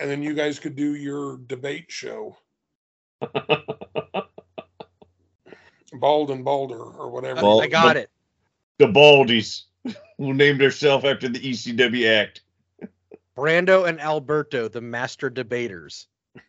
and 0.00 0.10
then 0.10 0.22
you 0.22 0.34
guys 0.34 0.58
could 0.58 0.76
do 0.76 0.94
your 0.94 1.38
debate 1.46 1.86
show, 1.88 2.36
Bald 5.92 6.30
and 6.30 6.44
Balder 6.44 6.78
or 6.82 7.10
whatever. 7.10 7.40
Bald- 7.40 7.62
I 7.62 7.66
got 7.68 7.94
the- 7.94 8.00
it. 8.02 8.10
the 8.78 8.86
Baldies, 8.86 9.62
who 10.18 10.34
named 10.34 10.60
themselves 10.60 11.04
after 11.04 11.28
the 11.28 11.38
ECW 11.40 12.06
act. 12.20 12.42
Brando 13.36 13.86
and 13.88 14.00
Alberto, 14.00 14.68
the 14.68 14.80
master 14.80 15.28
debaters. 15.28 16.06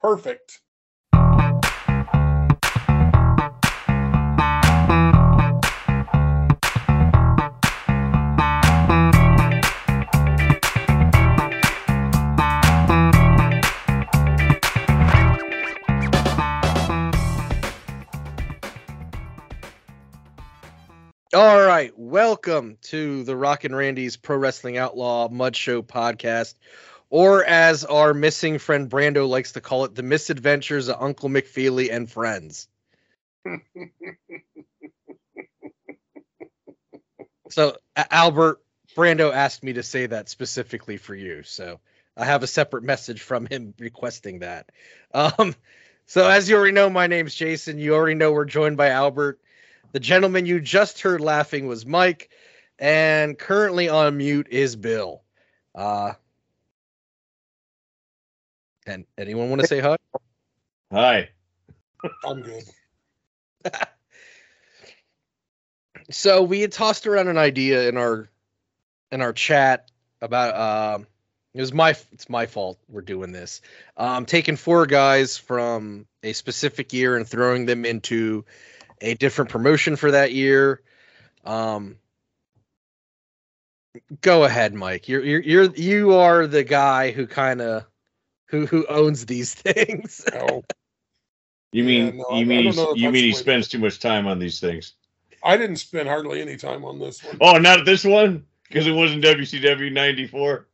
Perfect. 0.00 0.60
Right, 21.84 21.98
welcome 21.98 22.78
to 22.84 23.24
the 23.24 23.36
Rockin' 23.36 23.74
Randy's 23.74 24.16
Pro 24.16 24.38
Wrestling 24.38 24.78
Outlaw 24.78 25.28
Mud 25.28 25.54
Show 25.54 25.82
podcast, 25.82 26.54
or 27.10 27.44
as 27.44 27.84
our 27.84 28.14
missing 28.14 28.58
friend 28.58 28.88
Brando 28.88 29.28
likes 29.28 29.52
to 29.52 29.60
call 29.60 29.84
it, 29.84 29.94
the 29.94 30.02
misadventures 30.02 30.88
of 30.88 30.96
Uncle 30.98 31.28
McFeely 31.28 31.92
and 31.92 32.10
friends. 32.10 32.68
So, 37.50 37.76
Albert 37.94 38.62
Brando 38.96 39.30
asked 39.30 39.62
me 39.62 39.74
to 39.74 39.82
say 39.82 40.06
that 40.06 40.30
specifically 40.30 40.96
for 40.96 41.14
you, 41.14 41.42
so 41.42 41.80
I 42.16 42.24
have 42.24 42.42
a 42.42 42.46
separate 42.46 42.84
message 42.84 43.20
from 43.20 43.44
him 43.44 43.74
requesting 43.78 44.38
that. 44.38 44.70
Um, 45.12 45.54
so, 46.06 46.26
as 46.26 46.48
you 46.48 46.56
already 46.56 46.72
know, 46.72 46.88
my 46.88 47.08
name's 47.08 47.34
Jason. 47.34 47.78
You 47.78 47.94
already 47.94 48.14
know 48.14 48.32
we're 48.32 48.46
joined 48.46 48.78
by 48.78 48.88
Albert. 48.88 49.38
The 49.94 50.00
gentleman 50.00 50.44
you 50.44 50.58
just 50.58 51.02
heard 51.02 51.20
laughing 51.20 51.68
was 51.68 51.86
Mike, 51.86 52.28
and 52.80 53.38
currently 53.38 53.88
on 53.88 54.16
mute 54.16 54.48
is 54.50 54.74
Bill. 54.74 55.22
Uh, 55.72 56.14
and 58.88 59.06
anyone 59.16 59.50
want 59.50 59.62
to 59.62 59.68
say 59.68 59.78
hi? 59.78 59.96
Hi. 60.92 61.28
I'm 62.24 62.42
good. 62.42 62.64
So 66.10 66.42
we 66.42 66.60
had 66.60 66.70
tossed 66.70 67.06
around 67.06 67.28
an 67.28 67.38
idea 67.38 67.88
in 67.88 67.96
our 67.96 68.28
in 69.10 69.22
our 69.22 69.32
chat 69.32 69.90
about 70.20 70.96
um 70.98 71.06
it 71.54 71.62
was 71.62 71.72
my 71.72 71.96
it's 72.12 72.28
my 72.28 72.44
fault 72.44 72.78
we're 72.90 73.00
doing 73.00 73.32
this. 73.32 73.62
Um 73.96 74.26
taking 74.26 74.56
four 74.56 74.84
guys 74.84 75.38
from 75.38 76.06
a 76.22 76.34
specific 76.34 76.92
year 76.92 77.16
and 77.16 77.26
throwing 77.26 77.64
them 77.64 77.86
into 77.86 78.44
a 79.00 79.14
different 79.14 79.50
promotion 79.50 79.96
for 79.96 80.10
that 80.12 80.32
year. 80.32 80.80
Um 81.44 81.96
go 84.20 84.44
ahead, 84.44 84.74
Mike. 84.74 85.08
You're 85.08 85.22
you're 85.24 85.40
you're 85.42 85.74
you 85.74 86.14
are 86.14 86.46
the 86.46 86.64
guy 86.64 87.10
who 87.10 87.26
kind 87.26 87.60
of 87.60 87.84
who 88.46 88.66
who 88.66 88.86
owns 88.88 89.26
these 89.26 89.54
things. 89.54 90.24
No, 90.32 90.62
You 91.72 91.82
Yeah, 91.84 91.86
mean 92.04 92.16
no, 92.18 92.24
I- 92.30 92.34
I 92.36 92.38
you 92.40 92.46
mean 92.46 92.56
don't 92.58 92.64
he's- 92.64 92.76
know 92.76 92.90
if 92.92 92.98
you 92.98 93.10
mean 93.10 93.24
he 93.24 93.32
spends 93.32 93.68
too 93.68 93.78
much 93.78 93.98
time 94.00 94.26
on 94.26 94.38
these 94.38 94.60
things? 94.60 94.94
I 95.42 95.56
didn't 95.58 95.76
spend 95.76 96.08
hardly 96.08 96.40
any 96.40 96.56
time 96.56 96.84
on 96.84 96.98
this 96.98 97.22
one. 97.22 97.36
Oh, 97.40 97.58
not 97.58 97.84
this 97.84 98.02
one 98.04 98.46
because 98.68 98.86
it 98.86 98.92
wasn't 98.92 99.22
WCW 99.24 99.92
'94. 99.92 100.66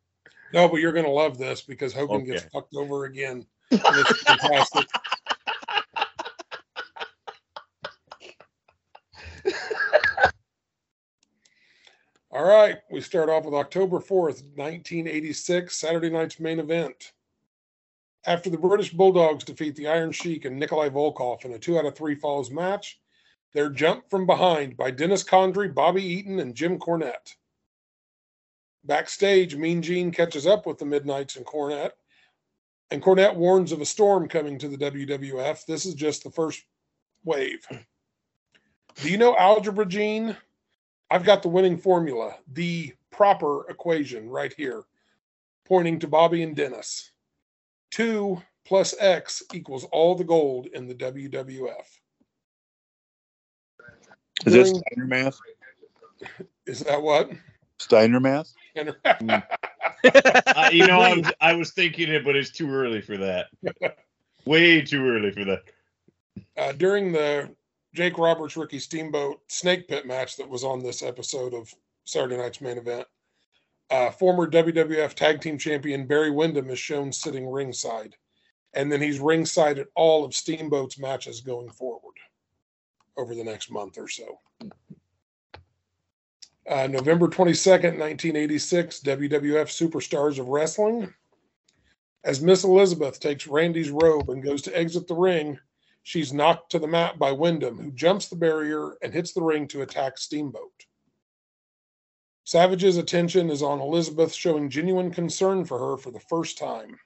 No, 0.52 0.68
but 0.68 0.76
you're 0.76 0.92
gonna 0.92 1.08
love 1.08 1.38
this 1.38 1.60
because 1.60 1.92
Hogan 1.92 2.24
gets 2.24 2.44
fucked 2.52 2.74
over 2.76 3.04
again. 3.04 3.46
Fantastic. 3.70 4.86
All 12.32 12.44
right, 12.44 12.78
we 12.92 13.00
start 13.00 13.28
off 13.28 13.44
with 13.44 13.54
October 13.54 13.98
4th, 13.98 14.44
1986, 14.54 15.76
Saturday 15.76 16.10
night's 16.10 16.38
main 16.38 16.60
event. 16.60 17.10
After 18.24 18.48
the 18.48 18.56
British 18.56 18.92
Bulldogs 18.92 19.42
defeat 19.42 19.74
the 19.74 19.88
Iron 19.88 20.12
Sheik 20.12 20.44
and 20.44 20.56
Nikolai 20.56 20.90
Volkoff 20.90 21.44
in 21.44 21.54
a 21.54 21.58
two 21.58 21.76
out 21.76 21.86
of 21.86 21.96
three 21.96 22.14
falls 22.14 22.48
match, 22.48 23.00
they're 23.52 23.68
jumped 23.68 24.10
from 24.10 24.26
behind 24.26 24.76
by 24.76 24.92
Dennis 24.92 25.24
Condrey, 25.24 25.74
Bobby 25.74 26.04
Eaton, 26.04 26.38
and 26.38 26.54
Jim 26.54 26.78
Cornette. 26.78 27.34
Backstage, 28.84 29.56
Mean 29.56 29.82
Gene 29.82 30.12
catches 30.12 30.46
up 30.46 30.66
with 30.66 30.78
the 30.78 30.86
Midnights 30.86 31.34
and 31.34 31.44
Cornette, 31.44 31.92
and 32.92 33.02
Cornette 33.02 33.34
warns 33.34 33.72
of 33.72 33.80
a 33.80 33.86
storm 33.86 34.28
coming 34.28 34.56
to 34.60 34.68
the 34.68 34.78
WWF. 34.78 35.66
This 35.66 35.84
is 35.84 35.94
just 35.94 36.22
the 36.22 36.30
first 36.30 36.62
wave. 37.24 37.66
Do 38.94 39.10
you 39.10 39.18
know 39.18 39.36
Algebra 39.36 39.86
Gene? 39.86 40.36
I've 41.10 41.24
got 41.24 41.42
the 41.42 41.48
winning 41.48 41.76
formula, 41.76 42.36
the 42.52 42.92
proper 43.10 43.68
equation 43.68 44.28
right 44.28 44.52
here, 44.56 44.84
pointing 45.66 45.98
to 46.00 46.06
Bobby 46.08 46.42
and 46.42 46.54
Dennis. 46.54 47.10
Two 47.90 48.40
plus 48.64 48.94
X 49.00 49.42
equals 49.52 49.84
all 49.90 50.14
the 50.14 50.24
gold 50.24 50.66
in 50.66 50.86
the 50.86 50.94
WWF. 50.94 51.74
Is 54.46 54.52
that 54.54 54.66
Steiner 54.66 55.06
math? 55.06 55.38
Is 56.66 56.80
that 56.80 57.02
what? 57.02 57.30
Steiner 57.78 58.20
math? 58.20 58.52
And- 58.76 58.94
Uh, 60.02 60.70
you 60.72 60.86
know, 60.86 60.98
I 61.00 61.12
was 61.14 61.32
I 61.42 61.52
was 61.52 61.72
thinking 61.72 62.08
it, 62.08 62.24
but 62.24 62.34
it's 62.34 62.50
too 62.50 62.70
early 62.72 63.02
for 63.02 63.18
that. 63.18 63.48
Way 64.46 64.80
too 64.80 65.06
early 65.06 65.30
for 65.30 65.44
that. 65.44 65.62
uh, 66.56 66.72
during 66.72 67.12
the 67.12 67.54
Jake 67.94 68.18
Roberts 68.18 68.56
Ricky 68.56 68.78
Steamboat 68.78 69.40
Snake 69.48 69.88
Pit 69.88 70.06
match 70.06 70.36
that 70.36 70.48
was 70.48 70.64
on 70.64 70.82
this 70.82 71.02
episode 71.02 71.54
of 71.54 71.72
Saturday 72.04 72.36
Night's 72.36 72.60
main 72.60 72.78
event, 72.78 73.06
uh, 73.90 74.10
former 74.10 74.48
WWF 74.48 75.14
Tag 75.14 75.40
Team 75.40 75.58
Champion 75.58 76.06
Barry 76.06 76.30
Windham 76.30 76.70
is 76.70 76.78
shown 76.78 77.12
sitting 77.12 77.50
ringside, 77.50 78.14
and 78.74 78.90
then 78.90 79.00
he's 79.00 79.18
ringside 79.18 79.78
at 79.78 79.88
all 79.96 80.24
of 80.24 80.34
Steamboat's 80.34 80.98
matches 80.98 81.40
going 81.40 81.70
forward 81.70 82.14
over 83.16 83.34
the 83.34 83.44
next 83.44 83.70
month 83.70 83.98
or 83.98 84.08
so. 84.08 84.38
Uh, 86.68 86.86
November 86.86 87.26
22nd, 87.26 87.98
1986, 87.98 89.00
WWF 89.00 89.66
Superstars 89.66 90.38
of 90.38 90.48
Wrestling. 90.48 91.12
As 92.22 92.40
Miss 92.40 92.64
Elizabeth 92.64 93.18
takes 93.18 93.46
Randy's 93.46 93.90
robe 93.90 94.28
and 94.28 94.44
goes 94.44 94.62
to 94.62 94.78
exit 94.78 95.08
the 95.08 95.14
ring, 95.14 95.58
she's 96.02 96.32
knocked 96.32 96.70
to 96.72 96.78
the 96.78 96.86
mat 96.86 97.18
by 97.18 97.32
Windham, 97.32 97.78
who 97.78 97.92
jumps 97.92 98.28
the 98.28 98.36
barrier 98.36 98.96
and 99.02 99.12
hits 99.12 99.32
the 99.32 99.42
ring 99.42 99.68
to 99.68 99.82
attack 99.82 100.18
Steamboat. 100.18 100.86
Savage's 102.44 102.96
attention 102.96 103.50
is 103.50 103.62
on 103.62 103.80
Elizabeth, 103.80 104.32
showing 104.32 104.70
genuine 104.70 105.10
concern 105.10 105.64
for 105.64 105.78
her 105.78 105.96
for 105.96 106.10
the 106.10 106.20
first 106.20 106.58
time. 106.58 106.98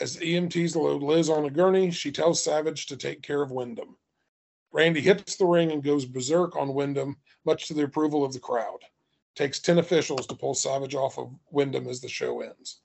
As 0.00 0.16
EMTs 0.16 0.74
load 0.76 1.02
Liz 1.02 1.30
on 1.30 1.44
a 1.44 1.50
gurney, 1.50 1.90
she 1.90 2.10
tells 2.10 2.42
Savage 2.42 2.86
to 2.86 2.96
take 2.96 3.22
care 3.22 3.42
of 3.42 3.50
Windham. 3.50 3.96
Randy 4.72 5.00
hits 5.00 5.36
the 5.36 5.46
ring 5.46 5.72
and 5.72 5.82
goes 5.82 6.04
berserk 6.04 6.56
on 6.56 6.74
Windham, 6.74 7.16
much 7.44 7.68
to 7.68 7.74
the 7.74 7.84
approval 7.84 8.24
of 8.24 8.32
the 8.32 8.40
crowd. 8.40 8.78
Takes 9.34 9.60
10 9.60 9.78
officials 9.78 10.26
to 10.26 10.34
pull 10.34 10.54
Savage 10.54 10.94
off 10.94 11.18
of 11.18 11.32
Windham 11.50 11.88
as 11.88 12.00
the 12.00 12.08
show 12.08 12.40
ends. 12.40 12.80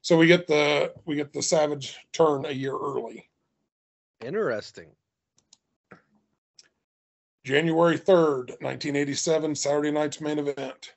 So 0.00 0.16
we 0.16 0.26
get 0.26 0.46
the 0.46 0.94
we 1.04 1.16
get 1.16 1.32
the 1.32 1.42
Savage 1.42 1.96
turn 2.12 2.46
a 2.46 2.52
year 2.52 2.76
early. 2.76 3.27
Interesting. 4.24 4.88
January 7.44 7.98
3rd, 7.98 8.60
1987, 8.60 9.54
Saturday 9.54 9.90
night's 9.90 10.20
main 10.20 10.38
event. 10.38 10.94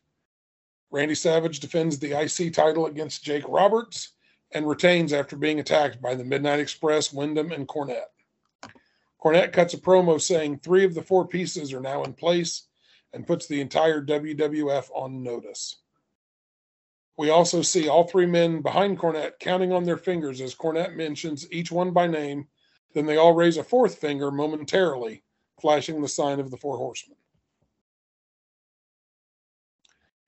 Randy 0.90 1.16
Savage 1.16 1.60
defends 1.60 1.98
the 1.98 2.20
IC 2.20 2.54
title 2.54 2.88
against 2.88 3.24
Jake 3.24 3.46
Roberts 3.48 4.14
and 4.54 4.68
retains 4.68 5.14
after 5.14 5.38
being 5.38 5.60
attacked 5.60 6.02
by 6.02 6.16
the 6.16 6.26
Midnight 6.26 6.60
Express, 6.60 7.14
Windham, 7.14 7.52
and 7.52 7.68
Cornette. 7.68 8.12
Cornette 9.24 9.54
cuts 9.54 9.74
a 9.74 9.78
promo 9.78 10.20
saying 10.20 10.58
three 10.58 10.84
of 10.84 10.94
the 10.94 11.02
four 11.02 11.28
pieces 11.28 11.72
are 11.74 11.80
now 11.80 12.04
in 12.04 12.14
place 12.14 12.68
and 13.14 13.28
puts 13.28 13.48
the 13.48 13.62
entire 13.62 14.04
WWF 14.04 14.90
on 14.94 15.24
notice. 15.24 15.78
We 17.18 17.30
also 17.30 17.62
see 17.62 17.88
all 17.88 18.08
three 18.08 18.26
men 18.26 18.62
behind 18.62 18.98
Cornette 18.98 19.40
counting 19.40 19.72
on 19.72 19.84
their 19.84 19.98
fingers 19.98 20.42
as 20.42 20.56
Cornette 20.56 20.96
mentions 20.96 21.52
each 21.52 21.72
one 21.72 21.92
by 21.92 22.08
name. 22.08 22.48
Then 22.94 23.06
they 23.06 23.18
all 23.18 23.34
raise 23.34 23.58
a 23.58 23.64
fourth 23.64 23.96
finger 23.96 24.32
momentarily 24.32 25.24
flashing 25.60 26.02
the 26.02 26.08
sign 26.08 26.40
of 26.40 26.52
the 26.52 26.58
Four 26.58 26.78
Horsemen. 26.78 27.18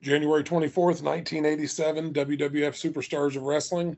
January 0.02 0.44
24th, 0.44 1.02
1987, 1.02 2.14
WWF 2.14 2.94
Superstars 2.94 3.36
of 3.36 3.44
Wrestling. 3.44 3.98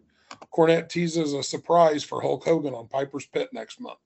Cornette 0.54 0.88
teases 0.90 1.34
a 1.34 1.42
surprise 1.42 2.04
for 2.04 2.22
Hulk 2.22 2.44
Hogan 2.44 2.74
on 2.74 2.88
Piper's 2.88 3.26
Pit 3.26 3.50
next 3.54 3.80
month. 3.82 4.00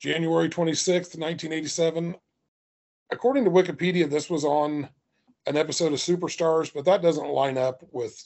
January 0.00 0.48
26th, 0.48 1.16
1987. 1.18 2.14
According 3.10 3.44
to 3.44 3.50
Wikipedia, 3.50 4.08
this 4.08 4.28
was 4.28 4.44
on 4.44 4.88
an 5.46 5.56
episode 5.56 5.92
of 5.92 5.98
Superstars, 5.98 6.72
but 6.72 6.84
that 6.84 7.02
doesn't 7.02 7.28
line 7.28 7.56
up 7.56 7.82
with 7.90 8.22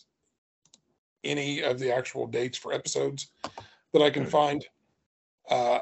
any 1.26 1.60
of 1.62 1.78
the 1.78 1.92
actual 1.92 2.26
dates 2.26 2.56
for 2.56 2.72
episodes 2.72 3.28
that 3.92 4.02
I 4.02 4.10
can 4.10 4.22
Okay. 4.22 4.30
find. 4.30 4.66
Uh, 5.48 5.80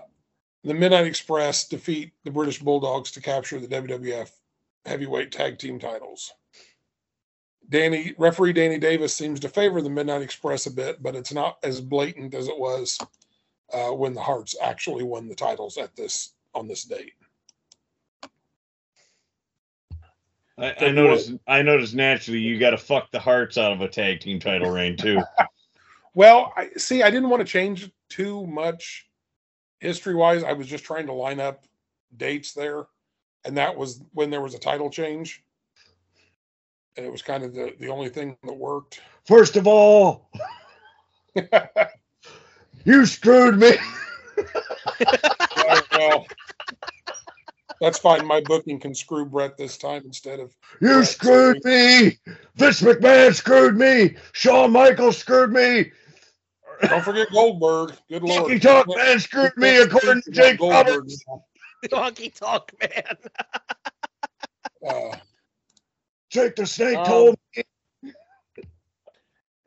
the 0.62 0.75
Midnight 0.75 1.06
Express 1.06 1.69
defeat 1.69 2.12
the 2.25 2.31
British 2.31 2.58
Bulldogs 2.61 3.11
to 3.12 3.20
capture 3.20 3.61
the 3.61 3.69
WWF 3.69 4.31
heavyweight 4.87 5.31
tag 5.31 5.58
team 5.58 5.79
titles. 5.79 6.32
Danny 7.69 8.14
referee 8.19 8.52
Danny 8.52 8.79
Davis 8.79 9.14
seems 9.14 9.41
to 9.41 9.49
favor 9.49 9.81
the 9.81 9.91
Midnight 9.91 10.23
Express 10.23 10.67
a 10.67 10.70
bit, 10.70 11.02
but 11.02 11.17
it's 11.17 11.32
not 11.32 11.58
as 11.62 11.81
blatant 11.81 12.35
as 12.35 12.49
it 12.49 12.58
was 12.58 12.99
uh, 13.73 13.90
when 13.90 14.14
the 14.14 14.20
Hearts 14.20 14.55
actually 14.62 15.05
won 15.05 15.29
the 15.29 15.35
titles 15.35 15.79
at 15.79 15.94
this 15.97 16.35
on 16.55 16.67
this 16.69 16.85
date. 16.85 17.14
I, 20.59 20.71
I 20.73 20.79
So 20.79 20.93
noticed. 20.93 21.33
I 21.47 21.62
noticed 21.62 21.95
naturally 21.95 22.41
you 22.41 22.59
got 22.59 22.71
to 22.71 22.79
fuck 22.79 23.11
the 23.11 23.21
hearts 23.21 23.59
out 23.59 23.73
of 23.73 23.81
a 23.81 23.89
tag 23.89 24.21
team 24.21 24.39
title 24.39 24.71
reign 24.71 24.97
too. 24.97 25.23
Well, 26.17 26.53
I 26.56 26.71
see. 26.77 27.03
I 27.03 27.11
didn't 27.11 27.29
want 27.29 27.41
to 27.41 27.53
change 27.53 27.91
too 28.09 28.47
much 28.47 29.09
history 29.81 30.15
wise. 30.15 30.45
I 30.45 30.53
was 30.53 30.69
just 30.69 30.85
trying 30.85 31.06
to 31.06 31.12
line 31.12 31.41
up 31.41 31.65
dates 32.17 32.53
there, 32.53 32.87
and 33.45 33.56
that 33.56 33.77
was 33.77 34.01
when 34.12 34.31
there 34.31 34.41
was 34.41 34.55
a 34.55 34.59
title 34.61 34.91
change, 34.91 35.43
and 36.97 37.05
it 37.05 37.11
was 37.11 37.21
kind 37.21 37.43
of 37.43 37.53
the 37.53 37.75
the 37.81 37.89
only 37.89 38.09
thing 38.11 38.37
that 38.45 38.53
worked. 38.53 39.00
First 39.25 39.57
of 39.57 39.67
all, 39.67 40.31
you 42.85 43.07
screwed 43.07 43.59
me. 43.59 43.73
Well, 45.91 46.27
that's 47.81 47.99
fine. 47.99 48.26
My 48.26 48.41
booking 48.41 48.79
can 48.81 48.94
screw 48.94 49.25
Bret 49.26 49.56
this 49.56 49.76
time 49.76 50.03
instead 50.05 50.41
of 50.41 50.55
You 50.81 50.97
Right. 50.99 51.06
screwed 51.06 51.65
me. 51.65 52.19
Vince 52.56 52.81
McMahon 52.81 53.35
screwed 53.35 53.76
me. 53.76 54.17
Shawn 54.32 54.73
Michaels 54.73 55.19
screwed 55.19 55.53
me. 55.53 55.93
don't 56.82 57.05
forget 57.05 57.29
Goldberg. 57.32 57.97
Good 58.09 58.23
lord, 58.23 58.50
Honky 58.53 58.61
Tonk 58.61 58.87
Man 58.97 59.21
screwed 59.21 59.56
me, 59.56 59.76
according 59.79 60.23
to 60.23 60.31
Jake 60.31 60.59
Goldberg. 60.59 60.87
Roberts. 60.87 61.25
Honky 61.85 62.35
tonk 62.35 62.73
man. 62.81 63.17
Uh, 64.87 65.17
Jake 66.31 66.56
the 66.56 66.67
Snake 66.67 66.99
Um, 66.99 67.05
told 67.05 67.37
me. 67.56 67.62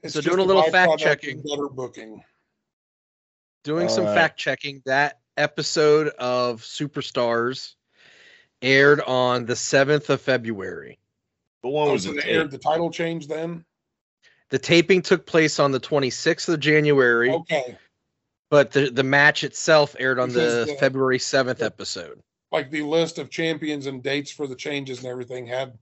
it's 0.04 0.14
So 0.14 0.22
doing 0.22 0.40
a 0.40 0.44
little 0.44 0.64
fact 0.64 1.00
checking. 1.00 1.42
better 1.44 1.70
booking. 1.70 2.24
Doing 3.64 3.88
All 3.88 3.96
some 3.96 4.06
right. 4.06 4.14
fact 4.14 4.40
checking. 4.40 4.82
That 4.86 5.20
episode 5.38 6.10
of 6.20 6.62
Superstars 6.62 7.76
aired 8.62 9.02
on 9.02 9.46
the 9.46 9.54
7th 9.54 10.10
of 10.10 10.22
February. 10.22 11.00
But 11.62 11.70
one 11.70 11.90
Oh, 11.90 11.94
was 11.94 12.04
so 12.04 12.12
a 12.12 12.14
they 12.16 12.22
tape. 12.22 12.32
aired 12.36 12.52
the 12.52 12.58
title 12.58 12.92
change 12.92 13.28
then. 13.28 13.66
The 14.50 14.60
taping 14.60 15.02
took 15.02 15.26
place 15.26 15.60
on 15.60 15.72
the 15.72 15.80
26th 15.80 16.48
of 16.50 16.60
January, 16.60 17.32
Okay, 17.32 17.78
but 18.50 18.72
the, 18.72 18.90
the 18.90 19.04
match 19.04 19.44
itself 19.44 19.96
aired 20.00 20.20
on 20.20 20.30
Because 20.30 20.66
the 20.68 20.72
the- 20.74 20.78
February 20.80 21.20
7th 21.20 21.62
episode. 21.62 22.22
like 22.52 22.72
the 22.72 22.82
list 22.84 23.18
of 23.20 23.30
champions 23.30 23.88
and 23.88 24.02
dates 24.02 24.32
for 24.32 24.48
the 24.48 24.56
changes 24.56 25.00
and 25.00 25.08
everything 25.08 25.46
had 25.46 25.78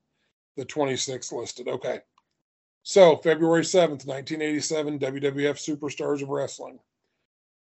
the 0.57 0.66
26th 0.66 1.31
listed. 1.31 1.68
Okay. 1.68 2.00
So, 2.88 3.18
February 3.18 3.63
7th, 3.63 4.06
1987, 4.06 5.00
WWF 5.00 5.57
Superstars 5.57 6.22
of 6.22 6.30
Wrestling. 6.30 6.80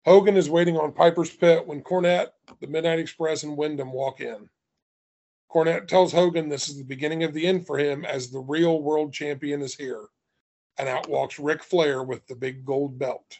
Hogan 0.05 0.37
is 0.37 0.49
waiting 0.49 0.77
on 0.77 0.93
Piper's 0.93 1.31
Pit 1.35 1.67
when 1.67 1.83
Cornette, 1.83 2.29
the 2.61 2.67
Midnight 2.69 2.99
Express, 3.01 3.43
and 3.43 3.57
Windham 3.57 3.93
walk 3.93 4.21
in. 4.21 4.49
Cornette 5.51 5.89
tells 5.89 6.13
Hogan 6.13 6.49
this 6.49 6.69
is 6.69 6.77
the 6.77 6.85
beginning 6.85 7.25
of 7.25 7.33
the 7.33 7.47
end 7.47 7.67
for 7.67 7.79
him 7.79 8.05
as 8.05 8.31
the 8.31 8.41
real 8.41 8.83
world 8.83 9.13
champion 9.13 9.63
is 9.63 9.75
here. 9.75 10.07
And 10.79 10.89
out 10.89 11.09
walks 11.09 11.39
Ric 11.39 11.63
Flair 11.63 12.03
with 12.03 12.27
the 12.27 12.37
big 12.37 12.65
gold 12.65 12.99
belt. 12.99 13.39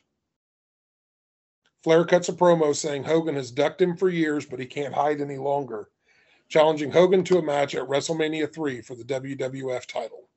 Flair 1.85 2.05
cuts 2.05 2.29
a 2.29 2.33
promo 2.33 2.75
saying 2.75 3.05
Hogan 3.05 3.37
has 3.37 3.51
ducked 3.51 3.81
him 3.81 3.97
for 3.97 4.09
years, 4.09 4.45
but 4.45 4.59
he 4.59 4.67
can't 4.67 4.95
hide 4.95 5.21
any 5.21 5.37
longer, 5.37 5.91
challenging 6.49 6.91
Hogan 6.91 7.23
to 7.25 7.39
a 7.39 7.43
match 7.43 7.75
at 7.75 7.87
WrestleMania 7.87 8.53
3 8.53 8.81
for 8.81 8.97
the 8.97 9.05
WWF 9.05 9.87
title. 9.87 10.29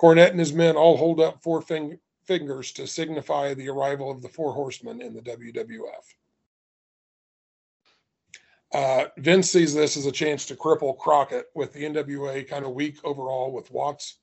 Cornette 0.00 0.30
and 0.30 0.38
his 0.38 0.52
men 0.52 0.76
all 0.76 0.96
hold 0.96 1.20
up 1.20 1.42
four 1.42 1.62
fing- 1.62 1.98
fingers 2.24 2.72
to 2.72 2.86
signify 2.86 3.54
the 3.54 3.68
arrival 3.68 4.10
of 4.10 4.22
the 4.22 4.28
Four 4.28 4.52
Horsemen 4.52 5.00
in 5.00 5.14
the 5.14 5.22
WWF. 5.22 6.14
Uh, 8.74 9.06
Vince 9.18 9.52
sees 9.52 9.72
this 9.72 9.96
as 9.96 10.06
a 10.06 10.12
chance 10.12 10.44
to 10.46 10.56
cripple 10.56 10.98
Crockett 10.98 11.46
with 11.54 11.72
the 11.72 11.84
NWA 11.84 12.46
kind 12.46 12.64
of 12.64 12.72
weak 12.72 12.98
overall, 13.04 13.52
with 13.52 13.70
Watts 13.70 14.18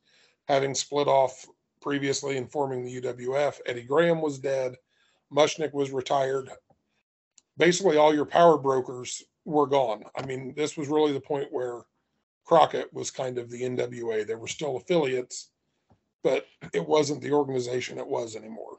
having 0.49 0.75
split 0.75 1.07
off 1.07 1.45
previously 1.81 2.37
and 2.37 2.51
forming 2.51 2.83
the 2.83 3.01
UWF. 3.01 3.59
Eddie 3.65 3.83
Graham 3.83 4.21
was 4.21 4.39
dead. 4.39 4.75
Muchnick 5.33 5.73
was 5.73 5.91
retired. 5.91 6.49
Basically, 7.57 7.95
all 7.95 8.13
your 8.13 8.25
power 8.25 8.57
brokers 8.57 9.23
were 9.45 9.67
gone. 9.67 10.03
I 10.17 10.25
mean, 10.25 10.53
this 10.57 10.75
was 10.75 10.89
really 10.89 11.13
the 11.13 11.21
point 11.21 11.47
where 11.51 11.83
Crockett 12.45 12.93
was 12.93 13.09
kind 13.09 13.37
of 13.37 13.49
the 13.49 13.61
NWA. 13.61 14.27
There 14.27 14.37
were 14.37 14.47
still 14.47 14.75
affiliates, 14.75 15.49
but 16.25 16.45
it 16.73 16.85
wasn't 16.85 17.21
the 17.21 17.31
organization 17.31 17.97
it 17.97 18.07
was 18.07 18.35
anymore. 18.35 18.75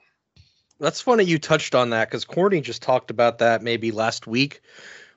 That's 0.78 1.00
funny 1.00 1.24
you 1.24 1.38
touched 1.38 1.74
on 1.74 1.90
that 1.90 2.10
because 2.10 2.26
Corny 2.26 2.60
just 2.60 2.82
talked 2.82 3.10
about 3.10 3.38
that 3.38 3.62
maybe 3.62 3.90
last 3.90 4.26
week 4.26 4.60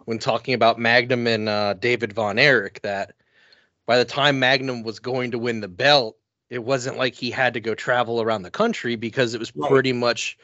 when 0.05 0.19
talking 0.19 0.53
about 0.53 0.79
Magnum 0.79 1.27
and 1.27 1.49
uh, 1.49 1.73
David 1.73 2.13
Von 2.13 2.39
Erich. 2.39 2.81
That 2.81 3.13
by 3.85 3.97
the 3.97 4.05
time 4.05 4.39
Magnum 4.39 4.83
was 4.83 4.99
going 4.99 5.31
to 5.31 5.39
win 5.39 5.61
the 5.61 5.67
belt, 5.67 6.17
it 6.49 6.63
wasn't 6.63 6.97
like 6.97 7.15
he 7.15 7.29
had 7.31 7.53
to 7.55 7.59
go 7.59 7.75
travel 7.75 8.21
around 8.21 8.43
the 8.43 8.51
country 8.51 8.95
because 8.95 9.33
it 9.33 9.39
was 9.39 9.51
Right. 9.55 9.69
pretty 9.69 9.93
much 9.93 10.37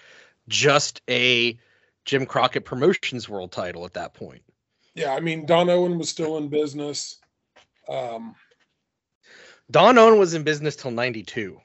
just 0.47 1.01
a 1.09 1.57
Jim 2.05 2.25
Crockett 2.25 2.65
Promotions 2.65 3.29
World 3.29 3.51
title 3.51 3.85
at 3.85 3.93
that 3.93 4.13
point. 4.13 4.41
Yeah, 4.95 5.13
I 5.13 5.19
mean, 5.21 5.45
Don 5.45 5.69
Owen 5.69 5.97
was 5.97 6.09
still 6.09 6.37
in 6.37 6.49
business. 6.49 7.19
Um, 7.87 8.35
Don 9.69 9.97
Owen 9.97 10.19
was 10.19 10.33
in 10.33 10.43
business 10.43 10.75
till 10.75 10.91
92. 10.91 11.59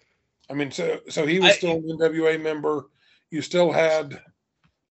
I 0.49 0.54
mean, 0.54 0.70
so 0.70 1.00
so 1.08 1.26
he 1.26 1.40
was 1.40 1.50
I- 1.50 1.54
still 1.54 1.72
an 1.72 1.99
NWA 1.99 2.40
member. 2.40 2.87
You 3.31 3.42
still 3.42 3.72
had 3.72 4.20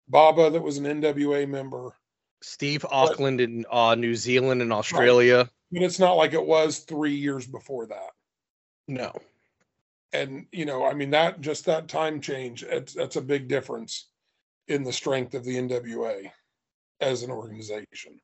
Baba 0.09 0.49
that 0.49 0.61
was 0.61 0.77
an 0.77 0.83
NWA 0.85 1.47
member, 1.47 1.93
Steve 2.45 2.85
Auckland 2.91 3.41
in 3.41 3.65
uh, 3.71 3.95
New 3.95 4.15
Zealand 4.15 4.61
and 4.61 4.71
Australia. 4.71 5.49
but 5.71 5.81
it's 5.81 5.99
not 5.99 6.13
like 6.13 6.33
it 6.33 6.45
was 6.45 6.79
three 6.79 7.15
years 7.15 7.47
before 7.47 7.87
that. 7.87 8.11
No. 8.87 9.11
and 10.13 10.45
you 10.51 10.63
know 10.63 10.85
i 10.85 10.93
mean 10.93 11.09
that 11.09 11.41
just 11.41 11.65
that 11.65 11.87
time 11.87 12.21
change 12.21 12.61
it's, 12.61 12.93
that's 12.93 13.15
a 13.15 13.21
big 13.21 13.47
difference 13.47 14.09
in 14.67 14.83
the 14.83 14.93
strength 14.93 15.33
of 15.33 15.43
the 15.43 15.55
nwa 15.55 16.31
as 17.01 17.23
an 17.23 17.31
organization 17.31 18.21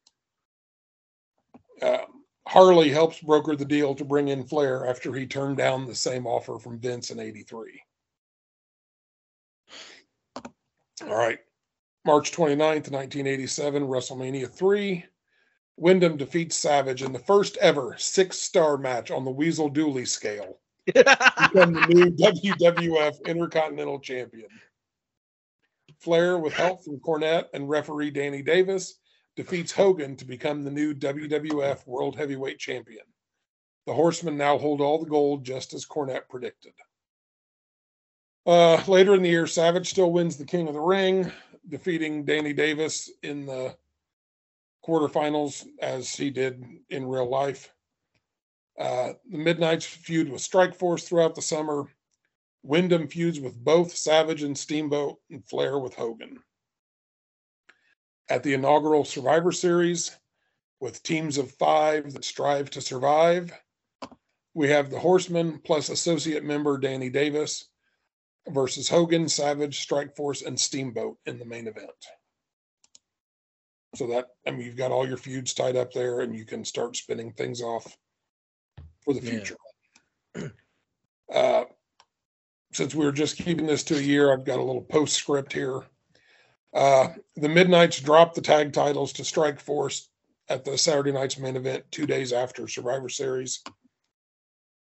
um, 1.82 2.24
harley 2.48 2.90
helps 2.90 3.20
broker 3.22 3.56
the 3.56 3.66
deal 3.66 3.96
to 3.96 4.06
bring 4.06 4.28
in 4.28 4.44
flair 4.44 4.86
after 4.86 5.12
he 5.12 5.26
turned 5.26 5.58
down 5.58 5.88
the 5.88 5.96
same 5.96 6.28
offer 6.28 6.60
from 6.60 6.80
vince 6.80 7.10
in 7.10 7.20
83 7.20 7.82
all 10.46 11.16
right 11.16 11.40
march 12.06 12.32
29th 12.32 12.92
1987 12.92 13.84
wrestlemania 13.84 14.50
3 14.50 15.06
windham 15.78 16.18
defeats 16.18 16.56
savage 16.56 17.04
in 17.04 17.12
the 17.12 17.20
first 17.20 17.58
ever 17.58 17.96
six 17.98 18.38
star 18.38 18.78
match 18.78 19.12
on 19.12 19.26
the 19.26 19.32
weasel 19.32 19.70
dooley 19.70 20.06
scale 20.06 20.58
become 20.86 21.74
the 21.74 21.86
new 21.90 22.12
WWF 22.12 23.26
Intercontinental 23.26 24.00
Champion. 24.00 24.50
Flair, 26.00 26.40
with 26.40 26.54
help 26.54 26.84
from 26.84 27.00
Cornette 27.00 27.46
and 27.54 27.70
referee 27.70 28.10
Danny 28.10 28.42
Davis, 28.42 28.96
defeats 29.36 29.72
Hogan 29.72 30.16
to 30.16 30.26
become 30.26 30.64
the 30.64 30.72
new 30.72 30.94
WWF 30.96 31.86
World 31.86 32.16
Heavyweight 32.16 32.58
Champion. 32.58 33.06
The 33.86 33.94
Horsemen 33.94 34.38
now 34.38 34.58
hold 34.58 34.82
all 34.82 35.00
the 35.00 35.10
gold, 35.10 35.44
just 35.44 35.74
as 35.74 35.86
Cornette 35.86 36.28
predicted. 36.30 36.74
Uh, 38.48 38.82
later 38.88 39.14
in 39.14 39.22
the 39.22 39.30
year, 39.30 39.46
Savage 39.46 39.90
still 39.90 40.12
wins 40.12 40.38
the 40.38 40.46
King 40.46 40.68
of 40.68 40.74
the 40.74 40.80
Ring, 40.80 41.32
defeating 41.68 42.26
Danny 42.26 42.54
Davis 42.54 43.10
in 43.24 43.46
the 43.46 43.76
quarterfinals, 44.86 45.66
as 45.82 46.14
he 46.16 46.30
did 46.30 46.64
in 46.90 47.08
real 47.08 47.30
life. 47.30 47.74
Uh, 48.80 49.14
the 49.30 49.38
Midnights 49.38 49.86
feud 49.86 50.32
with 50.32 50.42
Strike 50.42 50.74
Force 50.74 51.08
throughout 51.08 51.36
the 51.36 51.42
summer. 51.42 51.86
Windham 52.64 53.08
feuds 53.08 53.40
with 53.40 53.64
both 53.64 53.96
Savage 53.96 54.44
and 54.44 54.58
Steamboat, 54.58 55.18
and 55.30 55.46
Flair 55.46 55.80
with 55.80 55.94
Hogan. 55.96 56.40
At 58.30 58.44
the 58.44 58.54
inaugural 58.54 59.04
Survivor 59.04 59.52
Series, 59.52 60.12
with 60.80 61.04
teams 61.04 61.38
of 61.38 61.52
five 61.52 62.14
that 62.14 62.26
strive 62.26 62.70
to 62.72 62.82
survive, 62.82 63.52
we 64.54 64.70
have 64.70 64.90
the 64.90 65.00
Horsemen 65.00 65.60
plus 65.64 65.90
associate 65.90 66.44
member 66.44 66.78
Danny 66.78 67.10
Davis 67.10 67.68
versus 68.50 68.90
Hogan, 68.90 69.28
Savage, 69.28 69.80
Strike 69.80 70.16
Force, 70.16 70.42
and 70.42 70.60
Steamboat 70.60 71.18
in 71.26 71.38
the 71.40 71.46
main 71.46 71.68
event. 71.68 71.90
So 73.96 74.08
that, 74.08 74.28
I 74.48 74.52
mean, 74.52 74.62
you've 74.62 74.78
got 74.78 74.92
all 74.92 75.08
your 75.08 75.18
feuds 75.18 75.54
tied 75.54 75.76
up 75.76 75.92
there, 75.92 76.22
and 76.22 76.36
you 76.36 76.46
can 76.46 76.64
start 76.64 76.96
spinning 76.96 77.34
things 77.34 77.62
off 77.62 77.98
for 79.02 79.14
the 79.14 79.22
Yeah. 79.22 79.30
future. 79.32 79.58
Uh, 81.34 81.64
since 82.74 82.94
we 82.94 83.06
were 83.06 83.12
just 83.14 83.38
keeping 83.38 83.66
this 83.66 83.84
to 83.84 83.96
a 83.96 84.02
year, 84.02 84.34
I've 84.34 84.44
got 84.44 84.60
a 84.60 84.64
little 84.64 84.82
postscript 84.82 85.54
here. 85.54 85.82
Uh, 86.74 87.08
the 87.38 87.48
Midnights 87.48 88.02
dropped 88.02 88.36
the 88.36 88.42
tag 88.42 88.74
titles 88.74 89.14
to 89.14 89.24
Strike 89.24 89.62
Force 89.62 90.10
at 90.50 90.66
the 90.66 90.78
Saturday 90.78 91.14
night's 91.14 91.38
main 91.38 91.56
event 91.56 91.86
two 91.90 92.06
days 92.06 92.34
after 92.34 92.68
Survivor 92.68 93.08
Series. 93.08 93.64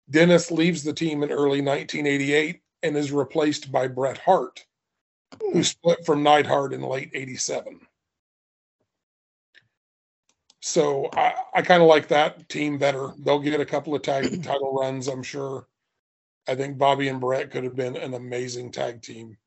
Dennis 0.09 0.51
leaves 0.51 0.83
the 0.83 0.93
team 0.93 1.23
in 1.23 1.31
early 1.31 1.61
1988 1.61 2.61
and 2.83 2.95
is 2.95 3.11
replaced 3.11 3.71
by 3.71 3.87
Bret 3.87 4.17
Hart, 4.17 4.65
who 5.39 5.51
hmm. 5.51 5.61
split 5.61 6.05
from 6.05 6.23
Neidhart 6.23 6.73
in 6.73 6.81
late 6.81 7.11
87. 7.13 7.79
So 10.61 11.09
I, 11.13 11.33
I 11.53 11.61
kind 11.61 11.83
of 11.83 11.87
like 11.87 12.07
that 12.07 12.49
team 12.49 12.79
better. 12.79 13.13
They'll 13.19 13.39
get 13.39 13.59
a 13.59 13.65
couple 13.65 13.93
of 13.93 14.01
tag 14.01 14.23
title 14.43 14.73
runs, 14.73 15.07
I'm 15.07 15.23
sure. 15.23 15.67
I 16.47 16.55
think 16.55 16.77
Bobby 16.77 17.07
and 17.07 17.19
Bret 17.19 17.51
could 17.51 17.63
have 17.63 17.75
been 17.75 17.95
an 17.95 18.13
amazing 18.13 18.71
tag 18.71 19.01
team. 19.01 19.37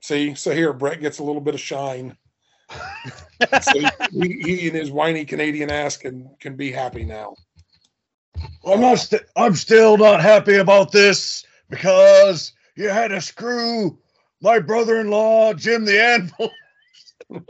See, 0.00 0.34
so 0.34 0.52
here 0.52 0.72
Bret 0.72 1.00
gets 1.00 1.18
a 1.18 1.24
little 1.24 1.40
bit 1.40 1.54
of 1.54 1.60
shine. 1.60 2.16
so 3.60 3.80
he, 4.12 4.40
he 4.40 4.68
and 4.68 4.76
his 4.76 4.90
whiny 4.90 5.24
Canadian 5.24 5.70
ass 5.70 5.96
can 5.96 6.30
can 6.40 6.56
be 6.56 6.72
happy 6.72 7.04
now. 7.04 7.34
I'm 8.66 8.80
not. 8.80 8.98
St- 8.98 9.22
I'm 9.36 9.54
still 9.54 9.96
not 9.96 10.20
happy 10.20 10.56
about 10.56 10.92
this 10.92 11.44
because 11.70 12.52
you 12.76 12.88
had 12.88 13.08
to 13.08 13.20
screw 13.20 13.98
my 14.40 14.58
brother-in-law 14.58 15.54
Jim 15.54 15.84
the 15.84 16.02
Anvil. 16.02 16.50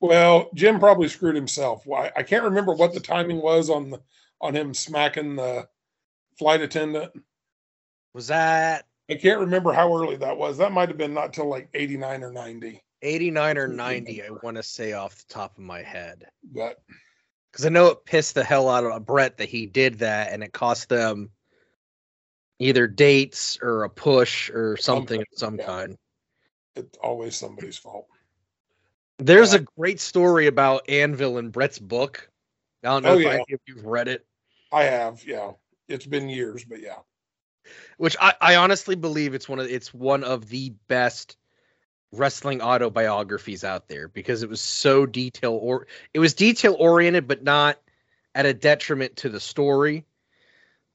Well, 0.00 0.50
Jim 0.54 0.80
probably 0.80 1.08
screwed 1.08 1.34
himself. 1.34 1.86
Why 1.86 2.12
I 2.14 2.22
can't 2.22 2.44
remember 2.44 2.74
what 2.74 2.92
the 2.92 3.00
timing 3.00 3.40
was 3.40 3.70
on 3.70 3.88
the 3.88 4.02
on 4.38 4.54
him 4.54 4.74
smacking 4.74 5.36
the 5.36 5.66
flight 6.38 6.60
attendant. 6.60 7.10
Was 8.12 8.26
that 8.26 8.84
I 9.10 9.14
can't 9.14 9.40
remember 9.40 9.72
how 9.72 9.96
early 9.96 10.16
that 10.16 10.36
was. 10.36 10.58
That 10.58 10.72
might 10.72 10.90
have 10.90 10.98
been 10.98 11.14
not 11.14 11.32
till 11.32 11.48
like 11.48 11.70
89 11.72 12.22
or 12.22 12.32
90. 12.32 12.82
89 13.00 13.58
or 13.58 13.66
90? 13.66 14.22
I 14.22 14.30
want 14.42 14.58
to 14.58 14.62
say 14.62 14.92
off 14.92 15.16
the 15.16 15.32
top 15.32 15.56
of 15.56 15.64
my 15.64 15.80
head. 15.80 16.26
But 16.52 16.82
Because 17.54 17.66
I 17.66 17.68
know 17.68 17.86
it 17.86 18.04
pissed 18.04 18.34
the 18.34 18.42
hell 18.42 18.68
out 18.68 18.82
of 18.82 19.06
Bret 19.06 19.36
that 19.36 19.48
he 19.48 19.66
did 19.66 20.00
that 20.00 20.32
and 20.32 20.42
it 20.42 20.52
cost 20.52 20.88
them 20.88 21.30
either 22.58 22.88
dates 22.88 23.60
or 23.62 23.84
a 23.84 23.88
push 23.88 24.50
or 24.50 24.76
something 24.76 25.20
of 25.20 25.26
some 25.34 25.56
yeah. 25.56 25.64
kind. 25.64 25.98
it's 26.74 26.98
always 26.98 27.36
somebody's 27.36 27.78
fault. 27.78 28.08
There's 29.18 29.52
Yeah. 29.52 29.60
a 29.60 29.66
great 29.78 30.00
story 30.00 30.48
about 30.48 30.88
Anvil 30.90 31.38
in 31.38 31.50
Bret's 31.50 31.78
book. 31.78 32.28
I 32.82 32.88
don't 32.88 33.04
know 33.04 33.10
Oh, 33.10 33.18
if 33.18 33.24
yeah. 33.24 33.30
any 33.34 33.44
of 33.52 33.60
you've 33.68 33.86
read 33.86 34.08
it, 34.08 34.26
I 34.72 34.82
have, 34.82 35.24
yeah. 35.24 35.52
It's 35.86 36.06
been 36.06 36.28
years, 36.28 36.64
but 36.64 36.80
yeah. 36.80 36.98
which 37.98 38.16
I, 38.20 38.34
I 38.40 38.56
honestly 38.56 38.96
believe 38.96 39.32
it's 39.32 39.48
one 39.48 39.60
of 39.60 39.68
it's 39.68 39.94
one 39.94 40.24
of 40.24 40.48
the 40.48 40.70
best 40.88 41.36
wrestling 42.18 42.60
autobiographies 42.60 43.64
out 43.64 43.88
there 43.88 44.08
because 44.08 44.42
it 44.42 44.48
was 44.48 44.60
so 44.60 45.06
detail 45.06 45.52
or 45.52 45.86
it 46.12 46.18
was 46.18 46.34
detail 46.34 46.76
oriented 46.78 47.26
but 47.28 47.42
not 47.42 47.78
at 48.34 48.46
a 48.46 48.54
detriment 48.54 49.16
to 49.16 49.28
the 49.28 49.40
story. 49.40 50.04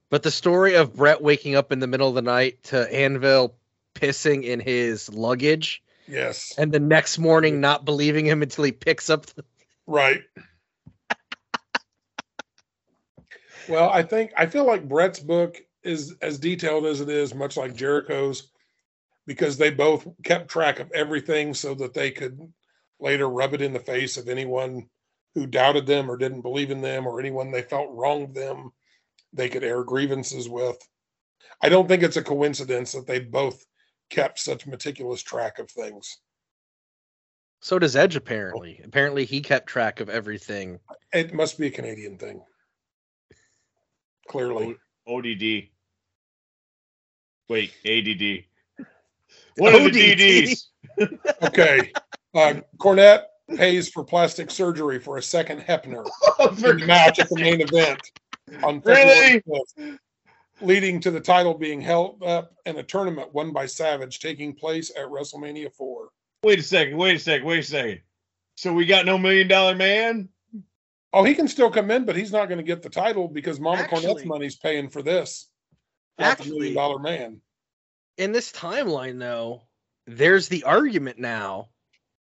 But 0.10 0.24
the 0.24 0.32
story 0.32 0.76
of 0.76 0.96
Bret 0.96 1.22
waking 1.22 1.56
up 1.56 1.72
in 1.72 1.80
the 1.80 1.88
middle 1.88 2.10
of 2.10 2.16
the 2.16 2.22
night 2.22 2.64
to 2.64 2.92
Anvil 2.94 3.56
pissing 3.96 4.44
in 4.44 4.60
his 4.60 5.10
luggage 5.14 5.84
Yes. 6.08 6.56
and 6.58 6.72
the 6.72 6.80
next 6.80 7.20
morning 7.20 7.62
not 7.62 7.86
believing 7.86 8.26
him 8.26 8.42
until 8.42 8.64
he 8.64 8.72
picks 8.72 9.10
up 9.10 9.26
the 9.28 9.44
Right. 9.86 10.22
well, 13.68 13.90
I 13.90 14.04
think 14.04 14.32
I 14.38 14.46
feel 14.46 14.66
like 14.66 14.88
Bret's 14.88 15.20
book 15.20 15.58
is 15.84 16.16
as 16.22 16.38
detailed 16.40 16.86
as 16.86 17.02
it 17.02 17.10
is, 17.10 17.34
much 17.34 17.58
like 17.58 17.76
Jericho's, 17.76 18.52
because 19.30 19.60
they 19.60 19.70
both 19.70 20.08
kept 20.24 20.50
track 20.50 20.80
of 20.80 20.92
everything 20.92 21.54
so 21.54 21.76
that 21.76 21.94
they 21.94 22.10
could 22.10 22.52
later 23.00 23.30
rub 23.30 23.54
it 23.54 23.62
in 23.62 23.74
the 23.74 23.80
face 23.80 24.18
of 24.18 24.28
anyone 24.28 24.90
who 25.36 25.46
doubted 25.46 25.86
them 25.86 26.10
or 26.10 26.18
didn't 26.18 26.42
believe 26.42 26.72
in 26.72 26.82
them 26.82 27.06
or 27.06 27.20
anyone 27.20 27.52
they 27.52 27.62
felt 27.62 27.92
wronged 27.92 28.34
them 28.34 28.72
they 29.32 29.48
could 29.48 29.64
air 29.64 29.84
grievances 29.84 30.50
with. 30.50 30.80
I 31.62 31.70
don't 31.70 31.88
think 31.88 32.02
it's 32.02 32.18
a 32.18 32.24
coincidence 32.24 32.94
that 32.94 33.06
they 33.06 33.20
both 33.20 33.64
kept 34.10 34.40
such 34.40 34.66
meticulous 34.66 35.22
track 35.22 35.60
of 35.60 35.70
things. 35.70 36.18
So 37.62 37.78
does 37.78 37.96
Edge 37.96 38.16
apparently. 38.16 38.82
Apparently 38.84 39.26
he 39.26 39.42
kept 39.42 39.68
track 39.68 40.00
of 40.00 40.10
everything. 40.10 40.80
It 41.14 41.36
must 41.36 41.60
be 41.60 41.68
a 41.68 41.72
Canadian 41.72 42.18
thing. 42.18 42.42
Clearly. 44.28 44.76
ODD. 45.08 45.70
Wait, 47.48 47.72
ADD. 47.86 48.49
What 49.60 49.76
are 49.76 49.90
the 49.90 50.12
ODD? 50.12 50.20
DDs? 50.20 50.66
Okay. 51.44 51.92
Uh, 52.36 52.56
Cornette 52.78 53.24
pays 53.56 53.90
for 53.90 54.04
plastic 54.04 54.52
surgery 54.52 55.00
for 55.00 55.18
a 55.18 55.22
second 55.24 55.62
Hebner 55.62 56.06
in 56.40 56.56
the 56.80 56.86
match 56.86 57.20
at 57.20 57.30
the 57.30 57.38
main 57.38 57.62
event 57.62 58.00
on 58.64 58.82
February 58.82 59.42
5th, 59.48 59.98
leading 60.62 61.00
to 61.00 61.12
the 61.12 61.20
title 61.22 61.54
being 61.54 61.80
held 61.82 62.22
up 62.24 62.54
and 62.66 62.78
a 62.78 62.84
tournament 62.84 63.34
won 63.34 63.54
by 63.54 63.66
Savage 63.66 64.20
taking 64.20 64.54
place 64.54 64.92
at 64.98 65.06
WrestleMania 65.06 65.74
4. 65.74 66.10
Wait 66.44 66.60
a 66.60 66.64
second. 66.64 66.98
Wait 66.98 67.16
a 67.16 67.20
second. 67.20 67.48
Wait 67.48 67.60
a 67.60 67.64
second. 67.64 68.02
So 68.56 68.74
we 68.74 68.86
got 68.86 69.06
no 69.06 69.18
million 69.18 69.48
dollar 69.48 69.76
man. 69.76 70.30
Oh, 71.14 71.24
he 71.24 71.34
can 71.34 71.48
still 71.48 71.72
come 71.72 71.90
in, 71.92 72.06
but 72.06 72.16
he's 72.16 72.32
not 72.32 72.50
going 72.50 72.60
to 72.60 72.64
get 72.64 72.82
the 72.82 72.90
title 72.90 73.28
because 73.28 73.60
Mama 73.60 73.82
Actually- 73.84 74.02
Cornette's 74.16 74.26
money's 74.26 74.56
paying 74.58 74.90
for 74.90 75.02
this. 75.02 75.50
Not 76.20 76.38
the 76.38 76.50
million 76.50 76.76
dollar 76.76 77.00
man. 77.00 77.42
In 78.20 78.34
this 78.34 78.52
timeline 78.52 79.18
though, 79.18 79.62
there's 80.06 80.50
the 80.50 80.64
argument 80.66 81.18
now. 81.20 81.70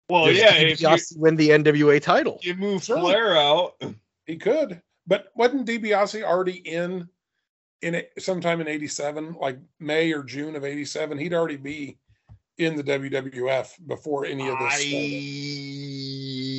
Well, 0.10 0.25
Does 0.25 0.38
yeah. 0.38 0.54
If 0.54 0.82
you, 0.82 0.88
DiBiase 0.88 1.18
win 1.18 1.36
the 1.38 1.50
NWA 1.50 2.02
title. 2.02 2.38
you 2.44 2.54
move 2.56 2.84
Sure. 2.84 3.00
Flair 3.00 3.36
out, 3.38 3.82
He 4.28 4.36
could, 4.36 4.82
but 5.08 5.28
wasn't 5.36 5.66
DiBiase 5.68 6.22
already 6.22 6.58
in 6.58 7.08
in 7.82 7.96
it 7.96 8.12
sometime 8.20 8.60
in 8.62 8.68
'87, 8.68 9.34
like 9.40 9.58
May 9.80 10.12
or 10.12 10.24
June 10.24 10.56
of 10.56 10.66
'87? 10.66 11.18
He'd 11.18 11.34
already 11.34 11.58
be 11.58 11.98
in 12.58 12.75
the 12.75 12.84
WWF 12.84 13.70
before 13.88 14.25
any 14.25 14.48
of 14.50 14.60
this. 14.60 14.74
started. 14.74 14.86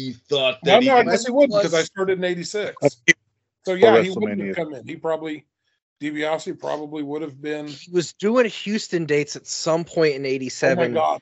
I 0.08 0.12
thought 0.28 0.58
No, 0.64 0.72
that 0.72 0.82
he 0.82 0.88
no, 0.88 0.96
I 0.96 1.04
guess 1.04 1.26
he 1.26 1.32
wouldn't 1.32 1.52
because 1.60 1.74
I 1.74 1.82
started 1.82 2.18
in 2.18 2.24
'86. 2.24 2.74
So 3.66 3.74
yeah, 3.74 4.00
he 4.00 4.10
wouldn't 4.10 4.40
have 4.40 4.56
come 4.56 4.72
in. 4.74 4.86
He 4.86 4.96
probably 4.96 5.44
DiBiase 6.00 6.58
probably 6.58 7.02
would 7.02 7.22
have 7.22 7.40
been. 7.40 7.68
He 7.68 7.90
was 7.90 8.12
doing 8.12 8.46
Houston 8.46 9.06
dates 9.06 9.36
at 9.36 9.46
some 9.46 9.84
point 9.84 10.14
in 10.14 10.26
'87. 10.26 10.72
Oh 10.72 10.76
my 10.76 10.84
'87. 10.84 10.94
God, 10.94 11.20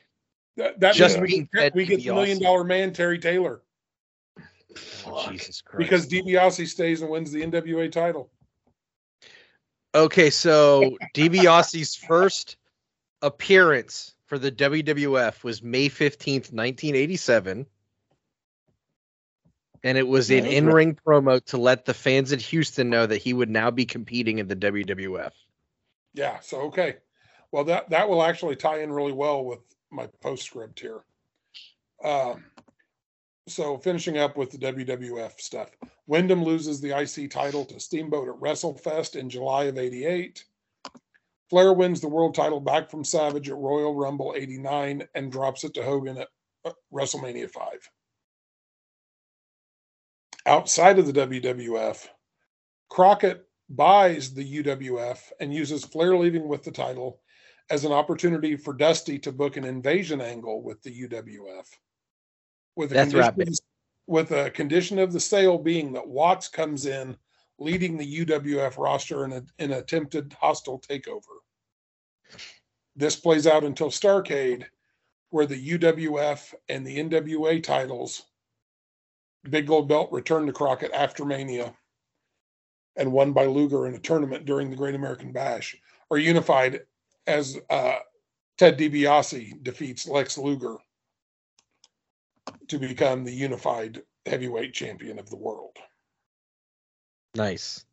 that, 0.56 0.80
that 0.80 0.94
Just 0.94 1.20
means 1.20 1.48
we, 1.52 1.70
we 1.74 1.84
get 1.86 2.02
the 2.02 2.12
million 2.12 2.42
dollar 2.42 2.64
man 2.64 2.92
Terry 2.92 3.18
Taylor 3.18 3.62
Oh, 5.06 5.30
Jesus 5.30 5.60
Christ. 5.60 5.78
because 5.78 6.08
DiBiase 6.08 6.66
stays 6.68 7.02
and 7.02 7.10
wins 7.10 7.30
the 7.30 7.42
NWA 7.42 7.90
title. 7.90 8.30
Okay, 9.94 10.30
so 10.30 10.96
DiBiase's 11.14 11.94
first 11.94 12.56
appearance 13.22 14.14
for 14.26 14.38
the 14.38 14.50
WWF 14.50 15.44
was 15.44 15.62
May 15.62 15.88
15th, 15.88 16.52
1987. 16.52 17.66
And 19.84 19.98
it 19.98 20.08
was 20.08 20.30
an 20.30 20.46
in 20.46 20.66
ring 20.66 20.98
promo 21.06 21.44
to 21.44 21.58
let 21.58 21.84
the 21.84 21.92
fans 21.92 22.32
in 22.32 22.38
Houston 22.38 22.88
know 22.88 23.06
that 23.06 23.18
he 23.18 23.34
would 23.34 23.50
now 23.50 23.70
be 23.70 23.84
competing 23.84 24.38
in 24.38 24.48
the 24.48 24.56
WWF. 24.56 25.32
Yeah. 26.14 26.40
So 26.40 26.62
okay. 26.62 26.96
Well, 27.52 27.64
that 27.64 27.90
that 27.90 28.08
will 28.08 28.22
actually 28.22 28.56
tie 28.56 28.80
in 28.80 28.90
really 28.90 29.12
well 29.12 29.44
with 29.44 29.60
my 29.90 30.08
postscript 30.22 30.80
here. 30.80 31.04
Um, 32.02 32.44
so 33.46 33.76
finishing 33.76 34.16
up 34.16 34.38
with 34.38 34.50
the 34.50 34.58
WWF 34.58 35.38
stuff, 35.38 35.70
Windham 36.06 36.42
loses 36.42 36.80
the 36.80 36.98
IC 36.98 37.30
title 37.30 37.66
to 37.66 37.78
Steamboat 37.78 38.28
at 38.28 38.40
WrestleFest 38.40 39.16
in 39.16 39.28
July 39.28 39.64
of 39.64 39.76
'88. 39.76 40.44
Flair 41.50 41.74
wins 41.74 42.00
the 42.00 42.08
world 42.08 42.34
title 42.34 42.58
back 42.58 42.90
from 42.90 43.04
Savage 43.04 43.50
at 43.50 43.56
Royal 43.56 43.94
Rumble 43.94 44.34
'89 44.34 45.06
and 45.14 45.30
drops 45.30 45.62
it 45.62 45.74
to 45.74 45.82
Hogan 45.84 46.18
at 46.18 46.28
uh, 46.64 46.72
WrestleMania 46.92 47.50
5. 47.50 47.90
Outside 50.46 50.98
of 50.98 51.06
the 51.06 51.26
WWF, 51.26 52.06
Crockett 52.90 53.48
buys 53.70 54.34
the 54.34 54.62
UWF 54.62 55.18
and 55.40 55.54
uses 55.54 55.84
Flair 55.84 56.16
leaving 56.16 56.48
with 56.48 56.62
the 56.62 56.70
title 56.70 57.20
as 57.70 57.84
an 57.84 57.92
opportunity 57.92 58.56
for 58.56 58.74
Dusty 58.74 59.18
to 59.20 59.32
book 59.32 59.56
an 59.56 59.64
invasion 59.64 60.20
angle 60.20 60.62
with 60.62 60.82
the 60.82 61.08
UWF. 61.08 61.66
With 62.76 62.92
a, 62.92 62.94
That's 62.94 63.12
condition, 63.12 63.54
with 64.06 64.32
a 64.32 64.50
condition 64.50 64.98
of 64.98 65.12
the 65.12 65.20
sale 65.20 65.56
being 65.56 65.92
that 65.94 66.06
Watts 66.06 66.48
comes 66.48 66.86
in 66.86 67.16
leading 67.58 67.96
the 67.96 68.26
UWF 68.26 68.76
roster 68.76 69.24
in, 69.24 69.32
a, 69.32 69.42
in 69.58 69.72
an 69.72 69.78
attempted 69.78 70.34
hostile 70.38 70.80
takeover. 70.80 71.40
This 72.96 73.16
plays 73.16 73.46
out 73.46 73.64
until 73.64 73.88
Starcade, 73.88 74.64
where 75.30 75.46
the 75.46 75.78
UWF 75.78 76.52
and 76.68 76.86
the 76.86 76.98
NWA 76.98 77.62
titles, 77.62 78.24
Big 79.48 79.66
Gold 79.66 79.88
Belt, 79.88 80.10
returned 80.12 80.46
to 80.46 80.52
Crockett 80.52 80.92
after 80.92 81.24
Mania 81.24 81.74
and 82.96 83.12
won 83.12 83.32
by 83.32 83.46
Luger 83.46 83.86
in 83.86 83.94
a 83.94 83.98
tournament 83.98 84.44
during 84.44 84.70
the 84.70 84.76
Great 84.76 84.94
American 84.94 85.32
Bash 85.32 85.76
are 86.10 86.18
unified 86.18 86.82
as 87.26 87.58
uh, 87.70 87.96
Ted 88.58 88.78
DiBiase 88.78 89.62
defeats 89.62 90.06
Lex 90.06 90.38
Luger 90.38 90.76
to 92.68 92.78
become 92.78 93.24
the 93.24 93.32
unified 93.32 94.02
heavyweight 94.26 94.72
champion 94.72 95.18
of 95.18 95.28
the 95.28 95.36
world. 95.36 95.76
Nice. 97.34 97.84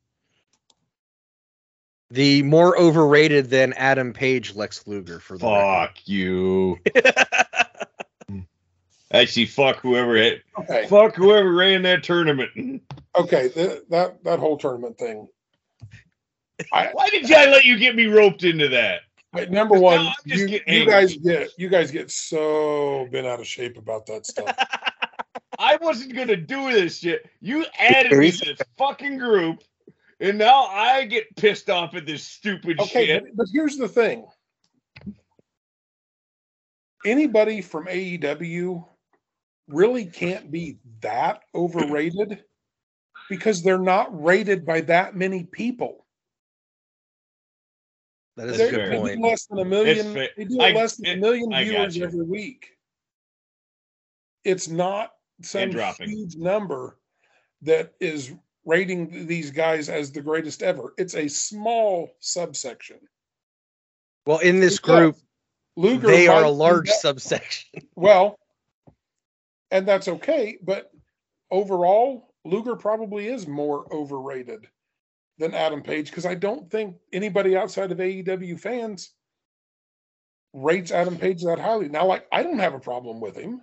The 2.12 2.44
more 2.44 2.78
overrated 2.78 3.50
than 3.50 3.74
Adam 3.74 4.12
Page 4.12 4.54
Lex 4.54 4.86
Luger 4.86 5.20
for 5.20 5.38
the 5.38 5.46
Fuck 5.46 5.96
you. 6.06 6.78
Actually, 9.14 9.46
fuck 9.46 9.78
whoever 9.82 10.16
hit. 10.16 10.42
Okay. 10.58 10.88
Fuck 10.88 11.16
whoever 11.16 11.54
ran 11.54 11.82
that 11.84 12.04
tournament. 12.04 12.82
Okay. 13.18 13.50
th- 13.50 13.82
that 13.90 14.24
that 14.24 14.40
whole 14.40 14.58
tournament 14.58 14.98
thing. 14.98 15.28
I, 16.72 16.88
Why 16.94 17.10
did 17.10 17.30
I 17.32 17.50
let 17.52 17.66
you 17.66 17.78
get 17.78 17.96
me 17.96 18.06
roped 18.06 18.44
into 18.44 18.70
that? 18.70 19.02
I- 19.34 19.46
number 19.46 19.80
one, 19.80 20.08
you, 20.26 20.60
you 20.68 20.86
guys 20.86 21.16
get 21.18 21.50
you 21.58 21.70
guys 21.70 21.92
get 21.92 22.10
so 22.12 23.08
bent 23.12 23.28
out 23.28 23.40
of 23.40 23.48
shape 23.48 23.78
about 23.78 24.06
that 24.08 24.26
stuff. 24.26 24.56
I 25.60 25.78
wasn't 25.82 26.16
gonna 26.16 26.38
do 26.38 26.72
this 26.72 27.00
shit. 27.00 27.30
You 27.40 27.66
added 27.78 28.18
me 28.18 28.32
to 28.32 28.46
this 28.46 28.60
fucking 28.78 29.18
group, 29.18 29.64
and 30.20 30.38
now 30.38 30.64
I 30.66 31.06
get 31.06 31.36
pissed 31.36 31.70
off 31.70 31.94
at 31.96 32.06
this 32.06 32.24
stupid 32.24 32.80
Okay, 32.80 33.08
shit. 33.08 33.24
but, 33.24 33.36
but 33.36 33.48
here's 33.54 33.78
the 33.78 33.88
thing. 33.88 34.26
Anybody 37.06 37.62
from 37.62 37.86
AEW 37.88 38.86
really 39.68 40.06
can't 40.06 40.52
be 40.52 40.78
that 41.02 41.42
overrated 41.56 42.44
because 43.30 43.62
they're 43.64 43.78
not 43.80 44.24
rated 44.24 44.66
by 44.66 44.82
that 44.82 45.16
many 45.16 45.44
people. 45.44 46.06
That 48.38 48.50
is 48.50 48.58
They're- 48.58 48.68
a 48.68 48.72
good 48.72 48.78
fair. 48.78 48.90
They 48.90 48.96
do 48.96 49.02
point. 49.02 49.22
less 49.22 49.46
than 49.46 49.60
a 49.60 49.66
million. 49.66 50.14
fair. 50.14 50.30
They 50.38 50.46
do 50.46 50.60
I- 50.60 50.72
less 50.72 50.96
than 50.98 51.06
a 51.08 51.16
million 51.18 51.50
viewers 51.52 51.98
every 52.02 52.24
week. 52.26 52.78
It's 54.44 54.68
not 54.68 55.14
some 55.42 55.72
huge 56.00 56.36
number 56.36 56.98
that 57.62 57.94
is 58.00 58.32
rating 58.66 59.28
these 59.28 59.52
guys 59.52 59.90
as 59.90 60.12
the 60.12 60.22
greatest 60.22 60.64
ever. 60.64 60.94
It's 60.98 61.16
a 61.16 61.28
small 61.28 62.16
subsection. 62.20 63.00
Well, 64.26 64.40
in 64.40 64.60
this 64.60 64.78
Because 64.80 65.14
group, 65.14 65.16
Luger 65.78 66.08
they 66.08 66.28
are 66.28 66.44
a 66.44 66.50
large 66.50 66.90
subsection. 66.90 67.88
Well, 67.96 68.38
and 69.72 69.88
that's 69.88 70.08
okay, 70.08 70.58
but 70.62 70.92
overall, 71.50 72.34
Luger 72.46 72.76
probably 72.76 73.28
is 73.28 73.48
more 73.48 73.92
overrated 73.94 74.68
than 75.38 75.54
Adam 75.54 75.82
Page 75.82 76.10
because 76.10 76.26
I 76.26 76.36
don't 76.36 76.70
think 76.70 76.98
anybody 77.14 77.56
outside 77.56 77.92
of 77.92 77.98
AEW 77.98 78.60
fans 78.60 79.14
rates 80.54 80.92
Adam 80.92 81.18
Page 81.18 81.44
that 81.44 81.60
highly. 81.60 81.88
Now, 81.88 82.06
like, 82.06 82.28
I 82.32 82.44
don't 82.44 82.60
have 82.60 82.74
a 82.74 82.80
problem 82.80 83.22
with 83.22 83.36
him. 83.36 83.62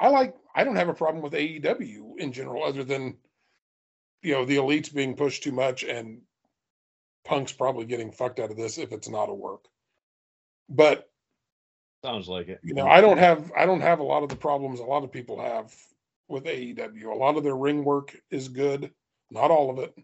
I 0.00 0.08
like, 0.08 0.34
I 0.54 0.64
don't 0.64 0.76
have 0.76 0.88
a 0.88 0.94
problem 0.94 1.22
with 1.22 1.32
AEW 1.32 2.18
in 2.18 2.32
general, 2.32 2.64
other 2.64 2.82
than, 2.82 3.16
you 4.22 4.32
know, 4.32 4.44
the 4.44 4.56
elites 4.56 4.92
being 4.92 5.14
pushed 5.14 5.44
too 5.44 5.52
much 5.52 5.84
and 5.84 6.20
Punk's 7.24 7.52
probably 7.52 7.84
getting 7.84 8.10
fucked 8.10 8.40
out 8.40 8.50
of 8.50 8.56
this 8.56 8.78
if 8.78 8.92
it's 8.92 9.08
not 9.08 9.28
a 9.28 9.34
work. 9.34 9.66
But 10.68 11.08
Sounds 12.04 12.28
like 12.28 12.48
it. 12.48 12.60
you 12.64 12.74
know, 12.74 12.86
I 12.88 13.00
don't 13.00 13.18
have 13.18 13.52
I 13.56 13.64
don't 13.64 13.80
have 13.80 14.00
a 14.00 14.04
lot 14.04 14.22
of 14.22 14.28
the 14.28 14.36
problems 14.36 14.80
a 14.80 14.84
lot 14.84 15.04
of 15.04 15.12
people 15.12 15.40
have 15.40 15.72
with 16.28 16.44
AEW. 16.44 17.04
A 17.04 17.14
lot 17.14 17.36
of 17.36 17.44
their 17.44 17.56
ring 17.56 17.84
work 17.84 18.16
is 18.30 18.48
good, 18.48 18.90
not 19.30 19.50
all 19.50 19.70
of 19.70 19.78
it. 19.78 19.94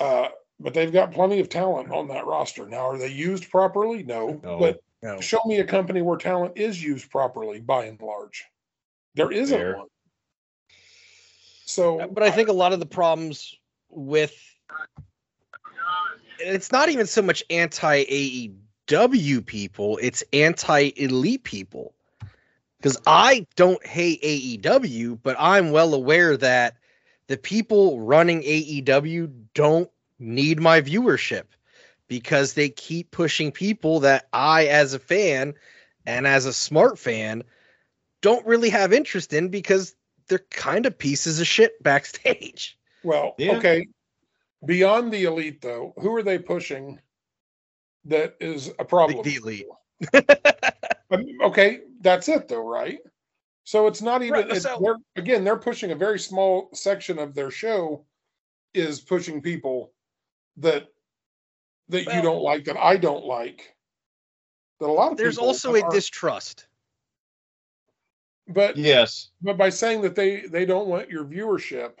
Uh, 0.00 0.28
but 0.58 0.72
they've 0.72 0.92
got 0.92 1.12
plenty 1.12 1.40
of 1.40 1.48
talent 1.48 1.90
on 1.90 2.08
that 2.08 2.26
roster. 2.26 2.66
Now, 2.66 2.88
are 2.90 2.98
they 2.98 3.08
used 3.08 3.50
properly? 3.50 4.02
No. 4.02 4.40
No. 4.42 4.58
But 4.58 4.80
No. 5.02 5.20
show 5.20 5.40
me 5.44 5.58
a 5.58 5.64
company 5.64 6.00
where 6.00 6.16
talent 6.16 6.56
is 6.56 6.82
used 6.82 7.10
properly 7.10 7.60
by 7.60 7.84
and 7.84 8.00
large. 8.00 8.44
There 9.14 9.30
isn't 9.30 9.56
Fair. 9.58 9.76
one. 9.76 9.88
So 11.66 12.08
But 12.08 12.22
I 12.22 12.30
think 12.30 12.48
a 12.48 12.52
lot 12.52 12.72
of 12.72 12.80
the 12.80 12.86
problems 12.86 13.54
with 13.90 14.34
it's 16.38 16.72
not 16.72 16.88
even 16.88 17.06
so 17.06 17.22
much 17.22 17.44
anti 17.50 18.50
AEW 18.86 19.44
people, 19.44 19.98
it's 20.02 20.24
anti 20.32 20.92
elite 20.96 21.44
people. 21.44 21.94
Because 22.78 23.00
I 23.06 23.46
don't 23.56 23.84
hate 23.86 24.22
AEW, 24.22 25.18
but 25.22 25.36
I'm 25.38 25.70
well 25.70 25.94
aware 25.94 26.36
that 26.36 26.76
the 27.28 27.38
people 27.38 28.00
running 28.00 28.42
AEW 28.42 29.32
don't 29.54 29.90
need 30.18 30.60
my 30.60 30.82
viewership 30.82 31.44
because 32.08 32.52
they 32.52 32.68
keep 32.68 33.10
pushing 33.10 33.52
people 33.52 34.00
that 34.00 34.28
I, 34.34 34.66
as 34.66 34.92
a 34.92 34.98
fan 34.98 35.54
and 36.04 36.26
as 36.26 36.44
a 36.44 36.52
smart 36.52 36.98
fan, 36.98 37.42
don't 38.20 38.44
really 38.46 38.68
have 38.68 38.92
interest 38.92 39.32
in 39.32 39.48
because 39.48 39.94
they're 40.28 40.38
kind 40.50 40.84
of 40.84 40.98
pieces 40.98 41.40
of 41.40 41.46
shit 41.46 41.82
backstage. 41.82 42.78
Well, 43.02 43.34
Yeah. 43.38 43.56
okay. 43.56 43.86
Beyond 44.64 45.12
the 45.12 45.24
elite, 45.24 45.60
though, 45.62 45.94
who 45.98 46.14
are 46.14 46.22
they 46.22 46.38
pushing 46.38 47.00
that 48.06 48.36
is 48.40 48.70
a 48.78 48.84
problem? 48.84 49.22
The 49.22 49.36
elite. 49.36 49.66
Okay, 51.42 51.80
that's 52.00 52.28
it, 52.28 52.48
though, 52.48 52.66
right? 52.66 52.98
So 53.64 53.86
it's 53.86 54.02
not 54.02 54.22
even. 54.22 54.34
Right, 54.34 54.50
it's, 54.50 54.62
so- 54.62 54.78
they're, 54.82 54.96
again, 55.16 55.44
they're 55.44 55.56
pushing 55.56 55.92
a 55.92 55.96
very 55.96 56.18
small 56.18 56.68
section 56.74 57.18
of 57.18 57.34
their 57.34 57.50
show 57.50 58.04
is 58.74 59.00
pushing 59.00 59.40
people 59.40 59.92
that 60.56 60.88
that 61.88 62.12
you 62.12 62.22
don't 62.22 62.42
like, 62.42 62.64
that 62.64 62.76
I 62.76 62.96
don't 62.96 63.24
like. 63.24 63.74
That 64.80 64.88
a 64.88 64.92
lot 64.92 65.12
of 65.12 65.18
There's 65.18 65.36
people 65.36 65.48
also 65.48 65.74
a 65.74 65.90
distrust. 65.90 66.66
but 68.48 68.76
Yes. 68.76 69.30
but 69.42 69.56
by 69.56 69.70
saying 69.70 70.02
that 70.02 70.14
they 70.16 70.40
they 70.46 70.66
don't 70.66 70.88
want 70.88 71.08
your 71.10 71.24
viewership 71.24 71.92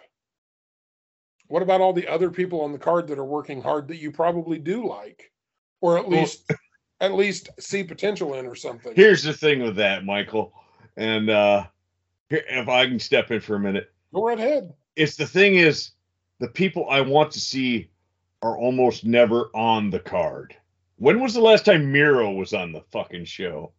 what 1.48 1.62
about 1.62 1.80
all 1.80 1.92
the 1.92 2.08
other 2.08 2.30
people 2.30 2.62
on 2.62 2.72
the 2.72 2.78
card 2.78 3.06
that 3.08 3.18
are 3.18 3.24
working 3.24 3.62
hard 3.62 3.86
that 3.88 3.98
you 3.98 4.10
probably 4.10 4.58
do 4.58 4.86
like 4.88 5.30
or 5.80 5.98
at 5.98 6.08
least 6.08 6.50
at 7.00 7.14
least 7.14 7.50
see 7.58 7.82
potential 7.84 8.34
in 8.34 8.46
or 8.46 8.54
something 8.54 8.92
Here's 8.94 9.22
the 9.22 9.32
thing 9.32 9.62
with 9.62 9.76
that, 9.76 10.04
Michael, 10.04 10.52
and 10.96 11.30
uh 11.30 11.66
here, 12.30 12.44
if 12.48 12.68
I 12.68 12.86
can 12.86 12.98
step 12.98 13.30
in 13.30 13.40
for 13.40 13.56
a 13.56 13.60
minute, 13.60 13.92
go 14.12 14.24
right 14.26 14.38
ahead 14.38 14.72
it's 14.96 15.16
the 15.16 15.26
thing 15.26 15.56
is 15.56 15.90
the 16.38 16.48
people 16.48 16.88
I 16.88 17.00
want 17.00 17.32
to 17.32 17.40
see 17.40 17.90
are 18.42 18.56
almost 18.56 19.04
never 19.04 19.50
on 19.54 19.90
the 19.90 20.00
card. 20.00 20.54
When 20.96 21.20
was 21.20 21.34
the 21.34 21.40
last 21.40 21.64
time 21.64 21.90
Miro 21.90 22.30
was 22.32 22.52
on 22.52 22.72
the 22.72 22.82
fucking 22.92 23.24
show? 23.24 23.72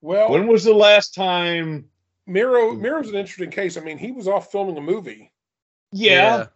well 0.00 0.30
When 0.30 0.46
was 0.46 0.64
the 0.64 0.74
last 0.74 1.14
time? 1.14 1.88
miro 2.26 2.72
miro's 2.72 3.10
an 3.10 3.16
interesting 3.16 3.50
case 3.50 3.76
i 3.76 3.80
mean 3.82 3.98
he 3.98 4.10
was 4.10 4.26
off 4.26 4.50
filming 4.50 4.78
a 4.78 4.80
movie 4.80 5.30
Yeah, 5.92 6.46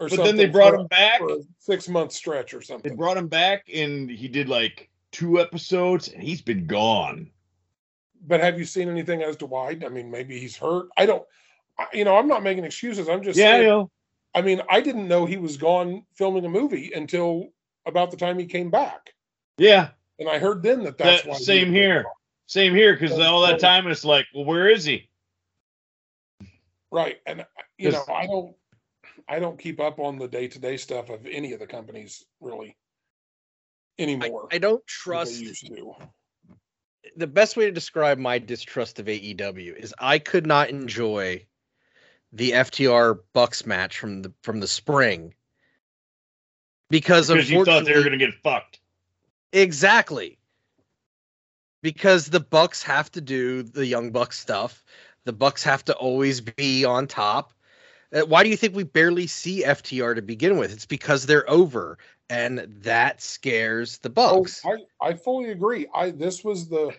or 0.00 0.08
but 0.08 0.16
something 0.16 0.24
then 0.26 0.36
they 0.36 0.46
brought 0.46 0.74
for, 0.74 0.80
him 0.80 0.86
back. 0.86 1.18
for 1.20 1.32
a 1.32 1.38
six 1.58 1.88
month 1.88 2.12
stretch 2.12 2.54
or 2.54 2.62
something. 2.62 2.90
They 2.92 2.96
brought 2.96 3.16
him 3.16 3.28
back, 3.28 3.66
and 3.72 4.08
he 4.10 4.28
did 4.28 4.48
like 4.48 4.88
two 5.12 5.40
episodes, 5.40 6.08
and 6.08 6.22
he's 6.22 6.40
been 6.42 6.66
gone. 6.66 7.30
but 8.26 8.40
have 8.40 8.58
you 8.58 8.64
seen 8.64 8.88
anything 8.88 9.22
as 9.22 9.36
to 9.36 9.46
why 9.46 9.78
i 9.86 9.88
mean 9.88 10.10
maybe 10.10 10.38
he's 10.40 10.56
hurt 10.56 10.88
i 10.96 11.06
don't 11.06 11.24
I- 11.78 11.86
you 11.92 12.04
know 12.04 12.16
i'm 12.16 12.26
not 12.28 12.42
making 12.42 12.64
excuses 12.64 13.08
i'm 13.08 13.22
just 13.22 13.38
Yeah, 13.38 13.52
I 13.54 13.62
know. 13.62 13.90
I 14.34 14.42
mean, 14.42 14.60
I 14.68 14.80
didn't 14.82 15.08
know 15.08 15.24
he 15.24 15.38
was 15.38 15.56
gone 15.56 16.04
filming 16.14 16.44
a 16.44 16.48
movie 16.48 16.92
until 16.94 17.48
about 17.86 18.10
the 18.10 18.16
time 18.18 18.38
he 18.38 18.44
came 18.46 18.70
back, 18.70 19.14
Yeah, 19.56 19.88
and 20.18 20.28
I 20.28 20.38
heard 20.38 20.62
then 20.62 20.82
that 20.84 20.98
that's 20.98 21.22
that, 21.22 21.30
why. 21.30 21.38
he 21.38 21.44
same 21.44 21.68
was 21.68 21.76
here. 21.76 22.02
gone. 22.02 22.12
Same 22.46 22.74
here, 22.74 22.92
because 22.92 23.12
So- 23.16 23.22
all 23.22 23.40
that 23.46 23.58
time 23.60 23.86
it's 23.86 24.04
like, 24.04 24.26
well, 24.34 24.44
where 24.44 24.68
is 24.68 24.84
he? 24.84 25.08
Right, 26.90 27.16
and 27.26 27.44
you 27.78 27.90
know, 27.90 28.04
I 28.12 28.26
don't, 28.26 28.54
I 29.28 29.38
don't 29.38 29.58
keep 29.58 29.80
up 29.80 29.98
on 29.98 30.18
the 30.18 30.28
day 30.28 30.48
to 30.48 30.58
day 30.58 30.76
stuff 30.76 31.10
of 31.10 31.26
any 31.26 31.52
of 31.52 31.60
the 31.60 31.66
companies 31.66 32.24
really 32.40 32.76
I, 33.98 34.02
anymore. 34.02 34.48
I 34.50 34.58
don't 34.58 34.78
as 34.78 34.80
I 34.80 34.84
trust 34.86 35.40
used 35.40 35.66
to. 35.66 35.94
the 37.16 37.26
best 37.26 37.56
way 37.56 37.66
to 37.66 37.72
describe 37.72 38.18
my 38.18 38.38
distrust 38.38 38.98
of 38.98 39.06
AEW 39.06 39.76
is 39.76 39.94
I 39.98 40.18
could 40.18 40.46
not 40.46 40.70
enjoy 40.70 41.46
the 42.32 42.52
FTR 42.52 43.18
Bucks 43.32 43.66
match 43.66 43.98
from 43.98 44.22
the 44.22 44.32
from 44.42 44.60
the 44.60 44.68
spring 44.68 45.34
because, 46.90 47.28
Because 47.28 47.50
you 47.50 47.64
thought 47.64 47.84
they 47.84 47.94
were 47.94 48.00
going 48.00 48.18
to 48.18 48.26
get 48.26 48.34
fucked. 48.42 48.80
Exactly. 49.52 50.38
Because 51.82 52.26
the 52.26 52.40
Bucks 52.40 52.82
have 52.82 53.10
to 53.12 53.20
do 53.20 53.62
the 53.62 53.86
young 53.86 54.10
Bucks 54.10 54.38
stuff. 54.38 54.82
The 55.24 55.32
Bucks 55.32 55.62
have 55.62 55.84
to 55.86 55.94
always 55.94 56.40
be 56.40 56.84
on 56.84 57.06
top. 57.06 57.52
Uh, 58.14 58.22
Why 58.22 58.42
do 58.42 58.48
you 58.50 58.56
think 58.56 58.74
we 58.74 58.84
barely 58.84 59.26
see 59.26 59.64
FTR 59.64 60.14
to 60.14 60.22
begin 60.22 60.56
with? 60.56 60.72
It's 60.72 60.86
because 60.86 61.26
they're 61.26 61.48
over, 61.50 61.98
and 62.30 62.58
that 62.82 63.20
scares 63.20 63.98
the 63.98 64.10
Oh, 64.16 64.46
I, 64.64 65.08
I 65.08 65.12
fully 65.14 65.50
agree. 65.50 65.86
I 65.94 66.10
this 66.10 66.42
was 66.42 66.68
the 66.68 66.94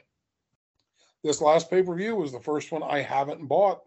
this 1.24 1.42
last 1.42 1.70
pay 1.70 1.82
per 1.84 1.96
view 1.96 2.16
was 2.16 2.32
the 2.32 2.40
first 2.40 2.72
one 2.72 2.84
I 2.84 3.02
haven't 3.02 3.48
bought 3.48 3.82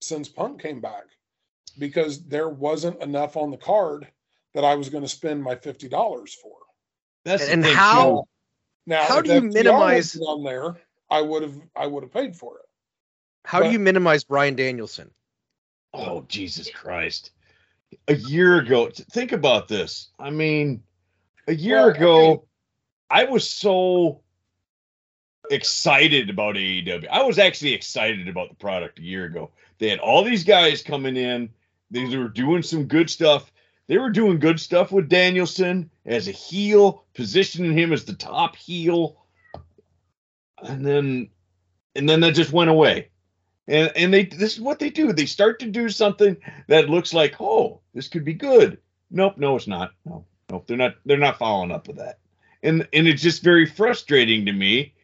since 0.00 0.28
Punk 0.28 0.60
came 0.62 0.80
back. 0.80 1.04
because 1.78 2.24
there 2.26 2.48
wasn't 2.48 3.02
enough 3.02 3.36
on 3.36 3.50
the 3.50 3.56
card 3.56 4.06
that 4.54 4.64
I 4.64 4.76
was 4.76 4.88
going 4.88 5.02
to 5.02 5.08
spend 5.08 5.42
my 5.42 5.56
fifty 5.56 5.88
dollars 5.88 6.34
for. 6.40 6.56
That's 7.24 7.46
the 7.46 7.52
And 7.52 7.64
how- 7.64 8.10
too. 8.10 8.22
Now, 8.86 9.04
How 9.04 9.22
do 9.22 9.32
you 9.32 9.40
FTR 9.40 9.52
minimize- 9.54 10.16
on 10.20 10.44
there? 10.44 10.76
I 11.10 11.20
would 11.22 11.42
have 11.42 11.56
I 11.74 11.86
would 11.86 12.02
have 12.04 12.12
paid 12.12 12.36
for 12.36 12.58
it. 12.58 12.66
How 13.44 13.60
do 13.62 13.70
you 13.70 13.78
minimize 13.78 14.24
Bryan 14.24 14.54
Danielson? 14.54 15.10
Oh 15.94 16.24
Jesus 16.28 16.68
Christ! 16.70 17.30
A 18.08 18.14
year 18.16 18.58
ago, 18.58 18.90
think 18.90 19.32
about 19.32 19.68
this. 19.68 20.08
I 20.18 20.30
mean, 20.30 20.82
a 21.46 21.54
year 21.54 21.76
Well, 21.76 21.88
ago, 21.88 22.30
okay. 22.30 22.42
I 23.10 23.24
was 23.24 23.48
so 23.48 24.20
excited 25.50 26.30
about 26.30 26.56
AEW. 26.56 27.08
I 27.08 27.22
was 27.22 27.38
actually 27.38 27.74
excited 27.74 28.28
about 28.28 28.48
the 28.48 28.56
product 28.56 28.98
a 28.98 29.02
year 29.02 29.24
ago. 29.26 29.50
They 29.78 29.88
had 29.88 30.00
all 30.00 30.24
these 30.24 30.42
guys 30.42 30.82
coming 30.82 31.16
in. 31.16 31.50
They 31.90 32.16
were 32.16 32.28
doing 32.28 32.62
some 32.62 32.86
good 32.86 33.08
stuff. 33.08 33.52
They 33.86 33.98
were 33.98 34.10
doing 34.10 34.38
good 34.38 34.58
stuff 34.58 34.90
with 34.90 35.08
Danielson 35.08 35.90
as 36.06 36.26
a 36.26 36.32
heel, 36.32 37.04
positioning 37.14 37.76
him 37.76 37.92
as 37.92 38.04
the 38.04 38.14
top 38.14 38.56
heel. 38.56 39.22
And 40.62 40.84
then 40.84 41.28
and 41.94 42.08
then 42.08 42.20
that 42.20 42.34
just 42.34 42.52
went 42.52 42.70
away. 42.70 43.10
And 43.66 43.90
and 43.96 44.12
they 44.12 44.24
this 44.24 44.54
is 44.54 44.60
what 44.60 44.78
they 44.78 44.90
do. 44.90 45.12
They 45.12 45.26
start 45.26 45.58
to 45.60 45.66
do 45.66 45.88
something 45.88 46.36
that 46.68 46.90
looks 46.90 47.14
like, 47.14 47.40
"Oh, 47.40 47.80
this 47.94 48.08
could 48.08 48.24
be 48.24 48.34
good." 48.34 48.78
Nope, 49.10 49.38
no 49.38 49.56
it's 49.56 49.66
not. 49.66 49.92
No. 50.04 50.26
Nope, 50.50 50.66
they're 50.66 50.76
not 50.76 50.96
they're 51.06 51.16
not 51.16 51.38
following 51.38 51.70
up 51.70 51.88
with 51.88 51.96
that. 51.96 52.18
And 52.62 52.86
and 52.92 53.08
it's 53.08 53.22
just 53.22 53.42
very 53.42 53.66
frustrating 53.66 54.44
to 54.46 54.52
me. 54.52 54.94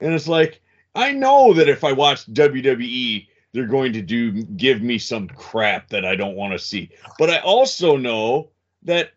And 0.00 0.14
it's 0.14 0.28
like 0.28 0.60
I 0.94 1.12
know 1.12 1.52
that 1.54 1.68
if 1.68 1.82
I 1.82 1.92
watch 1.92 2.26
WWE, 2.32 3.26
they're 3.52 3.66
going 3.66 3.92
to 3.92 4.02
do 4.02 4.42
give 4.42 4.82
me 4.82 4.98
some 4.98 5.28
crap 5.28 5.88
that 5.88 6.04
I 6.04 6.14
don't 6.14 6.36
want 6.36 6.52
to 6.52 6.58
see. 6.58 6.90
But 7.18 7.30
I 7.30 7.38
also 7.38 7.96
know 7.96 8.50
that 8.82 9.10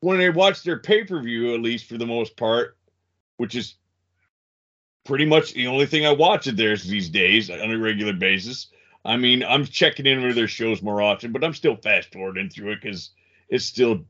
when 0.00 0.20
I 0.20 0.28
watch 0.28 0.62
their 0.62 0.78
pay-per-view, 0.78 1.54
at 1.54 1.60
least 1.60 1.86
for 1.86 1.98
the 1.98 2.06
most 2.06 2.36
part, 2.36 2.76
which 3.36 3.54
is 3.54 3.76
pretty 5.04 5.26
much 5.26 5.52
the 5.52 5.66
only 5.66 5.86
thing 5.86 6.06
I 6.06 6.12
watch 6.12 6.46
of 6.46 6.56
theirs 6.56 6.84
these 6.84 7.08
days 7.08 7.50
on 7.50 7.70
a 7.70 7.78
regular 7.78 8.12
basis. 8.12 8.68
I 9.04 9.16
mean, 9.16 9.44
I'm 9.44 9.66
checking 9.66 10.06
in 10.06 10.22
with 10.22 10.34
their 10.34 10.48
shows 10.48 10.80
more 10.82 11.02
often, 11.02 11.30
but 11.30 11.44
I'm 11.44 11.52
still 11.54 11.76
fast 11.76 12.10
forwarding 12.12 12.48
through 12.48 12.72
it 12.72 12.80
because 12.82 13.10
it's 13.50 13.66
still, 13.66 14.04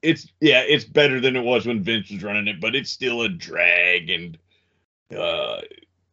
it's 0.00 0.26
yeah, 0.40 0.60
it's 0.60 0.84
better 0.84 1.20
than 1.20 1.36
it 1.36 1.44
was 1.44 1.66
when 1.66 1.82
Vince 1.82 2.10
was 2.10 2.22
running 2.22 2.48
it, 2.48 2.60
but 2.60 2.74
it's 2.74 2.90
still 2.90 3.22
a 3.22 3.28
drag 3.28 4.08
and 4.08 4.38
uh, 5.14 5.60
a 5.60 5.62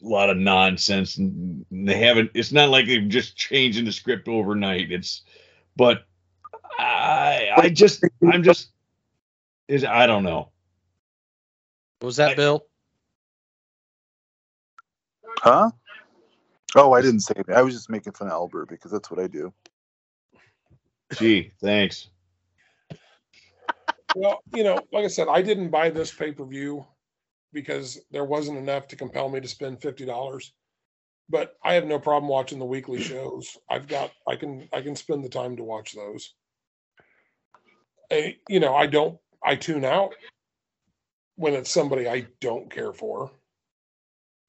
lot 0.01 0.29
of 0.29 0.35
nonsense. 0.37 1.17
And 1.17 1.65
they 1.71 1.97
haven't. 1.97 2.31
It's 2.33 2.51
not 2.51 2.69
like 2.69 2.87
they've 2.87 3.07
just 3.07 3.37
changing 3.37 3.85
the 3.85 3.91
script 3.93 4.27
overnight. 4.27 4.91
It's, 4.91 5.21
but 5.77 6.03
I, 6.77 7.51
I 7.55 7.69
just, 7.69 8.03
I'm 8.21 8.43
just, 8.43 8.69
is 9.69 9.85
I 9.85 10.07
don't 10.07 10.23
know. 10.23 10.49
What 11.99 12.07
was 12.07 12.17
that, 12.17 12.31
I- 12.31 12.35
Bill? 12.35 12.65
Huh? 15.45 15.69
Oh, 16.75 16.93
I 16.93 17.03
didn't 17.03 17.19
say 17.19 17.33
anything. 17.35 17.53
I 17.53 17.61
was 17.61 17.75
just 17.75 17.87
making 17.87 18.13
fun 18.13 18.29
of 18.29 18.33
Albert 18.33 18.67
because 18.67 18.89
that's 18.89 19.11
what 19.11 19.19
I 19.19 19.27
do. 19.27 19.53
Gee, 21.13 21.51
thanks. 21.61 22.09
Well, 24.15 24.41
you 24.55 24.63
know, 24.63 24.81
like 24.91 25.05
I 25.05 25.07
said, 25.07 25.27
I 25.29 25.43
didn't 25.43 25.69
buy 25.69 25.91
this 25.91 26.11
pay 26.11 26.31
per 26.31 26.45
view 26.45 26.83
because 27.53 28.01
there 28.09 28.25
wasn't 28.25 28.57
enough 28.57 28.87
to 28.87 28.95
compel 28.95 29.29
me 29.29 29.39
to 29.39 29.47
spend 29.47 29.83
fifty 29.83 30.03
dollars. 30.03 30.51
But 31.29 31.57
I 31.63 31.75
have 31.75 31.85
no 31.85 31.99
problem 31.99 32.27
watching 32.27 32.57
the 32.57 32.65
weekly 32.65 32.99
shows. 32.99 33.55
I've 33.69 33.87
got 33.87 34.11
I 34.27 34.35
can 34.35 34.67
I 34.73 34.81
can 34.81 34.95
spend 34.95 35.23
the 35.23 35.29
time 35.29 35.55
to 35.57 35.63
watch 35.63 35.93
those. 35.93 36.33
I, 38.11 38.37
you 38.49 38.59
know, 38.59 38.75
I 38.75 38.87
don't 38.87 39.19
I 39.43 39.55
tune 39.55 39.85
out 39.85 40.15
when 41.35 41.53
it's 41.53 41.69
somebody 41.69 42.09
I 42.09 42.25
don't 42.41 42.71
care 42.71 42.93
for. 42.93 43.29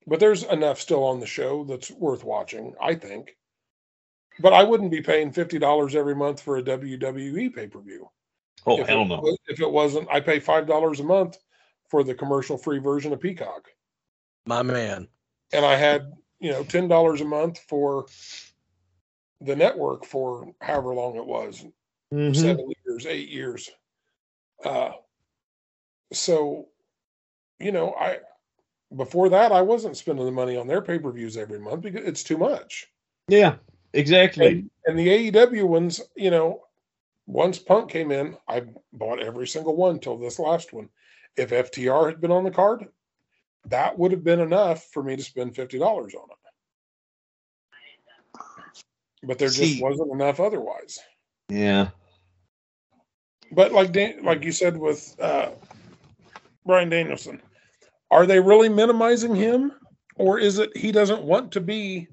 But 0.07 0.21
there's 0.21 0.45
enough 0.45 0.81
still 0.81 1.03
on 1.05 1.19
the 1.21 1.27
show 1.27 1.65
that's 1.65 1.91
worth 1.91 2.23
watching, 2.25 2.75
I 2.81 2.95
think. 2.95 3.37
But 4.39 4.53
I 4.53 4.63
wouldn't 4.63 4.91
be 4.91 5.01
paying 5.01 5.33
fifty 5.33 5.59
dollars 5.59 5.97
every 5.97 6.15
month 6.15 6.41
for 6.43 6.59
a 6.59 6.63
WWE 6.63 7.55
pay 7.55 7.67
per 7.67 7.81
view. 7.81 8.09
Oh 8.67 8.81
if 8.81 8.87
hell 8.87 9.03
it 9.03 9.09
no. 9.09 9.37
If 9.49 9.61
it 9.61 9.71
wasn't, 9.71 10.09
I 10.11 10.21
pay 10.21 10.39
five 10.41 10.67
dollars 10.67 11.01
a 11.01 11.05
month 11.05 11.39
for 11.89 12.05
the 12.05 12.15
commercial 12.15 12.59
free 12.59 12.79
version 12.79 13.13
of 13.13 13.21
Peacock, 13.21 13.69
My 14.45 14.63
man. 14.63 15.09
and 15.53 15.65
I 15.65 15.77
had 15.77 16.13
you 16.39 16.51
know 16.51 16.65
ten 16.65 16.87
dollars 16.89 17.21
a 17.21 17.25
month 17.25 17.59
for 17.69 18.07
the 19.41 19.57
network 19.57 20.05
for 20.05 20.53
however 20.61 20.95
long 20.95 21.17
it 21.17 21.27
was, 21.27 21.65
Mhm. 22.13 22.35
seven 22.37 22.71
years, 22.87 23.07
eight 23.07 23.29
years. 23.29 23.71
Uh, 24.65 24.93
so, 26.13 26.69
you 27.59 27.73
know, 27.73 27.95
I 27.95 28.21
before 28.95 29.29
that 29.31 29.53
I 29.53 29.63
wasn't 29.63 29.97
spending 29.97 30.25
the 30.25 30.31
money 30.33 30.57
on 30.57 30.67
their 30.67 30.83
pay 30.83 30.99
per 30.99 31.11
views 31.11 31.37
every 31.37 31.59
month 31.59 31.83
because 31.83 32.05
it's 32.07 32.23
too 32.23 32.39
much. 32.39 32.87
Yeah, 33.29 33.57
exactly. 33.93 34.47
And, 34.47 34.71
and 34.87 34.99
the 34.99 35.31
AEW 35.31 35.65
ones, 35.65 36.01
you 36.15 36.31
know, 36.31 36.63
once 37.27 37.59
Punk 37.59 37.91
came 37.91 38.13
in, 38.13 38.37
I 38.49 38.63
bought 38.93 39.21
every 39.21 39.49
single 39.49 39.75
one 39.75 39.99
till 39.99 40.17
this 40.17 40.39
last 40.39 40.73
one. 40.73 40.89
If 41.37 41.51
FTR 41.51 42.07
had 42.07 42.21
been 42.21 42.31
on 42.31 42.45
the 42.45 42.51
card, 42.51 42.87
that 43.67 43.99
would 43.99 44.13
have 44.13 44.23
been 44.23 44.41
enough 44.41 44.85
for 44.93 45.03
me 45.03 45.17
to 45.17 45.23
spend 45.23 45.57
fifty 45.57 45.79
dollars 45.79 46.15
on 46.15 46.29
it. 46.31 46.37
But 49.25 49.39
there 49.39 49.49
just 49.49 49.59
See- 49.59 49.83
wasn't 49.83 50.13
enough 50.13 50.39
otherwise. 50.39 50.99
Yeah. 51.49 51.89
But 53.53 53.73
like 53.73 53.93
Dan, 53.93 54.25
like 54.25 54.45
you 54.45 54.53
said 54.53 54.77
with 54.77 55.15
uh, 55.21 55.51
Bryan 56.65 56.89
Danielson, 56.89 57.41
are 58.11 58.27
they 58.27 58.41
really 58.41 58.69
minimizing 58.69 59.35
him, 59.35 59.73
or 60.17 60.39
is 60.39 60.59
it 60.59 60.77
he 60.77 60.93
doesn't 60.93 61.23
want 61.23 61.53
to 61.53 61.61
be 61.61 62.09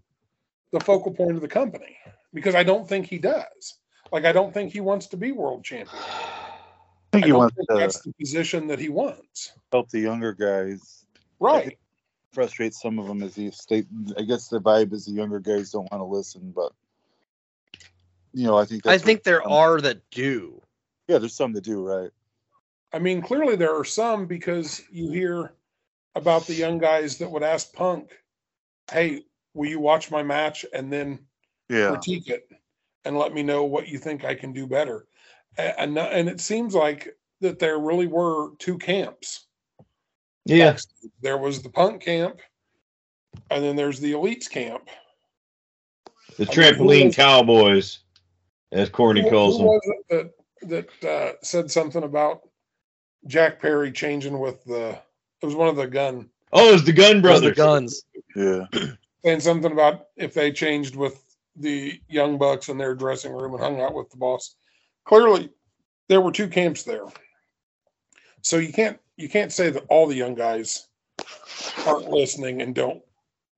the 0.71 0.79
focal 0.79 1.11
point 1.11 1.35
of 1.35 1.41
the 1.41 1.47
company? 1.47 1.97
Because 2.33 2.55
I 2.55 2.63
don't 2.63 2.87
think 2.87 3.05
he 3.05 3.17
does. 3.17 3.75
Like 4.11 4.25
I 4.25 4.31
don't 4.31 4.53
think 4.53 4.71
he 4.71 4.81
wants 4.81 5.07
to 5.07 5.17
be 5.17 5.31
world 5.31 5.63
champion. 5.63 5.89
I 6.03 7.17
think 7.17 7.25
I 7.25 7.27
he 7.27 7.31
don't 7.31 7.39
wants 7.39 7.55
think 7.55 7.69
to 7.69 7.75
that's 7.75 8.01
the 8.01 8.13
position 8.19 8.67
that 8.67 8.79
he 8.79 8.89
wants. 8.89 9.53
help 9.71 9.89
the 9.89 9.99
younger 9.99 10.33
guys. 10.33 11.05
Right. 11.39 11.77
Frustrate 12.31 12.73
some 12.73 12.97
of 12.97 13.05
them 13.05 13.21
as 13.21 13.35
he 13.35 13.51
state. 13.51 13.85
I 14.17 14.23
guess 14.23 14.47
the 14.47 14.59
vibe 14.59 14.93
is 14.93 15.05
the 15.05 15.11
younger 15.11 15.39
guys 15.39 15.69
don't 15.71 15.91
want 15.91 16.01
to 16.01 16.05
listen, 16.05 16.51
but 16.55 16.71
you 18.33 18.47
know, 18.47 18.57
I 18.57 18.65
think 18.65 18.87
I 18.87 18.97
think 18.97 19.19
what- 19.19 19.23
there 19.25 19.47
are 19.47 19.79
that 19.81 20.09
do. 20.09 20.59
Yeah, 21.07 21.19
there's 21.19 21.35
some 21.35 21.53
that 21.53 21.63
do 21.63 21.85
right. 21.85 22.09
I 22.93 22.99
mean, 22.99 23.21
clearly 23.21 23.55
there 23.55 23.75
are 23.77 23.83
some 23.83 24.25
because 24.25 24.81
you 24.91 25.11
hear 25.11 25.53
about 26.15 26.45
the 26.45 26.53
young 26.53 26.77
guys 26.77 27.17
that 27.17 27.29
would 27.31 27.43
ask 27.43 27.73
Punk, 27.73 28.11
"Hey, 28.91 29.23
will 29.53 29.69
you 29.69 29.79
watch 29.79 30.11
my 30.11 30.23
match 30.23 30.65
and 30.73 30.91
then 30.91 31.25
Yeah, 31.69 31.89
critique 31.89 32.27
it 32.29 32.49
and 33.05 33.17
let 33.17 33.33
me 33.33 33.43
know 33.43 33.63
what 33.65 33.87
you 33.87 33.97
think 33.97 34.23
I 34.25 34.35
can 34.35 34.53
do 34.53 34.67
better. 34.67 35.07
And 35.57 35.97
and 35.97 36.29
it 36.29 36.39
seems 36.39 36.73
like 36.73 37.15
that 37.41 37.59
there 37.59 37.77
really 37.79 38.07
were 38.07 38.55
two 38.57 38.77
camps. 38.77 39.47
Yeah. 40.45 40.77
There 41.21 41.37
was 41.37 41.61
the 41.61 41.69
punk 41.69 42.01
camp, 42.01 42.39
and 43.49 43.63
then 43.63 43.75
there's 43.75 43.99
the 43.99 44.13
elites 44.13 44.49
camp. 44.49 44.89
The 46.37 46.43
I 46.51 46.55
mean, 46.55 46.75
trampoline 46.75 47.05
was- 47.07 47.15
cowboys, 47.15 47.99
as 48.71 48.89
Courtney 48.89 49.21
Who, 49.23 49.29
calls 49.29 49.57
who 49.59 49.79
them. 50.09 50.31
that 50.69 50.89
that 51.01 51.09
uh, 51.09 51.33
said 51.43 51.69
something 51.69 52.03
about 52.03 52.41
Jack 53.27 53.61
Perry 53.61 53.91
changing 53.91 54.39
with 54.39 54.63
the? 54.65 54.97
It 55.43 55.47
was 55.47 55.55
one 55.55 55.67
of 55.67 55.75
the 55.75 55.87
gun 55.87 56.29
Oh, 56.53 56.69
it 56.69 56.73
was 56.73 56.85
the 56.85 56.93
Gun 56.93 57.21
Those 57.21 57.41
Brothers. 57.41 57.49
the 57.49 57.55
guns. 57.55 58.03
yeah. 58.35 58.65
saying 59.25 59.39
something 59.41 59.71
about 59.71 60.05
if 60.15 60.33
they 60.33 60.51
changed 60.51 60.95
with 60.95 61.19
the 61.55 61.99
young 62.07 62.37
bucks 62.37 62.69
in 62.69 62.77
their 62.77 62.95
dressing 62.95 63.33
room 63.33 63.53
and 63.53 63.61
hung 63.63 63.81
out 63.81 63.93
with 63.93 64.09
the 64.11 64.17
boss. 64.17 64.55
Clearly, 65.05 65.49
there 66.09 66.21
were 66.21 66.31
two 66.31 66.47
camps 66.47 66.83
there. 66.83 67.05
So 68.41 68.57
you 68.57 68.71
can't 68.71 68.99
you 69.17 69.27
can't 69.29 69.51
say 69.51 69.69
that 69.71 69.83
all 69.89 70.07
the 70.07 70.15
young 70.15 70.35
guys 70.35 70.87
aren't 71.85 72.09
listening 72.09 72.61
and 72.61 72.73
don't 72.75 73.01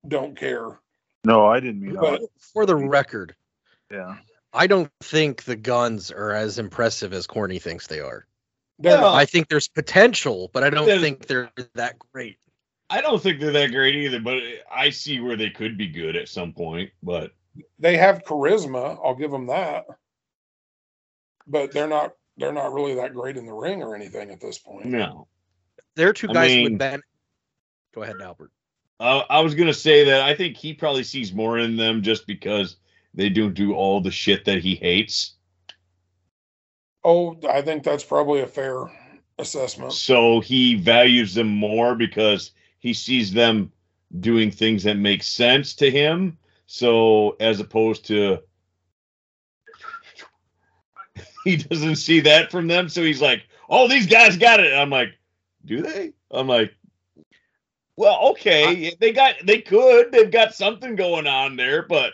don't 0.07 0.37
care. 0.37 0.79
No, 1.25 1.45
I 1.45 1.59
didn't 1.59 1.81
mean 1.81 1.95
But 1.95 2.21
that. 2.21 2.27
For 2.53 2.65
the 2.65 2.75
record, 2.75 3.35
Yeah, 3.91 4.15
I 4.53 4.67
don't 4.67 4.91
think 5.03 5.43
the 5.43 5.55
guns 5.55 6.11
are 6.11 6.31
as 6.31 6.59
impressive 6.59 7.13
as 7.13 7.27
Corny 7.27 7.59
thinks 7.59 7.87
they 7.87 7.99
are. 7.99 8.25
They're 8.79 8.99
Well. 8.99 9.13
I 9.15 9.25
think 9.25 9.47
there's 9.49 9.67
potential, 9.67 10.49
but 10.53 10.63
I 10.63 10.69
don't 10.69 10.85
There's- 10.85 11.01
think 11.01 11.27
they're 11.27 11.51
that 11.75 11.97
great. 11.99 12.37
I 12.89 13.01
don't 13.01 13.21
think 13.21 13.39
they're 13.39 13.51
that 13.51 13.71
great 13.71 13.95
either, 13.95 14.19
but 14.19 14.41
I 14.71 14.89
see 14.91 15.19
where 15.19 15.35
they 15.35 15.49
could 15.49 15.77
be 15.77 15.87
good 15.87 16.15
at 16.15 16.29
some 16.29 16.53
point. 16.53 16.91
But 17.01 17.31
they 17.79 17.97
have 17.97 18.23
charisma. 18.23 18.99
I'll 19.03 19.15
give 19.15 19.31
them 19.31 19.47
that. 19.47 19.85
But 21.47 21.71
they're 21.71 21.87
not 21.87 22.13
they're 22.37 22.51
not 22.53 22.73
really 22.73 22.95
that 22.95 23.13
great 23.13 23.37
in 23.37 23.45
the 23.45 23.53
ring 23.53 23.81
or 23.81 23.95
anything 23.95 24.29
at 24.29 24.41
this 24.41 24.57
point. 24.59 24.85
no, 24.87 25.27
They're 25.95 26.11
two 26.13 26.29
I 26.29 26.33
guys 26.33 26.49
mean- 26.55 26.63
with 26.65 26.77
Ben. 26.79 27.01
Go 27.93 28.03
ahead, 28.03 28.21
Albert. 28.21 28.51
uh, 28.99 29.23
I 29.29 29.39
was 29.39 29.55
gonna 29.55 29.73
say 29.73 30.03
that 30.05 30.21
I 30.21 30.35
think 30.35 30.57
he 30.57 30.73
probably 30.73 31.03
sees 31.03 31.31
more 31.33 31.57
in 31.59 31.77
them 31.77 32.03
just 32.03 32.27
because 32.27 32.75
they 33.13 33.29
don't 33.29 33.53
do 33.53 33.73
all 33.73 34.01
the 34.01 34.11
shit 34.11 34.43
that 34.45 34.59
he 34.61 34.75
hates. 34.75 35.34
Oh, 37.07 37.37
I 37.47 37.61
think 37.61 37.83
that's 37.83 38.03
probably 38.03 38.41
a 38.41 38.47
fair 38.47 38.85
assessment. 39.37 39.93
So 39.93 40.39
he 40.39 40.73
values 40.73 41.35
them 41.35 41.49
more 41.49 41.93
because 41.93 42.49
he 42.79 42.95
sees 42.95 43.31
them 43.31 43.71
doing 44.19 44.49
things 44.49 44.81
that 44.83 44.97
make 44.97 45.21
sense 45.21 45.75
to 45.75 45.91
him. 45.91 46.35
So 46.65 47.35
as 47.39 47.59
opposed 47.59 48.07
to 48.07 48.39
he 51.43 51.57
doesn't 51.57 51.97
see 51.97 52.21
that 52.21 52.49
from 52.49 52.65
them. 52.65 52.89
So 52.89 53.03
he's 53.03 53.21
like, 53.21 53.43
oh, 53.69 53.87
these 53.87 54.07
guys 54.07 54.35
got 54.35 54.59
it. 54.59 54.73
I'm 54.73 54.89
like, 54.89 55.09
do 55.63 55.83
they? 55.83 56.13
I'm 56.31 56.47
like, 56.47 56.73
well, 57.97 58.29
okay, 58.31 58.95
they 58.99 59.13
got 59.13 59.35
they 59.43 59.61
could. 59.61 60.11
They've 60.11 60.31
got 60.31 60.55
something 60.55 60.95
going 60.95 61.27
on 61.27 61.55
there, 61.55 61.83
but 61.83 62.13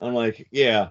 I'm 0.00 0.14
like, 0.14 0.46
yeah. 0.52 0.90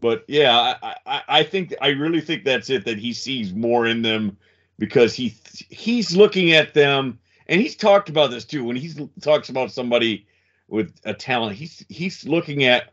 But 0.00 0.24
yeah, 0.28 0.74
I, 0.82 0.96
I, 1.06 1.22
I 1.28 1.42
think 1.42 1.74
I 1.80 1.88
really 1.88 2.20
think 2.20 2.44
that's 2.44 2.70
it. 2.70 2.84
That 2.84 2.98
he 2.98 3.12
sees 3.12 3.52
more 3.52 3.86
in 3.86 4.02
them 4.02 4.36
because 4.78 5.14
he 5.14 5.34
he's 5.68 6.16
looking 6.16 6.52
at 6.52 6.74
them, 6.74 7.18
and 7.46 7.60
he's 7.60 7.76
talked 7.76 8.08
about 8.08 8.30
this 8.30 8.44
too. 8.44 8.64
When 8.64 8.76
he 8.76 9.08
talks 9.20 9.48
about 9.48 9.72
somebody 9.72 10.26
with 10.68 10.94
a 11.04 11.14
talent, 11.14 11.56
he's 11.56 11.84
he's 11.88 12.26
looking 12.26 12.64
at 12.64 12.92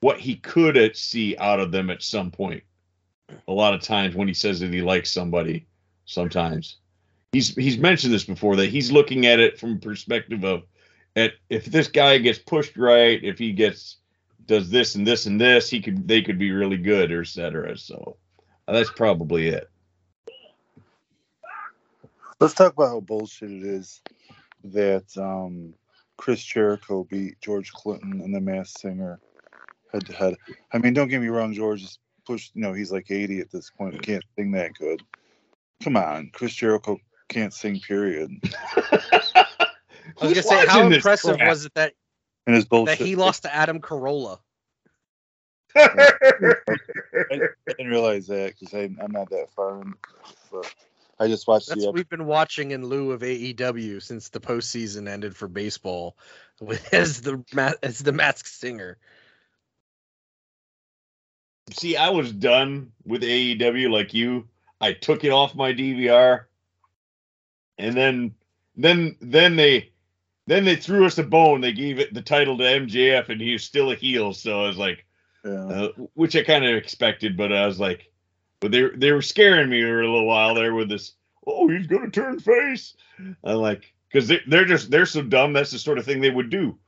what 0.00 0.18
he 0.18 0.36
could 0.36 0.96
see 0.96 1.36
out 1.38 1.60
of 1.60 1.70
them 1.70 1.90
at 1.90 2.02
some 2.02 2.30
point. 2.30 2.64
A 3.46 3.52
lot 3.52 3.72
of 3.72 3.80
times 3.80 4.14
when 4.14 4.28
he 4.28 4.34
says 4.34 4.60
that 4.60 4.72
he 4.72 4.82
likes 4.82 5.12
somebody, 5.12 5.66
sometimes 6.04 6.78
he's 7.32 7.54
he's 7.54 7.78
mentioned 7.78 8.12
this 8.12 8.24
before 8.24 8.56
that 8.56 8.68
he's 8.68 8.92
looking 8.92 9.26
at 9.26 9.40
it 9.40 9.58
from 9.58 9.74
a 9.74 9.78
perspective 9.78 10.44
of 10.44 10.64
at 11.16 11.32
if 11.50 11.66
this 11.66 11.88
guy 11.88 12.18
gets 12.18 12.38
pushed 12.38 12.76
right, 12.76 13.22
if 13.22 13.38
he 13.38 13.52
gets 13.52 13.98
does 14.46 14.70
this 14.70 14.94
and 14.94 15.06
this 15.06 15.26
and 15.26 15.40
this, 15.40 15.68
he 15.68 15.80
could 15.80 16.06
they 16.06 16.22
could 16.22 16.38
be 16.38 16.52
really 16.52 16.76
good 16.76 17.12
or 17.12 17.22
et 17.22 17.28
cetera. 17.28 17.76
So 17.76 18.16
uh, 18.68 18.72
that's 18.72 18.90
probably 18.90 19.48
it. 19.48 19.68
Let's 22.40 22.54
talk 22.54 22.72
about 22.72 22.88
how 22.88 23.00
bullshit 23.00 23.50
it 23.50 23.62
is 23.62 24.02
that 24.64 25.04
um, 25.16 25.74
Chris 26.16 26.42
Jericho 26.42 27.04
beat 27.04 27.40
George 27.40 27.72
Clinton 27.72 28.20
and 28.20 28.34
the 28.34 28.40
Masked 28.40 28.80
Singer 28.80 29.20
head 29.92 30.06
to 30.06 30.12
head. 30.12 30.34
I 30.72 30.78
mean, 30.78 30.92
don't 30.92 31.08
get 31.08 31.20
me 31.20 31.28
wrong, 31.28 31.52
George 31.52 31.82
is 31.82 31.98
pushed. 32.26 32.52
You 32.54 32.62
know, 32.62 32.72
he's 32.72 32.90
like 32.90 33.10
80 33.10 33.40
at 33.40 33.50
this 33.50 33.70
point. 33.70 33.94
He 33.94 34.00
can't 34.00 34.24
sing 34.36 34.50
that 34.52 34.74
good. 34.74 35.02
Come 35.82 35.96
on, 35.96 36.30
Chris 36.32 36.54
Jericho 36.54 36.98
can't 37.28 37.52
sing. 37.52 37.80
Period. 37.80 38.30
I 40.20 40.26
was 40.26 40.32
gonna 40.32 40.42
say, 40.42 40.66
how 40.66 40.86
impressive 40.86 41.38
was 41.40 41.64
it 41.64 41.74
that 41.74 41.94
and 42.46 42.56
his 42.56 42.64
bullshit 42.64 42.98
that 42.98 43.04
he 43.04 43.16
lost 43.16 43.42
to 43.42 43.54
Adam 43.54 43.80
Carolla? 43.80 44.38
I, 45.76 45.88
didn't 47.66 47.88
realize 47.88 48.26
that 48.26 48.54
because 48.58 48.74
I'm 48.74 49.10
not 49.10 49.30
that 49.30 49.48
far 49.54 49.80
in, 49.80 49.94
but 50.50 50.74
I 51.18 51.28
just 51.28 51.46
watched. 51.46 51.68
That's 51.68 51.84
what 51.84 51.94
we've 51.94 52.08
been 52.08 52.26
watching 52.26 52.72
in 52.72 52.84
lieu 52.84 53.12
of 53.12 53.22
AEW 53.22 54.02
since 54.02 54.28
the 54.28 54.40
postseason 54.40 55.08
ended 55.08 55.34
for 55.34 55.48
baseball, 55.48 56.16
with 56.60 56.92
as 56.92 57.22
the 57.22 57.42
as 57.82 58.00
the 58.00 58.12
masked 58.12 58.48
singer. 58.48 58.98
See, 61.70 61.96
I 61.96 62.10
was 62.10 62.32
done 62.32 62.92
with 63.06 63.22
AEW 63.22 63.90
like 63.90 64.12
you. 64.12 64.48
I 64.80 64.92
took 64.92 65.24
it 65.24 65.30
off 65.30 65.54
my 65.54 65.72
DVR, 65.72 66.44
and 67.78 67.96
then 67.96 68.34
then 68.76 69.16
then 69.20 69.56
they 69.56 69.91
then 70.46 70.64
they 70.64 70.76
threw 70.76 71.06
us 71.06 71.18
a 71.18 71.22
bone. 71.22 71.60
They 71.60 71.72
gave 71.72 71.98
it 71.98 72.14
the 72.14 72.22
title 72.22 72.58
to 72.58 72.64
MJF, 72.64 73.28
and 73.28 73.40
he 73.40 73.52
was 73.52 73.64
still 73.64 73.90
a 73.90 73.94
heel. 73.94 74.32
So 74.32 74.64
I 74.64 74.68
was 74.68 74.76
like, 74.76 75.04
yeah. 75.44 75.50
uh, 75.52 75.88
which 76.14 76.36
I 76.36 76.42
kind 76.42 76.64
of 76.64 76.74
expected, 76.74 77.36
but 77.36 77.52
I 77.52 77.66
was 77.66 77.80
like, 77.80 78.10
but 78.60 78.70
they 78.70 78.88
they 78.94 79.12
were 79.12 79.22
scaring 79.22 79.68
me 79.68 79.82
for 79.82 80.02
a 80.02 80.06
little 80.06 80.26
while 80.26 80.54
there 80.54 80.74
with 80.74 80.88
this. 80.88 81.12
Oh, 81.46 81.68
he's 81.68 81.86
gonna 81.86 82.10
turn 82.10 82.38
face. 82.38 82.94
I'm 83.44 83.56
like, 83.56 83.92
because 84.08 84.28
they, 84.28 84.40
they're 84.46 84.64
just 84.64 84.90
they're 84.90 85.06
so 85.06 85.22
dumb. 85.22 85.52
That's 85.52 85.70
the 85.70 85.78
sort 85.78 85.98
of 85.98 86.04
thing 86.04 86.20
they 86.20 86.30
would 86.30 86.50
do. 86.50 86.78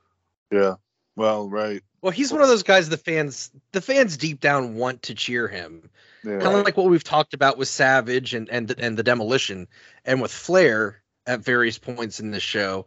Yeah. 0.51 0.75
Well, 1.17 1.49
right. 1.49 1.83
Well, 2.03 2.13
he's 2.13 2.33
one 2.33 2.43
of 2.43 2.49
those 2.49 2.63
guys 2.63 2.89
the 2.89 2.97
fans 2.97 3.51
the 3.73 3.81
fans 3.81 4.17
deep 4.17 4.41
down 4.41 4.75
want 4.75 5.03
to 5.03 5.15
cheer 5.15 5.49
him. 5.49 5.91
Yeah. 6.25 6.39
Kind 6.39 6.57
of 6.57 6.65
like 6.65 6.77
what 6.77 6.87
we've 6.87 7.05
talked 7.05 7.35
about 7.35 7.59
with 7.59 7.69
Savage 7.69 8.35
and 8.35 8.49
and 8.51 8.75
and 8.79 8.97
the 8.97 9.03
Demolition 9.03 9.69
and 10.05 10.21
with 10.21 10.33
Flair 10.33 11.03
at 11.27 11.41
various 11.41 11.79
points 11.79 12.21
in 12.21 12.31
the 12.31 12.41
show. 12.41 12.87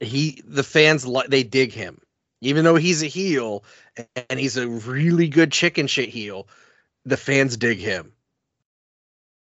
He 0.00 0.42
the 0.44 0.62
fans 0.62 1.06
like 1.06 1.28
they 1.28 1.42
dig 1.42 1.72
him. 1.72 2.00
Even 2.40 2.64
though 2.64 2.76
he's 2.76 3.02
a 3.02 3.06
heel 3.06 3.64
and 4.28 4.38
he's 4.38 4.56
a 4.56 4.68
really 4.68 5.28
good 5.28 5.50
chicken 5.50 5.86
shit 5.86 6.10
heel, 6.10 6.46
the 7.04 7.16
fans 7.16 7.56
dig 7.56 7.78
him. 7.78 8.12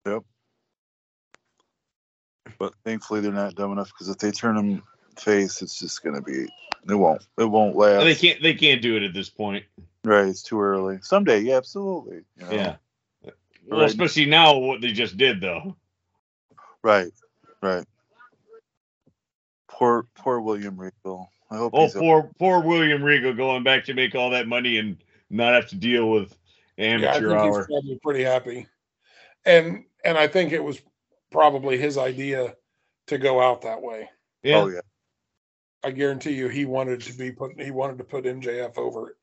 Yep. 0.06 0.24
But 2.58 2.74
thankfully 2.84 3.22
they're 3.22 3.32
not 3.32 3.56
dumb 3.56 3.72
enough 3.72 3.90
because 3.90 4.10
if 4.10 4.18
they 4.18 4.32
turn 4.32 4.58
him 4.58 4.84
face, 5.16 5.62
it's 5.62 5.80
just 5.80 6.04
gonna 6.04 6.22
be 6.22 6.48
it 6.90 6.96
won't. 6.96 7.28
It 7.38 7.46
won't 7.46 7.76
last. 7.76 8.04
They 8.04 8.16
can't. 8.16 8.42
They 8.42 8.54
can't 8.54 8.82
do 8.82 8.96
it 8.96 9.04
at 9.04 9.14
this 9.14 9.30
point. 9.30 9.66
Right. 10.04 10.28
It's 10.28 10.42
too 10.42 10.62
early. 10.62 11.00
Someday, 11.02 11.42
yeah, 11.42 11.58
absolutely. 11.58 12.22
You 12.38 12.46
know? 12.46 12.52
Yeah. 12.52 12.76
Well, 13.68 13.82
right. 13.82 13.90
especially 13.90 14.26
now, 14.26 14.58
what 14.58 14.80
they 14.80 14.94
just 14.94 15.18
did, 15.18 15.42
though. 15.42 15.76
Right. 16.82 17.12
Right. 17.62 17.86
Poor, 19.78 20.08
poor 20.16 20.42
William 20.42 20.76
Regal. 20.76 21.32
I 21.52 21.58
hope. 21.58 21.74
Oh, 21.76 21.88
poor, 21.90 22.20
okay. 22.20 22.30
poor 22.40 22.62
William 22.62 23.04
Regal 23.04 23.34
going 23.34 23.64
back 23.64 23.86
to 23.86 23.94
make 23.94 24.16
all 24.16 24.32
that 24.32 24.48
money 24.48 24.78
and 24.78 24.98
not 25.30 25.54
have 25.54 25.68
to 25.70 25.76
deal 25.76 26.10
with 26.10 26.36
amateur 26.80 27.06
yeah, 27.06 27.12
I 27.12 27.14
think 27.14 27.32
hour. 27.32 27.58
He's 27.60 27.68
probably 27.68 28.00
pretty 28.02 28.24
happy, 28.24 28.68
and 29.46 29.84
and 30.04 30.18
I 30.18 30.28
think 30.28 30.52
it 30.52 30.64
was 30.64 30.82
probably 31.32 31.78
his 31.78 31.98
idea 31.98 32.56
to 33.08 33.18
go 33.20 33.40
out 33.40 33.62
that 33.62 33.82
way. 33.82 34.10
Yeah. 34.42 34.64
Oh 34.64 34.68
yeah. 34.68 34.82
I 35.84 35.92
guarantee 35.92 36.34
you, 36.34 36.48
he 36.48 36.66
wanted 36.66 37.02
to 37.02 37.14
be 37.14 37.32
put. 37.32 37.62
He 37.62 37.72
wanted 37.72 38.00
to 38.00 38.04
put 38.04 38.26
MJF 38.26 38.78
over 38.78 39.16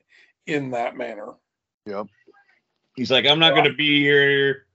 in 0.47 0.71
that 0.71 0.97
manner. 0.97 1.33
Yep. 1.87 2.07
He's 2.95 3.11
like, 3.11 3.27
I'm 3.27 3.41
not 3.41 3.55
going 3.55 3.65
to 3.65 3.75
be 3.75 4.01
here. 4.01 4.67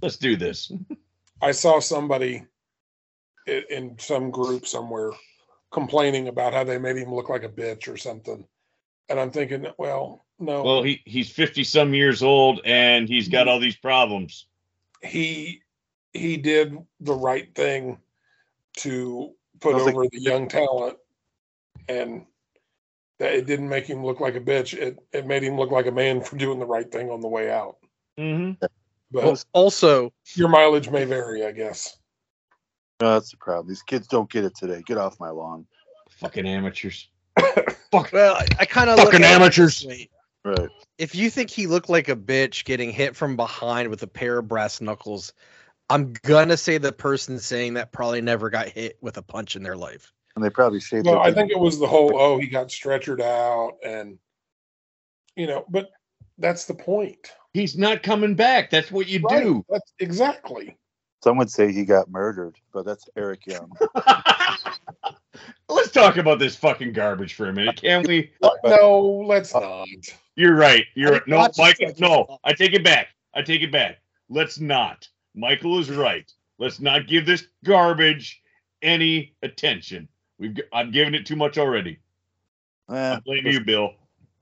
Let's 0.00 0.16
do 0.16 0.36
this. 0.36 0.72
I 1.42 1.52
saw 1.52 1.80
somebody 1.80 2.44
in 3.48 3.98
some 3.98 4.30
group 4.30 4.66
somewhere 4.66 5.10
complaining 5.70 6.28
about 6.28 6.54
how 6.54 6.64
they 6.64 6.78
made 6.78 6.96
him 6.96 7.14
look 7.14 7.28
like 7.28 7.44
a 7.44 7.48
bitch 7.48 7.92
or 7.92 7.96
something, 7.96 8.46
and 9.08 9.20
I'm 9.20 9.30
thinking, 9.30 9.66
well, 9.78 10.24
no. 10.38 10.62
Well, 10.62 10.82
he 10.82 11.02
he's 11.04 11.30
50 11.30 11.64
some 11.64 11.94
years 11.94 12.22
old 12.22 12.60
and 12.64 13.08
he's 13.08 13.28
got 13.28 13.48
all 13.48 13.58
these 13.58 13.76
problems. 13.76 14.46
He 15.02 15.62
he 16.12 16.36
did 16.36 16.76
the 17.00 17.14
right 17.14 17.52
thing 17.54 17.98
to 18.78 19.34
put 19.60 19.74
over 19.74 20.02
like, 20.02 20.10
the 20.10 20.20
young 20.20 20.48
talent 20.48 20.96
and 21.88 22.24
that 23.18 23.34
it 23.34 23.46
didn't 23.46 23.68
make 23.68 23.86
him 23.86 24.04
look 24.04 24.20
like 24.20 24.36
a 24.36 24.40
bitch. 24.40 24.74
It 24.74 24.98
it 25.12 25.26
made 25.26 25.42
him 25.42 25.56
look 25.56 25.70
like 25.70 25.86
a 25.86 25.92
man 25.92 26.20
for 26.20 26.36
doing 26.36 26.58
the 26.58 26.66
right 26.66 26.90
thing 26.90 27.10
on 27.10 27.20
the 27.20 27.28
way 27.28 27.50
out. 27.50 27.78
Mm-hmm. 28.18 28.64
But 29.10 29.44
also, 29.52 30.12
your 30.34 30.48
mileage 30.48 30.90
may 30.90 31.04
vary, 31.04 31.44
I 31.44 31.52
guess. 31.52 31.96
No, 33.00 33.14
that's 33.14 33.30
the 33.30 33.36
problem. 33.36 33.68
These 33.68 33.82
kids 33.82 34.06
don't 34.06 34.30
get 34.30 34.44
it 34.44 34.56
today. 34.56 34.82
Get 34.86 34.98
off 34.98 35.20
my 35.20 35.30
lawn. 35.30 35.66
Fucking 36.10 36.46
amateurs. 36.46 37.08
Fuck. 37.92 38.12
Well, 38.12 38.34
I, 38.34 38.46
I 38.60 38.64
kind 38.64 38.90
of 38.90 38.98
fucking 38.98 39.22
amateurs. 39.22 39.86
Right. 40.44 40.68
If 40.98 41.14
you 41.14 41.30
think 41.30 41.50
he 41.50 41.66
looked 41.66 41.88
like 41.88 42.08
a 42.08 42.16
bitch 42.16 42.64
getting 42.64 42.90
hit 42.90 43.14
from 43.14 43.36
behind 43.36 43.88
with 43.88 44.02
a 44.02 44.06
pair 44.06 44.38
of 44.38 44.48
brass 44.48 44.80
knuckles, 44.80 45.32
I'm 45.90 46.12
gonna 46.22 46.56
say 46.56 46.78
the 46.78 46.92
person 46.92 47.38
saying 47.38 47.74
that 47.74 47.92
probably 47.92 48.20
never 48.20 48.50
got 48.50 48.68
hit 48.68 48.98
with 49.00 49.16
a 49.16 49.22
punch 49.22 49.56
in 49.56 49.62
their 49.62 49.76
life 49.76 50.12
and 50.38 50.44
they 50.44 50.50
probably 50.50 50.78
shaved. 50.78 51.06
Well, 51.06 51.18
I 51.18 51.32
think 51.32 51.50
it 51.50 51.58
was 51.58 51.80
the 51.80 51.86
whole 51.86 52.12
oh 52.14 52.38
he 52.38 52.46
got 52.46 52.68
stretchered 52.68 53.20
out 53.20 53.76
and 53.84 54.18
you 55.34 55.48
know, 55.48 55.64
but 55.68 55.90
that's 56.38 56.66
the 56.66 56.74
point. 56.74 57.32
He's 57.52 57.76
not 57.76 58.04
coming 58.04 58.36
back. 58.36 58.70
That's 58.70 58.90
what 58.92 59.08
you 59.08 59.20
right. 59.20 59.42
do. 59.42 59.64
That's 59.68 59.92
exactly. 59.98 60.76
Some 61.22 61.36
would 61.38 61.50
say 61.50 61.72
he 61.72 61.84
got 61.84 62.10
murdered, 62.10 62.56
but 62.72 62.84
that's 62.84 63.08
Eric 63.16 63.46
Young. 63.46 63.72
let's 65.68 65.90
talk 65.90 66.16
about 66.16 66.38
this 66.38 66.54
fucking 66.56 66.92
garbage 66.92 67.34
for 67.34 67.48
a 67.48 67.52
minute, 67.52 67.80
can 67.80 68.04
we? 68.04 68.30
No, 68.64 69.24
let's 69.26 69.54
not. 69.54 69.88
You're 70.36 70.54
right. 70.54 70.84
You're 70.94 71.22
no, 71.26 71.48
Michael. 71.56 71.92
No, 71.98 72.38
I 72.44 72.52
take 72.52 72.72
it 72.72 72.84
back. 72.84 73.08
I 73.34 73.42
take 73.42 73.62
it 73.62 73.72
back. 73.72 73.98
Let's 74.28 74.60
not. 74.60 75.08
Michael 75.34 75.78
is 75.78 75.90
right. 75.90 76.30
Let's 76.58 76.80
not 76.80 77.06
give 77.06 77.24
this 77.24 77.46
garbage 77.64 78.40
any 78.82 79.34
attention. 79.42 80.08
We've 80.38 80.56
I've 80.72 80.92
given 80.92 81.14
it 81.14 81.26
too 81.26 81.36
much 81.36 81.58
already. 81.58 81.98
Eh, 82.90 83.14
I 83.16 83.20
blame 83.20 83.46
you, 83.46 83.60
Bill. 83.60 83.94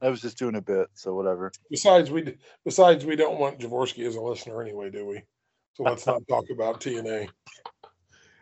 I 0.03 0.09
was 0.09 0.21
just 0.21 0.39
doing 0.39 0.57
a 0.57 0.61
bit, 0.61 0.89
so 0.95 1.15
whatever. 1.15 1.53
Besides, 1.71 2.11
we 2.11 2.37
besides 2.65 3.05
we 3.05 3.17
don't 3.17 3.39
want 3.39 3.59
Javorsky 3.59 4.07
as 4.07 4.17
a 4.17 4.21
listener 4.21 4.61
anyway, 4.63 4.91
do 4.91 5.07
we? 5.07 5.23
So 5.77 5.83
let's 5.83 6.07
not 6.07 6.27
talk 6.27 6.49
about 6.49 6.81
TNA. 6.81 7.29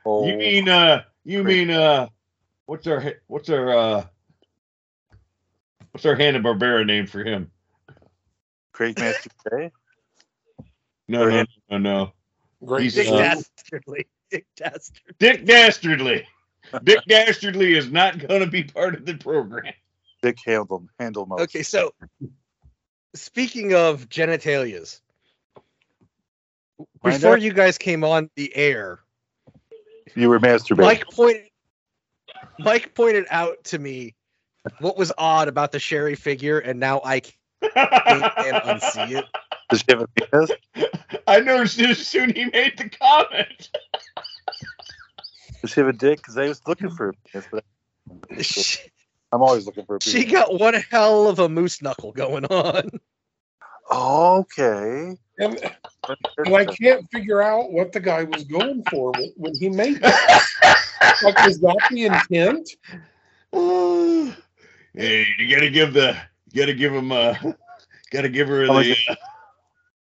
Oh, 0.06 0.24
you 0.24 0.36
mean 0.36 0.68
uh 0.68 1.02
you 1.24 1.42
great. 1.42 1.66
mean 1.66 1.76
uh 1.76 2.06
what's 2.66 2.86
our 2.86 3.14
what's 3.26 3.50
our 3.50 3.76
uh 3.76 4.04
what's 5.90 6.06
our 6.06 6.14
Hanna 6.14 6.38
Barbera 6.38 6.86
name 6.86 7.08
for 7.08 7.24
him? 7.24 7.50
Craig 8.72 8.96
Master 9.00 9.30
Day. 9.50 9.72
No, 11.08 11.28
no, 11.28 11.44
no, 11.70 11.78
no. 11.78 12.12
Great. 12.64 12.84
He's, 12.84 12.94
Dick 12.94 13.08
uh, 13.08 13.16
Dastardly. 13.16 14.06
Dick 14.30 14.46
Dastardly. 14.54 15.16
Dick 15.18 15.44
Dastardly. 15.44 16.26
Dick 16.84 17.00
Dastardly 17.08 17.74
is 17.74 17.90
not 17.90 18.18
going 18.18 18.42
to 18.42 18.46
be 18.46 18.62
part 18.62 18.94
of 18.94 19.04
the 19.04 19.14
program. 19.14 19.72
Dick 20.22 20.38
Handle 20.46 20.86
Handle 21.00 21.26
Mouse. 21.26 21.40
Okay, 21.40 21.64
so 21.64 21.94
speaking 23.14 23.74
of 23.74 24.08
genitalias, 24.08 25.00
Find 25.03 25.03
before 27.02 27.37
you 27.37 27.52
guys 27.52 27.78
came 27.78 28.04
on 28.04 28.30
the 28.37 28.54
air, 28.56 29.00
You 30.14 30.28
were 30.28 30.40
masturbating. 30.40 30.82
Mike 30.82 31.04
pointed 31.10 31.42
Mike 32.58 32.94
pointed 32.94 33.26
out 33.30 33.62
to 33.64 33.78
me 33.78 34.14
what 34.80 34.96
was 34.96 35.12
odd 35.18 35.48
about 35.48 35.72
the 35.72 35.78
Sherry 35.78 36.14
figure, 36.14 36.58
and 36.58 36.78
now 36.80 37.00
I 37.04 37.20
can't 37.20 37.34
unsee 38.64 39.18
it. 39.18 39.24
Does 39.70 39.80
she 39.80 39.87
have 39.88 40.00
a 40.02 40.08
penis? 40.08 40.50
I 41.26 41.40
noticed 41.40 41.80
it 41.80 41.90
as 41.90 42.06
soon 42.06 42.34
he 42.34 42.44
made 42.46 42.76
the 42.76 42.88
comment. 42.88 43.70
Does 45.62 45.70
she 45.70 45.80
have 45.80 45.88
a 45.88 45.92
dick? 45.92 46.18
Because 46.18 46.37
I 46.37 46.48
was 46.48 46.60
looking 46.66 46.90
for 46.90 47.10
a 47.10 47.12
penis, 47.28 47.48
but 47.50 47.64
She, 48.44 48.78
I'm 49.32 49.42
always 49.42 49.66
looking 49.66 49.84
for 49.87 49.96
a 49.96 49.98
penis. 49.98 50.12
she 50.14 50.24
got 50.30 50.58
one 50.60 50.74
hell 50.74 51.28
of 51.28 51.38
a 51.38 51.48
moose 51.48 51.80
knuckle 51.82 52.12
going 52.12 52.44
on. 52.46 52.90
Okay. 53.90 55.16
And, 55.38 55.58
and 56.38 56.56
I 56.56 56.64
can't 56.64 57.10
figure 57.10 57.42
out 57.42 57.72
what 57.72 57.92
the 57.92 58.00
guy 58.00 58.24
was 58.24 58.44
going 58.44 58.84
for 58.90 59.12
when, 59.12 59.32
when 59.36 59.56
he 59.56 59.68
made 59.68 60.00
that. 60.00 60.44
like, 61.22 61.44
was 61.44 61.58
that 61.60 61.76
the 61.90 62.04
intent? 62.06 62.70
hey, 64.94 65.26
you 65.38 65.54
gotta 65.54 65.70
give 65.70 65.92
the, 65.92 66.16
you 66.52 66.62
gotta 66.62 66.74
give 66.74 66.92
him, 66.92 67.10
uh, 67.10 67.34
gotta 68.10 68.28
give 68.28 68.48
her 68.48 68.66
How 68.66 68.82
the 68.82 68.96
uh, 69.08 69.14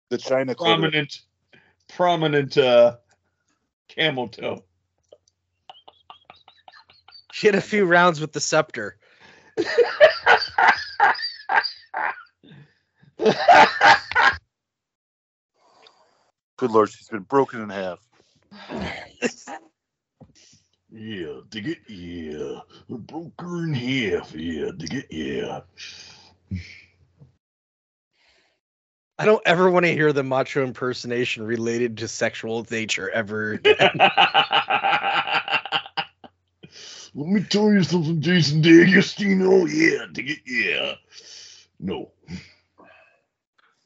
The 0.10 0.18
China 0.18 0.54
clitoris. 0.54 0.80
prominent, 0.80 1.22
prominent, 1.88 2.58
uh, 2.58 2.98
camel 3.88 4.28
toe. 4.28 4.64
She 7.32 7.48
had 7.48 7.56
a 7.56 7.62
few 7.62 7.86
rounds 7.86 8.22
with 8.22 8.32
the 8.32 8.40
scepter. 8.40 8.98
Good 16.58 16.72
lord, 16.72 16.90
she's 16.92 17.10
been 17.10 17.24
broken 17.24 17.62
in 17.62 17.70
half. 17.70 18.00
Yeah, 20.92 21.40
dig 21.50 21.68
it, 21.70 21.80
yeah. 21.88 22.60
Broke 22.88 23.34
her 23.42 23.64
in 23.64 23.74
half, 23.74 24.34
yeah, 24.34 24.70
dig 24.78 24.94
it, 24.94 25.08
yeah. 25.10 25.62
I 29.18 29.26
don't 29.26 29.42
ever 29.46 29.72
want 29.72 29.86
to 29.86 29.92
hear 29.92 30.14
the 30.14 30.24
macho 30.24 30.64
impersonation 30.64 31.44
related 31.46 31.98
to 31.98 32.08
sexual 32.08 32.68
nature 32.70 33.10
ever. 33.10 33.54
again. 33.54 33.90
Let 37.18 37.30
me 37.30 37.44
tell 37.44 37.72
you 37.72 37.82
something, 37.84 38.22
Jason 38.22 38.62
D'Agostino. 38.62 39.66
Yeah, 39.66 40.06
dig 40.12 40.32
it, 40.32 40.40
yeah. 40.46 40.96
No. 41.80 42.12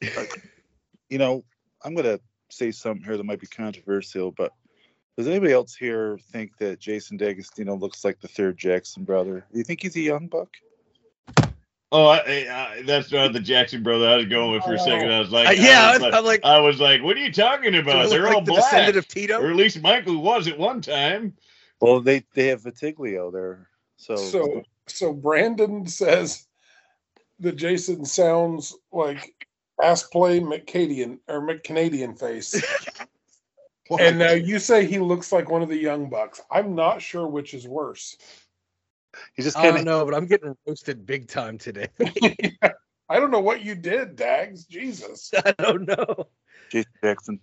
You 0.00 1.18
know, 1.18 1.44
I'm 1.84 1.94
gonna 1.94 2.20
say 2.50 2.70
something 2.70 3.04
here 3.04 3.16
that 3.16 3.24
might 3.24 3.40
be 3.40 3.46
controversial, 3.46 4.30
but 4.30 4.52
does 5.16 5.26
anybody 5.26 5.52
else 5.52 5.74
here 5.74 6.18
think 6.32 6.56
that 6.58 6.78
Jason 6.78 7.16
D'Agostino 7.16 7.76
looks 7.76 8.04
like 8.04 8.20
the 8.20 8.28
third 8.28 8.56
Jackson 8.56 9.04
brother? 9.04 9.44
Do 9.52 9.58
you 9.58 9.64
think 9.64 9.82
he's 9.82 9.96
a 9.96 10.00
young 10.00 10.28
buck? 10.28 10.48
Oh, 11.92 12.06
I, 12.06 12.18
I, 12.18 12.82
that's 12.86 13.10
not 13.10 13.32
the 13.32 13.40
Jackson 13.40 13.82
brother 13.82 14.08
I 14.08 14.16
was 14.16 14.26
going 14.26 14.52
with 14.52 14.62
for 14.62 14.74
a 14.74 14.78
second. 14.78 15.10
I 15.12 15.18
was 15.18 15.32
like, 15.32 15.48
Uh, 15.48 15.52
yeah, 15.52 15.90
I 15.90 15.98
was 15.98 16.14
I'm 16.14 16.24
like, 16.24 16.44
I 16.44 16.60
was 16.60 16.80
like, 16.80 17.02
what 17.02 17.16
are 17.16 17.20
you 17.20 17.32
talking 17.32 17.74
about? 17.74 18.08
They're 18.10 18.22
like 18.22 18.34
all 18.34 18.42
the 18.42 18.52
black. 18.52 18.62
descendant 18.62 18.96
of 18.96 19.08
Tito. 19.08 19.40
Or 19.40 19.50
at 19.50 19.56
least 19.56 19.82
Michael 19.82 20.22
was 20.22 20.46
at 20.46 20.56
one 20.56 20.80
time. 20.80 21.34
Well, 21.80 22.00
they 22.00 22.24
they 22.34 22.46
have 22.48 22.62
vitiligo 22.62 23.32
there, 23.32 23.68
so 23.96 24.14
So, 24.16 24.62
so 24.86 25.12
Brandon 25.12 25.86
says 25.86 26.46
that 27.40 27.56
Jason 27.56 28.04
sounds 28.04 28.76
like 28.92 29.48
ass 29.82 30.02
play 30.04 30.40
McCadian 30.40 31.18
or 31.28 31.40
McCanadian 31.40 32.18
face. 32.18 32.60
and 33.98 34.18
now 34.18 34.32
you 34.32 34.58
say 34.58 34.84
he 34.86 34.98
looks 34.98 35.32
like 35.32 35.50
one 35.50 35.62
of 35.62 35.68
the 35.68 35.76
young 35.76 36.08
bucks. 36.08 36.40
I'm 36.50 36.74
not 36.74 37.02
sure 37.02 37.26
which 37.26 37.54
is 37.54 37.66
worse. 37.66 38.16
he 39.34 39.42
just 39.42 39.56
I 39.56 39.70
don't 39.70 39.84
know, 39.84 40.04
but 40.04 40.14
I'm 40.14 40.26
getting 40.26 40.56
roasted 40.66 41.04
big 41.06 41.28
time 41.28 41.58
today. 41.58 41.88
I 43.08 43.18
don't 43.18 43.32
know 43.32 43.40
what 43.40 43.62
you 43.64 43.74
did, 43.74 44.14
Dags. 44.16 44.64
Jesus, 44.64 45.32
I 45.44 45.52
don't 45.58 45.86
know. 45.86 46.26
Jason 46.70 46.92
Jackson. 47.02 47.40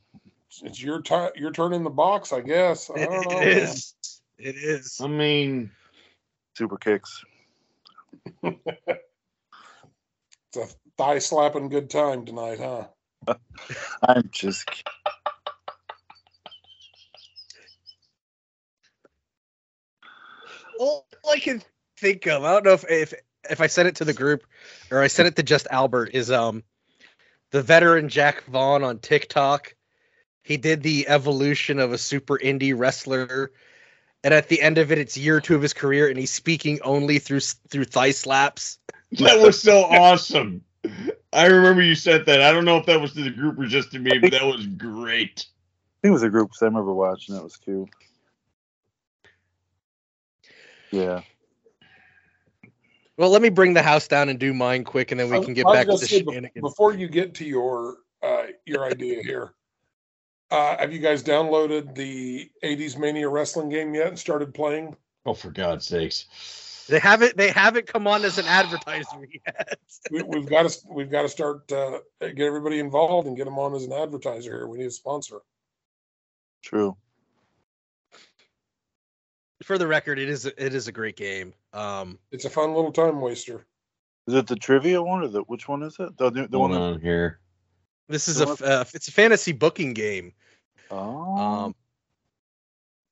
it's 0.63 0.81
your 0.81 1.01
time. 1.01 1.31
You're 1.35 1.51
turning 1.51 1.83
the 1.83 1.89
box, 1.89 2.31
I 2.31 2.39
guess. 2.39 2.89
I 2.89 2.99
It, 2.99 3.05
don't 3.09 3.29
know. 3.29 3.39
it 3.41 3.45
man. 3.45 3.47
is. 3.47 3.95
It 4.37 4.55
is. 4.55 4.97
I 5.01 5.07
mean, 5.07 5.71
Super 6.55 6.77
kicks. 6.77 7.23
It's 8.41 8.57
a 10.55 10.65
thigh 10.97 11.19
slapping 11.19 11.69
good 11.69 11.89
time 11.89 12.25
tonight, 12.25 12.59
huh? 12.59 12.87
I'm 14.03 14.29
just 14.31 14.65
kidding. 14.65 14.83
All 20.79 21.07
I 21.29 21.39
can 21.39 21.61
think 21.97 22.27
of, 22.27 22.43
I 22.43 22.51
don't 22.53 22.65
know 22.65 22.73
if 22.73 22.85
if 22.89 23.13
if 23.49 23.61
I 23.61 23.67
sent 23.67 23.87
it 23.87 23.95
to 23.97 24.05
the 24.05 24.13
group 24.13 24.45
or 24.91 25.01
I 25.01 25.07
sent 25.07 25.27
it 25.27 25.35
to 25.37 25.43
just 25.43 25.67
Albert, 25.71 26.11
is 26.13 26.31
um 26.31 26.63
the 27.51 27.61
veteran 27.61 28.09
Jack 28.09 28.43
Vaughn 28.45 28.83
on 28.83 28.99
TikTok. 28.99 29.75
He 30.43 30.57
did 30.57 30.81
the 30.81 31.07
evolution 31.07 31.79
of 31.79 31.91
a 31.91 31.97
super 31.97 32.37
indie 32.37 32.77
wrestler, 32.77 33.51
and 34.23 34.33
at 34.33 34.49
the 34.49 34.61
end 34.61 34.77
of 34.77 34.91
it, 34.91 34.97
it's 34.97 35.17
year 35.17 35.41
two 35.41 35.55
of 35.55 35.61
his 35.61 35.73
career, 35.73 36.07
and 36.07 36.17
he's 36.17 36.31
speaking 36.31 36.79
only 36.83 37.19
through 37.19 37.41
through 37.41 37.85
thigh 37.85 38.11
slaps. 38.11 38.77
that 39.11 39.39
was 39.39 39.59
so 39.59 39.83
awesome. 39.89 40.63
I 41.33 41.45
remember 41.45 41.81
you 41.81 41.95
said 41.95 42.25
that. 42.25 42.41
I 42.41 42.51
don't 42.51 42.65
know 42.65 42.77
if 42.77 42.85
that 42.85 42.99
was 42.99 43.13
to 43.13 43.23
the 43.23 43.29
group 43.29 43.59
or 43.59 43.65
just 43.65 43.91
to 43.91 43.99
me, 43.99 44.17
but 44.19 44.31
that 44.31 44.45
was 44.45 44.65
great. 44.65 45.45
I 45.47 45.97
think 46.01 46.09
it 46.09 46.11
was 46.11 46.23
a 46.23 46.29
group 46.29 46.49
'cause 46.51 46.61
I 46.61 46.65
remember 46.65 46.93
watching. 46.93 47.35
That 47.35 47.43
was 47.43 47.57
cute. 47.57 47.89
Yeah. 50.91 51.21
Well, 53.17 53.29
let 53.29 53.41
me 53.41 53.49
bring 53.49 53.73
the 53.73 53.81
house 53.81 54.07
down 54.07 54.29
and 54.29 54.39
do 54.39 54.53
mine 54.53 54.83
quick, 54.83 55.11
and 55.11 55.19
then 55.19 55.29
we 55.29 55.39
can 55.43 55.53
get 55.53 55.65
back 55.65 55.87
to 55.87 55.97
the 55.97 56.07
say, 56.07 56.21
be- 56.21 56.31
shenanigans. 56.31 56.61
Before 56.61 56.93
you 56.93 57.07
get 57.07 57.33
to 57.35 57.45
your 57.45 57.97
uh, 58.21 58.47
your 58.65 58.83
idea 58.85 59.21
here, 59.23 59.53
uh, 60.51 60.77
have 60.77 60.93
you 60.93 60.99
guys 60.99 61.23
downloaded 61.23 61.95
the 61.95 62.49
'80s 62.63 62.97
Mania 62.97 63.27
Wrestling 63.27 63.69
game 63.69 63.93
yet 63.95 64.07
and 64.07 64.19
started 64.19 64.53
playing? 64.53 64.95
Oh, 65.25 65.33
for 65.33 65.49
God's 65.49 65.85
sakes. 65.87 66.25
They 66.89 66.99
haven't 66.99 67.35
they 67.37 67.49
haven't 67.49 67.87
come 67.87 68.07
on 68.07 68.23
as 68.23 68.37
an 68.37 68.45
advertiser 68.45 69.27
yet. 69.45 69.79
We, 70.11 70.21
we've 70.23 70.45
got 70.49 70.69
to 70.69 70.77
we've 70.89 71.11
got 71.11 71.23
to 71.23 71.29
start 71.29 71.69
uh, 71.71 71.99
get 72.21 72.39
everybody 72.41 72.79
involved 72.79 73.27
and 73.27 73.35
get 73.35 73.43
them 73.45 73.59
on 73.59 73.73
as 73.75 73.83
an 73.83 73.91
advertiser 73.91 74.51
here. 74.51 74.67
We 74.67 74.77
need 74.77 74.85
a 74.85 74.91
sponsor. 74.91 75.39
True. 76.63 76.95
For 79.63 79.77
the 79.77 79.87
record, 79.87 80.19
it 80.19 80.29
is 80.29 80.45
it 80.45 80.73
is 80.73 80.87
a 80.87 80.91
great 80.91 81.17
game. 81.17 81.53
Um, 81.73 82.19
It's 82.31 82.45
a 82.45 82.49
fun 82.49 82.73
little 82.73 82.91
time 82.91 83.19
waster. 83.19 83.65
Is 84.27 84.33
it 84.35 84.47
the 84.47 84.55
trivia 84.55 85.01
one 85.01 85.23
or 85.23 85.27
the 85.27 85.41
which 85.41 85.67
one 85.67 85.83
is 85.83 85.95
it? 85.99 86.15
The, 86.17 86.29
the, 86.29 86.47
the 86.47 86.57
Hold 86.57 86.71
one. 86.71 86.79
that- 86.79 86.79
on 86.95 87.01
here. 87.01 87.39
this 88.07 88.27
is 88.27 88.37
The 88.37 88.45
a 88.45 88.47
one- 88.47 88.57
uh, 88.63 88.85
it's 88.93 89.07
a 89.07 89.11
fantasy 89.11 89.51
booking 89.51 89.93
game. 89.93 90.31
Oh. 90.91 91.37
Um, 91.37 91.75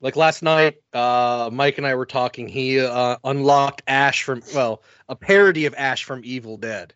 like 0.02 0.16
last 0.16 0.44
night, 0.44 0.76
uh, 0.94 1.50
Mike 1.52 1.78
and 1.78 1.88
I 1.88 1.96
were 1.96 2.06
talking. 2.06 2.48
He 2.48 2.80
uh, 2.80 3.18
unlocked 3.24 3.82
Ash 3.88 4.24
from 4.24 4.42
well, 4.54 4.84
a 5.10 5.16
parody 5.16 5.66
of 5.66 5.74
Ash 5.78 6.04
from 6.04 6.22
Evil 6.24 6.58
Dead. 6.58 6.94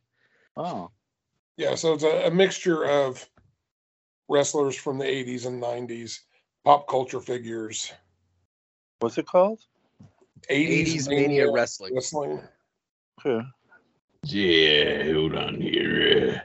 oh. 0.57 0.91
Yeah, 1.57 1.76
so 1.76 1.93
it's 1.93 2.03
a, 2.03 2.28
a 2.28 2.32
mixture 2.32 2.86
of 2.86 3.28
wrestlers 4.30 4.78
from 4.78 4.97
the 4.97 5.03
'80s 5.03 5.45
and 5.45 5.61
'90s, 5.61 6.19
pop 6.63 6.88
culture 6.88 7.19
figures, 7.19 7.91
What's 8.99 9.17
it 9.17 9.26
called? 9.26 9.59
'80s, 10.49 11.07
80s 11.07 11.09
Mania 11.09 11.51
Wrestling. 11.51 11.95
wrestling. 11.95 12.41
Okay. 13.26 13.45
Yeah, 14.24 15.11
hold 15.13 15.36
on 15.36 15.59
here. 15.59 16.43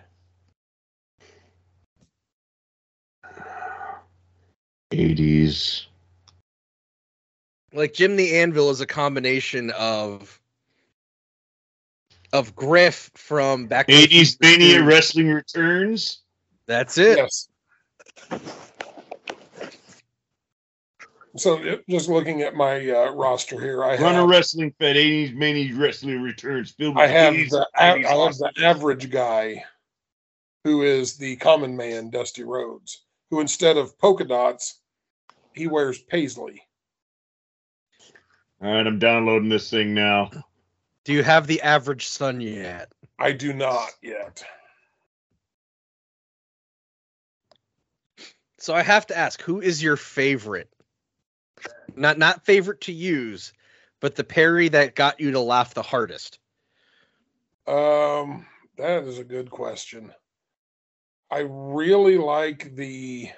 Eighties. 4.93 5.87
Like 7.75 7.93
Jim 7.93 8.17
the 8.17 8.37
Anvil 8.37 8.71
is 8.71 8.81
a 8.81 8.87
combination 8.87 9.71
of 9.73 10.41
of 12.33 12.55
Griff 12.55 13.11
from 13.15 13.67
back. 13.67 13.89
to 13.89 13.93
Eighties 13.93 14.39
Mania. 14.41 14.83
Wrestling 14.83 15.29
returns. 15.31 16.23
That's 16.67 16.97
it. 16.99 17.19
Yes. 17.19 17.49
So 21.37 21.61
it- 21.65 21.85
just 21.89 22.09
looking 22.09 22.43
at 22.43 22.55
my 22.55 22.89
uh, 22.89 23.11
roster 23.11 23.61
here, 23.61 23.83
I 23.83 23.97
Runner 23.97 24.21
have, 24.21 24.29
Wrestling 24.29 24.73
Fed. 24.79 24.97
Eighties 24.97 25.33
Mania 25.35 25.75
Wrestling 25.75 26.23
returns. 26.23 26.71
Filled 26.73 26.95
with 26.95 27.05
I 27.05 27.09
have 27.09 27.35
eighties 27.35 27.51
the, 27.51 27.69
a- 27.77 27.83
I 27.83 27.99
have 27.99 28.37
the 28.39 28.53
average 28.63 29.11
guy 29.11 29.65
who 30.63 30.83
is 30.83 31.17
the 31.17 31.37
common 31.37 31.77
man, 31.77 32.09
Dusty 32.11 32.45
Rhodes, 32.45 33.03
who 33.31 33.41
instead 33.41 33.77
of 33.77 33.99
polka 33.99 34.25
dots, 34.25 34.81
he 35.53 35.67
wears 35.67 35.99
paisley. 35.99 36.64
All 38.65 38.73
right, 38.73 38.87
I'm 38.87 38.99
downloading 38.99 39.51
this 39.51 39.69
thing 39.69 39.93
now. 39.93 40.31
Do 41.05 41.13
you 41.13 41.23
have 41.23 41.47
the 41.47 41.61
average 41.61 42.09
son 42.09 42.41
yet? 42.41 42.91
I 43.19 43.33
do 43.33 43.53
not 43.53 43.91
yet. 44.01 44.43
So 48.57 48.73
I 48.75 48.83
have 48.83 49.07
to 49.09 49.19
ask, 49.19 49.43
who 49.43 49.61
is 49.61 49.83
your 49.83 49.99
favorite? 49.99 50.71
Not 51.95 52.17
not 52.17 52.47
favorite 52.47 52.81
to 52.83 52.93
use, 52.93 53.53
but 54.01 54.17
the 54.17 54.25
parry 54.25 54.71
that 54.71 54.95
got 54.95 55.21
you 55.21 55.33
to 55.33 55.41
laugh 55.41 55.75
the 55.75 55.83
hardest. 55.83 56.39
Um, 57.67 58.47
that 58.79 59.05
is 59.05 59.19
a 59.19 59.25
good 59.25 59.51
question. 59.51 60.11
I 61.31 61.41
really 61.41 62.17
like 62.17 62.75
the 62.75 63.29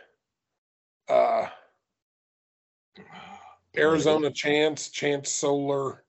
uh 1.08 1.48
Arizona 3.78 4.30
Chance, 4.30 4.88
Chance 4.90 5.30
Solar. 5.30 6.04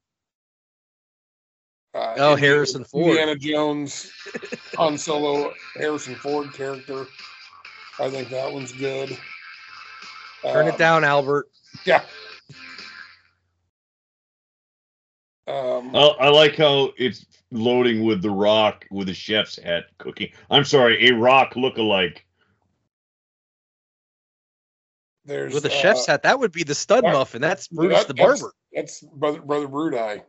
Uh, 1.93 2.13
Oh, 2.17 2.33
Indiana- 2.33 2.37
Harrison 2.37 2.83
Ford. 2.83 3.07
Indiana 3.09 3.35
Jones, 3.35 4.11
Han 4.75 4.97
Solo, 4.97 5.53
Harrison 5.75 6.15
Ford 6.15 6.53
character. 6.53 7.07
I 7.99 8.09
think 8.09 8.29
that 8.29 8.51
one's 8.51 8.71
good. 8.71 9.17
Turn 10.43 10.67
it 10.67 10.71
Um, 10.73 10.77
down, 10.77 11.03
Albert. 11.03 11.47
Yeah. 11.85 12.03
Um, 15.47 15.95
I, 15.95 15.99
I 16.19 16.29
like 16.29 16.57
how 16.57 16.91
it's 16.97 17.25
loading 17.51 18.03
with 18.03 18.21
the 18.21 18.29
rock 18.29 18.85
with 18.91 19.07
a 19.09 19.13
chef's 19.13 19.55
hat 19.57 19.85
cooking. 19.97 20.29
I'm 20.51 20.65
sorry, 20.65 21.07
a 21.07 21.13
rock 21.15 21.55
look-alike. 21.55 22.25
There's 25.27 25.53
With 25.53 25.65
a 25.65 25.67
uh, 25.67 25.71
chef's 25.71 26.05
hat, 26.07 26.23
that 26.23 26.39
would 26.39 26.51
be 26.51 26.63
the 26.63 26.73
stud 26.73 27.03
that- 27.03 27.13
muffin. 27.13 27.41
That's 27.41 27.67
Brutus 27.67 27.99
that- 27.99 28.07
the 28.07 28.13
barber. 28.15 28.51
That's 28.73 29.01
brother 29.01 29.41
brother 29.41 29.67
Brudai. 29.67 30.23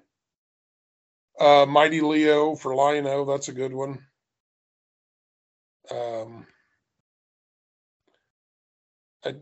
Uh, 1.38 1.66
Mighty 1.66 2.00
Leo 2.00 2.56
for 2.56 2.74
Lionel. 2.74 3.24
That's 3.24 3.48
a 3.48 3.52
good 3.52 3.72
one. 3.72 4.04
Um, 5.90 6.46
I 9.24 9.34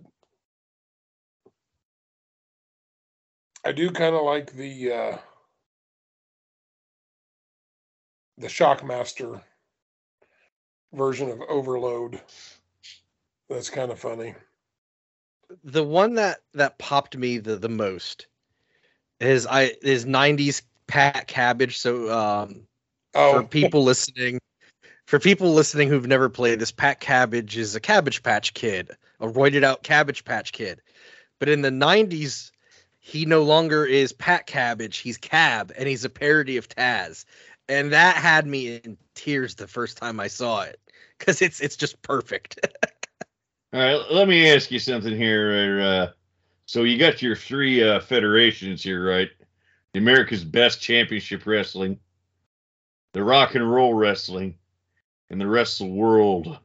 I 3.65 3.73
do 3.73 3.91
kind 3.91 4.15
of 4.15 4.23
like 4.23 4.53
the 4.53 4.93
uh, 4.93 5.19
the 8.39 8.47
Shockmaster 8.49 9.43
version 10.93 11.31
of 11.31 11.41
Overload. 11.49 12.21
That's 13.49 13.71
kind 13.71 13.91
of 13.91 13.99
funny. 13.99 14.35
The 15.65 15.85
one 15.85 16.15
that 16.15 16.41
that 16.55 16.79
popped 16.79 17.17
me 17.17 17.39
the 17.39 17.57
the 17.57 17.69
most 17.69 18.27
is 19.21 19.47
I 19.47 19.73
is 19.83 20.05
'90s 20.05 20.63
Pat 20.87 21.27
Cabbage. 21.29 21.79
So 21.79 22.11
um, 22.13 22.67
Oh, 23.17 23.33
for 23.33 23.43
people 23.45 23.83
listening 23.85 24.39
for 25.07 25.19
people 25.19 25.55
listening 25.55 25.89
who've 25.89 26.07
never 26.07 26.29
played 26.29 26.59
this 26.59 26.71
pat 26.71 27.01
cabbage 27.01 27.57
is 27.57 27.75
a 27.75 27.81
cabbage 27.81 28.23
patch 28.23 28.55
kid 28.55 28.91
a 29.21 29.27
roided 29.27 29.65
out 29.65 29.83
cabbage 29.83 30.25
patch 30.25 30.53
kid. 30.53 30.83
But 31.39 31.49
in 31.49 31.63
the 31.63 31.71
90s 31.71 32.51
he 32.99 33.25
no 33.25 33.43
longer 33.43 33.87
is 33.87 34.13
pat 34.13 34.47
cabbage. 34.47 34.99
He's 34.99 35.17
cab 35.17 35.73
and 35.79 35.89
he's 35.89 36.05
a 36.05 36.11
parody 36.11 36.57
of 36.57 36.69
taz. 36.69 37.25
And 37.69 37.93
that 37.93 38.17
had 38.17 38.47
me 38.47 38.77
in 38.77 38.99
tears 39.15 39.55
the 39.55 39.67
first 39.67 39.97
time 39.97 40.21
i 40.21 40.27
saw 40.27 40.63
it 40.63 40.79
because 41.19 41.41
it's 41.41 41.61
it's 41.61 41.77
just 41.77 42.01
perfect 42.03 42.61
All 43.73 43.81
right, 43.81 44.01
let 44.11 44.29
me 44.29 44.51
ask 44.51 44.71
you 44.71 44.79
something 44.79 45.15
here. 45.17 45.81
Uh, 45.81 46.07
so 46.67 46.85
you 46.85 46.99
got 46.99 47.21
your 47.23 47.37
three 47.37 47.83
uh, 47.83 48.01
federations 48.01 48.83
here, 48.83 49.09
right? 49.09 49.29
The 49.93 49.99
America's 49.99 50.45
Best 50.45 50.81
Championship 50.81 51.47
Wrestling, 51.47 51.99
the 53.13 53.23
Rock 53.25 53.55
and 53.55 53.69
Roll 53.71 53.95
Wrestling, 53.95 54.57
and 55.31 55.41
the 55.41 55.47
Wrestle 55.47 55.91
World. 55.91 56.59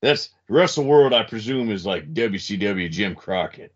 That's 0.00 0.30
Wrestle 0.48 0.84
World, 0.84 1.12
I 1.12 1.24
presume, 1.24 1.70
is 1.70 1.84
like 1.84 2.14
WCW 2.14 2.90
Jim 2.90 3.14
Crockett. 3.14 3.72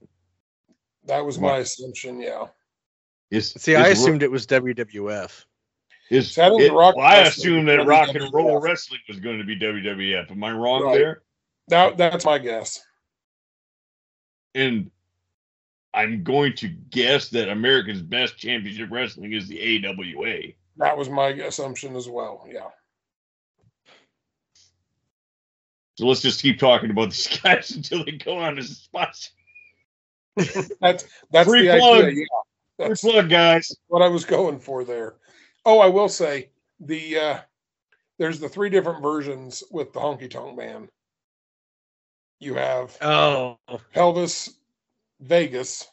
that 1.06 1.24
was 1.24 1.38
my 1.38 1.58
assumption. 1.58 2.20
Yeah. 2.20 2.46
Is 3.30 3.50
see 3.52 3.74
i 3.74 3.88
is 3.88 3.98
Ro- 3.98 4.04
assumed 4.04 4.22
it 4.22 4.30
was 4.30 4.46
wwf 4.46 5.44
is 6.10 6.32
See, 6.32 6.42
I 6.42 6.48
it- 6.48 6.72
Rock 6.72 6.94
well, 6.96 7.06
I 7.06 7.20
assumed 7.20 7.68
is 7.70 7.76
that 7.78 7.86
Rock 7.86 8.14
and 8.14 8.32
Roll 8.32 8.60
Wrestling 8.60 9.00
was 9.08 9.18
going 9.18 9.38
to 9.38 9.44
be 9.44 9.58
WWF. 9.58 10.30
Am 10.30 10.44
I 10.44 10.52
wrong 10.52 10.82
Right. 10.82 10.98
there? 10.98 11.22
That 11.68 11.96
that's 11.96 12.24
my 12.24 12.38
guess. 12.38 12.80
And 14.54 14.90
I'm 15.94 16.24
going 16.24 16.54
to 16.56 16.68
guess 16.68 17.28
that 17.30 17.48
America's 17.48 18.02
Best 18.02 18.36
Championship 18.38 18.90
Wrestling 18.90 19.32
is 19.32 19.48
the 19.48 19.86
AWA. 19.86 20.52
That 20.78 20.96
was 20.96 21.08
my 21.08 21.28
assumption 21.28 21.96
as 21.96 22.08
well. 22.08 22.46
Yeah. 22.50 22.68
So 25.98 26.06
let's 26.06 26.22
just 26.22 26.42
keep 26.42 26.58
talking 26.58 26.90
about 26.90 27.10
these 27.10 27.38
guys 27.42 27.70
until 27.72 28.04
they 28.04 28.12
go 28.12 28.38
on 28.38 28.58
as 28.58 28.78
spots. 28.78 29.30
That's 30.80 31.04
that's 31.30 31.46
Free 31.46 31.66
the 31.68 31.76
plug. 31.78 32.04
idea. 32.06 32.20
Yeah. 32.78 32.88
That's 32.88 33.04
luck, 33.04 33.28
guys. 33.28 33.70
what 33.88 34.00
I 34.00 34.08
was 34.08 34.24
going 34.24 34.58
for 34.58 34.82
there. 34.82 35.16
Oh, 35.66 35.78
I 35.78 35.88
will 35.88 36.08
say 36.08 36.48
the 36.80 37.18
uh 37.18 37.38
there's 38.18 38.40
the 38.40 38.48
three 38.48 38.70
different 38.70 39.02
versions 39.02 39.62
with 39.70 39.92
the 39.92 40.00
honky 40.00 40.30
tonk 40.30 40.56
man. 40.56 40.88
You 42.43 42.55
have 42.55 42.99
oh 43.01 43.57
Elvis 43.95 44.49
Vegas, 45.20 45.86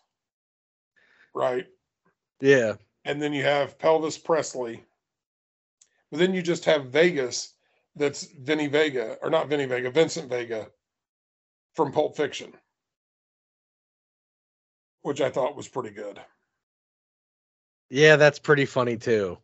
right? 1.36 1.68
yeah 2.41 2.74
And 3.06 3.22
then 3.22 3.34
you 3.34 3.43
have 3.43 3.78
Pelvis 3.78 4.18
Presley. 4.18 4.84
But 6.10 6.18
then 6.18 6.34
you 6.34 6.41
just 6.41 6.66
have 6.66 6.86
Vegas 6.88 7.54
that's 7.95 8.24
Vinny 8.24 8.66
Vega, 8.66 9.18
or 9.22 9.30
not 9.30 9.47
Vinny 9.47 9.66
Vega, 9.66 9.91
Vincent 9.91 10.28
Vega 10.28 10.68
from 11.76 11.91
Pulp 11.91 12.18
Fiction, 12.18 12.54
which 15.04 15.22
I 15.22 15.30
thought 15.30 15.56
was 15.56 15.68
pretty 15.68 15.91
good. 15.91 16.20
yeah 17.91 18.16
that's 18.16 18.39
pretty 18.39 18.66
funny 18.66 18.97
too 18.97 19.38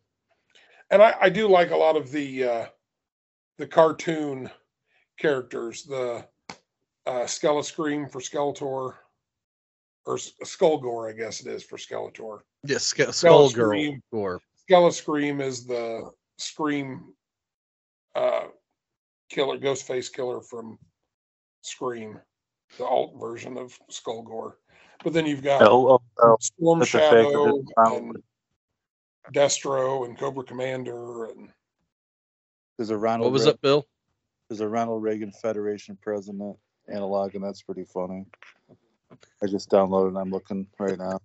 And 0.90 1.00
I, 1.00 1.14
I 1.20 1.28
do 1.30 1.46
like 1.46 1.70
a 1.70 1.76
lot 1.76 1.96
of 1.96 2.10
the 2.10 2.44
uh, 2.44 2.66
the 3.58 3.66
cartoon 3.68 4.50
characters, 5.18 5.84
the 5.84 6.26
uh, 7.06 7.24
Skelascream 7.24 8.10
for 8.10 8.20
Skeletor, 8.20 8.94
or 10.06 10.14
S- 10.14 10.32
Skullgore, 10.44 11.08
I 11.10 11.16
guess 11.16 11.40
it 11.40 11.46
is 11.46 11.62
for 11.62 11.76
Skeletor. 11.76 12.40
Yes, 12.64 12.92
yeah 12.96 13.06
Sk- 13.06 13.14
skull 13.14 13.50
girl 13.50 13.70
Scream. 13.78 14.02
or 14.12 14.40
Skelascream 14.68 15.40
is 15.40 15.66
the 15.66 16.10
Scream 16.38 17.12
uh, 18.14 18.44
killer, 19.30 19.58
Ghostface 19.58 20.12
killer 20.12 20.40
from 20.40 20.78
Scream, 21.62 22.18
the 22.78 22.84
alt 22.84 23.14
version 23.20 23.56
of 23.56 23.78
Skullgore. 23.90 24.54
But 25.04 25.12
then 25.12 25.26
you've 25.26 25.42
got 25.42 25.62
Oh, 25.62 25.88
oh, 25.88 26.02
oh, 26.22 26.36
Storm 26.40 26.80
that's 26.80 26.94
a 26.94 26.98
fake 26.98 27.26
of 27.26 27.32
Shadow 27.32 27.62
and 27.76 28.16
Destro 29.32 30.04
and 30.06 30.18
Cobra 30.18 30.44
Commander 30.44 31.26
and 31.26 31.50
There's 32.78 32.90
a 32.90 32.96
Ronald. 32.96 33.26
what 33.26 33.32
was 33.32 33.44
Re- 33.46 33.52
up 33.52 33.60
bill 33.60 33.86
There's 34.48 34.60
a 34.60 34.68
Ronald 34.68 35.02
Reagan 35.02 35.32
Federation 35.32 35.98
president 36.00 36.56
analog, 36.88 37.34
and 37.34 37.44
that's 37.44 37.62
pretty 37.62 37.84
funny. 37.84 38.26
I 39.42 39.46
just 39.46 39.70
downloaded. 39.70 40.08
and 40.08 40.18
I'm 40.18 40.30
looking 40.30 40.66
right 40.78 40.98
now. 40.98 41.20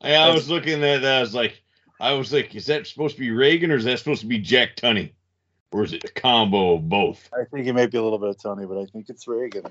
I, 0.00 0.14
I 0.14 0.32
was 0.32 0.48
looking 0.48 0.84
at 0.84 1.02
that. 1.02 1.16
I 1.18 1.20
was 1.20 1.34
like, 1.34 1.62
I 2.00 2.12
was 2.12 2.32
like, 2.32 2.54
is 2.54 2.66
that 2.66 2.86
supposed 2.86 3.16
to 3.16 3.20
be 3.20 3.30
Reagan 3.30 3.72
or 3.72 3.76
is 3.76 3.84
that 3.84 3.98
supposed 3.98 4.20
to 4.20 4.26
be 4.26 4.38
Jack 4.38 4.76
Tunney? 4.76 5.12
Or 5.72 5.84
is 5.84 5.92
it 5.92 6.04
a 6.04 6.08
combo 6.08 6.76
of 6.76 6.88
both? 6.88 7.28
I 7.32 7.44
think 7.44 7.66
it 7.66 7.72
may 7.74 7.86
be 7.86 7.98
a 7.98 8.02
little 8.02 8.18
bit 8.18 8.30
of 8.30 8.36
Tunney, 8.38 8.66
but 8.68 8.78
I 8.78 8.86
think 8.86 9.08
it's 9.10 9.26
Reagan. 9.28 9.64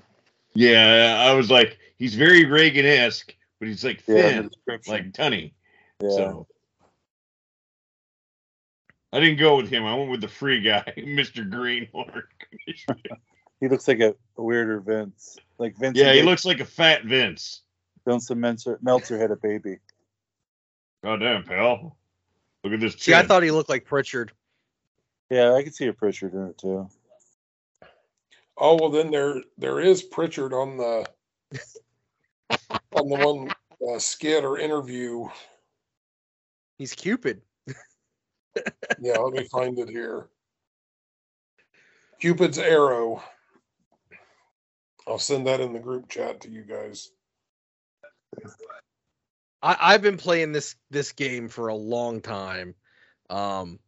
Yeah, 0.53 1.15
I 1.28 1.34
was 1.34 1.49
like, 1.49 1.78
he's 1.97 2.15
very 2.15 2.45
Reagan 2.45 2.86
esque, 2.86 3.34
but 3.59 3.68
he's 3.68 3.84
like 3.84 4.03
Yeah, 4.07 4.22
thin, 4.22 4.47
description. 4.49 4.93
like 4.93 5.11
Tunney. 5.13 5.53
yeah. 6.01 6.09
So 6.09 6.47
I 9.13 9.20
didn't 9.20 9.39
go 9.39 9.55
with 9.57 9.70
him. 9.70 9.86
I 9.86 9.95
went 9.95 10.11
with 10.11 10.22
the 10.22 10.28
free 10.28 10.61
guy, 10.61 10.84
Mr. 10.97 11.49
Greenhorn. 11.49 12.24
He 13.60 13.68
looks 13.68 13.88
like 13.88 13.99
a, 13.99 14.16
a 14.38 14.43
weirder 14.43 14.80
Vince. 14.80 15.38
Like 15.58 15.76
Vince. 15.78 15.97
yeah, 15.97 16.14
he 16.14 16.22
looks 16.22 16.45
like 16.45 16.60
a 16.60 16.66
fat 16.66 17.05
Vince. 17.05 17.62
Johnson 18.08 18.39
Meltzer, 18.39 18.80
Meltzer 18.82 19.20
had 19.20 19.32
a 19.32 19.36
baby. 19.36 19.80
Goddamn, 21.03 21.43
pal. 21.43 21.97
Look 22.64 22.74
at 22.74 22.80
this 22.80 22.95
see 22.95 23.14
i 23.14 23.24
thought 23.24 23.43
he 23.43 23.51
looked 23.51 23.70
like 23.70 23.86
pritchard 23.86 24.32
Yeah, 25.30 25.53
I 25.53 25.64
could 25.64 25.76
see 25.76 25.88
a 25.88 25.93
Pritchard 25.93 26.34
in 26.34 26.47
it 26.47 26.58
too. 26.58 26.89
Oh 28.58 28.76
well, 28.76 28.89
then 28.89 29.12
there 29.12 29.41
there 29.58 29.80
is 29.80 30.01
Pritchard 30.03 30.53
on 30.53 30.78
the 30.78 31.05
on 32.93 33.08
the 33.08 33.16
one 33.16 33.49
uh, 33.88 33.99
skit 33.99 34.43
or 34.43 34.58
interview. 34.58 35.28
he's 36.78 36.93
cupid 36.93 37.41
Yeah, 38.99 39.18
let 39.18 39.34
me 39.34 39.47
find 39.49 39.78
it 39.80 39.89
here. 39.89 40.30
Cupid's 42.20 42.58
Arrow. 42.58 43.22
I'll 45.08 45.20
send 45.20 45.47
that 45.47 45.62
in 45.62 45.74
the 45.74 45.80
group 45.80 46.10
chat 46.10 46.41
to 46.41 46.49
you 46.49 46.64
guys. 46.64 47.12
I, 49.64 49.78
I've 49.80 50.01
been 50.01 50.18
playing 50.18 50.51
this 50.51 50.76
this 50.91 51.14
game 51.14 51.47
for 51.47 51.70
a 51.70 51.76
long 51.76 52.22
time. 52.22 52.76
Um, 53.30 53.80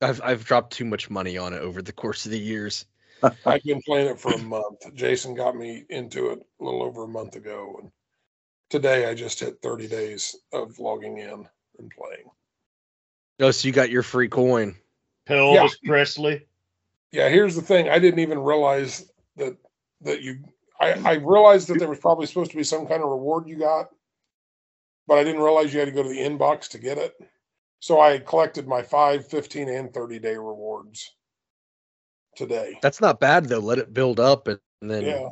I've 0.00 0.20
I've 0.22 0.44
dropped 0.44 0.72
too 0.72 0.84
much 0.84 1.10
money 1.10 1.36
on 1.36 1.52
it 1.52 1.60
over 1.60 1.82
the 1.82 1.92
course 1.92 2.24
of 2.26 2.32
the 2.32 2.38
years. 2.38 2.86
I've 3.44 3.62
been 3.64 3.82
playing 3.82 4.08
it 4.08 4.20
for 4.20 4.32
a 4.32 4.38
month. 4.38 4.94
Jason 4.94 5.34
got 5.34 5.56
me 5.56 5.84
into 5.90 6.30
it 6.30 6.38
a 6.60 6.64
little 6.64 6.82
over 6.82 7.04
a 7.04 7.08
month 7.08 7.36
ago, 7.36 7.78
and 7.82 7.90
today 8.70 9.10
I 9.10 9.14
just 9.14 9.40
hit 9.40 9.60
30 9.62 9.88
days 9.88 10.36
of 10.52 10.78
logging 10.78 11.18
in 11.18 11.46
and 11.78 11.90
playing. 11.90 12.30
Oh, 13.40 13.50
so 13.50 13.66
you 13.66 13.72
got 13.72 13.90
your 13.90 14.02
free 14.02 14.28
coin. 14.28 14.76
Elvis 15.28 15.76
Presley. 15.84 16.46
Yeah, 17.12 17.28
here's 17.28 17.56
the 17.56 17.62
thing. 17.62 17.88
I 17.88 17.98
didn't 17.98 18.20
even 18.20 18.38
realize 18.38 19.09
that 20.02 20.22
you. 20.22 20.38
I, 20.80 20.92
I 21.04 21.12
realized 21.14 21.68
that 21.68 21.78
there 21.78 21.90
was 21.90 21.98
probably 21.98 22.26
supposed 22.26 22.52
to 22.52 22.56
be 22.56 22.64
some 22.64 22.86
kind 22.86 23.02
of 23.02 23.10
reward 23.10 23.46
you 23.46 23.58
got, 23.58 23.90
but 25.06 25.18
I 25.18 25.24
didn't 25.24 25.42
realize 25.42 25.74
you 25.74 25.80
had 25.80 25.86
to 25.86 25.92
go 25.92 26.02
to 26.02 26.08
the 26.08 26.18
inbox 26.18 26.68
to 26.68 26.78
get 26.78 26.96
it. 26.96 27.14
So 27.80 28.00
I 28.00 28.18
collected 28.18 28.66
my 28.66 28.82
5, 28.82 29.26
15, 29.26 29.68
and 29.68 29.92
30 29.92 30.18
day 30.18 30.36
rewards 30.36 31.14
today. 32.36 32.78
That's 32.82 33.00
not 33.00 33.20
bad 33.20 33.46
though. 33.46 33.58
Let 33.58 33.78
it 33.78 33.92
build 33.92 34.20
up 34.20 34.48
and, 34.48 34.58
and 34.80 34.90
then 34.90 35.04
Yeah. 35.04 35.28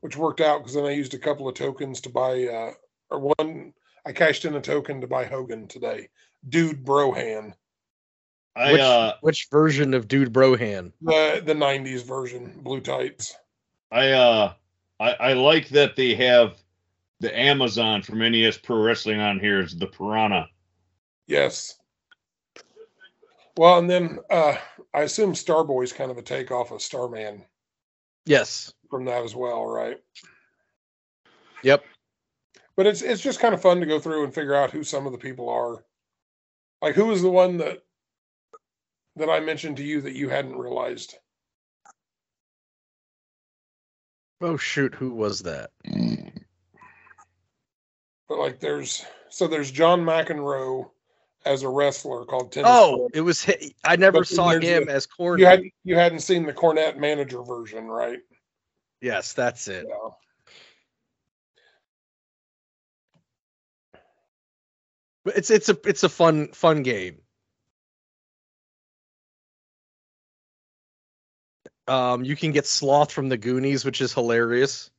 Which 0.00 0.16
worked 0.16 0.40
out 0.40 0.58
because 0.58 0.74
then 0.74 0.84
I 0.84 0.90
used 0.90 1.14
a 1.14 1.18
couple 1.18 1.48
of 1.48 1.54
tokens 1.54 2.00
to 2.00 2.10
buy, 2.10 2.46
uh, 2.46 2.72
or 3.10 3.32
one, 3.38 3.72
I 4.04 4.12
cashed 4.12 4.44
in 4.44 4.56
a 4.56 4.60
token 4.60 5.00
to 5.00 5.06
buy 5.06 5.24
Hogan 5.24 5.68
today. 5.68 6.08
Dude 6.48 6.84
Brohan, 6.84 7.54
I 8.54 8.72
which, 8.72 8.80
uh 8.80 9.14
which 9.22 9.48
version 9.50 9.94
of 9.94 10.08
Dude 10.08 10.32
Brohan? 10.32 10.92
the 11.00 11.42
the 11.44 11.54
'90s 11.54 12.04
version, 12.04 12.60
blue 12.62 12.80
tights. 12.80 13.34
I 13.90 14.10
uh 14.10 14.52
I, 15.00 15.12
I 15.12 15.32
like 15.32 15.68
that 15.70 15.96
they 15.96 16.14
have 16.14 16.56
the 17.20 17.36
Amazon 17.38 18.02
from 18.02 18.18
NES 18.18 18.58
Pro 18.58 18.82
Wrestling 18.82 19.20
on 19.20 19.38
here 19.40 19.60
is 19.60 19.76
the 19.76 19.86
Piranha. 19.86 20.48
Yes. 21.26 21.78
Well, 23.56 23.78
and 23.78 23.88
then 23.88 24.18
uh, 24.30 24.56
I 24.94 25.02
assume 25.02 25.34
Starboy's 25.34 25.92
kind 25.92 26.10
of 26.10 26.18
a 26.18 26.22
takeoff 26.22 26.70
of 26.72 26.82
Starman 26.82 27.44
Yes. 28.24 28.72
from 28.90 29.04
that 29.04 29.22
as 29.24 29.34
well, 29.34 29.66
right? 29.66 30.00
Yep. 31.62 31.84
But 32.76 32.86
it's 32.86 33.02
it's 33.02 33.22
just 33.22 33.40
kind 33.40 33.54
of 33.54 33.60
fun 33.62 33.80
to 33.80 33.86
go 33.86 33.98
through 34.00 34.24
and 34.24 34.34
figure 34.34 34.54
out 34.54 34.70
who 34.70 34.82
some 34.82 35.06
of 35.06 35.12
the 35.12 35.18
people 35.18 35.48
are. 35.48 35.84
Like 36.80 36.94
who 36.94 37.06
was 37.06 37.22
the 37.22 37.30
one 37.30 37.58
that 37.58 37.82
that 39.16 39.28
I 39.28 39.40
mentioned 39.40 39.76
to 39.78 39.82
you 39.82 40.00
that 40.02 40.14
you 40.14 40.28
hadn't 40.28 40.56
realized? 40.56 41.14
Oh 44.40 44.56
shoot, 44.56 44.94
who 44.94 45.14
was 45.14 45.40
that? 45.42 45.70
But 48.28 48.38
like 48.38 48.60
there's 48.60 49.04
so 49.28 49.46
there's 49.46 49.70
John 49.70 50.00
McEnroe 50.00 50.90
as 51.44 51.62
a 51.62 51.68
wrestler 51.68 52.24
called 52.24 52.52
Tennis. 52.52 52.70
Oh, 52.72 52.96
Club. 52.96 53.10
it 53.14 53.20
was 53.20 53.48
I 53.84 53.96
never 53.96 54.20
But 54.20 54.28
saw 54.28 54.50
him 54.50 54.86
the- 54.86 54.92
as 54.92 55.06
corn. 55.06 55.38
you 55.38 55.46
had 55.46 55.62
you 55.84 55.96
hadn't 55.96 56.20
seen 56.20 56.44
the 56.46 56.52
Cornette 56.52 56.96
manager 56.98 57.42
version, 57.42 57.86
right? 57.86 58.18
Yes, 59.00 59.32
that's 59.32 59.68
it. 59.68 59.86
Yeah. 59.88 60.08
But 65.24 65.36
it's 65.36 65.50
it's 65.50 65.68
a 65.68 65.78
it's 65.84 66.02
a 66.02 66.08
fun 66.08 66.48
fun 66.48 66.82
game. 66.82 67.21
Um, 71.88 72.24
you 72.24 72.36
can 72.36 72.52
get 72.52 72.66
Sloth 72.66 73.10
from 73.10 73.28
the 73.28 73.36
Goonies, 73.36 73.84
which 73.84 74.00
is 74.00 74.12
hilarious. 74.12 74.90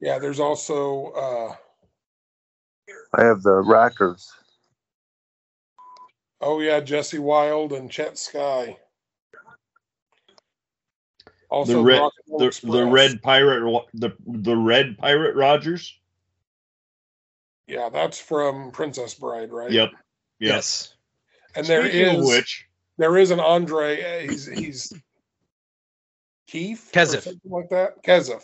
Yeah, 0.00 0.18
there's 0.18 0.40
also 0.40 1.06
uh 1.12 1.54
I 3.14 3.24
have 3.24 3.42
the 3.42 3.62
Rackers. 3.62 4.28
oh 6.40 6.60
yeah, 6.60 6.80
Jesse 6.80 7.18
Wild 7.18 7.72
and 7.72 7.90
Chet 7.90 8.18
Sky. 8.18 8.76
Also 11.48 11.74
the 11.74 11.82
red 11.82 12.00
Rock 12.00 12.12
and 12.26 12.40
Roll 12.40 12.50
the, 12.50 12.70
the 12.72 12.86
red 12.86 13.22
pirate 13.22 13.84
the 13.94 14.10
the 14.26 14.56
red 14.56 14.98
pirate 14.98 15.36
Rogers. 15.36 15.98
Yeah, 17.66 17.88
that's 17.88 18.18
from 18.18 18.70
Princess 18.70 19.14
Bride, 19.14 19.50
right? 19.50 19.70
Yep. 19.70 19.90
Yep. 19.90 20.00
Yes. 20.38 20.94
And 21.54 21.66
there 21.66 21.88
Speaking 21.88 22.18
of 22.20 22.24
which 22.24 22.66
there 22.98 23.16
is 23.16 23.30
an 23.30 23.40
Andre. 23.40 24.02
uh, 24.02 24.30
He's 24.30 24.46
he's 24.46 24.92
Keith 26.46 26.90
or 26.94 27.00
Kezef. 27.00 27.22
something 27.22 27.50
like 27.50 27.68
that. 27.70 28.02
Kezef. 28.04 28.42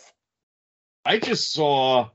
I 1.05 1.19
just 1.19 1.53
saw 1.53 2.09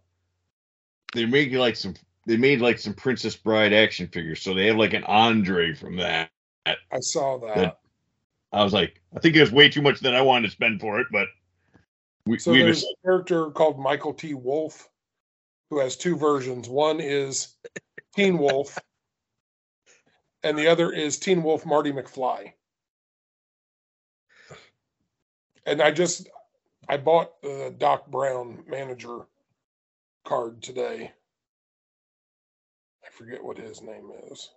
they 1.14 1.24
made 1.24 1.32
making 1.32 1.58
like 1.58 1.76
some 1.76 1.94
they 2.26 2.36
made 2.36 2.60
like 2.60 2.78
some 2.78 2.94
Princess 2.94 3.36
Bride 3.36 3.72
action 3.72 4.08
figures. 4.08 4.42
So 4.42 4.54
they 4.54 4.66
have 4.66 4.76
like 4.76 4.92
an 4.94 5.04
Andre 5.04 5.74
from 5.74 5.96
that. 5.96 6.30
I 6.66 7.00
saw 7.00 7.38
that. 7.38 7.54
Good. 7.54 7.72
I 8.52 8.62
was 8.64 8.72
like, 8.72 9.00
I 9.16 9.20
think 9.20 9.36
it 9.36 9.40
was 9.40 9.52
way 9.52 9.68
too 9.68 9.82
much 9.82 10.00
that 10.00 10.14
I 10.14 10.20
wanted 10.20 10.46
to 10.48 10.52
spend 10.52 10.80
for 10.80 11.00
it, 11.00 11.06
but 11.10 11.28
we, 12.26 12.38
So 12.38 12.52
we 12.52 12.62
there's 12.62 12.80
just 12.82 12.92
a 12.92 13.06
character 13.06 13.50
called 13.50 13.78
Michael 13.78 14.12
T. 14.14 14.34
Wolf 14.34 14.88
who 15.70 15.80
has 15.80 15.96
two 15.96 16.16
versions. 16.16 16.68
One 16.68 17.00
is 17.00 17.56
Teen 18.14 18.38
Wolf, 18.38 18.78
and 20.48 20.58
the 20.58 20.68
other 20.68 20.90
is 20.90 21.18
Teen 21.18 21.42
Wolf 21.42 21.66
Marty 21.66 21.92
McFly. 21.92 22.52
And 25.66 25.82
I 25.82 25.90
just 25.90 26.26
I 26.88 26.96
bought 26.96 27.42
the 27.42 27.74
Doc 27.76 28.06
Brown 28.06 28.64
manager 28.66 29.26
card 30.24 30.62
today. 30.62 31.12
I 33.04 33.10
forget 33.10 33.44
what 33.44 33.58
his 33.58 33.82
name 33.82 34.10
is. 34.30 34.48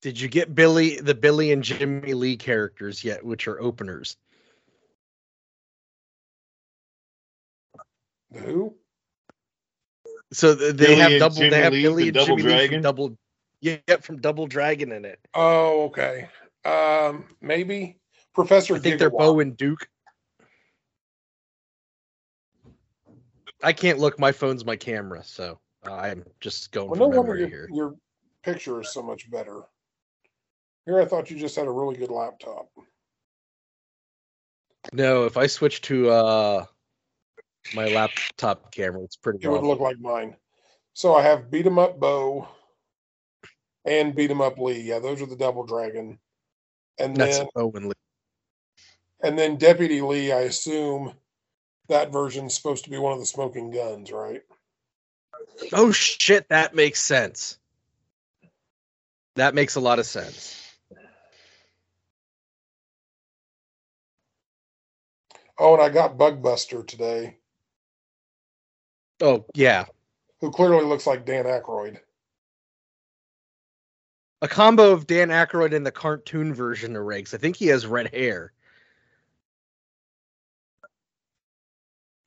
Did 0.00 0.18
you 0.18 0.28
get 0.28 0.54
Billy 0.54 0.98
the 0.98 1.14
Billy 1.14 1.52
and 1.52 1.62
Jimmy 1.62 2.14
Lee 2.14 2.38
characters 2.38 3.04
yet, 3.04 3.22
which 3.22 3.46
are 3.48 3.60
openers? 3.60 4.16
The 8.30 8.40
who? 8.40 8.74
So 10.32 10.54
they 10.54 10.72
Billy 10.72 10.94
have 10.94 11.10
and 11.12 11.20
double. 11.20 11.36
They 11.36 11.60
have 11.60 11.74
Lee 11.74 11.82
Billy 11.82 12.10
from 12.10 12.16
and 12.20 12.26
Double 12.26 12.36
Jimmy 12.38 12.54
Lee 12.54 12.68
from 12.68 12.82
Double. 12.82 13.18
Yeah, 13.60 13.76
from 14.00 14.20
Double 14.20 14.46
Dragon 14.46 14.92
in 14.92 15.04
it. 15.04 15.20
Oh, 15.34 15.84
okay. 15.84 16.28
Um, 16.64 17.26
maybe 17.40 17.98
Professor. 18.34 18.76
I 18.76 18.78
think 18.78 18.98
they're 18.98 19.10
Gigawatt. 19.10 19.18
Bo 19.18 19.40
and 19.40 19.56
Duke. 19.56 19.86
I 23.62 23.72
can't 23.72 23.98
look. 23.98 24.18
My 24.18 24.32
phone's 24.32 24.64
my 24.64 24.76
camera, 24.76 25.22
so 25.22 25.58
uh, 25.86 25.94
I'm 25.94 26.24
just 26.40 26.72
going 26.72 26.88
Well, 26.88 26.98
no 26.98 27.08
wonder 27.08 27.36
your, 27.36 27.48
here. 27.48 27.68
your 27.70 27.94
picture 28.42 28.80
is 28.80 28.92
so 28.92 29.02
much 29.02 29.30
better. 29.30 29.62
Here, 30.86 30.98
I 31.00 31.04
thought 31.04 31.30
you 31.30 31.38
just 31.38 31.56
had 31.56 31.66
a 31.66 31.70
really 31.70 31.96
good 31.96 32.10
laptop. 32.10 32.68
No, 34.94 35.26
if 35.26 35.36
I 35.36 35.46
switch 35.46 35.82
to 35.82 36.08
uh 36.08 36.64
my 37.74 37.88
laptop 37.88 38.72
camera, 38.72 39.02
it's 39.02 39.16
pretty. 39.16 39.40
It 39.42 39.48
would 39.48 39.62
look 39.62 39.80
like 39.80 40.00
mine. 40.00 40.36
So 40.94 41.14
I 41.14 41.20
have 41.22 41.50
beat 41.50 41.66
'em 41.66 41.78
up 41.78 42.00
Bo 42.00 42.48
and 43.84 44.14
beat 44.14 44.30
him 44.30 44.40
up 44.40 44.58
Lee. 44.58 44.80
Yeah, 44.80 44.98
those 44.98 45.22
are 45.22 45.26
the 45.26 45.36
Double 45.36 45.64
Dragon. 45.64 46.18
And 46.98 47.16
That's 47.16 47.38
then 47.38 47.48
Owen 47.56 47.88
Lee. 47.88 47.94
and 49.22 49.38
then 49.38 49.56
Deputy 49.56 50.00
Lee. 50.00 50.32
I 50.32 50.42
assume 50.42 51.14
that 51.88 52.12
version's 52.12 52.54
supposed 52.54 52.84
to 52.84 52.90
be 52.90 52.98
one 52.98 53.12
of 53.12 53.18
the 53.18 53.26
smoking 53.26 53.70
guns, 53.70 54.12
right? 54.12 54.42
Oh 55.72 55.92
shit, 55.92 56.48
that 56.48 56.74
makes 56.74 57.02
sense. 57.02 57.58
That 59.36 59.54
makes 59.54 59.76
a 59.76 59.80
lot 59.80 59.98
of 59.98 60.06
sense. 60.06 60.56
Oh, 65.58 65.74
and 65.74 65.82
I 65.82 65.88
got 65.90 66.16
Bugbuster 66.16 66.86
today, 66.86 67.36
Oh 69.20 69.44
yeah, 69.54 69.84
who 70.40 70.50
clearly 70.50 70.84
looks 70.84 71.06
like 71.06 71.26
Dan 71.26 71.44
Aykroyd. 71.44 71.98
A 74.42 74.48
combo 74.48 74.92
of 74.92 75.06
Dan 75.06 75.28
Aykroyd 75.28 75.74
and 75.74 75.86
the 75.86 75.92
cartoon 75.92 76.54
version 76.54 76.96
of 76.96 77.04
Riggs. 77.04 77.34
I 77.34 77.36
think 77.36 77.56
he 77.56 77.66
has 77.66 77.86
red 77.86 78.12
hair. 78.14 78.52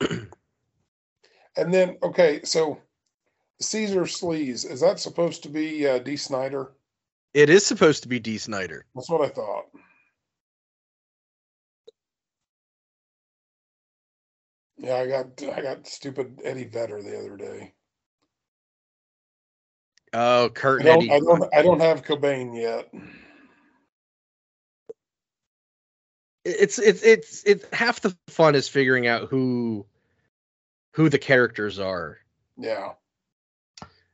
And 1.56 1.72
then, 1.72 1.98
okay, 2.02 2.40
so 2.42 2.80
Caesar 3.60 4.02
Sleaze, 4.02 4.68
is 4.68 4.80
that 4.80 4.98
supposed 4.98 5.42
to 5.44 5.48
be 5.48 5.86
uh, 5.86 5.98
Dee 6.00 6.16
Snider? 6.16 6.72
It 7.32 7.50
is 7.50 7.64
supposed 7.66 8.02
to 8.02 8.08
be 8.08 8.18
Dee 8.18 8.38
Snider. 8.38 8.86
That's 8.94 9.08
what 9.08 9.20
I 9.20 9.28
thought. 9.28 9.66
Yeah, 14.76 14.96
I 14.96 15.06
got 15.06 15.42
I 15.56 15.62
got 15.62 15.86
stupid 15.86 16.40
Eddie 16.44 16.64
Vedder 16.64 17.00
the 17.02 17.18
other 17.18 17.36
day. 17.36 17.72
It's 26.44 26.78
it's 26.78 27.02
it's 27.02 27.42
it's 27.44 27.64
half 27.72 28.00
the 28.00 28.16
fun 28.28 28.54
is 28.54 28.68
figuring 28.68 29.06
out 29.06 29.28
who 29.28 29.86
who 30.92 31.08
the 31.08 31.18
characters 31.18 31.78
are. 31.78 32.18
Yeah. 32.56 32.92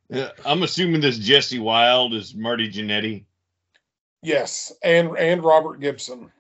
Yeah, 0.09 0.31
I'm 0.45 0.65
assuming 0.65 1.01
this 1.01 1.19
Jesse 1.19 1.61
Wild 1.61 2.15
is 2.15 2.35
Marty 2.35 2.69
Jannetty. 2.69 3.27
Yes, 4.23 4.73
and 4.83 5.17
and 5.17 5.45
Robert 5.45 5.81
Gibson 5.81 6.33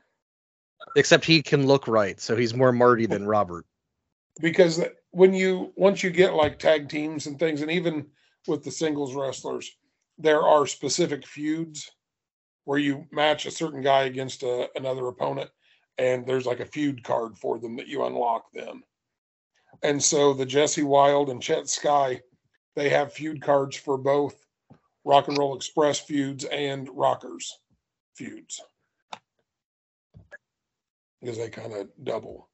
Except 0.96 1.24
he 1.24 1.42
can 1.42 1.66
look 1.66 1.86
right, 1.86 2.20
so 2.20 2.36
he's 2.36 2.54
more 2.54 2.72
Marty 2.72 3.06
than 3.06 3.26
Robert. 3.26 3.64
because 4.40 4.82
when 5.10 5.34
you 5.34 5.72
once 5.76 6.02
you 6.02 6.10
get 6.10 6.34
like 6.34 6.58
tag 6.58 6.88
teams 6.88 7.26
and 7.26 7.38
things, 7.38 7.62
and 7.62 7.70
even 7.70 8.06
with 8.46 8.64
the 8.64 8.70
singles 8.70 9.14
wrestlers, 9.14 9.70
there 10.18 10.42
are 10.42 10.66
specific 10.66 11.26
feuds 11.26 11.90
where 12.64 12.78
you 12.78 13.06
match 13.10 13.46
a 13.46 13.50
certain 13.50 13.82
guy 13.82 14.02
against 14.04 14.42
a, 14.42 14.68
another 14.76 15.08
opponent, 15.08 15.50
and 15.98 16.26
there's 16.26 16.46
like 16.46 16.60
a 16.60 16.66
feud 16.66 17.02
card 17.02 17.36
for 17.36 17.58
them 17.58 17.76
that 17.76 17.88
you 17.88 18.04
unlock 18.04 18.44
then. 18.52 18.82
And 19.82 20.02
so 20.02 20.34
the 20.34 20.46
Jesse 20.46 20.82
Wild 20.82 21.30
and 21.30 21.42
Chet 21.42 21.68
Sky, 21.68 22.20
they 22.76 22.88
have 22.90 23.12
feud 23.12 23.40
cards 23.42 23.76
for 23.76 23.96
both 23.96 24.46
Rock 25.04 25.28
and 25.28 25.38
Roll 25.38 25.56
Express 25.56 25.98
feuds 25.98 26.44
and 26.44 26.88
Rockers 26.92 27.58
feuds 28.14 28.60
because 31.20 31.38
they 31.38 31.48
kind 31.48 31.72
of 31.72 31.88
double. 32.02 32.48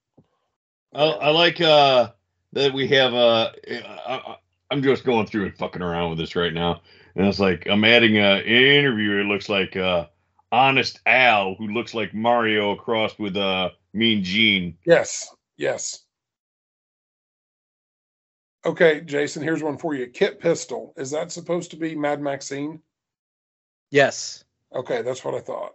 I, 0.95 1.05
I 1.05 1.30
like 1.30 1.61
uh 1.61 2.11
that 2.53 2.72
we 2.72 2.89
have 2.89 3.12
uh 3.14 3.51
I, 3.68 4.22
I- 4.26 4.37
I'm 4.71 4.83
just 4.83 5.05
going 5.05 5.27
through 5.27 5.47
and 5.47 5.57
fucking 5.57 5.83
around 5.83 6.11
with 6.11 6.19
this 6.19 6.37
right 6.37 6.53
now, 6.53 6.81
and 7.14 7.27
it's 7.27 7.39
like 7.39 7.67
I'm 7.69 7.85
adding 7.85 8.17
a 8.19 8.41
interview. 8.41 9.21
It 9.21 9.27
looks 9.27 9.49
like 9.49 9.77
uh 9.77 10.07
Honest 10.51 11.01
Al, 11.07 11.55
who 11.55 11.69
looks 11.69 11.95
like 11.95 12.14
Mario 12.14 12.75
crossed 12.75 13.19
with 13.19 13.37
uh 13.37 13.71
Mean 13.93 14.25
Gene. 14.25 14.77
Yes, 14.85 15.33
yes. 15.57 16.05
Okay, 18.64 19.01
Jason, 19.03 19.43
here's 19.43 19.62
one 19.62 19.79
for 19.79 19.95
you. 19.95 20.09
Kit 20.09 20.41
Pistol. 20.41 20.93
Is 20.97 21.12
that 21.12 21.31
supposed 21.31 21.71
to 21.71 21.77
be 21.77 21.95
Mad 21.95 22.21
Maxine? 22.21 22.81
Yes. 23.93 24.43
Okay, 24.75 25.03
that's 25.03 25.25
what 25.25 25.35
I 25.35 25.41
thought. 25.41 25.75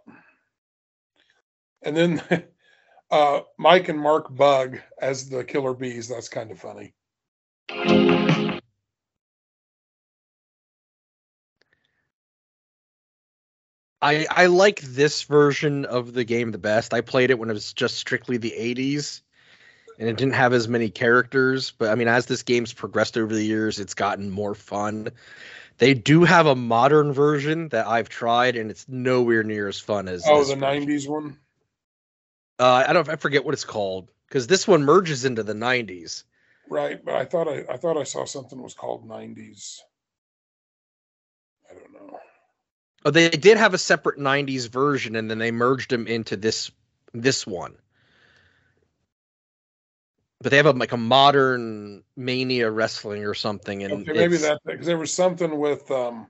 And 1.82 1.96
then 1.96 2.22
uh 3.10 3.40
Mike 3.58 3.88
and 3.88 3.98
Mark 3.98 4.34
Bug 4.34 4.78
as 5.00 5.30
the 5.30 5.44
killer 5.44 5.72
bees. 5.72 6.08
That's 6.08 6.28
kind 6.28 6.50
of 6.50 6.58
funny. 6.58 6.94
I 14.02 14.26
I 14.28 14.46
like 14.46 14.80
this 14.80 15.22
version 15.22 15.84
of 15.84 16.12
the 16.12 16.24
game 16.24 16.50
the 16.50 16.58
best. 16.58 16.92
I 16.92 17.00
played 17.00 17.30
it 17.30 17.38
when 17.38 17.48
it 17.48 17.54
was 17.54 17.72
just 17.72 17.96
strictly 17.96 18.36
the 18.36 18.50
80s 18.50 19.22
and 19.98 20.08
it 20.08 20.16
didn't 20.16 20.34
have 20.34 20.52
as 20.52 20.66
many 20.68 20.90
characters, 20.90 21.70
but 21.70 21.88
I 21.90 21.94
mean 21.94 22.08
as 22.08 22.26
this 22.26 22.42
game's 22.42 22.72
progressed 22.72 23.16
over 23.16 23.32
the 23.32 23.44
years, 23.44 23.78
it's 23.78 23.94
gotten 23.94 24.30
more 24.30 24.54
fun. 24.56 25.08
They 25.78 25.94
do 25.94 26.24
have 26.24 26.46
a 26.46 26.56
modern 26.56 27.12
version 27.12 27.68
that 27.68 27.86
I've 27.86 28.08
tried 28.08 28.56
and 28.56 28.70
it's 28.70 28.86
nowhere 28.88 29.44
near 29.44 29.68
as 29.68 29.78
fun 29.78 30.08
as 30.08 30.26
Oh, 30.26 30.44
the 30.44 30.56
version. 30.56 30.60
90s 30.60 31.08
one? 31.08 31.38
Uh, 32.58 32.84
I 32.88 32.92
don't 32.92 33.08
I 33.08 33.16
forget 33.16 33.44
what 33.44 33.54
it's 33.54 33.64
called 33.64 34.10
cuz 34.30 34.48
this 34.48 34.66
one 34.66 34.82
merges 34.84 35.24
into 35.24 35.44
the 35.44 35.54
90s. 35.54 36.24
Right, 36.68 37.04
but 37.04 37.14
I 37.14 37.24
thought 37.24 37.46
I 37.48 37.64
I 37.68 37.76
thought 37.76 37.96
I 37.96 38.04
saw 38.04 38.24
something 38.24 38.60
was 38.60 38.74
called 38.74 39.06
90s. 39.06 39.80
I 41.70 41.74
don't 41.74 41.92
know. 41.92 42.18
Oh, 43.04 43.10
they 43.10 43.30
did 43.30 43.56
have 43.56 43.74
a 43.74 43.78
separate 43.78 44.18
90s 44.18 44.68
version 44.68 45.16
and 45.16 45.30
then 45.30 45.38
they 45.38 45.50
merged 45.50 45.90
them 45.90 46.06
into 46.06 46.36
this 46.36 46.70
this 47.12 47.46
one. 47.46 47.76
But 50.40 50.50
they 50.50 50.56
have 50.56 50.66
a, 50.66 50.72
like 50.72 50.92
a 50.92 50.96
modern 50.96 52.02
mania 52.16 52.70
wrestling 52.70 53.24
or 53.24 53.34
something 53.34 53.82
and 53.82 54.08
Okay, 54.08 54.12
maybe 54.12 54.36
that 54.38 54.60
because 54.64 54.86
there 54.86 54.98
was 54.98 55.12
something 55.12 55.58
with 55.58 55.90
um 55.90 56.28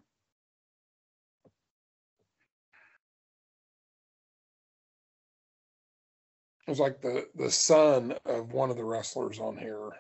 it 6.67 6.71
was 6.71 6.81
like 6.81 7.01
the 7.01 7.29
the 7.35 7.51
son 7.51 8.15
of 8.25 8.53
one 8.53 8.71
of 8.71 8.77
the 8.77 8.85
wrestlers 8.85 9.39
on 9.39 9.57
here. 9.57 9.91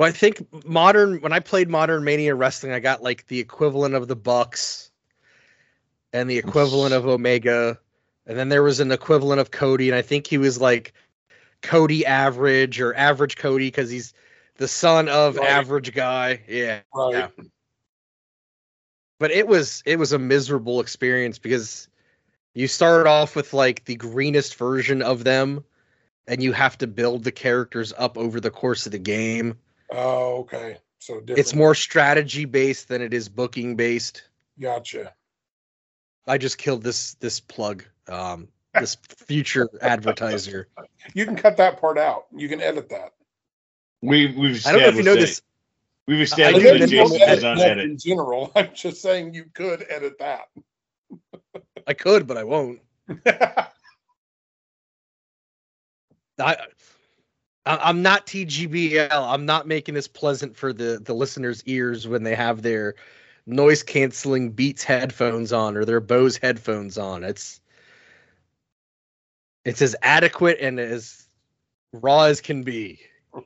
Well, 0.00 0.08
I 0.08 0.12
think 0.12 0.64
modern 0.64 1.20
when 1.20 1.34
I 1.34 1.40
played 1.40 1.68
modern 1.68 2.04
mania 2.04 2.34
wrestling, 2.34 2.72
I 2.72 2.80
got 2.80 3.02
like 3.02 3.26
the 3.26 3.38
equivalent 3.38 3.94
of 3.94 4.08
the 4.08 4.16
Bucks 4.16 4.90
and 6.14 6.30
the 6.30 6.38
equivalent 6.38 6.94
of 6.94 7.06
Omega, 7.06 7.78
and 8.26 8.38
then 8.38 8.48
there 8.48 8.62
was 8.62 8.80
an 8.80 8.92
equivalent 8.92 9.42
of 9.42 9.50
Cody, 9.50 9.90
and 9.90 9.94
I 9.94 10.00
think 10.00 10.26
he 10.26 10.38
was 10.38 10.58
like 10.58 10.94
Cody 11.60 12.06
average 12.06 12.80
or 12.80 12.96
average 12.96 13.36
Cody 13.36 13.66
because 13.66 13.90
he's 13.90 14.14
the 14.56 14.66
son 14.66 15.10
of 15.10 15.36
Right. 15.36 15.50
average 15.50 15.92
guy. 15.92 16.40
Yeah. 16.48 16.80
Right. 16.94 17.12
Yeah. 17.12 17.28
but 19.18 19.30
it 19.30 19.46
was 19.46 19.82
it 19.84 19.98
was 19.98 20.14
a 20.14 20.18
miserable 20.18 20.80
experience 20.80 21.38
because 21.38 21.88
you 22.54 22.68
start 22.68 23.06
off 23.06 23.36
with 23.36 23.52
like 23.52 23.84
the 23.84 23.96
greenest 23.96 24.54
version 24.54 25.02
of 25.02 25.24
them 25.24 25.62
and 26.26 26.42
you 26.42 26.54
have 26.54 26.78
to 26.78 26.86
build 26.86 27.22
the 27.22 27.32
characters 27.32 27.92
up 27.98 28.16
over 28.16 28.40
the 28.40 28.50
course 28.50 28.86
of 28.86 28.92
the 28.92 28.98
game 28.98 29.58
Oh, 29.92 30.38
okay. 30.40 30.78
So 30.98 31.14
different. 31.20 31.38
it's 31.38 31.54
more 31.54 31.74
strategy 31.74 32.44
based 32.44 32.88
than 32.88 33.00
it 33.00 33.14
is 33.14 33.28
booking 33.28 33.74
based 33.74 34.28
gotcha. 34.60 35.14
i 36.26 36.36
just 36.36 36.58
killed 36.58 36.82
this 36.82 37.14
this 37.14 37.40
plug 37.40 37.84
um 38.08 38.48
this 38.74 38.96
future 39.26 39.68
advertiser 39.80 40.68
You 41.14 41.24
can 41.24 41.36
cut 41.36 41.56
that 41.56 41.80
part 41.80 41.96
out. 41.98 42.26
You 42.36 42.48
can 42.48 42.60
edit 42.60 42.88
that. 42.90 43.14
We 44.02 44.26
we've 44.36 44.64
i 44.66 44.72
don't 44.72 44.82
know 44.82 44.88
if 44.88 44.96
you 44.96 45.02
know 45.02 45.14
this 45.16 45.40
We've 46.06 46.18
I 46.18 46.22
established 46.22 46.66
that 46.66 46.78
that 46.80 46.90
you 46.90 46.98
Jason 46.98 47.18
don't 47.18 47.30
is 47.38 47.44
on 47.44 47.56
that 47.58 47.70
edit. 47.72 47.84
in 47.84 47.98
general. 47.98 48.50
I'm 48.56 48.70
just 48.74 49.00
saying 49.00 49.32
you 49.34 49.44
could 49.54 49.86
edit 49.88 50.18
that. 50.18 50.42
i 51.86 51.94
could 51.94 52.26
but 52.26 52.36
i 52.36 52.44
won't 52.44 52.80
I, 53.26 53.66
I- 56.38 56.56
I'm 57.80 58.02
not 58.02 58.26
TGBL. 58.26 59.08
I'm 59.10 59.46
not 59.46 59.66
making 59.66 59.94
this 59.94 60.08
pleasant 60.08 60.56
for 60.56 60.72
the 60.72 61.00
the 61.02 61.14
listeners' 61.14 61.62
ears 61.66 62.08
when 62.08 62.22
they 62.22 62.34
have 62.34 62.62
their 62.62 62.94
noise 63.46 63.82
canceling 63.82 64.50
Beats 64.50 64.82
headphones 64.82 65.52
on 65.52 65.76
or 65.76 65.84
their 65.84 66.00
Bose 66.00 66.36
headphones 66.36 66.98
on. 66.98 67.24
It's 67.24 67.60
it's 69.64 69.82
as 69.82 69.94
adequate 70.02 70.58
and 70.60 70.80
as 70.80 71.28
raw 71.92 72.22
as 72.22 72.40
can 72.40 72.62
be. 72.62 73.00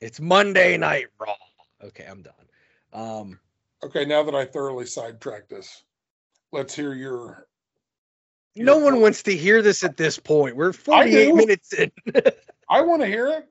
it's 0.00 0.20
Monday 0.20 0.76
night 0.76 1.06
raw. 1.18 1.34
Okay, 1.82 2.06
I'm 2.08 2.22
done. 2.22 2.34
Um, 2.92 3.40
okay, 3.82 4.04
now 4.04 4.22
that 4.22 4.34
I 4.34 4.44
thoroughly 4.44 4.86
sidetracked 4.86 5.50
this, 5.50 5.82
let's 6.52 6.74
hear 6.74 6.94
your 6.94 7.48
no 8.56 8.78
one 8.78 9.00
wants 9.00 9.24
to 9.24 9.36
hear 9.36 9.62
this 9.62 9.84
at 9.84 9.96
this 9.96 10.18
point. 10.18 10.56
We're 10.56 10.72
48 10.72 11.34
minutes 11.34 11.72
in. 11.72 11.90
I 12.68 12.82
want 12.82 13.02
to 13.02 13.06
hear 13.06 13.28
it. 13.28 13.48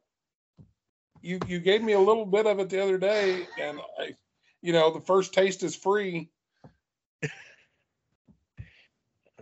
You 1.22 1.40
you 1.48 1.60
gave 1.60 1.82
me 1.82 1.94
a 1.94 2.00
little 2.00 2.26
bit 2.26 2.46
of 2.46 2.60
it 2.60 2.70
the 2.70 2.84
other 2.84 2.98
day, 2.98 3.48
and 3.60 3.80
I, 4.00 4.16
you 4.62 4.74
know, 4.74 4.92
the 4.94 5.00
first 5.00 5.34
taste 5.34 5.64
is 5.64 5.76
free. 5.76 6.30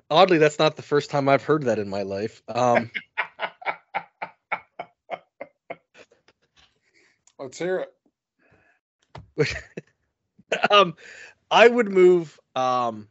Oddly, 0.10 0.38
that's 0.38 0.60
not 0.60 0.76
the 0.76 0.82
first 0.82 1.10
time 1.10 1.30
I've 1.30 1.44
heard 1.44 1.64
that 1.64 1.80
in 1.80 1.90
my 1.90 2.04
life. 2.04 2.44
Um, 2.48 2.92
Let's 7.40 7.58
hear 7.58 7.88
it. 9.38 9.58
um, 10.72 10.96
I 11.50 11.68
would 11.68 11.90
move. 11.90 12.40
Um, 12.56 13.08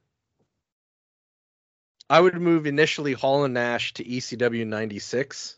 I 2.11 2.21
would 2.21 2.35
move 2.35 2.67
initially 2.67 3.13
Hall 3.13 3.45
and 3.45 3.55
Nash 3.55 3.95
to 3.95 4.05
ECW 4.05 4.67
'96, 4.67 5.57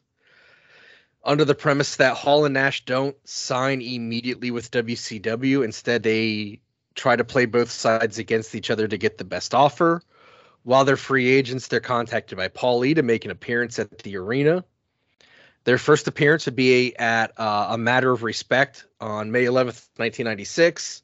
under 1.25 1.47
the 1.47 1.55
premise 1.55 1.97
that 1.97 2.15
Hall 2.15 2.45
and 2.45 2.53
Nash 2.53 2.85
don't 2.85 3.17
sign 3.27 3.81
immediately 3.81 4.51
with 4.51 4.71
WCW. 4.71 5.65
Instead, 5.65 6.03
they 6.03 6.61
try 6.95 7.17
to 7.17 7.25
play 7.25 7.47
both 7.47 7.71
sides 7.71 8.19
against 8.19 8.55
each 8.55 8.71
other 8.71 8.87
to 8.87 8.99
get 8.99 9.17
the 9.17 9.25
best 9.25 9.55
offer. 9.55 10.03
While 10.63 10.85
they're 10.85 10.99
free 10.99 11.31
agents, 11.31 11.69
they're 11.69 11.81
contacted 11.81 12.37
by 12.37 12.49
Paul 12.49 12.81
Lee 12.81 12.95
to 12.95 13.03
make 13.03 13.25
an 13.25 13.31
appearance 13.31 13.79
at 13.79 14.01
the 14.01 14.19
arena. 14.19 14.63
Their 15.65 15.79
first 15.79 16.07
appearance 16.07 16.45
would 16.45 16.57
be 16.57 16.95
at 16.97 17.33
uh, 17.41 17.69
a 17.71 17.79
matter 17.79 18.11
of 18.11 18.23
respect 18.23 18.85
on 19.01 19.33
May 19.33 19.45
11th, 19.45 19.89
1996 19.97 21.03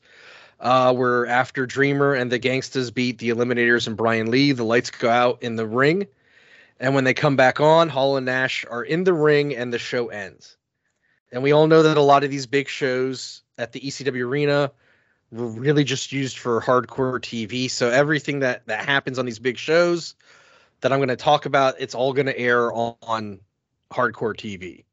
uh, 0.60 0.92
where 0.94 1.26
after 1.26 1.66
Dreamer 1.66 2.14
and 2.14 2.32
the 2.32 2.38
Gangstas 2.38 2.92
beat 2.92 3.18
the 3.18 3.30
Eliminators 3.30 3.86
and 3.86 3.96
Brian 3.96 4.30
Lee, 4.30 4.52
the 4.52 4.64
lights 4.64 4.90
go 4.90 5.08
out 5.08 5.42
in 5.42 5.56
the 5.56 5.66
ring. 5.66 6.06
And 6.80 6.94
when 6.94 7.04
they 7.04 7.14
come 7.14 7.36
back 7.36 7.60
on, 7.60 7.88
Hall 7.88 8.16
and 8.16 8.26
Nash 8.26 8.64
are 8.70 8.82
in 8.82 9.04
the 9.04 9.12
ring 9.12 9.54
and 9.54 9.72
the 9.72 9.78
show 9.78 10.08
ends. 10.08 10.56
And 11.32 11.42
we 11.42 11.52
all 11.52 11.66
know 11.66 11.82
that 11.82 11.96
a 11.96 12.02
lot 12.02 12.24
of 12.24 12.30
these 12.30 12.46
big 12.46 12.68
shows 12.68 13.42
at 13.58 13.72
the 13.72 13.80
ECW 13.80 14.24
arena 14.24 14.70
were 15.30 15.46
really 15.46 15.84
just 15.84 16.12
used 16.12 16.38
for 16.38 16.60
hardcore 16.60 17.20
TV. 17.20 17.70
So 17.70 17.90
everything 17.90 18.40
that, 18.40 18.66
that 18.66 18.84
happens 18.84 19.18
on 19.18 19.26
these 19.26 19.38
big 19.38 19.58
shows 19.58 20.14
that 20.80 20.92
I'm 20.92 20.98
going 21.00 21.08
to 21.08 21.16
talk 21.16 21.44
about. 21.46 21.74
It's 21.78 21.94
all 21.94 22.12
going 22.12 22.26
to 22.26 22.38
air 22.38 22.72
on, 22.72 22.94
on 23.02 23.40
Hardcore 23.92 24.34
TV. 24.34 24.84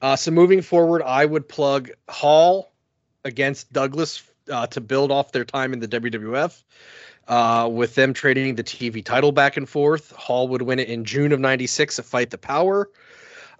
Uh, 0.00 0.16
so 0.16 0.30
moving 0.30 0.62
forward, 0.62 1.02
I 1.02 1.24
would 1.24 1.48
plug 1.48 1.90
Hall 2.08 2.71
against 3.24 3.72
Douglas 3.72 4.22
uh, 4.50 4.66
to 4.68 4.80
build 4.80 5.10
off 5.10 5.32
their 5.32 5.44
time 5.44 5.72
in 5.72 5.80
the 5.80 5.88
WWF. 5.88 6.62
Uh, 7.28 7.68
with 7.72 7.94
them 7.94 8.12
trading 8.12 8.56
the 8.56 8.64
TV 8.64 9.04
title 9.04 9.30
back 9.30 9.56
and 9.56 9.68
forth, 9.68 10.10
Hall 10.12 10.48
would 10.48 10.62
win 10.62 10.80
it 10.80 10.88
in 10.88 11.04
June 11.04 11.32
of 11.32 11.38
'96 11.38 11.98
at 11.98 12.04
Fight 12.04 12.30
the 12.30 12.38
Power. 12.38 12.90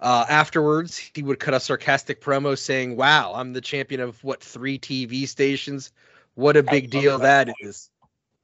Uh, 0.01 0.25
afterwards, 0.27 0.97
he 0.97 1.23
would 1.23 1.39
cut 1.39 1.53
a 1.53 1.61
sarcastic 1.61 2.19
promo 2.21 2.57
saying, 2.57 2.97
"Wow, 2.97 3.31
I'm 3.35 3.53
the 3.53 3.61
champion 3.61 4.01
of 4.01 4.21
what 4.21 4.43
three 4.43 4.77
TV 4.77 5.25
stations? 5.25 5.93
What 6.35 6.57
a 6.57 6.63
big 6.63 6.89
deal 6.89 7.17
that 7.19 7.47
that 7.47 7.55
is." 7.61 7.89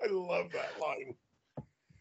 I 0.01 0.07
love 0.09 0.53
that 0.53 0.71
line. 0.79 1.15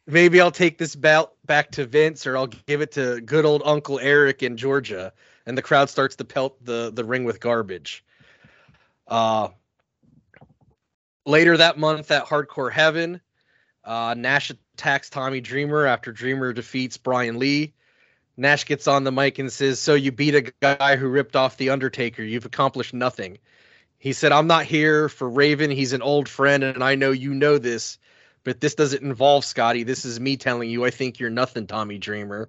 Maybe 0.07 0.41
I'll 0.41 0.53
take 0.53 0.79
this 0.79 0.95
belt 0.95 1.35
back 1.45 1.73
to 1.73 1.87
Vince, 1.87 2.25
or 2.25 2.37
I'll 2.37 2.47
give 2.47 2.81
it 2.81 2.93
to 2.93 3.21
good 3.21 3.45
old 3.45 3.63
Uncle 3.65 3.99
Eric 3.99 4.45
in 4.45 4.57
Georgia, 4.57 5.13
and 5.45 5.59
the 5.59 5.63
crowd 5.63 5.91
starts 5.91 6.15
to 6.17 6.25
pelt 6.25 6.65
the 6.65 6.93
the 6.95 7.05
ring 7.05 7.25
with 7.25 7.41
garbage. 7.41 8.05
Uh, 9.09 9.49
later 11.27 11.57
that 11.57 11.79
month 11.79 12.11
at 12.11 12.27
Hardcore 12.27 12.71
Heaven, 12.71 13.21
uh, 13.85 14.15
Nash 14.17 14.51
attacks 14.51 15.11
Tommy 15.11 15.41
Dreamer 15.41 15.87
after 15.87 16.13
Dreamer 16.13 16.53
defeats 16.53 16.97
Brian 16.97 17.39
Lee. 17.39 17.73
Nash 18.37 18.67
gets 18.67 18.87
on 18.87 19.03
the 19.03 19.11
mic 19.11 19.39
and 19.39 19.53
says, 19.53 19.81
"So 19.81 19.95
you 19.95 20.13
beat 20.13 20.35
a 20.35 20.53
guy 20.61 20.97
who 20.97 21.09
ripped 21.09 21.35
off 21.35 21.57
the 21.57 21.71
Undertaker. 21.71 22.23
You've 22.23 22.47
accomplished 22.47 22.95
nothing." 22.95 23.39
He 23.99 24.13
said, 24.13 24.31
"I'm 24.31 24.47
not 24.47 24.67
here 24.67 25.09
for 25.09 25.29
Raven. 25.29 25.71
He's 25.71 25.93
an 25.93 26.03
old 26.03 26.29
friend, 26.29 26.63
and 26.63 26.85
I 26.85 26.95
know 26.95 27.11
you 27.11 27.35
know 27.35 27.59
this." 27.59 27.99
but 28.45 28.61
this 28.61 28.75
doesn't 28.75 29.03
involve 29.03 29.45
Scotty. 29.45 29.83
This 29.83 30.05
is 30.05 30.21
me 30.21 30.37
telling 30.37 30.71
you, 30.71 30.85
I 30.85 30.91
think 30.91 31.19
you're 31.19 31.31
nothing, 31.31 31.67
Tommy 31.67 31.99
Dreamer. 31.99 32.49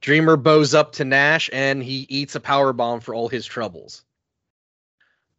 Dreamer 0.00 0.36
bows 0.36 0.74
up 0.74 0.92
to 0.92 1.04
Nash 1.04 1.48
and 1.52 1.82
he 1.82 2.06
eats 2.08 2.34
a 2.34 2.40
power 2.40 2.72
bomb 2.72 3.00
for 3.00 3.14
all 3.14 3.28
his 3.28 3.46
troubles. 3.46 4.03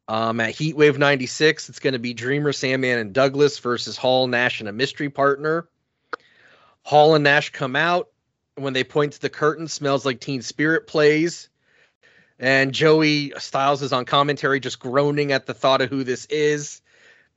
Um, 0.08 0.40
at 0.40 0.54
Heatwave 0.54 0.98
96, 0.98 1.70
it's 1.70 1.80
going 1.80 1.94
to 1.94 2.00
be 2.00 2.14
Dreamer, 2.14 2.54
Sandman, 2.54 3.00
and 3.00 3.14
Douglas 3.14 3.58
versus 3.60 3.98
Hall, 3.98 4.28
Nash, 4.28 4.60
and 4.60 4.70
a 4.70 4.74
mystery 4.74 5.10
partner. 5.10 5.68
Hall 6.84 7.16
and 7.16 7.24
Nash 7.24 7.52
come 7.52 7.76
out. 7.76 8.10
When 8.56 8.74
they 8.74 8.84
point 8.84 9.14
to 9.14 9.22
the 9.22 9.30
curtain, 9.30 9.68
smells 9.68 10.06
like 10.06 10.20
Teen 10.20 10.42
Spirit 10.42 10.88
plays. 10.88 11.50
And 12.40 12.74
Joey 12.74 13.34
Styles 13.38 13.82
is 13.82 13.92
on 13.92 14.06
commentary, 14.06 14.60
just 14.60 14.80
groaning 14.80 15.32
at 15.32 15.46
the 15.46 15.54
thought 15.54 15.82
of 15.82 15.90
who 15.90 16.04
this 16.04 16.26
is. 16.28 16.82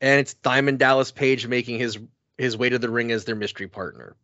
And 0.00 0.20
it's 0.20 0.34
Diamond 0.34 0.78
Dallas 0.78 1.10
Page 1.10 1.46
making 1.46 1.78
his 1.78 1.98
his 2.36 2.56
way 2.56 2.68
to 2.68 2.78
the 2.78 2.90
ring 2.90 3.10
as 3.10 3.24
their 3.24 3.34
mystery 3.34 3.66
partner. 3.66 4.14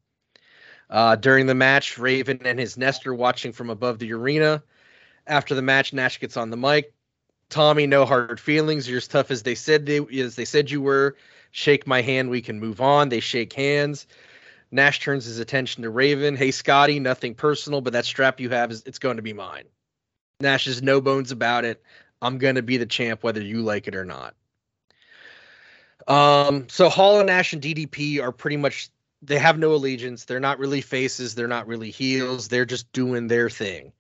Uh, 0.89 1.17
during 1.17 1.47
the 1.47 1.55
match, 1.55 1.99
Raven 1.99 2.43
and 2.45 2.59
his 2.59 2.77
nester 2.77 3.13
watching 3.13 3.53
from 3.53 3.71
above 3.71 3.99
the 3.99 4.13
arena. 4.13 4.63
After 5.27 5.55
the 5.55 5.63
match, 5.63 5.93
Nash 5.93 6.21
gets 6.21 6.37
on 6.37 6.51
the 6.51 6.57
mic. 6.57 6.93
Tommy, 7.55 7.87
no 7.87 8.05
hard 8.05 8.41
feelings. 8.41 8.89
You're 8.89 8.97
as 8.97 9.07
tough 9.07 9.31
as 9.31 9.45
they 9.45 9.55
said 9.55 9.87
they 9.87 10.01
as 10.21 10.35
they 10.35 10.45
said 10.45 10.73
you 10.73 10.83
were. 10.83 11.17
Shake 11.53 11.87
my 11.87 12.03
hand, 12.03 12.29
we 12.29 12.43
can 12.43 12.59
move 12.59 12.81
on. 12.81 13.11
They 13.11 13.21
shake 13.21 13.53
hands. 13.53 14.09
Nash 14.73 14.99
turns 14.99 15.25
his 15.25 15.39
attention 15.39 15.85
to 15.85 15.91
Raven. 15.91 16.35
Hey 16.35 16.51
Scotty, 16.51 16.99
nothing 16.99 17.37
personal, 17.37 17.81
but 17.81 17.93
that 17.93 18.07
strap 18.07 18.41
you 18.41 18.51
have 18.51 18.73
is 18.73 18.83
it's 18.87 18.99
going 18.99 19.19
to 19.19 19.23
be 19.23 19.33
mine. 19.33 19.67
Nash 20.41 20.67
is 20.67 20.83
no 20.83 21.01
bones 21.01 21.31
about 21.31 21.65
it. 21.65 21.81
I'm 22.21 22.39
going 22.39 22.57
to 22.57 22.63
be 22.63 22.77
the 22.77 22.87
champ 22.87 23.23
whether 23.23 23.41
you 23.41 23.63
like 23.63 23.87
it 23.87 23.95
or 23.95 24.05
not. 24.05 24.35
Um, 26.09 26.69
so 26.69 26.89
Hall 26.89 27.21
and 27.21 27.29
Nash 27.29 27.53
and 27.53 27.63
DDP 27.63 28.21
are 28.21 28.33
pretty 28.33 28.57
much 28.57 28.91
they 29.23 29.39
have 29.39 29.61
no 29.61 29.75
allegiance. 29.75 30.25
They're 30.25 30.41
not 30.41 30.59
really 30.59 30.81
faces. 30.81 31.37
They're 31.37 31.47
not 31.47 31.69
really 31.69 31.93
heels. 31.93 32.49
They're 32.49 32.65
just 32.65 32.93
doing 32.93 33.29
their 33.29 33.49
thing. 33.49 33.93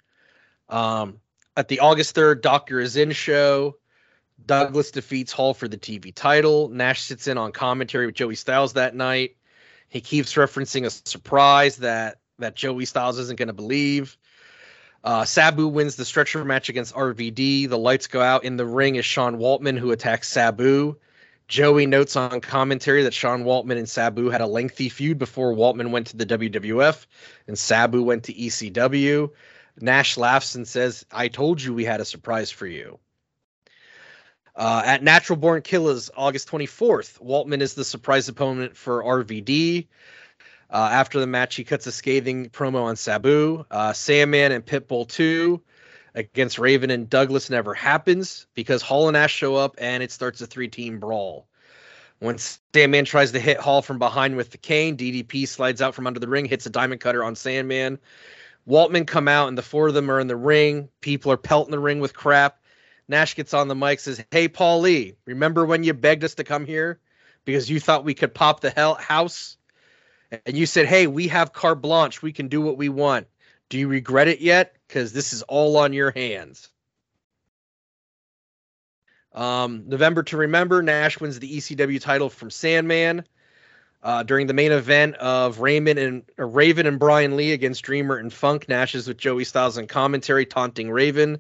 Um, 0.69 1.21
at 1.57 1.69
the 1.69 1.81
August 1.81 2.15
3rd 2.17 2.43
Doctor 2.43 2.81
is 2.81 2.97
in 2.97 3.13
show, 3.13 3.77
Douglas 4.45 4.91
defeats 4.91 5.33
Hall 5.33 5.55
for 5.55 5.69
the 5.69 5.79
TV 5.79 6.15
title. 6.15 6.69
Nash 6.69 7.03
sits 7.03 7.29
in 7.29 7.39
on 7.39 7.53
commentary 7.53 8.07
with 8.07 8.15
Joey 8.15 8.35
Styles 8.35 8.75
that 8.75 8.95
night. 8.95 9.37
He 9.89 10.01
keeps 10.01 10.35
referencing 10.35 10.85
a 10.85 10.91
surprise 10.91 11.77
that 11.79 12.19
that 12.41 12.57
Joey 12.57 12.85
Styles 12.85 13.19
isn't 13.19 13.39
going 13.39 13.49
to 13.49 13.55
believe. 13.55 14.17
Uh, 15.05 15.25
Sabu 15.25 15.69
wins 15.69 15.97
the 15.97 16.05
stretcher 16.05 16.45
match 16.45 16.69
against 16.69 16.95
RVD. 16.95 17.69
The 17.69 17.79
lights 17.79 18.09
go 18.09 18.21
out. 18.21 18.45
In 18.45 18.57
the 18.57 18.67
ring 18.67 18.97
is 18.97 19.05
Sean 19.05 19.37
Waltman, 19.37 19.79
who 19.79 19.93
attacks 19.93 20.29
Sabu. 20.29 20.97
Joey 21.47 21.87
notes 21.87 22.17
on 22.17 22.41
commentary 22.41 23.03
that 23.03 23.15
Sean 23.15 23.45
Waltman 23.45 23.77
and 23.77 23.89
Sabu 23.89 24.31
had 24.31 24.41
a 24.41 24.47
lengthy 24.47 24.89
feud 24.89 25.19
before 25.19 25.55
Waltman 25.55 25.91
went 25.91 26.09
to 26.09 26.17
the 26.17 26.27
WWF 26.27 27.07
and 27.47 27.59
Sabu 27.59 28.03
went 28.03 28.25
to 28.25 28.35
ECW. 28.35 29.31
Nash 29.81 30.17
laughs 30.17 30.55
and 30.55 30.67
says, 30.67 31.05
I 31.13 31.29
told 31.29 31.63
you 31.63 31.75
we 31.75 31.85
had 31.85 32.01
a 32.01 32.05
surprise 32.05 32.51
for 32.51 32.67
you. 32.67 32.99
Uh, 34.57 34.83
at 34.85 35.03
Natural 35.03 35.37
Born 35.37 35.63
Killers, 35.63 36.11
August 36.17 36.49
24th, 36.49 37.21
Waltman 37.21 37.61
is 37.61 37.75
the 37.75 37.85
surprise 37.85 38.29
opponent 38.29 38.77
for 38.77 39.03
RVD. 39.03 39.89
Uh, 40.71 40.89
after 40.93 41.19
the 41.19 41.27
match, 41.27 41.57
he 41.57 41.65
cuts 41.65 41.87
a 41.87 41.93
scathing 41.93 42.51
promo 42.51 42.85
on 42.85 42.97
Sabu. 42.97 43.65
Uh, 43.71 43.93
Sandman 43.93 44.53
and 44.53 44.65
Pitbull 44.65 45.09
2 45.09 45.61
against 46.15 46.59
Raven 46.59 46.91
and 46.91 47.11
Douglas 47.11 47.51
never 47.51 47.75
happens 47.75 48.47
because 48.55 48.81
Hall 48.81 49.09
and 49.09 49.15
Nash 49.15 49.35
show 49.35 49.57
up 49.57 49.75
and 49.79 50.03
it 50.03 50.13
starts 50.13 50.41
a 50.41 50.47
three 50.47 50.69
team 50.69 51.01
brawl. 51.01 51.49
When 52.21 52.39
Sandman 52.39 53.05
tries 53.05 53.33
to 53.33 53.41
hit 53.41 53.59
Hall 53.59 53.83
from 53.83 53.99
behind 53.99 54.37
with 54.37 54.51
the 54.51 54.59
cane, 54.59 54.97
DDP 54.97 55.49
slides 55.49 55.83
out 55.83 55.95
from 55.95 56.07
under 56.07 56.21
the 56.21 56.29
ring, 56.29 56.45
hits 56.45 56.65
a 56.65 56.71
diamond 56.71 57.01
cutter 57.01 57.25
on 57.25 57.35
Sandman. 57.35 57.99
Waltman 58.69 59.07
come 59.07 59.29
out 59.29 59.49
and 59.49 59.59
the 59.59 59.63
four 59.63 59.89
of 59.89 59.95
them 59.95 60.11
are 60.11 60.21
in 60.21 60.27
the 60.27 60.37
ring. 60.37 60.89
People 61.01 61.31
are 61.33 61.37
pelting 61.37 61.71
the 61.71 61.79
ring 61.79 62.01
with 62.01 62.15
crap. 62.15 62.61
Nash 63.09 63.35
gets 63.35 63.53
on 63.53 63.69
the 63.69 63.75
mic, 63.75 64.01
says, 64.01 64.25
Hey, 64.31 64.49
Paul 64.49 64.81
Lee, 64.81 65.15
remember 65.27 65.67
when 65.67 65.85
you 65.85 65.93
begged 65.93 66.25
us 66.25 66.35
to 66.37 66.45
come 66.45 66.65
here 66.65 66.99
because 67.45 67.69
you 67.69 67.79
thought 67.79 68.05
we 68.05 68.15
could 68.15 68.35
pop 68.35 68.61
the 68.61 68.71
hell 68.71 68.95
house? 68.95 69.59
And 70.47 70.57
you 70.57 70.65
said, 70.67 70.87
Hey, 70.87 71.07
we 71.07 71.29
have 71.29 71.53
carte 71.53 71.83
blanche. 71.83 72.23
We 72.23 72.33
can 72.33 72.49
do 72.49 72.63
what 72.63 72.79
we 72.79 72.89
want. 72.89 73.27
Do 73.69 73.79
you 73.79 73.89
regret 73.89 74.29
it 74.29 74.41
yet? 74.41 74.77
Because 74.89 75.13
this 75.13 75.33
is 75.33 75.43
all 75.43 75.77
on 75.77 75.93
your 75.93 76.11
hands. 76.11 76.71
Um, 79.33 79.85
November 79.87 80.23
to 80.25 80.37
remember, 80.37 80.81
Nash 80.81 81.21
wins 81.21 81.39
the 81.41 81.57
ECW 81.59 82.01
title 82.01 82.31
from 82.31 82.51
Sandman. 82.51 83.27
Uh, 84.05 84.23
during 84.23 84.47
the 84.47 84.53
main 84.53 84.71
event 84.71 85.15
of 85.17 85.61
Raymond 85.61 85.99
and 85.99 86.23
uh, 86.39 86.45
Raven 86.45 86.87
and 86.87 86.99
Brian 86.99 87.37
Lee 87.37 87.53
against 87.53 87.85
Dreamer 87.85 88.19
and 88.19 88.31
Funk, 88.31 88.69
Nash 88.69 88.95
is 88.95 89.09
with 89.09 89.17
Joey 89.17 89.45
Styles 89.45 89.79
in 89.79 89.87
commentary, 89.87 90.45
taunting 90.45 90.91
Raven. 90.91 91.39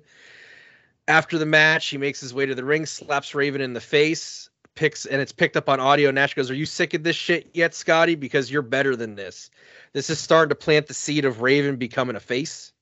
After 1.06 1.36
the 1.36 1.44
match, 1.44 1.88
he 1.88 1.98
makes 1.98 2.22
his 2.22 2.32
way 2.32 2.46
to 2.46 2.54
the 2.54 2.64
ring, 2.64 2.86
slaps 2.86 3.34
Raven 3.34 3.60
in 3.60 3.74
the 3.74 3.82
face, 3.82 4.48
picks, 4.74 5.04
and 5.04 5.20
it's 5.20 5.30
picked 5.30 5.58
up 5.58 5.68
on 5.68 5.78
audio. 5.78 6.10
Nash 6.10 6.32
goes, 6.32 6.50
"Are 6.50 6.54
you 6.54 6.64
sick 6.64 6.94
of 6.94 7.02
this 7.02 7.16
shit 7.16 7.50
yet, 7.52 7.74
Scotty? 7.74 8.14
Because 8.14 8.50
you're 8.50 8.62
better 8.62 8.96
than 8.96 9.14
this." 9.14 9.50
This 9.92 10.08
is 10.08 10.18
starting 10.18 10.48
to 10.48 10.54
plant 10.54 10.86
the 10.86 10.94
seed 10.94 11.26
of 11.26 11.42
Raven 11.42 11.76
becoming 11.76 12.16
a 12.16 12.20
face. 12.20 12.72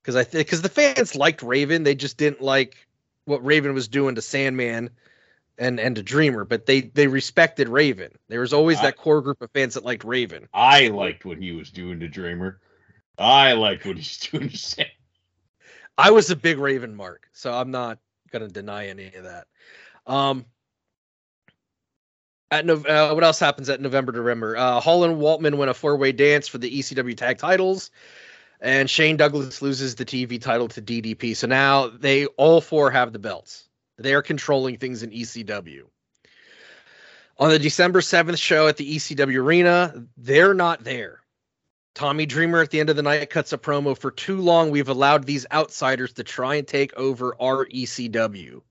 Because 0.00 0.14
I 0.14 0.22
think 0.22 0.46
because 0.46 0.62
the 0.62 0.68
fans 0.68 1.16
liked 1.16 1.42
Raven, 1.42 1.82
they 1.82 1.96
just 1.96 2.18
didn't 2.18 2.40
like 2.40 2.86
what 3.24 3.44
Raven 3.44 3.74
was 3.74 3.88
doing 3.88 4.14
to 4.14 4.22
Sandman 4.22 4.90
and 5.58 5.78
and 5.78 5.96
to 5.96 6.02
Dreamer, 6.02 6.44
but 6.44 6.66
they 6.66 6.82
they 6.82 7.06
respected 7.06 7.68
Raven. 7.68 8.12
There 8.28 8.40
was 8.40 8.52
always 8.52 8.78
I- 8.78 8.82
that 8.82 8.96
core 8.96 9.22
group 9.22 9.40
of 9.42 9.50
fans 9.52 9.74
that 9.74 9.84
liked 9.84 10.04
Raven. 10.04 10.48
I 10.52 10.88
liked 10.88 11.24
what 11.24 11.38
he 11.38 11.52
was 11.52 11.70
doing 11.70 12.00
to 12.00 12.08
Dreamer. 12.08 12.60
I 13.18 13.52
liked 13.52 13.86
what 13.86 13.96
he's 13.96 14.18
doing 14.30 14.48
to 14.50 14.56
Sam. 14.56 14.86
I 15.96 16.10
was 16.10 16.30
a 16.30 16.36
big 16.36 16.58
Raven 16.58 16.94
mark, 16.94 17.28
so 17.32 17.52
I'm 17.52 17.70
not 17.70 17.98
gonna 18.30 18.48
deny 18.48 18.88
any 18.88 19.06
of 19.14 19.24
that. 19.24 19.46
Um, 20.06 20.44
at 22.50 22.66
no, 22.66 22.74
uh, 22.74 23.12
what 23.14 23.24
else 23.24 23.38
happens 23.38 23.68
at 23.68 23.80
November 23.80 24.12
to 24.12 24.20
remember? 24.20 24.56
Uh, 24.56 24.80
Hall 24.80 25.04
and 25.04 25.18
Waltman 25.20 25.56
win 25.56 25.68
a 25.68 25.74
four 25.74 25.96
way 25.96 26.12
dance 26.12 26.48
for 26.48 26.58
the 26.58 26.78
ECW 26.78 27.16
tag 27.16 27.38
titles, 27.38 27.90
and 28.60 28.90
Shane 28.90 29.16
Douglas 29.16 29.62
loses 29.62 29.94
the 29.94 30.04
TV 30.04 30.40
title 30.40 30.68
to 30.68 30.82
DDP. 30.82 31.36
So 31.36 31.46
now 31.46 31.88
they 31.88 32.26
all 32.26 32.60
four 32.60 32.90
have 32.90 33.12
the 33.12 33.18
belts. 33.18 33.68
They 33.96 34.14
are 34.14 34.22
controlling 34.22 34.76
things 34.76 35.02
in 35.02 35.10
ECW. 35.10 35.82
On 37.38 37.50
the 37.50 37.58
December 37.58 38.00
7th 38.00 38.38
show 38.38 38.68
at 38.68 38.76
the 38.76 38.96
ECW 38.96 39.38
Arena, 39.38 40.04
they're 40.16 40.54
not 40.54 40.84
there. 40.84 41.20
Tommy 41.94 42.26
Dreamer 42.26 42.60
at 42.60 42.70
the 42.70 42.80
end 42.80 42.90
of 42.90 42.96
the 42.96 43.02
night 43.02 43.30
cuts 43.30 43.52
a 43.52 43.58
promo 43.58 43.96
for 43.96 44.10
too 44.10 44.40
long. 44.40 44.70
We've 44.70 44.88
allowed 44.88 45.24
these 45.24 45.46
outsiders 45.52 46.12
to 46.14 46.24
try 46.24 46.56
and 46.56 46.66
take 46.66 46.92
over 46.96 47.36
our 47.40 47.66
ECW. 47.66 48.62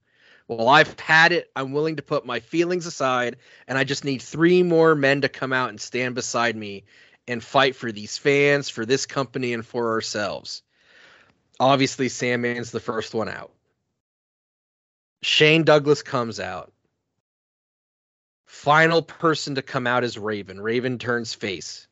Well, 0.46 0.68
I've 0.68 0.98
had 1.00 1.32
it. 1.32 1.50
I'm 1.56 1.72
willing 1.72 1.96
to 1.96 2.02
put 2.02 2.26
my 2.26 2.40
feelings 2.40 2.84
aside, 2.84 3.36
and 3.66 3.78
I 3.78 3.84
just 3.84 4.04
need 4.04 4.20
three 4.20 4.62
more 4.62 4.94
men 4.94 5.22
to 5.22 5.30
come 5.30 5.54
out 5.54 5.70
and 5.70 5.80
stand 5.80 6.14
beside 6.14 6.54
me 6.54 6.84
and 7.26 7.42
fight 7.42 7.74
for 7.74 7.90
these 7.90 8.18
fans, 8.18 8.68
for 8.68 8.84
this 8.84 9.06
company, 9.06 9.54
and 9.54 9.64
for 9.64 9.90
ourselves. 9.90 10.62
Obviously, 11.58 12.08
Sandman's 12.08 12.72
the 12.72 12.80
first 12.80 13.14
one 13.14 13.30
out. 13.30 13.53
Shane 15.24 15.64
Douglas 15.64 16.02
comes 16.02 16.38
out. 16.38 16.70
Final 18.44 19.00
person 19.00 19.54
to 19.54 19.62
come 19.62 19.86
out 19.86 20.04
is 20.04 20.18
Raven. 20.18 20.60
Raven 20.60 20.98
turns 20.98 21.32
face. 21.32 21.88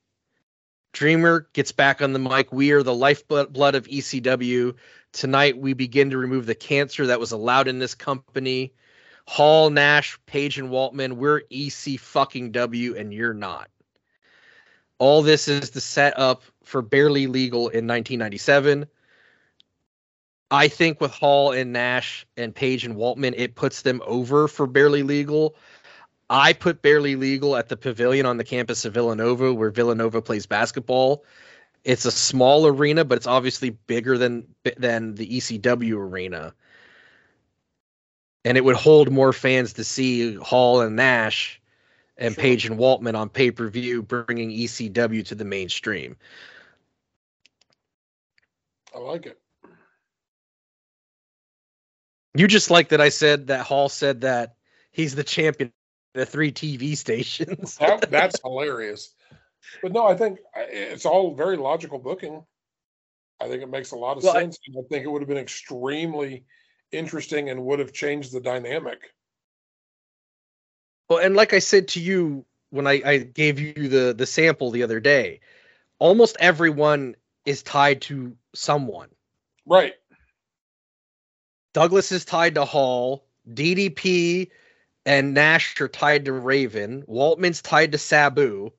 Dreamer 0.92 1.48
gets 1.54 1.72
back 1.72 2.02
on 2.02 2.12
the 2.12 2.18
mic. 2.18 2.52
We 2.52 2.72
are 2.72 2.82
the 2.82 2.94
lifeblood 2.94 3.50
blood 3.50 3.74
of 3.74 3.86
ECW. 3.86 4.74
Tonight 5.12 5.56
we 5.56 5.72
begin 5.72 6.10
to 6.10 6.18
remove 6.18 6.44
the 6.44 6.54
cancer 6.54 7.06
that 7.06 7.18
was 7.18 7.32
allowed 7.32 7.68
in 7.68 7.78
this 7.78 7.94
company. 7.94 8.74
Hall, 9.26 9.70
Nash, 9.70 10.18
Page, 10.26 10.58
and 10.58 10.68
Waltman, 10.68 11.14
we're 11.14 11.40
EC 11.50 11.98
fucking 11.98 12.52
W 12.52 12.94
and 12.98 13.14
you're 13.14 13.32
not. 13.32 13.70
All 14.98 15.22
this 15.22 15.48
is 15.48 15.70
the 15.70 15.80
setup 15.80 16.42
for 16.64 16.82
Barely 16.82 17.26
Legal 17.28 17.68
in 17.68 17.86
1997. 17.86 18.86
I 20.52 20.68
think 20.68 21.00
with 21.00 21.10
Hall 21.10 21.50
and 21.50 21.72
Nash 21.72 22.24
and 22.36 22.54
Page 22.54 22.84
and 22.84 22.94
Waltman, 22.94 23.34
it 23.36 23.56
puts 23.56 23.82
them 23.82 24.00
over 24.06 24.46
for 24.46 24.68
Barely 24.68 25.02
Legal. 25.02 25.56
I 26.30 26.52
put 26.52 26.82
Barely 26.82 27.16
Legal 27.16 27.56
at 27.56 27.68
the 27.68 27.76
pavilion 27.76 28.26
on 28.26 28.36
the 28.36 28.44
campus 28.44 28.84
of 28.84 28.94
Villanova, 28.94 29.52
where 29.52 29.70
Villanova 29.70 30.22
plays 30.22 30.46
basketball. 30.46 31.24
It's 31.82 32.04
a 32.04 32.12
small 32.12 32.66
arena, 32.66 33.04
but 33.04 33.16
it's 33.16 33.26
obviously 33.26 33.70
bigger 33.70 34.16
than 34.16 34.46
than 34.76 35.16
the 35.16 35.26
ECW 35.26 35.96
arena 35.96 36.54
and 38.44 38.56
it 38.56 38.64
would 38.64 38.76
hold 38.76 39.10
more 39.10 39.32
fans 39.32 39.72
to 39.74 39.84
see 39.84 40.34
Hall 40.36 40.80
and 40.80 40.96
Nash 40.96 41.60
and 42.18 42.34
Sure. 42.34 42.42
Page 42.42 42.66
and 42.66 42.78
Waltman 42.78 43.16
on 43.16 43.28
pay 43.28 43.50
per 43.50 43.68
view, 43.68 44.02
bringing 44.02 44.50
ECW 44.50 45.24
to 45.26 45.34
the 45.34 45.44
mainstream. 45.44 46.16
I 48.94 48.98
like 48.98 49.26
it. 49.26 49.41
You 52.34 52.46
just 52.46 52.70
like 52.70 52.88
that 52.90 53.00
I 53.00 53.10
said 53.10 53.48
that 53.48 53.66
Hall 53.66 53.88
said 53.88 54.22
that 54.22 54.54
he's 54.90 55.14
the 55.14 55.24
champion 55.24 55.68
of 55.68 56.20
the 56.20 56.26
three 56.26 56.52
TV 56.52 56.96
stations. 56.96 57.76
That, 57.76 58.00
that's 58.10 58.40
hilarious. 58.42 59.14
But 59.82 59.92
no, 59.92 60.06
I 60.06 60.16
think 60.16 60.38
it's 60.56 61.04
all 61.06 61.34
very 61.34 61.56
logical 61.56 61.98
booking. 61.98 62.42
I 63.40 63.48
think 63.48 63.62
it 63.62 63.68
makes 63.68 63.90
a 63.90 63.96
lot 63.96 64.16
of 64.16 64.22
Well, 64.22 64.36
I- 64.36 64.40
sense. 64.40 64.58
and 64.66 64.76
I 64.78 64.82
think 64.88 65.04
it 65.04 65.08
would 65.08 65.20
have 65.22 65.28
been 65.28 65.36
extremely 65.38 66.44
interesting 66.92 67.50
and 67.50 67.64
would 67.64 67.78
have 67.80 67.92
changed 67.92 68.32
the 68.32 68.40
dynamic. 68.40 69.12
well, 71.08 71.18
and 71.18 71.34
like 71.36 71.52
I 71.52 71.58
said 71.58 71.88
to 71.88 72.00
you 72.00 72.46
when 72.70 72.86
I, 72.86 73.02
I 73.04 73.18
gave 73.18 73.58
you 73.60 73.88
the 73.88 74.14
the 74.16 74.26
sample 74.26 74.70
the 74.70 74.82
other 74.82 75.00
day, 75.00 75.40
almost 75.98 76.36
everyone 76.40 77.16
is 77.44 77.62
tied 77.62 78.00
to 78.02 78.36
someone. 78.54 79.08
Right. 79.66 79.94
Douglas 81.72 82.12
is 82.12 82.24
tied 82.24 82.54
to 82.56 82.64
Hall. 82.64 83.24
DDP 83.48 84.50
and 85.06 85.34
Nash 85.34 85.80
are 85.80 85.88
tied 85.88 86.26
to 86.26 86.32
Raven. 86.32 87.02
Waltman's 87.08 87.62
tied 87.62 87.92
to 87.92 87.98
Sabu. 87.98 88.70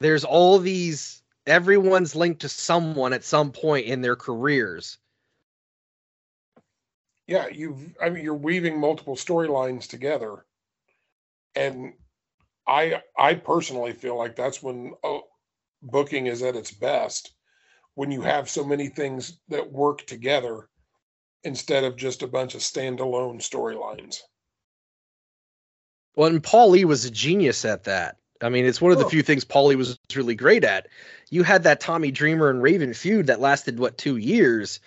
There's 0.00 0.24
all 0.24 0.58
these. 0.58 1.22
Everyone's 1.46 2.16
linked 2.16 2.40
to 2.40 2.48
someone 2.48 3.12
at 3.12 3.24
some 3.24 3.52
point 3.52 3.86
in 3.86 4.00
their 4.00 4.16
careers. 4.16 4.98
Yeah, 7.26 7.48
you've 7.48 7.96
I 8.00 8.10
mean 8.10 8.24
you're 8.24 8.34
weaving 8.34 8.78
multiple 8.78 9.16
storylines 9.16 9.88
together. 9.88 10.44
And 11.54 11.94
I 12.66 13.02
I 13.18 13.34
personally 13.34 13.92
feel 13.92 14.16
like 14.16 14.36
that's 14.36 14.62
when 14.62 14.94
uh, 15.02 15.18
booking 15.82 16.26
is 16.26 16.42
at 16.42 16.56
its 16.56 16.70
best 16.70 17.32
when 17.94 18.10
you 18.10 18.20
have 18.22 18.50
so 18.50 18.64
many 18.64 18.88
things 18.88 19.38
that 19.48 19.72
work 19.72 20.06
together 20.06 20.68
instead 21.46 21.84
of 21.84 21.96
just 21.96 22.22
a 22.22 22.26
bunch 22.26 22.54
of 22.54 22.60
standalone 22.60 23.38
storylines. 23.40 24.18
Well, 26.16 26.28
and 26.28 26.42
Paul 26.42 26.70
Lee 26.70 26.84
was 26.84 27.04
a 27.04 27.10
genius 27.10 27.64
at 27.64 27.84
that. 27.84 28.16
I 28.42 28.48
mean, 28.48 28.66
it's 28.66 28.80
one 28.80 28.92
of 28.92 28.98
the 28.98 29.04
Oh. 29.04 29.08
few 29.08 29.22
things 29.22 29.44
Paul 29.44 29.66
Lee 29.66 29.76
was 29.76 29.98
really 30.14 30.34
great 30.34 30.64
at. 30.64 30.88
You 31.30 31.42
had 31.42 31.62
that 31.62 31.80
Tommy 31.80 32.10
Dreamer 32.10 32.50
and 32.50 32.62
Raven 32.62 32.92
feud 32.92 33.28
that 33.28 33.40
lasted 33.40 33.78
what 33.78 33.96
two 33.96 34.16
years, 34.16 34.80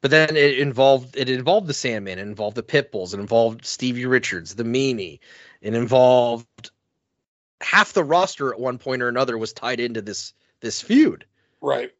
but 0.00 0.10
then 0.10 0.36
it 0.36 0.58
involved 0.58 1.16
it 1.16 1.28
involved 1.28 1.66
the 1.66 1.74
Sandman, 1.74 2.18
it 2.18 2.22
involved 2.22 2.56
the 2.56 2.62
Pitbulls, 2.62 3.12
it 3.14 3.20
involved 3.20 3.64
Stevie 3.64 4.06
Richards, 4.06 4.54
the 4.54 4.64
Meanie, 4.64 5.20
it 5.60 5.74
involved 5.74 6.70
half 7.60 7.92
the 7.92 8.02
roster 8.04 8.52
at 8.52 8.58
one 8.58 8.78
point 8.78 9.02
or 9.02 9.08
another 9.08 9.36
was 9.36 9.52
tied 9.52 9.80
into 9.80 10.00
this 10.02 10.32
this 10.60 10.80
feud. 10.80 11.26
Right. 11.60 11.92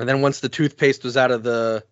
And 0.00 0.08
then 0.08 0.22
once 0.22 0.40
the 0.40 0.48
toothpaste 0.48 1.04
was 1.04 1.18
out 1.18 1.30
of 1.30 1.42
the 1.42 1.84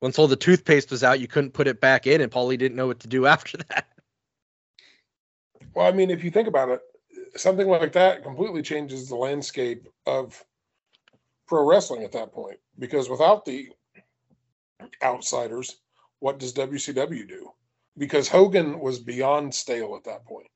once 0.00 0.18
all 0.18 0.26
the 0.26 0.34
toothpaste 0.34 0.90
was 0.90 1.04
out, 1.04 1.20
you 1.20 1.28
couldn't 1.28 1.52
put 1.52 1.68
it 1.68 1.78
back 1.78 2.06
in, 2.06 2.22
and 2.22 2.32
Paulie 2.32 2.56
didn't 2.56 2.76
know 2.76 2.86
what 2.86 3.00
to 3.00 3.08
do 3.08 3.26
after 3.34 3.58
that. 3.68 3.86
Well, 5.74 5.86
I 5.86 5.92
mean, 5.92 6.10
if 6.10 6.24
you 6.24 6.30
think 6.30 6.48
about 6.48 6.70
it, 6.70 6.80
something 7.36 7.68
like 7.68 7.92
that 7.92 8.22
completely 8.22 8.62
changes 8.62 9.10
the 9.10 9.16
landscape 9.16 9.86
of 10.06 10.42
pro 11.46 11.62
wrestling 11.66 12.02
at 12.02 12.12
that 12.12 12.32
point. 12.32 12.58
Because 12.78 13.10
without 13.10 13.44
the 13.44 13.68
outsiders, 15.02 15.76
what 16.20 16.38
does 16.38 16.54
WCW 16.54 17.28
do? 17.28 17.50
Because 17.98 18.26
Hogan 18.26 18.80
was 18.80 18.98
beyond 18.98 19.54
stale 19.54 19.96
at 19.96 20.04
that 20.04 20.24
point. 20.24 20.48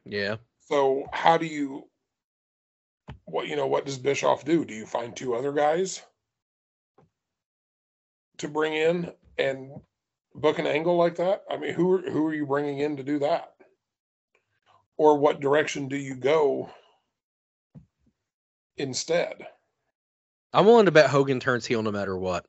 yeah. 0.04 0.34
So 0.62 1.04
how 1.12 1.38
do 1.38 1.46
you 1.46 1.89
what 3.24 3.48
you 3.48 3.56
know, 3.56 3.66
what 3.66 3.86
does 3.86 3.98
Bischoff 3.98 4.44
do? 4.44 4.64
Do 4.64 4.74
you 4.74 4.86
find 4.86 5.14
two 5.14 5.34
other 5.34 5.52
guys 5.52 6.02
to 8.38 8.48
bring 8.48 8.74
in 8.74 9.12
and 9.38 9.70
book 10.34 10.58
an 10.58 10.66
angle 10.66 10.96
like 10.96 11.16
that? 11.16 11.44
I 11.50 11.56
mean, 11.56 11.74
who 11.74 11.92
are, 11.92 12.10
who 12.10 12.26
are 12.26 12.34
you 12.34 12.46
bringing 12.46 12.78
in 12.78 12.96
to 12.96 13.02
do 13.02 13.18
that? 13.20 13.54
Or 14.96 15.18
what 15.18 15.40
direction 15.40 15.88
do 15.88 15.96
you 15.96 16.14
go 16.14 16.70
instead? 18.76 19.46
I'm 20.52 20.66
willing 20.66 20.86
to 20.86 20.92
bet 20.92 21.08
Hogan 21.10 21.40
turns 21.40 21.64
heel 21.64 21.82
no 21.82 21.92
matter 21.92 22.16
what. 22.16 22.44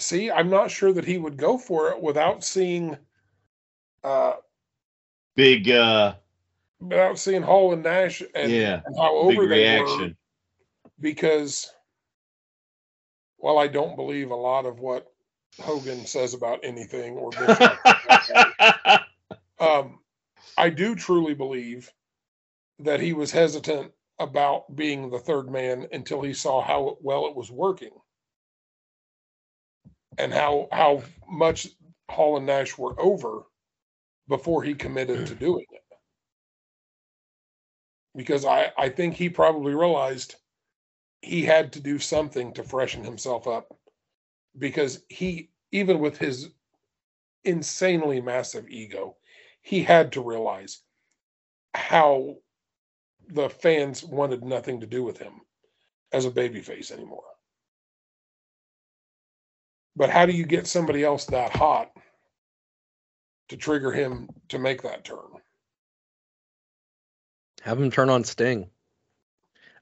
See, 0.00 0.30
I'm 0.30 0.50
not 0.50 0.70
sure 0.70 0.92
that 0.92 1.04
he 1.04 1.18
would 1.18 1.36
go 1.36 1.58
for 1.58 1.90
it 1.90 2.00
without 2.00 2.44
seeing 2.44 2.96
uh 4.04 4.34
Big 5.34 5.70
uh 5.70 6.14
without 6.80 7.18
seeing 7.18 7.42
Hall 7.42 7.72
and 7.72 7.82
Nash 7.82 8.22
and, 8.34 8.52
Yeah, 8.52 8.80
and 8.84 8.96
how 8.98 9.14
over 9.14 9.46
they 9.46 9.80
were. 9.80 10.10
because 11.00 11.70
while 13.36 13.58
I 13.58 13.68
don't 13.68 13.96
believe 13.96 14.30
a 14.30 14.36
lot 14.36 14.66
of 14.66 14.80
what 14.80 15.12
Hogan 15.60 16.06
says 16.06 16.34
about 16.34 16.60
anything 16.62 17.16
or 17.16 17.30
um, 19.60 19.98
I 20.56 20.70
do 20.70 20.94
truly 20.94 21.34
believe 21.34 21.92
that 22.80 23.00
he 23.00 23.12
was 23.12 23.32
hesitant 23.32 23.92
about 24.20 24.74
being 24.74 25.10
the 25.10 25.18
third 25.18 25.50
man 25.50 25.86
until 25.92 26.20
he 26.22 26.32
saw 26.32 26.60
how 26.60 26.96
well 27.00 27.26
it 27.26 27.36
was 27.36 27.50
working 27.50 27.90
and 30.18 30.32
how 30.32 30.68
how 30.72 31.02
much 31.28 31.68
Hall 32.10 32.36
and 32.36 32.46
Nash 32.46 32.76
were 32.76 33.00
over 33.00 33.42
before 34.28 34.62
he 34.62 34.74
committed 34.74 35.26
to 35.26 35.34
doing 35.34 35.64
it. 35.70 35.82
Because 38.16 38.44
I, 38.44 38.72
I 38.76 38.88
think 38.88 39.14
he 39.14 39.28
probably 39.28 39.74
realized 39.74 40.36
he 41.22 41.44
had 41.44 41.72
to 41.74 41.80
do 41.80 41.98
something 41.98 42.52
to 42.54 42.62
freshen 42.62 43.04
himself 43.04 43.46
up. 43.46 43.76
Because 44.58 45.02
he 45.08 45.50
even 45.72 45.98
with 46.00 46.18
his 46.18 46.50
insanely 47.44 48.20
massive 48.20 48.68
ego 48.68 49.16
he 49.62 49.82
had 49.82 50.12
to 50.12 50.22
realize 50.22 50.82
how 51.74 52.36
the 53.28 53.48
fans 53.48 54.02
wanted 54.04 54.44
nothing 54.44 54.80
to 54.80 54.86
do 54.86 55.04
with 55.04 55.18
him 55.18 55.40
as 56.12 56.24
a 56.24 56.30
babyface 56.30 56.90
anymore. 56.90 57.24
But 59.96 60.10
how 60.10 60.26
do 60.26 60.32
you 60.32 60.46
get 60.46 60.66
somebody 60.66 61.04
else 61.04 61.26
that 61.26 61.54
hot 61.54 61.90
to 63.48 63.56
trigger 63.56 63.92
him 63.92 64.28
to 64.48 64.58
make 64.58 64.82
that 64.82 65.04
turn 65.04 65.28
Have 67.62 67.80
him 67.80 67.90
turn 67.90 68.10
on 68.10 68.24
Sting. 68.24 68.70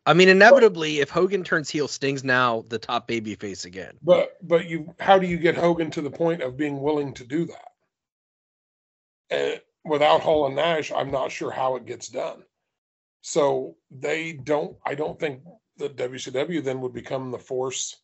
I 0.06 0.14
mean, 0.14 0.28
inevitably, 0.28 1.00
if 1.00 1.10
Hogan 1.10 1.42
turns 1.42 1.68
heel, 1.68 1.88
Sting's 1.88 2.22
now 2.22 2.64
the 2.68 2.78
top 2.78 3.08
babyface 3.08 3.64
again. 3.64 3.98
But 4.02 4.36
but 4.40 4.66
you 4.66 4.94
how 5.00 5.18
do 5.18 5.26
you 5.26 5.36
get 5.36 5.56
Hogan 5.56 5.90
to 5.92 6.00
the 6.00 6.10
point 6.10 6.42
of 6.42 6.56
being 6.56 6.80
willing 6.80 7.12
to 7.14 7.24
do 7.24 7.44
that? 7.46 7.72
And 9.30 9.60
without 9.84 10.20
Hall 10.20 10.46
and 10.46 10.54
Nash, 10.54 10.92
I'm 10.92 11.10
not 11.10 11.32
sure 11.32 11.50
how 11.50 11.74
it 11.74 11.86
gets 11.86 12.08
done. 12.08 12.44
So 13.22 13.76
they 13.90 14.32
don't 14.32 14.76
I 14.86 14.94
don't 14.94 15.18
think 15.18 15.42
that 15.78 15.96
WCW 15.96 16.62
then 16.62 16.80
would 16.80 16.94
become 16.94 17.32
the 17.32 17.38
force 17.38 17.96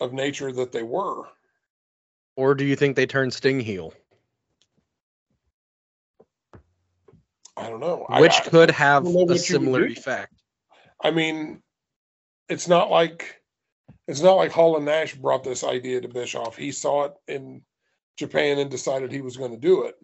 of 0.00 0.12
nature 0.12 0.52
that 0.52 0.70
they 0.70 0.84
were. 0.84 1.24
Or 2.36 2.54
do 2.54 2.64
you 2.64 2.76
think 2.76 2.94
they 2.94 3.06
turn 3.06 3.32
Sting 3.32 3.58
heel? 3.58 3.92
I 7.58 7.70
don't 7.70 7.80
know. 7.80 8.06
Which 8.18 8.40
I, 8.40 8.44
could 8.50 8.70
have 8.70 9.04
don't 9.04 9.14
know 9.14 9.20
what 9.24 9.28
you 9.30 9.34
a 9.34 9.38
similar 9.38 9.86
effect. 9.86 10.34
I 11.02 11.10
mean, 11.10 11.62
it's 12.48 12.68
not 12.68 12.90
like 12.90 13.36
It's 14.06 14.22
not 14.22 14.34
like 14.36 14.52
Hall 14.52 14.76
and 14.76 14.86
Nash 14.86 15.14
brought 15.14 15.44
this 15.44 15.64
idea 15.64 16.00
to 16.00 16.08
Bischoff. 16.08 16.56
He 16.56 16.72
saw 16.72 17.04
it 17.06 17.14
in 17.28 17.62
Japan 18.18 18.58
and 18.58 18.70
decided 18.70 19.12
he 19.12 19.20
was 19.22 19.36
going 19.36 19.52
to 19.52 19.58
do 19.58 19.84
it. 19.84 19.96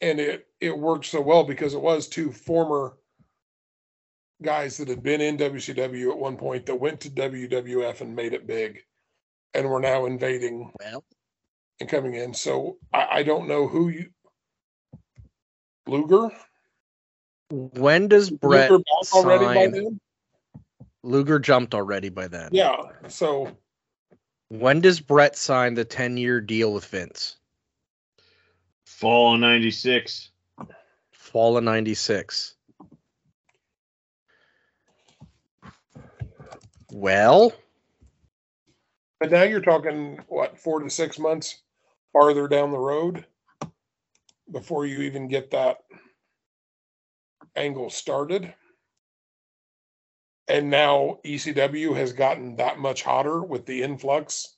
And 0.00 0.20
it 0.20 0.46
it 0.60 0.76
worked 0.78 1.06
so 1.06 1.20
well 1.20 1.44
because 1.44 1.74
it 1.74 1.80
was 1.82 2.08
two 2.08 2.32
former 2.32 2.96
guys 4.42 4.76
that 4.76 4.88
had 4.88 5.02
been 5.02 5.20
in 5.20 5.36
WCW 5.36 6.10
at 6.10 6.18
one 6.18 6.36
point 6.36 6.66
that 6.66 6.76
went 6.76 7.00
to 7.00 7.10
WWF 7.10 8.00
and 8.00 8.14
made 8.14 8.32
it 8.32 8.46
big 8.46 8.80
and 9.54 9.68
were 9.68 9.80
now 9.80 10.06
invading 10.06 10.70
Well, 10.80 11.04
and 11.80 11.88
coming 11.88 12.14
in. 12.14 12.34
So 12.34 12.78
I, 12.92 13.08
I 13.10 13.22
don't 13.24 13.48
know 13.48 13.66
who 13.66 13.88
you 13.88 14.10
Luger? 15.88 16.30
when 17.50 18.08
does 18.08 18.28
Bret 18.30 18.70
Luger 18.70 18.82
back 18.84 19.14
already 19.14 19.44
by 19.46 19.54
sign? 19.54 19.70
then? 19.70 20.00
Luger 21.02 21.38
jumped 21.38 21.74
already 21.74 22.10
by 22.10 22.28
then. 22.28 22.50
Yeah. 22.52 22.76
So 23.08 23.56
When 24.48 24.80
does 24.80 25.00
Bret 25.00 25.36
sign 25.36 25.74
the 25.74 25.84
10 25.84 26.16
year 26.18 26.40
deal 26.40 26.72
with 26.74 26.84
Vince? 26.84 27.36
Fall 28.84 29.34
of 29.34 29.40
'96. 29.40 30.30
Fall 31.12 31.56
of 31.56 31.64
96. 31.64 32.54
Well, 36.90 37.52
But 39.20 39.30
now 39.30 39.42
you're 39.42 39.60
talking 39.60 40.20
what 40.28 40.58
four 40.58 40.80
to 40.80 40.88
six 40.90 41.18
months 41.18 41.62
farther 42.12 42.48
down 42.48 42.70
the 42.72 42.78
road 42.78 43.24
before 44.50 44.86
you 44.86 45.02
even 45.02 45.28
get 45.28 45.50
that 45.50 45.78
angle 47.56 47.90
started. 47.90 48.54
And 50.48 50.70
now 50.70 51.18
ECW 51.26 51.94
has 51.94 52.12
gotten 52.12 52.56
that 52.56 52.78
much 52.78 53.02
hotter 53.02 53.42
with 53.42 53.66
the 53.66 53.82
influx 53.82 54.56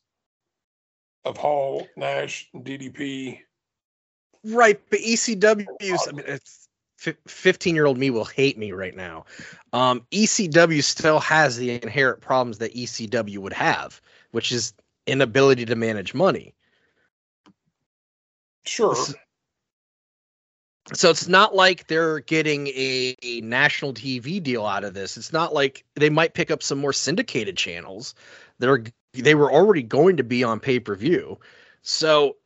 of 1.24 1.36
Hall, 1.36 1.86
Nash, 1.96 2.48
DDP. 2.54 3.40
right, 4.44 4.80
but 4.88 5.00
ECW's, 5.00 6.08
I 6.08 6.12
mean, 6.12 6.24
it's 6.26 6.68
15 7.26 7.74
year 7.74 7.86
old 7.86 7.98
me 7.98 8.10
will 8.10 8.24
hate 8.24 8.58
me 8.58 8.72
right 8.72 8.94
now. 8.94 9.24
Um, 9.72 10.06
ECW 10.12 10.82
still 10.84 11.18
has 11.20 11.56
the 11.56 11.82
inherent 11.82 12.20
problems 12.20 12.58
that 12.58 12.74
ECW 12.74 13.38
would 13.38 13.52
have, 13.52 14.00
which 14.30 14.52
is 14.52 14.74
inability 15.06 15.64
to 15.64 15.76
manage 15.76 16.14
money. 16.14 16.54
Sure. 18.64 18.94
So 20.92 21.10
it's 21.10 21.28
not 21.28 21.54
like 21.54 21.86
they're 21.86 22.20
getting 22.20 22.66
a, 22.68 23.16
a 23.22 23.40
national 23.42 23.94
TV 23.94 24.42
deal 24.42 24.66
out 24.66 24.84
of 24.84 24.94
this. 24.94 25.16
It's 25.16 25.32
not 25.32 25.54
like 25.54 25.84
they 25.94 26.10
might 26.10 26.34
pick 26.34 26.50
up 26.50 26.62
some 26.62 26.78
more 26.78 26.92
syndicated 26.92 27.56
channels 27.56 28.14
that 28.58 28.68
are 28.68 28.84
they 29.12 29.34
were 29.34 29.52
already 29.52 29.82
going 29.82 30.16
to 30.16 30.24
be 30.24 30.44
on 30.44 30.60
pay 30.60 30.80
per 30.80 30.94
view. 30.94 31.38
So 31.82 32.36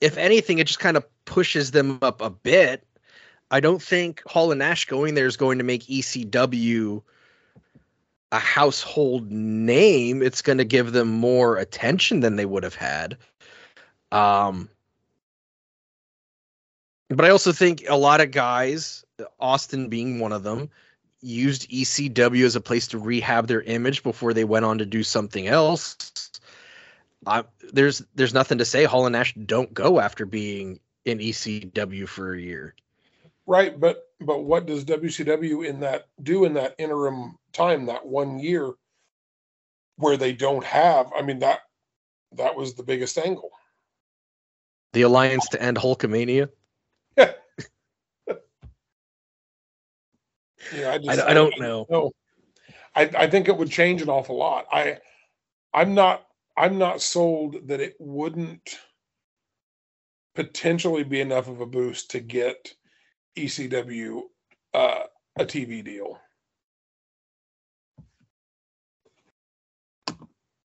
if 0.00 0.16
anything, 0.16 0.58
it 0.58 0.66
just 0.66 0.80
kind 0.80 0.96
of 0.96 1.06
pushes 1.24 1.70
them 1.70 1.98
up 2.02 2.20
a 2.20 2.30
bit. 2.30 2.86
I 3.50 3.60
don't 3.60 3.82
think 3.82 4.22
Hall 4.26 4.50
and 4.50 4.58
Nash 4.58 4.84
going 4.86 5.14
there 5.14 5.26
is 5.26 5.36
going 5.36 5.58
to 5.58 5.64
make 5.64 5.84
ECW 5.84 7.02
a 8.30 8.38
household 8.38 9.30
name. 9.30 10.22
It's 10.22 10.42
going 10.42 10.58
to 10.58 10.64
give 10.64 10.92
them 10.92 11.08
more 11.08 11.56
attention 11.56 12.20
than 12.20 12.36
they 12.36 12.44
would 12.44 12.62
have 12.62 12.74
had. 12.74 13.16
Um, 14.12 14.68
but 17.08 17.24
I 17.24 17.30
also 17.30 17.52
think 17.52 17.84
a 17.88 17.96
lot 17.96 18.20
of 18.20 18.30
guys, 18.30 19.04
Austin 19.40 19.88
being 19.88 20.20
one 20.20 20.32
of 20.32 20.42
them, 20.42 20.70
used 21.20 21.68
ECW 21.70 22.44
as 22.44 22.56
a 22.56 22.60
place 22.60 22.86
to 22.88 22.98
rehab 22.98 23.46
their 23.46 23.62
image 23.62 24.02
before 24.02 24.32
they 24.32 24.44
went 24.44 24.64
on 24.64 24.78
to 24.78 24.86
do 24.86 25.02
something 25.02 25.48
else. 25.48 26.30
I, 27.26 27.44
there's 27.72 28.02
there's 28.14 28.34
nothing 28.34 28.58
to 28.58 28.64
say 28.64 28.84
Hall 28.84 29.06
and 29.06 29.12
Nash 29.12 29.34
don't 29.34 29.72
go 29.74 29.98
after 29.98 30.24
being 30.24 30.78
in 31.04 31.18
ECW 31.18 32.06
for 32.06 32.34
a 32.34 32.40
year. 32.40 32.74
Right, 33.46 33.78
but 33.78 34.10
but 34.20 34.44
what 34.44 34.66
does 34.66 34.84
WCW 34.84 35.66
in 35.66 35.80
that 35.80 36.08
do 36.22 36.44
in 36.44 36.54
that 36.54 36.74
interim 36.78 37.38
time, 37.52 37.86
that 37.86 38.06
one 38.06 38.38
year 38.38 38.72
where 39.96 40.16
they 40.16 40.32
don't 40.32 40.64
have? 40.64 41.10
I 41.16 41.22
mean 41.22 41.40
that 41.40 41.60
that 42.36 42.54
was 42.54 42.74
the 42.74 42.82
biggest 42.82 43.18
angle. 43.18 43.50
The 44.92 45.02
alliance 45.02 45.48
to 45.48 45.62
end 45.62 45.76
Hulkamania. 45.78 46.50
Yeah, 50.74 50.90
I, 50.90 50.94
I, 50.94 50.98
just, 50.98 51.20
I 51.20 51.34
don't 51.34 51.58
know. 51.58 51.86
No, 51.88 52.12
I 52.94 53.10
I 53.16 53.26
think 53.30 53.48
it 53.48 53.56
would 53.56 53.70
change 53.70 54.02
an 54.02 54.08
awful 54.08 54.36
lot. 54.36 54.66
I 54.72 54.98
I'm 55.72 55.94
not 55.94 56.26
I'm 56.56 56.78
not 56.78 57.00
sold 57.00 57.68
that 57.68 57.80
it 57.80 57.94
wouldn't 57.98 58.78
potentially 60.34 61.04
be 61.04 61.20
enough 61.20 61.48
of 61.48 61.60
a 61.60 61.66
boost 61.66 62.10
to 62.12 62.20
get 62.20 62.74
ECW 63.36 64.22
uh, 64.74 65.04
a 65.38 65.44
TV 65.44 65.84
deal. 65.84 66.18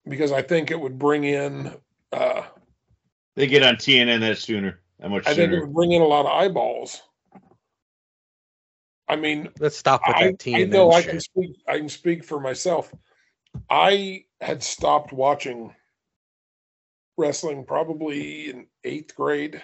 Because 0.09 0.33
I 0.33 0.43
think 0.43 0.71
it 0.71 0.81
would 0.81 0.99
bring 0.99 1.25
in 1.25 1.75
uh, 2.13 2.43
They 3.37 3.47
get 3.47 3.63
on 3.63 3.77
TNN 3.77 4.21
that 4.21 4.39
sooner. 4.39 4.81
That 5.01 5.11
much 5.11 5.27
I 5.27 5.35
think 5.35 5.53
it 5.53 5.61
would 5.61 5.75
bring 5.75 5.93
in 5.93 6.03
a 6.03 6.07
lot 6.07 6.27
of 6.27 6.33
eyeballs. 6.33 7.03
I 9.09 9.17
mean, 9.17 9.49
Let's 9.59 9.77
stop 9.77 10.03
with 10.07 10.17
I, 10.17 10.25
that 10.25 10.29
I 10.29 10.33
team. 10.33 10.71
know 10.71 10.93
I 10.93 11.03
can 11.03 11.21
speak. 11.21 11.57
I 11.67 11.79
can 11.79 11.89
speak 11.89 12.25
for 12.25 12.41
myself. 12.41 12.93
I 13.71 14.25
had 14.41 14.63
stopped 14.63 15.13
watching 15.13 15.75
wrestling 17.17 17.65
probably 17.65 18.51
in 18.51 18.67
eighth 18.85 19.15
grade, 19.17 19.63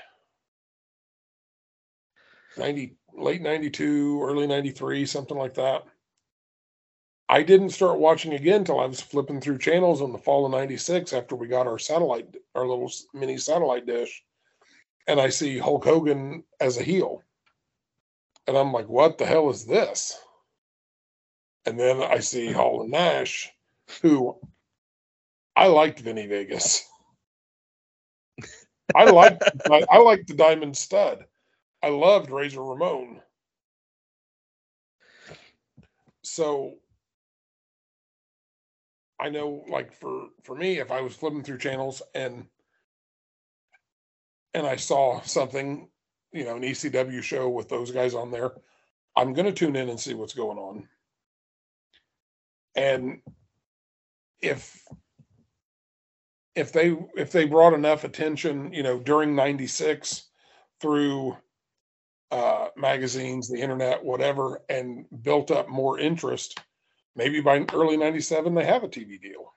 ninety 2.57 2.97
late 3.13 3.43
ninety 3.43 3.71
two, 3.71 4.23
early 4.23 4.47
ninety 4.47 4.71
three, 4.71 5.05
something 5.05 5.37
like 5.37 5.55
that. 5.55 5.85
I 7.29 7.43
didn't 7.43 7.71
start 7.71 7.99
watching 7.99 8.35
again 8.35 8.61
until 8.61 8.81
I 8.81 8.87
was 8.87 9.01
flipping 9.01 9.41
through 9.41 9.59
channels 9.59 10.01
in 10.01 10.13
the 10.13 10.19
fall 10.19 10.45
of 10.47 10.53
'96 10.53 11.13
after 11.13 11.35
we 11.35 11.49
got 11.49 11.67
our 11.67 11.79
satellite, 11.79 12.35
our 12.55 12.67
little 12.67 12.91
mini 13.13 13.39
satellite 13.39 13.87
dish, 13.87 14.23
and 15.07 15.21
I 15.21 15.29
see 15.29 15.59
Hulk 15.59 15.85
Hogan 15.85 16.45
as 16.61 16.79
a 16.79 16.83
heel. 16.83 17.23
And 18.47 18.57
I'm 18.57 18.73
like, 18.73 18.89
what 18.89 19.19
the 19.19 19.27
hell 19.27 19.51
is 19.51 19.65
this? 19.65 20.19
And 21.67 21.79
then 21.79 22.03
I 22.03 22.19
see 22.19 22.53
Hall 22.53 22.83
and 22.83 22.91
Nash, 22.91 23.51
who 24.03 24.39
I 25.57 25.69
liked 25.69 26.01
Vinnie 26.01 26.27
Vegas. 26.27 26.87
I 28.95 29.05
liked 29.11 29.43
I, 29.71 29.85
I 29.91 29.99
liked 29.99 30.29
the 30.29 30.35
Diamond 30.35 30.77
Stud. 30.77 31.25
I 31.83 31.89
loved 31.89 32.31
Razor 32.31 32.63
Ramon. 32.63 33.21
So 36.23 36.75
I 39.19 39.31
know 39.31 39.65
like 39.69 39.93
for 39.93 40.29
for 40.43 40.55
me, 40.55 40.79
if 40.79 40.91
I 40.91 41.01
was 41.01 41.15
flipping 41.15 41.43
through 41.43 41.59
channels 41.59 42.03
and 42.15 42.47
and 44.55 44.67
I 44.67 44.77
saw 44.77 45.21
something 45.23 45.89
you 46.33 46.45
know, 46.45 46.57
an 46.57 46.63
ECW 46.63 47.23
show 47.23 47.49
with 47.49 47.69
those 47.69 47.93
guys 47.93 48.13
on 48.13 48.33
there, 48.33 48.51
I'm 49.17 49.35
going 49.35 49.47
to 49.47 49.53
tune 49.53 49.77
in 49.77 49.89
and 49.89 50.01
see 50.01 50.15
what's 50.15 50.35
going 50.35 50.59
on. 50.59 50.89
And 52.75 53.21
if 54.43 54.83
if 56.57 56.73
they 56.73 56.97
if 57.17 57.31
they 57.31 57.45
brought 57.45 57.73
enough 57.73 58.03
attention, 58.03 58.73
you 58.73 58.83
know, 58.83 58.99
during 58.99 59.37
96 59.37 60.29
through 60.81 61.37
uh 62.33 62.69
magazines, 62.77 63.49
the 63.49 63.61
internet, 63.61 64.05
whatever 64.05 64.61
and 64.69 65.07
built 65.23 65.53
up 65.53 65.69
more 65.69 66.01
interest, 66.01 66.59
maybe 67.15 67.41
by 67.41 67.65
early 67.73 67.97
97 67.97 68.55
they 68.55 68.65
have 68.65 68.83
a 68.83 68.89
TV 68.89 69.21
deal. 69.21 69.53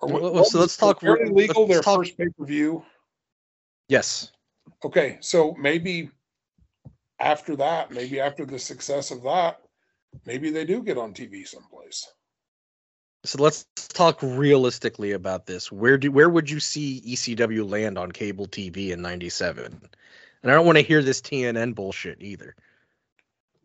Or 0.00 0.08
what- 0.08 0.46
so 0.46 0.58
let's 0.58 0.76
talk- 0.76 1.00
Barely 1.00 1.30
Legal 1.32 1.62
let's 1.62 1.72
their 1.72 1.82
talk- 1.82 2.00
first 2.00 2.18
pay-per-view. 2.18 2.84
Yes. 3.90 4.30
Okay, 4.84 5.18
so 5.20 5.56
maybe 5.58 6.10
after 7.18 7.56
that, 7.56 7.90
maybe 7.90 8.20
after 8.20 8.46
the 8.46 8.58
success 8.58 9.10
of 9.10 9.24
that, 9.24 9.60
maybe 10.24 10.50
they 10.50 10.64
do 10.64 10.80
get 10.84 10.96
on 10.96 11.12
TV 11.12 11.44
someplace. 11.44 12.06
So 13.24 13.42
let's 13.42 13.66
talk 13.74 14.20
realistically 14.22 15.10
about 15.10 15.44
this. 15.44 15.72
Where 15.72 15.98
do 15.98 16.12
where 16.12 16.30
would 16.30 16.48
you 16.48 16.60
see 16.60 17.02
ECW 17.04 17.68
land 17.68 17.98
on 17.98 18.12
cable 18.12 18.46
TV 18.46 18.90
in 18.90 19.02
'97? 19.02 19.66
And 20.42 20.52
I 20.52 20.54
don't 20.54 20.66
want 20.66 20.78
to 20.78 20.84
hear 20.84 21.02
this 21.02 21.20
TNN 21.20 21.74
bullshit 21.74 22.22
either. 22.22 22.54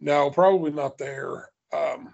No, 0.02 0.32
probably 0.32 0.72
not 0.72 0.98
there. 0.98 1.52
Um, 1.72 2.12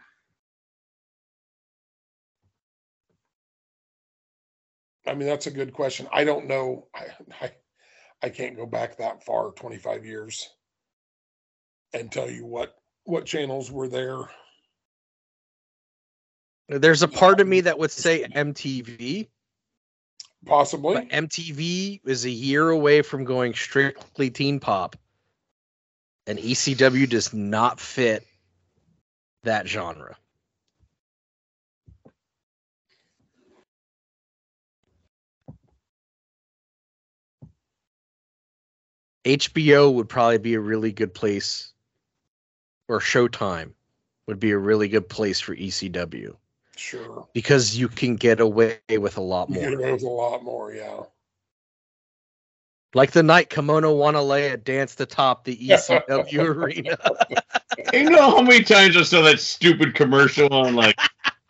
I 5.08 5.14
mean, 5.14 5.30
that's 5.30 5.48
a 5.48 5.52
good 5.52 5.72
question. 5.72 6.10
I 6.12 6.26
don't 6.26 6.48
know. 6.48 6.88
I, 6.94 7.06
I, 7.42 7.52
I 8.24 8.30
can't 8.30 8.56
go 8.56 8.66
back 8.66 8.98
that 8.98 9.24
far, 9.24 9.52
25 9.52 10.06
years, 10.06 10.50
and 11.94 12.12
tell 12.12 12.30
you 12.30 12.46
what 12.46 12.76
what 13.04 13.26
channels 13.26 13.72
were 13.72 13.88
there. 13.88 14.30
There's 16.70 17.04
a 17.04 17.08
part 17.08 17.42
of 17.42 17.48
me 17.48 17.62
that 17.62 17.78
would 17.80 17.92
say 17.92 18.24
MTV, 18.24 19.28
Possibly. 20.46 20.94
but 20.96 21.10
MTV 21.10 22.02
is 22.06 22.26
a 22.26 22.30
year 22.30 22.70
away 22.70 23.02
from 23.02 23.26
going 23.26 23.54
strictly 23.54 24.30
teen 24.30 24.60
pop, 24.60 24.96
and 26.28 26.40
ECW 26.40 27.10
does 27.10 27.34
not 27.34 27.80
fit 27.80 28.26
that 29.44 29.68
genre. 29.68 30.16
HBO 39.26 39.94
would 39.94 40.10
probably 40.10 40.38
be 40.40 40.54
a 40.56 40.60
really 40.60 40.92
good 40.92 41.14
place, 41.14 41.72
or 42.88 43.00
Showtime 43.00 43.72
would 44.28 44.40
be 44.40 44.52
a 44.52 44.58
really 44.58 44.88
good 44.88 45.08
place 45.10 45.40
for 45.40 45.56
ECW 45.56 46.36
Sure. 46.76 47.28
because 47.34 47.78
you 47.78 47.88
can 47.88 48.16
get 48.16 48.40
away 48.40 48.80
with 48.90 49.18
a 49.18 49.22
lot 49.22 49.50
You 49.50 49.56
get 49.56 49.70
more. 49.72 49.80
away 49.80 49.92
with 49.94 50.04
a 50.04 50.08
lot 50.10 50.44
more, 50.44 50.74
yeah. 50.74 51.02
Like 52.94 53.12
the 53.12 53.24
night 53.24 53.50
Kimona 53.50 53.88
Wanalaya 53.94 54.62
danced 54.62 55.00
atop 55.00 55.46
the 55.46 55.56
ECW 55.56 56.40
arena. 56.56 56.98
You 57.94 58.10
know 58.10 58.30
how 58.32 58.42
many 58.42 58.64
times 58.64 58.98
I 58.98 59.02
saw 59.04 59.22
that 59.22 59.40
stupid 59.40 59.96
commercial 59.96 60.54
on 60.54 60.76
like, 60.76 61.00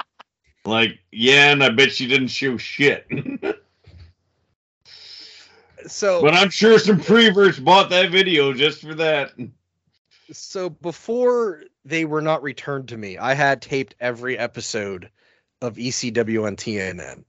like 0.66 1.00
yeah, 1.12 1.52
and 1.52 1.64
I 1.64 1.70
bet 1.70 1.92
she 1.92 2.08
didn't 2.08 2.28
show 2.28 2.58
shit. 2.58 3.08
So 5.88 6.22
but 6.22 6.34
I'm 6.34 6.50
sure 6.50 6.80
some 6.80 7.00
preverts 7.00 7.60
bought 7.60 7.90
that 7.90 8.12
video 8.12 8.54
just 8.54 8.82
for 8.82 8.96
that. 8.96 9.34
so 10.32 10.70
before 10.70 11.64
they 11.86 12.06
were 12.06 12.22
not 12.22 12.44
returned 12.44 12.90
to 12.90 12.98
me, 12.98 13.18
I 13.18 13.34
had 13.34 13.62
taped 13.62 13.96
every 14.00 14.38
episode 14.38 15.10
of 15.62 15.76
ECW 15.76 16.46
on 16.46 16.56
TNN. 16.56 17.24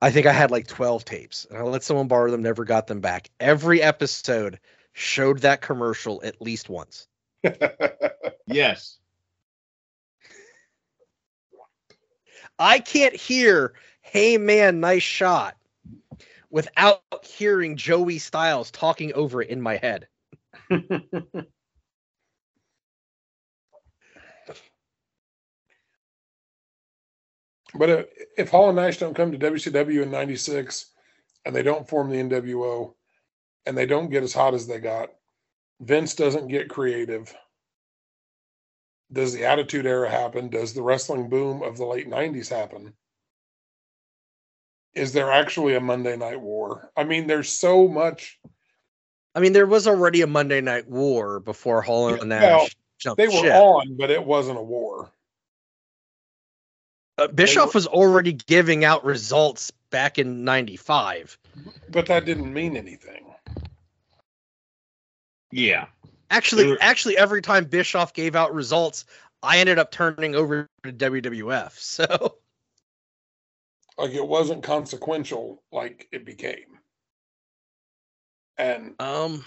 I 0.00 0.10
think 0.10 0.26
I 0.26 0.32
had 0.32 0.50
like 0.50 0.66
12 0.66 1.04
tapes. 1.04 1.46
And 1.48 1.58
I 1.58 1.62
let 1.62 1.82
someone 1.82 2.08
borrow 2.08 2.30
them, 2.30 2.42
never 2.42 2.64
got 2.64 2.86
them 2.86 3.00
back. 3.00 3.30
Every 3.40 3.82
episode 3.82 4.60
showed 4.92 5.40
that 5.40 5.60
commercial 5.60 6.20
at 6.24 6.40
least 6.40 6.68
once. 6.68 7.06
Yes. 8.48 8.98
I 12.58 12.78
can't 12.80 13.14
hear, 13.14 13.74
hey 14.00 14.38
man, 14.38 14.80
nice 14.80 15.02
shot, 15.02 15.56
without 16.50 17.02
hearing 17.22 17.76
Joey 17.76 18.18
Styles 18.18 18.70
talking 18.70 19.12
over 19.14 19.42
it 19.42 19.50
in 19.50 19.60
my 19.60 19.76
head. 19.76 20.08
But 27.74 27.90
if, 27.90 28.06
if 28.36 28.50
Hall 28.50 28.68
and 28.68 28.76
Nash 28.76 28.98
don't 28.98 29.14
come 29.14 29.32
to 29.32 29.38
WCW 29.38 30.02
in 30.02 30.10
'96, 30.10 30.86
and 31.44 31.54
they 31.54 31.62
don't 31.62 31.88
form 31.88 32.10
the 32.10 32.16
NWO, 32.16 32.94
and 33.66 33.76
they 33.76 33.86
don't 33.86 34.10
get 34.10 34.22
as 34.22 34.32
hot 34.32 34.54
as 34.54 34.66
they 34.66 34.78
got, 34.78 35.10
Vince 35.80 36.14
doesn't 36.14 36.48
get 36.48 36.70
creative. 36.70 37.34
Does 39.12 39.32
the 39.32 39.44
Attitude 39.44 39.86
Era 39.86 40.10
happen? 40.10 40.48
Does 40.48 40.74
the 40.74 40.82
wrestling 40.82 41.28
boom 41.28 41.62
of 41.62 41.76
the 41.76 41.84
late 41.86 42.08
'90s 42.08 42.48
happen? 42.48 42.94
Is 44.94 45.12
there 45.12 45.30
actually 45.30 45.74
a 45.74 45.80
Monday 45.80 46.16
Night 46.16 46.40
War? 46.40 46.90
I 46.96 47.04
mean, 47.04 47.26
there's 47.26 47.48
so 47.48 47.86
much. 47.88 48.38
I 49.34 49.40
mean, 49.40 49.52
there 49.52 49.66
was 49.66 49.86
already 49.86 50.22
a 50.22 50.26
Monday 50.26 50.60
Night 50.60 50.88
War 50.88 51.38
before 51.40 51.82
Hall 51.82 52.08
and 52.08 52.28
Nash 52.28 52.42
well, 52.42 52.68
jumped 52.98 53.18
They 53.18 53.28
were 53.28 53.44
ship. 53.44 53.54
on, 53.54 53.96
but 53.96 54.10
it 54.10 54.24
wasn't 54.24 54.58
a 54.58 54.62
war. 54.62 55.12
Uh, 57.18 57.28
Bischoff 57.28 57.74
were- 57.74 57.78
was 57.78 57.86
already 57.86 58.32
giving 58.32 58.84
out 58.84 59.04
results 59.04 59.70
back 59.90 60.18
in 60.18 60.44
'95. 60.44 61.38
But 61.90 62.06
that 62.06 62.24
didn't 62.24 62.52
mean 62.52 62.76
anything. 62.76 63.34
Yeah. 65.50 65.86
Actually, 66.30 66.66
were- 66.66 66.78
actually, 66.80 67.16
every 67.16 67.42
time 67.42 67.64
Bischoff 67.64 68.12
gave 68.14 68.36
out 68.36 68.54
results, 68.54 69.04
I 69.42 69.58
ended 69.58 69.78
up 69.78 69.90
turning 69.90 70.34
over 70.34 70.66
to 70.84 70.92
WWF. 70.92 71.72
So 71.78 72.38
Like 73.98 74.12
it 74.12 74.26
wasn't 74.26 74.62
consequential 74.62 75.62
like 75.72 76.08
it 76.12 76.24
became. 76.24 76.78
And 78.56 78.94
um, 79.00 79.44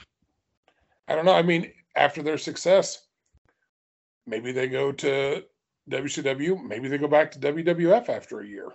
I 1.08 1.16
don't 1.16 1.26
know. 1.26 1.34
I 1.34 1.42
mean, 1.42 1.72
after 1.96 2.22
their 2.22 2.38
success, 2.38 3.08
maybe 4.28 4.52
they 4.52 4.68
go 4.68 4.92
to 4.92 5.44
WCW. 5.90 6.62
Maybe 6.64 6.90
they 6.90 6.98
go 6.98 7.08
back 7.08 7.32
to 7.32 7.40
WWF 7.40 8.10
after 8.10 8.42
a 8.42 8.48
year. 8.48 8.68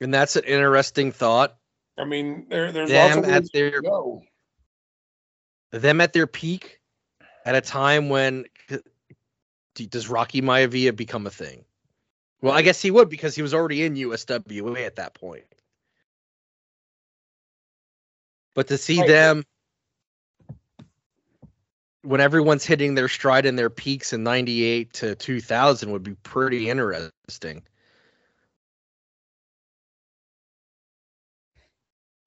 and 0.00 0.12
that's 0.12 0.36
an 0.36 0.44
interesting 0.44 1.12
thought. 1.12 1.56
I 1.98 2.04
mean, 2.04 2.46
there, 2.50 2.72
there's 2.72 2.90
lots 2.90 3.14
Them 3.14 3.24
of 3.24 3.30
at 3.30 3.52
their 3.52 3.80
go. 3.80 4.22
them 5.72 6.00
at 6.00 6.12
their 6.12 6.26
peak, 6.26 6.80
at 7.44 7.54
a 7.54 7.60
time 7.60 8.08
when 8.08 8.44
does 9.74 10.08
Rocky 10.08 10.42
Maivia 10.42 10.94
become 10.94 11.26
a 11.26 11.30
thing? 11.30 11.64
Well, 12.42 12.52
I 12.52 12.62
guess 12.62 12.80
he 12.82 12.90
would 12.90 13.08
because 13.08 13.34
he 13.34 13.42
was 13.42 13.54
already 13.54 13.82
in 13.82 13.94
USWA 13.94 14.86
at 14.86 14.96
that 14.96 15.14
point. 15.14 15.44
But 18.54 18.68
to 18.68 18.78
see 18.78 19.00
Right. 19.00 19.06
them 19.06 19.44
when 22.02 22.20
everyone's 22.20 22.64
hitting 22.64 22.94
their 22.94 23.08
stride 23.08 23.46
and 23.46 23.58
their 23.58 23.70
peaks 23.70 24.12
in 24.12 24.22
98 24.22 24.92
to 24.94 25.14
2000 25.16 25.90
would 25.90 26.02
be 26.02 26.14
pretty 26.14 26.70
interesting. 26.70 27.62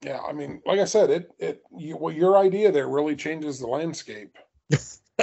Yeah, 0.01 0.19
I 0.21 0.31
mean, 0.33 0.61
like 0.65 0.79
I 0.79 0.85
said, 0.85 1.09
it 1.09 1.31
it 1.39 1.63
you, 1.77 1.97
well, 1.97 2.13
your 2.13 2.37
idea 2.37 2.71
there 2.71 2.87
really 2.87 3.15
changes 3.15 3.59
the 3.59 3.67
landscape 3.67 4.37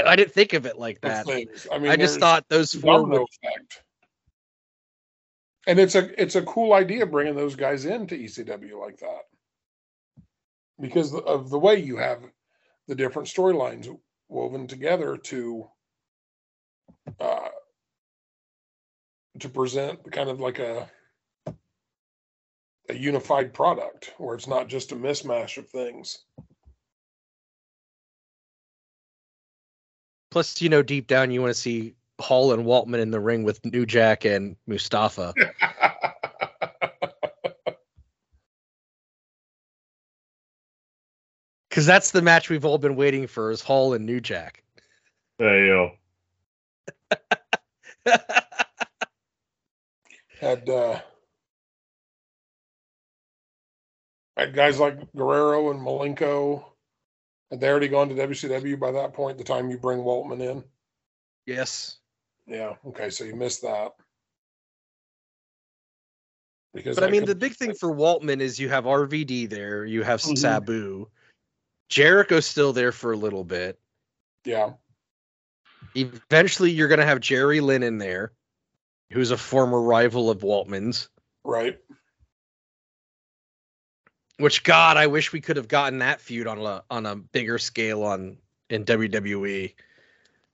I 0.05 0.17
didn't 0.17 0.33
think 0.33 0.53
of 0.53 0.67
it 0.67 0.79
like 0.79 1.01
that. 1.01 1.27
things. 1.27 1.67
I 1.73 1.79
mean, 1.79 1.91
I 1.91 1.97
just 1.97 2.19
thought 2.19 2.45
those 2.49 2.73
four 2.73 3.05
would 3.05 3.23
effect. 3.23 3.83
And 5.67 5.81
it's 5.81 5.95
a 5.95 6.21
it's 6.21 6.37
a 6.37 6.43
cool 6.43 6.73
idea 6.73 7.07
bringing 7.07 7.35
those 7.35 7.57
guys 7.57 7.85
into 7.85 8.15
ECW 8.15 8.81
like 8.81 8.99
that 8.99 9.23
because 10.81 11.15
of 11.15 11.51
the 11.51 11.59
way 11.59 11.81
you 11.81 11.97
have 11.97 12.23
the 12.87 12.95
different 12.95 13.29
storylines 13.29 13.89
woven 14.29 14.67
together 14.67 15.17
to 15.17 15.67
uh, 17.19 17.49
to 19.41 19.49
present 19.49 20.13
kind 20.13 20.31
of 20.31 20.41
like 20.41 20.59
a 20.59 20.89
a 22.89 22.95
unified 22.95 23.53
product 23.53 24.13
where 24.19 24.37
it's 24.37 24.47
not 24.47 24.69
just 24.69 24.93
a 24.93 24.97
mismatch 24.97 25.59
of 25.59 25.69
things. 25.69 26.19
Plus, 30.31 30.61
you 30.61 30.69
know, 30.69 30.83
deep 30.83 31.07
down, 31.07 31.31
you 31.31 31.41
want 31.41 31.53
to 31.53 31.61
see 31.61 31.95
Hall 32.21 32.53
and 32.53 32.65
Waltman 32.65 33.01
in 33.01 33.11
the 33.11 33.21
ring 33.21 33.45
with 33.45 33.65
New 33.65 33.87
Jack 33.87 34.25
and 34.25 34.57
Mustafa. 34.67 35.35
Because 41.77 41.85
that's 41.85 42.11
the 42.11 42.23
match 42.23 42.49
we've 42.49 42.65
all 42.65 42.79
been 42.79 42.97
waiting 42.97 43.27
for 43.27 43.51
is 43.51 43.61
Hall 43.61 43.93
and 43.93 44.07
New 44.07 44.19
Jack. 44.19 44.65
Hey 45.39 45.67
yo. 45.67 45.91
had 50.41 50.67
uh 50.71 50.99
had 54.39 54.55
guys 54.55 54.81
like 54.81 55.13
Guerrero 55.15 55.71
and 55.71 55.79
Malenko. 55.79 56.65
Had 57.51 57.61
they 57.61 57.69
already 57.69 57.89
gone 57.89 58.09
to 58.09 58.15
WCW 58.15 58.81
by 58.81 58.93
that 58.93 59.13
point? 59.13 59.37
The 59.37 59.45
time 59.45 59.69
you 59.69 59.77
bring 59.77 59.99
Waltman 59.99 60.41
in, 60.41 60.65
yes. 61.45 61.99
Yeah. 62.47 62.75
Okay, 62.87 63.11
so 63.11 63.25
you 63.25 63.35
missed 63.37 63.63
that 63.63 63.93
because 66.75 66.97
But 66.97 67.05
I 67.05 67.07
that 67.07 67.13
mean, 67.13 67.21
could- 67.23 67.29
the 67.29 67.35
big 67.35 67.55
thing 67.55 67.75
for 67.75 67.91
Waltman 67.95 68.41
is 68.41 68.59
you 68.59 68.69
have 68.69 68.85
RVD 68.87 69.47
there, 69.49 69.85
you 69.85 70.03
have 70.03 70.21
Mhm. 70.21 70.37
Sabu. 70.39 71.11
Jericho's 71.89 72.47
still 72.47 72.73
there 72.73 72.93
for 72.93 73.13
a 73.13 73.17
little 73.17 73.45
bit. 73.45 73.79
yeah, 74.45 74.75
Eventually, 75.95 76.71
you're 76.71 76.89
going 76.89 77.01
to 77.01 77.07
have 77.07 77.21
Jerry 77.21 77.61
Lynn 77.61 77.83
in 77.83 77.97
there, 77.99 78.33
who's 79.13 79.31
a 79.31 79.37
former 79.37 79.81
rival 79.81 80.31
of 80.31 80.41
Waltman's. 80.41 81.09
right. 81.45 81.79
Which 84.39 84.63
God, 84.65 84.97
I 84.99 85.07
wish 85.07 85.33
we 85.33 85.41
could 85.41 85.57
have 85.57 85.69
gotten 85.69 86.01
that 86.01 86.21
feud 86.21 86.47
on 86.47 86.59
a 86.61 86.85
on 86.91 87.07
a 87.07 87.17
bigger 87.17 87.57
scale 87.59 88.03
on 88.03 88.37
in 88.69 88.85
WWE 88.85 89.75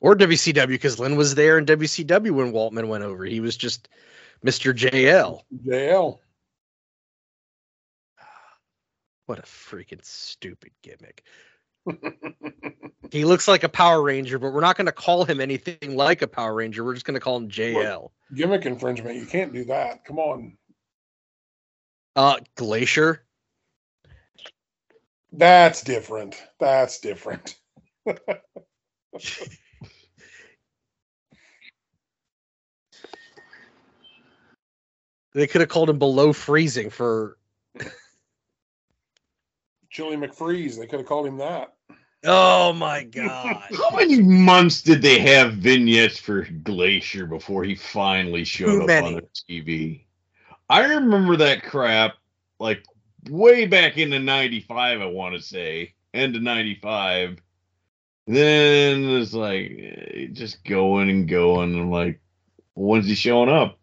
or 0.03 0.15
WCW 0.15 0.67
because 0.67 0.99
Lynn 0.99 1.17
was 1.17 1.35
there 1.35 1.57
in 1.57 1.65
WCW 1.65 2.33
when 2.33 2.53
Waltman 2.53 2.89
went 2.89 3.05
over. 3.05 3.25
He 3.25 3.41
was 3.41 3.57
just 3.57 3.89
Mr. 4.45 4.75
JL. 4.75 5.41
JL. 5.67 6.19
What 9.27 9.39
a 9.39 9.43
freaking 9.43 10.05
stupid 10.05 10.73
gimmick. 10.83 11.23
He 13.13 13.27
looks 13.27 13.47
like 13.47 13.63
a 13.63 13.69
Power 13.69 14.03
Ranger, 14.03 14.39
but 14.39 14.55
we're 14.55 14.63
not 14.63 14.79
going 14.79 14.87
to 14.87 14.93
call 14.93 15.27
him 15.27 15.39
anything 15.39 15.97
like 15.97 16.23
a 16.23 16.27
Power 16.27 16.55
Ranger. 16.55 16.83
We're 16.83 16.95
just 16.95 17.05
going 17.05 17.13
to 17.15 17.21
call 17.21 17.37
him 17.37 17.51
JL. 17.51 18.09
Gimmick 18.35 18.65
infringement. 18.65 19.17
You 19.17 19.27
can't 19.27 19.53
do 19.53 19.67
that. 19.67 20.03
Come 20.07 20.19
on. 20.19 20.57
Uh, 22.17 22.39
Glacier. 22.55 23.23
That's 25.31 25.83
different. 25.83 26.43
That's 26.59 27.01
different. 27.01 27.55
They 35.35 35.47
could 35.47 35.61
have 35.61 35.71
called 35.71 35.91
him 35.91 35.99
below 35.99 36.33
freezing 36.33 36.91
for. 36.91 37.39
Chili 39.91 40.17
McFreeze. 40.17 40.79
They 40.79 40.87
could 40.87 41.01
have 41.01 41.09
called 41.09 41.27
him 41.27 41.39
that. 41.39 41.75
Oh 42.25 42.73
my 42.73 43.03
god! 43.03 43.65
How 43.77 43.97
many 43.97 44.23
months 44.23 44.81
did 44.81 45.03
they 45.03 45.19
have 45.19 45.55
vignettes 45.55 46.19
for 46.19 46.43
Glacier 46.63 47.27
before 47.27 47.65
he 47.65 47.75
finally 47.75 48.45
showed 48.45 48.67
Too 48.67 48.81
up 48.83 48.87
many. 48.87 49.07
on 49.09 49.15
the 49.15 49.29
TV? 49.51 50.05
I 50.71 50.85
remember 50.85 51.37
that 51.37 51.65
crap 51.65 52.15
like 52.61 52.85
way 53.29 53.67
back 53.67 53.99
into 53.99 54.19
95, 54.19 55.01
I 55.01 55.07
want 55.07 55.35
to 55.35 55.43
say, 55.43 55.95
end 56.15 56.37
of 56.37 56.43
95. 56.43 57.43
Then 58.29 59.05
it's 59.05 59.35
like 59.35 59.73
eh, 59.79 60.27
just 60.33 60.65
going 60.65 61.11
and 61.11 61.29
going. 61.29 61.77
I'm 61.77 61.91
like, 61.91 62.21
when's 62.75 63.07
he 63.07 63.17
showing 63.17 63.49
up? 63.49 63.79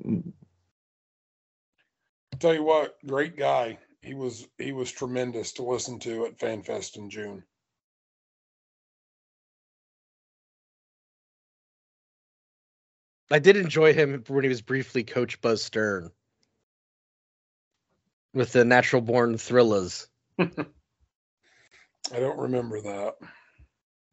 Tell 2.39 2.53
you 2.53 2.63
what, 2.63 2.95
great 3.05 3.37
guy. 3.37 3.77
He 4.01 4.13
was 4.13 4.47
he 4.57 4.71
was 4.71 4.91
tremendous 4.91 5.53
to 5.53 5.63
listen 5.63 5.99
to 5.99 6.25
at 6.25 6.39
FanFest 6.39 6.97
in 6.97 7.09
June. 7.09 7.43
I 13.31 13.39
did 13.39 13.57
enjoy 13.57 13.93
him 13.93 14.23
when 14.27 14.43
he 14.43 14.49
was 14.49 14.61
briefly 14.61 15.03
Coach 15.03 15.39
Buzz 15.41 15.63
Stern 15.63 16.11
with 18.33 18.53
the 18.53 18.65
Natural 18.65 19.01
Born 19.01 19.37
Thrillers. 19.37 20.07
I 20.39 20.47
don't 22.11 22.39
remember 22.39 22.81
that. 22.81 23.15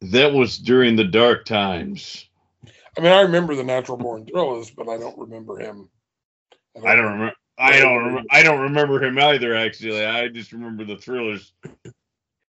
That 0.01 0.33
was 0.33 0.59
during 0.59 0.95
the 0.95 1.03
dark 1.03 1.45
times. 1.45 2.29
I 2.97 3.01
mean, 3.01 3.11
I 3.11 3.21
remember 3.21 3.55
the 3.55 3.63
Natural 3.63 3.97
Born 3.97 4.25
Thrillers, 4.25 4.69
but 4.69 4.87
I 4.87 4.97
don't 4.97 5.17
remember 5.17 5.57
him. 5.57 5.89
I 6.85 6.95
don't 6.95 7.05
remember. 7.05 7.36
I 7.57 7.79
don't. 7.79 8.13
Rem- 8.15 8.25
I 8.29 8.43
don't 8.43 8.59
remember 8.61 9.03
him 9.03 9.17
either. 9.17 9.55
Actually, 9.55 10.05
I 10.05 10.27
just 10.27 10.51
remember 10.51 10.85
the 10.85 10.97
thrillers. 10.97 11.53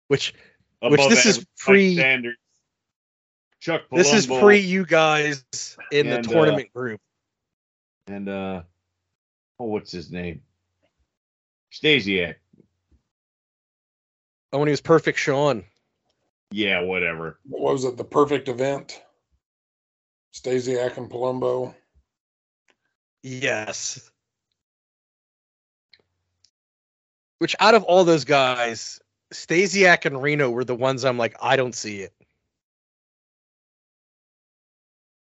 Which 0.07 0.33
Which 0.81 1.07
this 1.07 1.25
is 1.25 1.37
average 1.37 1.37
Mike 1.37 1.65
pre- 1.65 1.95
Sanders, 1.95 2.37
Chuck. 3.59 3.83
this 3.91 4.13
is 4.13 4.27
Palumbo, 4.27 4.41
pre 4.41 4.59
you 4.59 4.85
guys 4.85 5.43
in 5.91 6.07
And, 6.07 6.25
the 6.25 6.29
uh, 6.29 6.33
tournament 6.33 6.73
group. 6.73 6.99
and 8.07 8.27
uh, 8.27 8.63
oh, 9.59 9.65
what's 9.65 9.91
his 9.91 10.11
name? 10.11 10.41
Stasiak. 11.71 12.35
Oh, 14.51 14.59
when 14.59 14.67
he 14.67 14.71
was 14.71 14.81
perfect, 14.81 15.19
Sean. 15.19 15.63
Yeah, 16.51 16.81
whatever. 16.81 17.37
What 17.47 17.73
was 17.73 17.85
it? 17.85 17.95
The 17.97 18.03
perfect 18.03 18.49
event. 18.49 18.99
Stasiak 20.33 20.97
and 20.97 21.09
Palumbo. 21.09 21.75
Yes. 23.21 24.09
Which 27.39 27.55
out 27.59 27.73
of 27.73 27.83
all 27.83 28.03
those 28.03 28.25
guys, 28.25 28.99
Stasiak 29.33 30.05
and 30.05 30.21
Reno 30.21 30.49
were 30.49 30.63
the 30.63 30.75
ones 30.75 31.03
I'm 31.03 31.17
like, 31.17 31.35
I 31.41 31.55
don't 31.55 31.75
see 31.75 32.01
it. 32.01 32.13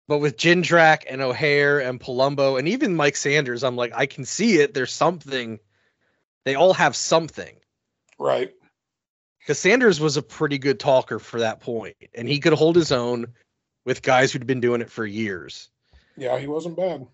But 0.07 0.19
with 0.19 0.37
Jindrak 0.37 1.03
and 1.09 1.21
O'Hare 1.21 1.79
and 1.79 1.99
Palumbo 1.99 2.59
and 2.59 2.67
even 2.67 2.95
Mike 2.95 3.15
Sanders, 3.15 3.63
I'm 3.63 3.75
like, 3.75 3.93
I 3.95 4.05
can 4.05 4.25
see 4.25 4.57
it. 4.57 4.73
There's 4.73 4.91
something. 4.91 5.59
They 6.45 6.55
all 6.55 6.73
have 6.73 6.95
something. 6.95 7.55
Right. 8.19 8.53
Because 9.39 9.59
Sanders 9.59 9.99
was 9.99 10.17
a 10.17 10.21
pretty 10.21 10.57
good 10.57 10.79
talker 10.79 11.19
for 11.19 11.39
that 11.39 11.61
point, 11.61 11.95
and 12.13 12.27
he 12.27 12.39
could 12.39 12.53
hold 12.53 12.75
his 12.75 12.91
own 12.91 13.27
with 13.85 14.01
guys 14.01 14.31
who'd 14.31 14.47
been 14.47 14.61
doing 14.61 14.81
it 14.81 14.89
for 14.89 15.05
years. 15.05 15.69
Yeah, 16.15 16.37
he 16.37 16.47
wasn't 16.47 16.77
bad. 16.77 17.07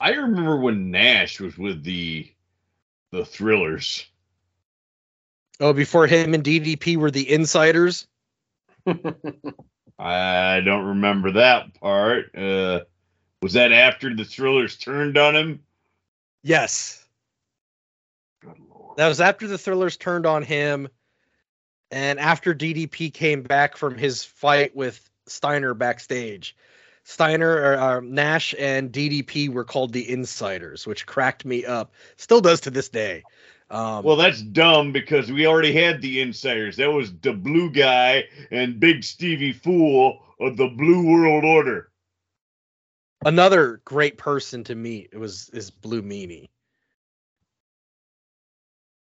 I 0.00 0.10
remember 0.10 0.56
when 0.56 0.90
Nash 0.90 1.40
was 1.40 1.56
with 1.56 1.82
the 1.82 2.30
the 3.10 3.24
Thrillers. 3.24 4.06
Oh, 5.60 5.72
before 5.72 6.06
him 6.06 6.34
and 6.34 6.42
DDP 6.42 6.96
were 6.96 7.10
the 7.10 7.30
insiders. 7.30 8.06
I 9.98 10.60
don't 10.60 10.84
remember 10.86 11.32
that 11.32 11.78
part. 11.80 12.36
Uh, 12.36 12.80
was 13.40 13.52
that 13.52 13.72
after 13.72 14.14
the 14.14 14.24
Thrillers 14.24 14.76
turned 14.76 15.16
on 15.16 15.36
him? 15.36 15.60
Yes. 16.42 17.02
Good 18.42 18.58
lord. 18.68 18.98
That 18.98 19.08
was 19.08 19.20
after 19.20 19.48
the 19.48 19.58
thrillers 19.58 19.96
turned 19.96 20.26
on 20.26 20.42
him 20.42 20.88
and 21.90 22.20
after 22.20 22.54
DDP 22.54 23.12
came 23.12 23.42
back 23.42 23.76
from 23.76 23.96
his 23.96 24.24
fight 24.24 24.76
with 24.76 25.10
Steiner 25.26 25.74
backstage. 25.74 26.54
Steiner 27.04 27.50
or 27.50 27.78
uh, 27.78 28.00
Nash 28.00 28.54
and 28.58 28.92
DDP 28.92 29.48
were 29.48 29.64
called 29.64 29.92
the 29.92 30.08
insiders, 30.08 30.86
which 30.86 31.06
cracked 31.06 31.44
me 31.44 31.64
up. 31.64 31.92
Still 32.16 32.40
does 32.40 32.60
to 32.62 32.70
this 32.70 32.88
day. 32.88 33.22
Um, 33.74 34.04
Well, 34.04 34.14
that's 34.14 34.40
dumb 34.40 34.92
because 34.92 35.32
we 35.32 35.46
already 35.48 35.72
had 35.72 36.00
the 36.00 36.20
insiders. 36.20 36.76
That 36.76 36.92
was 36.92 37.12
the 37.12 37.32
blue 37.32 37.70
guy 37.70 38.24
and 38.52 38.78
Big 38.78 39.02
Stevie 39.02 39.52
Cool 39.52 40.20
of 40.38 40.56
the 40.56 40.68
Blue 40.68 41.04
World 41.10 41.44
Order. 41.44 41.90
another 43.24 43.80
great 43.84 44.16
person 44.18 44.62
to 44.64 44.74
meet 44.74 45.16
was 45.18 45.48
is 45.50 45.70
Blue 45.70 46.02
Meanie. 46.02 46.48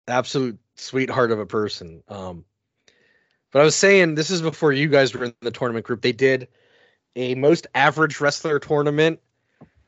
Absolute 0.06 0.59
sweetheart 0.76 1.32
of 1.32 1.40
a 1.40 1.47
person. 1.47 2.02
Um, 2.09 2.44
but 3.51 3.62
I 3.62 3.64
was 3.64 3.74
saying 3.74 4.14
this 4.14 4.30
is 4.30 4.43
before 4.43 4.72
you 4.72 4.89
guys 4.89 5.12
were 5.14 5.24
in 5.24 5.34
the 5.40 5.51
tournament 5.51 5.86
group. 5.86 6.02
They 6.02 6.12
did 6.12 6.48
a 7.16 7.34
most 7.34 7.66
average 7.74 8.20
wrestler 8.20 8.59
tournament, 8.59 9.20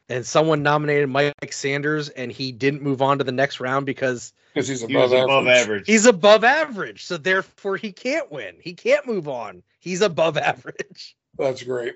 and 0.08 0.24
someone 0.26 0.62
nominated 0.62 1.08
Mike 1.08 1.34
Sanders, 1.50 2.08
and 2.10 2.30
he 2.30 2.52
didn't 2.52 2.82
move 2.82 3.00
on 3.02 3.18
to 3.18 3.24
the 3.24 3.32
next 3.32 3.60
round 3.60 3.86
because 3.86 4.32
Because 4.52 4.68
he's 4.68 4.82
above, 4.82 5.10
was 5.10 5.12
above 5.12 5.46
average. 5.46 5.62
average. 5.62 5.86
he's 5.86 6.06
above 6.06 6.44
average. 6.44 7.04
So 7.04 7.16
therefore, 7.16 7.76
he 7.76 7.92
can't 7.92 8.30
win. 8.30 8.56
He 8.60 8.74
can't 8.74 9.06
move 9.06 9.28
on. 9.28 9.62
He's 9.80 10.00
above 10.02 10.36
average. 10.38 11.16
That's 11.38 11.62
great. 11.62 11.94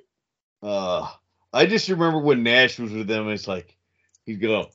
Uh, 0.62 1.08
I 1.52 1.66
just 1.66 1.88
remember 1.88 2.18
when 2.20 2.42
Nash 2.42 2.78
was 2.78 2.92
with 2.92 3.06
them. 3.06 3.28
It's 3.28 3.46
like 3.48 3.76
he'd 4.26 4.40
go 4.40 4.70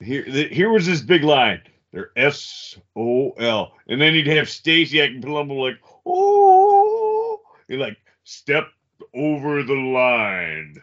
here. 0.00 0.24
th- 0.24 0.54
Here 0.54 0.70
was 0.70 0.86
this 0.86 1.00
big 1.00 1.22
line. 1.24 1.60
They're 1.92 2.10
S 2.16 2.76
O 2.96 3.30
L, 3.32 3.72
and 3.88 4.00
then 4.00 4.14
he'd 4.14 4.26
have 4.28 4.46
Stasiak 4.46 5.06
and 5.08 5.24
Palumbo 5.24 5.60
like, 5.60 5.78
oh, 6.06 7.40
he 7.66 7.76
like 7.76 7.96
step 8.24 8.68
over 9.14 9.62
the 9.62 9.74
line. 9.74 10.76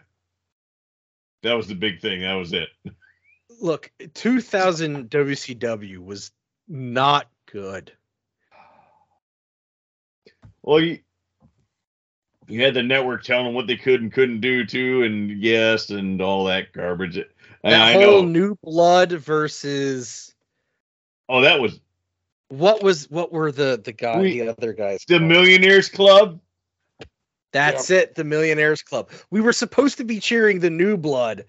That 1.42 1.54
was 1.54 1.68
the 1.68 1.74
big 1.74 2.00
thing. 2.00 2.22
That 2.22 2.34
was 2.34 2.52
it. 2.52 2.68
Look, 3.60 3.90
2000 4.14 5.08
WCW 5.10 6.04
was 6.04 6.30
not 6.68 7.28
good. 7.50 7.92
Well, 10.62 10.80
you, 10.80 10.98
you 12.48 12.62
had 12.64 12.74
the 12.74 12.82
network 12.82 13.22
telling 13.22 13.46
them 13.46 13.54
what 13.54 13.66
they 13.66 13.76
could 13.76 14.02
and 14.02 14.12
couldn't 14.12 14.40
do 14.40 14.66
too, 14.66 15.04
and 15.04 15.30
yes, 15.42 15.90
and 15.90 16.20
all 16.20 16.44
that 16.46 16.72
garbage. 16.72 17.14
That 17.14 17.80
I 17.80 17.92
whole 17.92 18.22
know. 18.22 18.28
new 18.28 18.56
blood 18.62 19.12
versus 19.12 20.34
oh, 21.28 21.40
that 21.42 21.60
was 21.60 21.80
what 22.48 22.82
was 22.82 23.08
what 23.10 23.32
were 23.32 23.50
the 23.52 23.80
the 23.82 23.92
guy 23.92 24.20
We- 24.20 24.40
the 24.40 24.48
other 24.50 24.72
guys 24.72 25.04
the 25.06 25.18
called? 25.18 25.28
Millionaires 25.28 25.88
Club. 25.88 26.40
That's 27.56 27.90
it, 27.90 28.14
the 28.14 28.24
Millionaires 28.24 28.82
Club. 28.82 29.10
We 29.30 29.40
were 29.40 29.52
supposed 29.52 29.96
to 29.98 30.04
be 30.04 30.20
cheering 30.20 30.60
the 30.60 30.70
new 30.70 30.96
blood. 30.96 31.44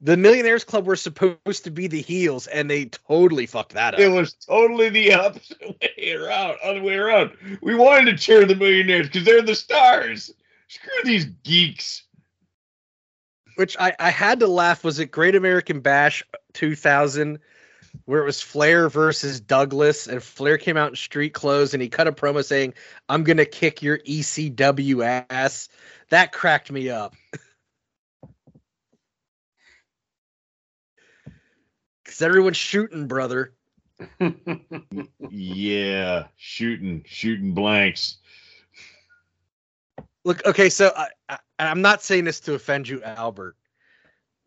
The 0.00 0.16
Millionaires 0.16 0.64
Club 0.64 0.86
were 0.86 0.96
supposed 0.96 1.64
to 1.64 1.70
be 1.70 1.86
the 1.86 2.02
heels, 2.02 2.46
and 2.46 2.70
they 2.70 2.86
totally 2.86 3.46
fucked 3.46 3.72
that 3.72 3.94
up. 3.94 4.00
It 4.00 4.08
was 4.08 4.34
totally 4.34 4.90
the 4.90 5.14
opposite 5.14 5.60
way 5.80 6.12
around, 6.12 6.58
other 6.62 6.82
way 6.82 6.94
around. 6.94 7.32
We 7.62 7.74
wanted 7.74 8.12
to 8.12 8.16
cheer 8.16 8.44
the 8.44 8.54
millionaires 8.54 9.06
because 9.06 9.24
they're 9.24 9.42
the 9.42 9.54
stars. 9.54 10.30
Screw 10.68 11.02
these 11.04 11.24
geeks. 11.42 12.04
Which 13.56 13.76
I, 13.78 13.94
I 13.98 14.10
had 14.10 14.40
to 14.40 14.46
laugh. 14.46 14.84
Was 14.84 14.98
it 14.98 15.06
Great 15.06 15.34
American 15.34 15.80
Bash 15.80 16.22
2000, 16.52 17.38
where 18.04 18.22
it 18.22 18.24
was 18.24 18.40
Flair 18.40 18.88
versus 18.88 19.40
Douglas, 19.40 20.06
and 20.06 20.22
Flair 20.22 20.58
came 20.58 20.76
out 20.76 20.90
in 20.90 20.96
street 20.96 21.34
clothes 21.34 21.74
and 21.74 21.82
he 21.82 21.88
cut 21.88 22.06
a 22.06 22.12
promo 22.12 22.44
saying, 22.44 22.74
"I'm 23.08 23.24
gonna 23.24 23.46
kick 23.46 23.82
your 23.82 23.98
ECW 23.98 25.24
ass." 25.30 25.68
That 26.10 26.32
cracked 26.32 26.70
me 26.70 26.90
up. 26.90 27.14
Cause 32.04 32.22
everyone's 32.22 32.56
shooting, 32.56 33.06
brother. 33.06 33.54
Yeah, 35.30 36.26
shooting, 36.36 37.04
shooting 37.06 37.54
blanks. 37.54 38.18
Look, 40.24 40.44
okay, 40.46 40.68
so 40.68 40.92
I, 40.96 41.08
I, 41.28 41.38
I'm 41.58 41.82
not 41.82 42.02
saying 42.02 42.24
this 42.24 42.40
to 42.40 42.54
offend 42.54 42.88
you, 42.88 43.02
Albert, 43.02 43.56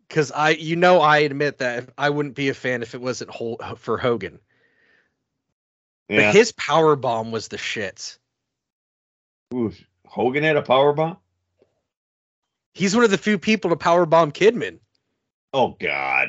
because 0.08 0.32
I, 0.32 0.50
you 0.50 0.76
know, 0.76 1.00
I 1.00 1.18
admit 1.18 1.58
that 1.58 1.90
I 1.98 2.10
wouldn't 2.10 2.34
be 2.34 2.48
a 2.48 2.54
fan 2.54 2.82
if 2.82 2.94
it 2.94 3.00
wasn't 3.00 3.30
Hol- 3.30 3.60
for 3.76 3.98
Hogan. 3.98 4.38
Yeah. 6.08 6.28
But 6.28 6.34
his 6.34 6.52
power 6.52 6.96
bomb 6.96 7.30
was 7.30 7.48
the 7.48 7.58
shits. 7.58 8.18
Ooh, 9.54 9.72
Hogan 10.06 10.42
had 10.42 10.56
a 10.56 10.62
power 10.62 10.92
bomb. 10.92 11.18
He's 12.74 12.94
one 12.94 13.04
of 13.04 13.10
the 13.10 13.18
few 13.18 13.38
people 13.38 13.70
to 13.70 13.76
power 13.76 14.06
bomb 14.06 14.32
Kidman. 14.32 14.78
Oh 15.52 15.76
God. 15.80 16.28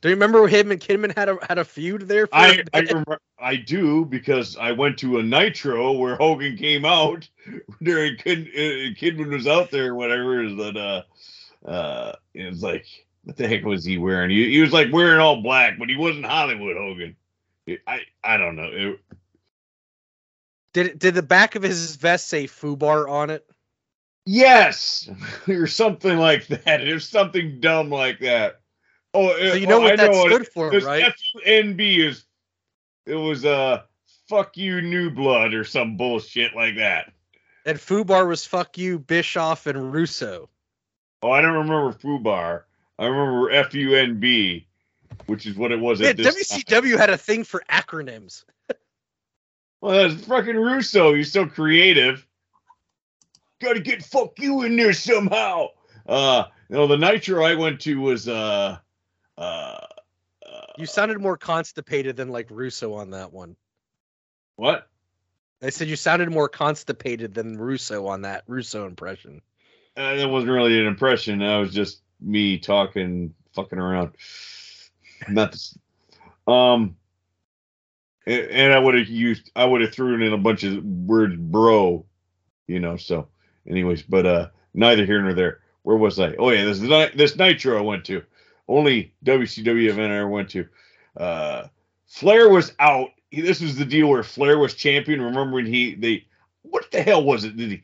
Do 0.00 0.08
you 0.08 0.14
remember 0.14 0.46
him 0.46 0.70
and 0.70 0.80
Kidman 0.80 1.14
had 1.14 1.28
a 1.28 1.36
had 1.46 1.58
a 1.58 1.64
feud 1.64 2.08
there? 2.08 2.26
For 2.26 2.34
I 2.34 2.62
I, 2.72 2.80
remember, 2.80 3.20
I 3.38 3.56
do 3.56 4.04
because 4.06 4.56
I 4.56 4.72
went 4.72 4.98
to 4.98 5.18
a 5.18 5.22
Nitro 5.22 5.92
where 5.92 6.16
Hogan 6.16 6.56
came 6.56 6.86
out 6.86 7.28
during 7.82 8.16
Kid, 8.16 8.48
uh, 8.48 8.96
Kidman 8.98 9.30
was 9.30 9.46
out 9.46 9.70
there. 9.70 9.94
Whatever 9.94 10.42
is 10.42 10.56
that? 10.56 10.76
Uh, 10.76 11.68
uh, 11.68 12.16
it 12.32 12.46
was 12.46 12.62
like 12.62 12.86
what 13.24 13.36
the 13.36 13.46
heck 13.46 13.64
was 13.64 13.84
he 13.84 13.98
wearing? 13.98 14.30
He, 14.30 14.50
he 14.50 14.60
was 14.60 14.72
like 14.72 14.90
wearing 14.90 15.20
all 15.20 15.42
black, 15.42 15.78
but 15.78 15.90
he 15.90 15.96
wasn't 15.96 16.24
Hollywood 16.24 16.76
Hogan. 16.76 17.16
I 17.86 18.00
I 18.24 18.38
don't 18.38 18.56
know. 18.56 18.70
It, 18.72 19.00
did 20.72 20.98
did 20.98 21.14
the 21.14 21.22
back 21.22 21.56
of 21.56 21.62
his 21.62 21.96
vest 21.96 22.28
say 22.28 22.46
Fubar 22.46 23.08
on 23.08 23.28
it? 23.28 23.44
yes, 24.24 25.10
or 25.48 25.66
something 25.66 26.16
like 26.16 26.46
that. 26.46 26.80
It 26.80 26.94
was 26.94 27.08
something 27.08 27.60
dumb 27.60 27.90
like 27.90 28.20
that. 28.20 28.59
Oh, 29.12 29.36
So 29.36 29.54
you 29.54 29.66
know 29.66 29.78
oh, 29.78 29.80
what 29.80 29.96
that 29.96 30.10
know 30.10 30.28
stood 30.28 30.48
for, 30.48 30.70
right? 30.70 31.12
FUNB 31.44 31.80
is 31.80 32.24
it 33.06 33.14
was 33.14 33.44
uh 33.44 33.82
fuck 34.28 34.56
you 34.56 34.80
new 34.80 35.10
blood 35.10 35.54
or 35.54 35.64
some 35.64 35.96
bullshit 35.96 36.54
like 36.54 36.76
that. 36.76 37.12
And 37.66 37.78
Fubar 37.78 38.26
was 38.26 38.46
fuck 38.46 38.78
you, 38.78 38.98
Bischoff 38.98 39.66
and 39.66 39.92
Russo. 39.92 40.48
Oh, 41.22 41.30
I 41.30 41.42
don't 41.42 41.54
remember 41.54 41.92
Fubar. 41.92 42.62
I 42.98 43.06
remember 43.06 43.50
FUNB, 43.50 44.64
which 45.26 45.46
is 45.46 45.56
what 45.56 45.72
it 45.72 45.80
was 45.80 46.00
Yeah, 46.00 46.10
at 46.10 46.16
this 46.16 46.48
time. 46.48 46.60
WCW 46.60 46.98
had 46.98 47.10
a 47.10 47.18
thing 47.18 47.44
for 47.44 47.62
acronyms. 47.70 48.44
Well, 49.82 50.08
that's 50.08 50.26
fucking 50.26 50.56
Russo. 50.56 51.14
He's 51.14 51.32
so 51.32 51.46
creative. 51.46 52.26
Got 53.62 53.74
to 53.74 53.80
get 53.80 54.02
fuck 54.02 54.38
you 54.38 54.62
in 54.62 54.76
there 54.76 54.92
somehow. 54.92 55.68
Uh, 56.06 56.44
you 56.68 56.76
know, 56.76 56.86
the 56.86 56.98
Nitro 56.98 57.42
I 57.42 57.54
went 57.54 57.80
to 57.80 57.98
was 57.98 58.28
uh, 58.28 58.76
uh, 59.40 59.86
uh 60.46 60.60
You 60.78 60.86
sounded 60.86 61.20
more 61.20 61.36
constipated 61.36 62.16
than 62.16 62.28
like 62.28 62.50
Russo 62.50 62.94
on 62.94 63.10
that 63.10 63.32
one. 63.32 63.56
what? 64.56 64.88
I 65.62 65.70
said 65.70 65.88
you 65.88 65.96
sounded 65.96 66.30
more 66.30 66.48
constipated 66.48 67.34
than 67.34 67.58
Russo 67.58 68.06
on 68.06 68.22
that 68.22 68.44
Russo 68.46 68.86
impression. 68.86 69.42
Uh, 69.96 70.14
that 70.14 70.28
wasn't 70.28 70.52
really 70.52 70.78
an 70.78 70.86
impression. 70.86 71.40
That 71.40 71.58
was 71.58 71.74
just 71.74 72.00
me 72.20 72.58
talking, 72.58 73.34
fucking 73.54 73.78
around. 73.78 74.12
Not 75.28 75.52
this. 75.52 75.76
Um, 76.46 76.96
and, 78.26 78.46
and 78.50 78.72
I 78.72 78.78
would 78.78 78.94
have 78.94 79.08
used, 79.08 79.50
I 79.54 79.64
would 79.64 79.82
have 79.82 79.92
thrown 79.92 80.22
in 80.22 80.32
a 80.32 80.38
bunch 80.38 80.64
of 80.64 80.82
words, 80.84 81.36
bro, 81.36 82.06
you 82.66 82.80
know. 82.80 82.96
So, 82.96 83.28
anyways, 83.68 84.02
but 84.02 84.26
uh, 84.26 84.48
neither 84.72 85.04
here 85.04 85.20
nor 85.20 85.34
there. 85.34 85.60
Where 85.82 85.96
was 85.96 86.18
I? 86.18 86.34
Oh 86.36 86.50
yeah, 86.50 86.64
this 86.64 86.80
ni- 86.80 87.16
this 87.16 87.36
Nitro 87.36 87.78
I 87.78 87.82
went 87.82 88.04
to. 88.06 88.22
Only 88.70 89.12
WCW 89.24 89.88
event 89.90 90.12
I 90.12 90.16
ever 90.18 90.28
went 90.28 90.48
to. 90.50 90.66
Uh, 91.16 91.66
Flair 92.06 92.48
was 92.48 92.72
out. 92.78 93.10
He, 93.30 93.40
this 93.40 93.60
was 93.60 93.76
the 93.76 93.84
deal 93.84 94.08
where 94.08 94.22
Flair 94.22 94.58
was 94.58 94.74
champion. 94.74 95.20
Remember 95.20 95.56
when 95.56 95.66
he 95.66 95.94
they 95.94 96.24
what 96.62 96.90
the 96.90 97.02
hell 97.02 97.24
was 97.24 97.44
it? 97.44 97.56
Did 97.56 97.70
he 97.70 97.82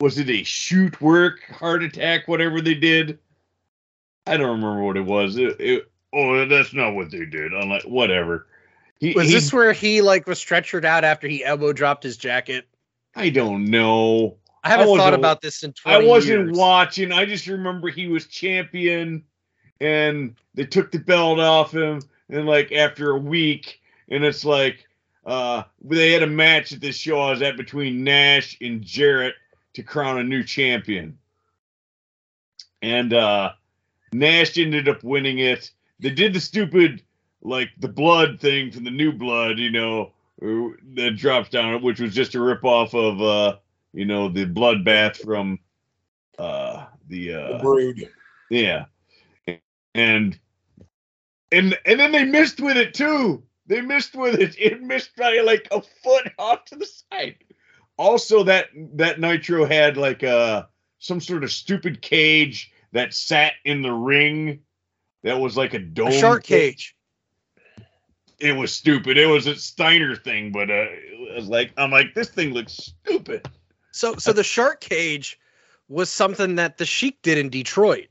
was 0.00 0.18
it 0.18 0.28
a 0.28 0.42
shoot 0.42 1.00
work 1.00 1.40
heart 1.50 1.82
attack 1.82 2.28
whatever 2.28 2.60
they 2.60 2.74
did 2.74 3.18
i 4.26 4.36
don't 4.36 4.60
remember 4.60 4.82
what 4.82 4.96
it 4.96 5.04
was 5.04 5.36
it, 5.36 5.58
it, 5.60 5.90
oh 6.12 6.44
that's 6.46 6.74
not 6.74 6.94
what 6.94 7.10
they 7.10 7.24
did 7.24 7.54
i'm 7.54 7.68
like 7.68 7.82
whatever 7.84 8.46
he, 8.98 9.12
Was 9.14 9.28
he- 9.28 9.34
this 9.34 9.52
where 9.52 9.72
he 9.72 10.02
like 10.02 10.26
was 10.26 10.38
stretchered 10.38 10.84
out 10.84 11.04
after 11.04 11.28
he 11.28 11.44
elbow 11.44 11.72
dropped 11.72 12.02
his 12.02 12.16
jacket? 12.16 12.66
i 13.14 13.30
don't 13.30 13.64
know 13.64 14.36
I 14.64 14.70
haven't 14.70 14.96
thought 14.96 15.14
about 15.14 15.40
this 15.42 15.62
in 15.62 15.72
20 15.72 15.96
i 15.96 16.06
wasn't 16.06 16.46
years. 16.48 16.58
watching 16.58 17.12
i 17.12 17.24
just 17.24 17.46
remember 17.46 17.88
he 17.88 18.08
was 18.08 18.26
champion 18.26 19.22
and 19.80 20.34
they 20.54 20.64
took 20.64 20.90
the 20.90 20.98
belt 20.98 21.38
off 21.38 21.72
him 21.72 22.00
and 22.30 22.46
like 22.46 22.72
after 22.72 23.10
a 23.10 23.18
week 23.18 23.80
and 24.08 24.24
it's 24.24 24.44
like 24.44 24.86
uh 25.26 25.62
they 25.82 26.12
had 26.12 26.22
a 26.22 26.26
match 26.26 26.72
at 26.72 26.80
this 26.80 26.96
show 26.96 27.20
i 27.20 27.30
was 27.30 27.42
at 27.42 27.56
between 27.56 28.04
nash 28.04 28.56
and 28.60 28.82
jarrett 28.82 29.34
to 29.74 29.82
crown 29.82 30.18
a 30.18 30.24
new 30.24 30.42
champion 30.42 31.16
and 32.82 33.12
uh 33.12 33.52
nash 34.12 34.56
ended 34.56 34.88
up 34.88 35.02
winning 35.04 35.38
it 35.38 35.70
they 36.00 36.10
did 36.10 36.32
the 36.32 36.40
stupid 36.40 37.02
like 37.42 37.70
the 37.78 37.88
blood 37.88 38.40
thing 38.40 38.70
from 38.70 38.84
the 38.84 38.90
new 38.90 39.12
blood 39.12 39.58
you 39.58 39.70
know 39.70 40.12
that 40.40 41.16
drops 41.16 41.48
down 41.48 41.80
which 41.82 42.00
was 42.00 42.14
just 42.14 42.34
a 42.34 42.40
rip 42.40 42.64
off 42.64 42.94
of 42.94 43.20
uh 43.20 43.56
you 43.92 44.04
know 44.04 44.28
the 44.28 44.46
bloodbath 44.46 45.16
from 45.16 45.58
uh 46.38 46.86
the 47.08 47.28
The 47.28 47.34
uh 47.34 47.62
Brood. 47.62 48.08
yeah. 48.50 48.84
And 49.96 50.38
and 51.52 51.78
and 51.86 52.00
then 52.00 52.12
they 52.12 52.24
missed 52.24 52.60
with 52.60 52.76
it 52.76 52.94
too. 52.94 53.42
They 53.66 53.80
missed 53.80 54.14
with 54.14 54.38
it. 54.40 54.56
It 54.58 54.82
missed 54.82 55.16
by 55.16 55.40
like 55.40 55.68
a 55.70 55.80
foot 55.80 56.30
off 56.38 56.64
to 56.66 56.76
the 56.76 56.86
side. 56.86 57.36
Also, 57.96 58.42
that 58.44 58.68
that 58.94 59.20
Nitro 59.20 59.64
had 59.64 59.96
like 59.96 60.22
a 60.22 60.68
some 60.98 61.20
sort 61.20 61.44
of 61.44 61.50
stupid 61.50 62.02
cage 62.02 62.72
that 62.92 63.14
sat 63.14 63.54
in 63.64 63.82
the 63.82 63.92
ring. 63.92 64.60
That 65.22 65.40
was 65.40 65.56
like 65.56 65.74
a 65.74 65.78
dome. 65.78 66.08
A 66.08 66.12
shark 66.12 66.44
cage. 66.44 66.94
It 68.38 68.52
was 68.52 68.70
stupid. 68.70 69.16
It 69.16 69.26
was 69.26 69.46
a 69.46 69.56
Steiner 69.56 70.14
thing, 70.14 70.52
but 70.52 70.70
uh, 70.70 70.88
it 70.90 71.34
was 71.34 71.48
like 71.48 71.72
I'm 71.78 71.90
like 71.90 72.14
this 72.14 72.28
thing 72.28 72.52
looks 72.52 72.74
stupid. 72.74 73.48
So 73.92 74.16
so 74.16 74.32
the 74.34 74.44
shark 74.44 74.80
cage 74.80 75.40
was 75.88 76.10
something 76.10 76.56
that 76.56 76.76
the 76.76 76.84
Sheik 76.84 77.22
did 77.22 77.38
in 77.38 77.48
Detroit. 77.48 78.08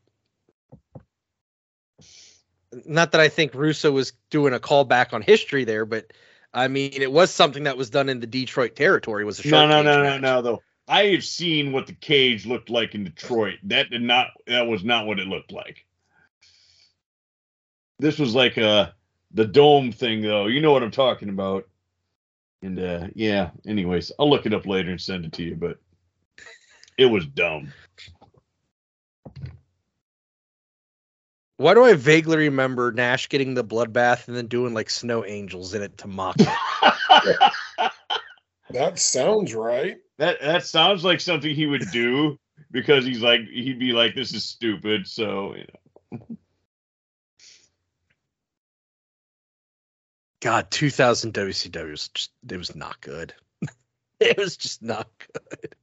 Not 2.86 3.12
that 3.14 3.22
I 3.22 3.30
think 3.30 3.54
Russo 3.54 3.92
was 3.92 4.14
doing 4.30 4.54
a 4.54 4.60
callback 4.60 5.14
on 5.14 5.22
history 5.22 5.64
there, 5.64 5.86
but 5.86 6.12
I 6.54 6.68
mean 6.68 6.92
it 6.94 7.12
was 7.12 7.32
something 7.32 7.64
that 7.64 7.78
was 7.78 7.90
done 7.90 8.10
in 8.10 8.20
the 8.20 8.28
Detroit 8.28 8.76
territory. 8.76 9.24
Was 9.26 9.40
a 9.40 9.48
No, 9.48 9.50
shark 9.50 9.70
no, 9.70 9.78
cage 9.78 9.86
no, 9.86 10.04
no, 10.04 10.18
no, 10.18 10.42
though. 10.42 10.62
I 10.88 11.06
have 11.08 11.24
seen 11.24 11.72
what 11.72 11.88
the 11.88 11.94
cage 11.94 12.46
looked 12.46 12.70
like 12.70 12.94
in 12.96 13.04
Detroit. 13.06 13.60
That 13.64 13.90
did 13.90 14.02
not. 14.02 14.28
That 14.48 14.68
was 14.68 14.84
not 14.84 15.08
what 15.08 15.20
it 15.20 15.28
looked 15.28 15.52
like. 15.52 15.86
This 18.00 18.20
was 18.20 18.36
like 18.36 18.58
uh 18.58 18.92
the 19.32 19.46
dome 19.46 19.92
thing, 19.92 20.22
though. 20.22 20.48
You 20.48 20.62
know 20.62 20.72
what 20.72 20.84
I'm 20.84 20.92
talking 20.92 21.30
about. 21.30 21.68
And 22.62 22.80
uh 22.80 23.08
yeah. 23.16 23.52
Anyways, 23.66 24.12
I'll 24.20 24.30
look 24.30 24.46
it 24.46 24.54
up 24.54 24.66
later 24.66 24.92
and 24.92 25.02
send 25.02 25.26
it 25.26 25.34
to 25.34 25.44
you. 25.44 25.56
But 25.56 25.80
it 26.98 27.06
was 27.06 27.26
dumb. 27.26 27.72
Why 31.58 31.74
do 31.74 31.84
I 31.86 31.94
vaguely 31.94 32.38
remember 32.38 32.92
Nash 32.92 33.30
getting 33.30 33.54
the 33.54 33.64
bloodbath 33.64 34.28
and 34.28 34.36
then 34.36 34.48
doing 34.48 34.74
like 34.74 34.90
snow 34.90 35.24
angels 35.26 35.74
in 35.74 35.82
it 35.82 35.98
to 36.00 36.08
mock 36.08 36.36
it? 36.40 36.48
That 38.72 38.98
sounds 39.00 39.54
right. 39.54 39.98
that 40.18 40.42
that 40.42 40.66
sounds 40.66 41.04
like 41.04 41.22
something 41.22 41.54
he 41.54 41.68
would 41.68 41.90
do 41.92 42.38
because 42.72 43.06
he's 43.06 43.22
like 43.22 43.42
he'd 43.42 43.80
be 43.80 43.94
like, 43.94 44.16
"This 44.16 44.34
is 44.34 44.44
stupid." 44.44 45.08
So 45.08 45.56
you 45.56 45.66
know. 46.20 46.28
God, 50.42 50.70
2000 50.72 51.34
WCW 51.34 51.92
was 51.92 52.10
just 52.10 52.32
it 52.50 52.58
was 52.58 52.76
not 52.76 53.00
good. 53.02 53.34
it 54.20 54.38
was 54.38 54.58
just 54.58 54.82
not 54.82 55.10
good. 55.34 55.76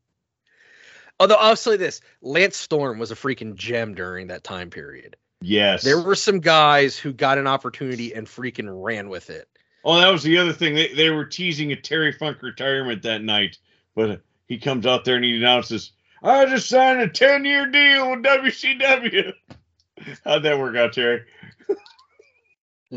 Although 1.20 1.36
I'll 1.36 1.57
say 1.57 1.77
this, 1.77 2.01
Lance 2.20 2.57
Storm 2.57 2.99
was 2.99 3.11
a 3.12 3.16
freaking 3.16 3.55
gem 3.55 3.94
during 3.94 4.27
that 4.27 4.44
time 4.44 4.70
period. 4.70 5.16
Yes. 5.43 5.82
There 5.82 6.01
were 6.01 6.14
some 6.14 6.40
guys 6.40 6.97
who 6.97 7.12
got 7.12 7.39
an 7.39 7.47
opportunity 7.47 8.14
and 8.14 8.27
freaking 8.27 8.69
ran 8.82 9.09
with 9.09 9.31
it. 9.31 9.48
Oh, 9.85 9.98
that 9.98 10.09
was 10.10 10.23
the 10.23 10.39
other 10.39 10.52
thing. 10.52 10.74
They 10.74 10.93
they 10.94 11.10
were 11.10 11.24
teasing 11.24 11.73
a 11.73 11.77
Terry 11.77 12.12
Funk 12.12 12.40
retirement 12.43 13.02
that 13.02 13.23
night, 13.23 13.59
but 13.97 14.23
he 14.47 14.59
comes 14.59 14.86
out 14.86 15.05
there 15.05 15.16
and 15.16 15.24
he 15.24 15.36
announces, 15.36 15.93
"I 16.23 16.47
just 16.47 16.69
signed 16.69 17.01
a 17.01 17.09
ten 17.09 17.44
year 17.44 17.66
deal 17.66 18.10
with 18.10 18.23
WCW." 18.23 19.32
How'd 20.24 20.44
that 20.44 20.59
work 20.59 20.77
out, 20.77 20.93
Terry? 20.93 21.24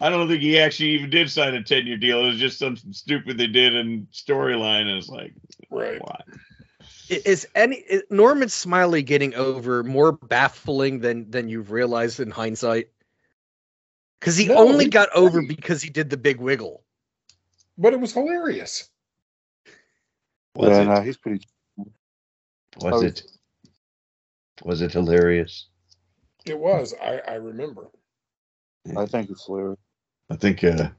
I 0.00 0.10
don't 0.10 0.28
think 0.28 0.42
he 0.42 0.60
actually 0.60 0.90
even 0.90 1.10
did 1.10 1.28
sign 1.30 1.54
a 1.54 1.62
ten 1.62 1.86
year 1.86 1.96
deal. 1.96 2.20
It 2.24 2.28
was 2.28 2.38
just 2.38 2.58
something 2.58 2.92
stupid 2.92 3.36
they 3.36 3.48
did 3.48 3.74
in 3.74 4.06
storyline. 4.12 4.82
And 4.82 4.90
it's 4.90 5.08
like, 5.08 5.32
Right. 5.70 6.00
why? 6.00 6.22
I- 7.10 7.22
Is 7.26 7.48
any 7.54 7.76
is 7.76 8.04
Norman 8.10 8.48
Smiley 8.50 9.02
getting 9.02 9.34
over 9.34 9.84
more 9.84 10.12
baffling 10.12 11.00
than 11.00 11.30
than 11.30 11.48
you've 11.48 11.70
realized 11.72 12.20
in 12.20 12.30
hindsight? 12.30 12.90
Because 14.20 14.36
he 14.36 14.50
No, 14.50 14.56
only 14.56 14.86
he's 14.86 14.88
got 14.88 15.10
over 15.14 15.42
great. 15.42 15.48
because 15.48 15.82
he 15.82 15.90
did 15.90 16.10
the 16.10 16.16
big 16.18 16.38
wiggle. 16.40 16.84
but 17.78 17.92
it 17.94 18.00
was 18.00 18.14
hilarious. 18.14 18.90
Was 20.54 20.78
yeah, 20.78 20.80
it? 20.80 20.94
no, 20.94 21.02
he's 21.02 21.16
pretty. 21.18 21.46
Was 22.76 23.02
it? 23.02 23.22
Was 24.64 24.82
it 24.82 24.92
hilarious? 24.92 25.68
It 26.46 26.58
was. 26.58 26.94
I, 27.02 27.18
I 27.28 27.34
remember. 27.34 27.88
I 28.96 29.06
think 29.06 29.30
it's 29.30 29.46
hilarious. 29.46 29.78
I 30.30 30.36
think 30.36 30.64
uh, 30.64 30.90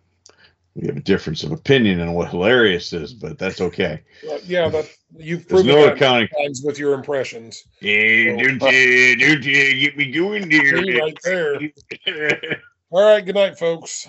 we 0.80 0.88
have 0.88 0.98
a 0.98 1.02
difference 1.02 1.44
of 1.44 1.52
opinion 1.52 2.00
on 2.00 2.14
what 2.14 2.30
hilarious 2.30 2.94
is, 2.94 3.14
but 3.14 3.38
that's 3.38 3.60
okay. 3.60 4.02
Well, 4.26 4.40
yeah, 4.46 4.70
but 4.70 4.90
you've 5.18 5.46
There's 5.48 5.64
proven 5.64 5.68
no 5.76 5.86
that 5.86 5.96
accounting. 5.98 6.30
times 6.30 6.62
with 6.64 6.80
your 6.80 6.94
impressions. 6.94 7.64
Hey, 7.82 8.26
don't 8.28 8.62
you, 8.72 9.18
don't 9.18 9.44
you 9.44 9.80
get 9.82 9.98
me 9.98 10.12
going 10.12 10.50
See 10.50 11.00
right 11.00 11.18
there. 11.24 11.60
All 12.92 13.04
right. 13.04 13.26
Good 13.26 13.36
night, 13.36 13.60
folks. 13.60 14.08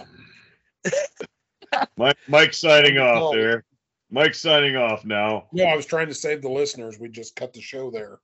Mike, 1.96 2.16
Mike 2.28 2.54
signing 2.54 2.98
off 2.98 3.34
there. 3.34 3.64
Mike 4.10 4.34
signing 4.34 4.76
off 4.76 5.04
now. 5.04 5.46
No, 5.52 5.64
I 5.64 5.76
was 5.76 5.86
trying 5.86 6.08
to 6.08 6.14
save 6.14 6.40
the 6.42 6.48
listeners. 6.50 6.98
We 6.98 7.08
just 7.08 7.34
cut 7.36 7.52
the 7.52 7.60
show 7.60 7.90
there. 7.90 8.20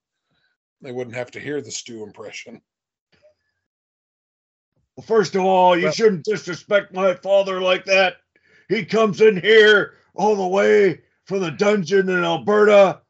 They 0.82 0.92
wouldn't 0.92 1.16
have 1.16 1.30
to 1.32 1.40
hear 1.40 1.60
the 1.60 1.70
Stu 1.70 2.04
impression. 2.04 2.60
Well, 4.96 5.04
first 5.06 5.34
of 5.34 5.42
all, 5.44 5.76
you 5.76 5.84
Well- 5.84 5.92
shouldn't 5.92 6.24
disrespect 6.24 6.94
my 6.94 7.14
father 7.14 7.60
like 7.60 7.84
that. 7.86 8.16
He 8.68 8.84
comes 8.84 9.20
in 9.20 9.40
here 9.40 9.94
all 10.14 10.34
the 10.36 10.46
way 10.46 11.00
from 11.24 11.40
the 11.40 11.50
dungeon 11.50 12.08
in 12.08 12.24
Alberta. 12.24 13.00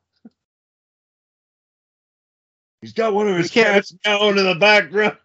He's 2.83 2.93
got 2.93 3.15
one 3.15 3.29
of 3.29 3.37
his 3.37 3.51
cats 3.51 3.91
down 3.91 4.39
in 4.39 4.45
the 4.45 4.55
background. 4.55 5.17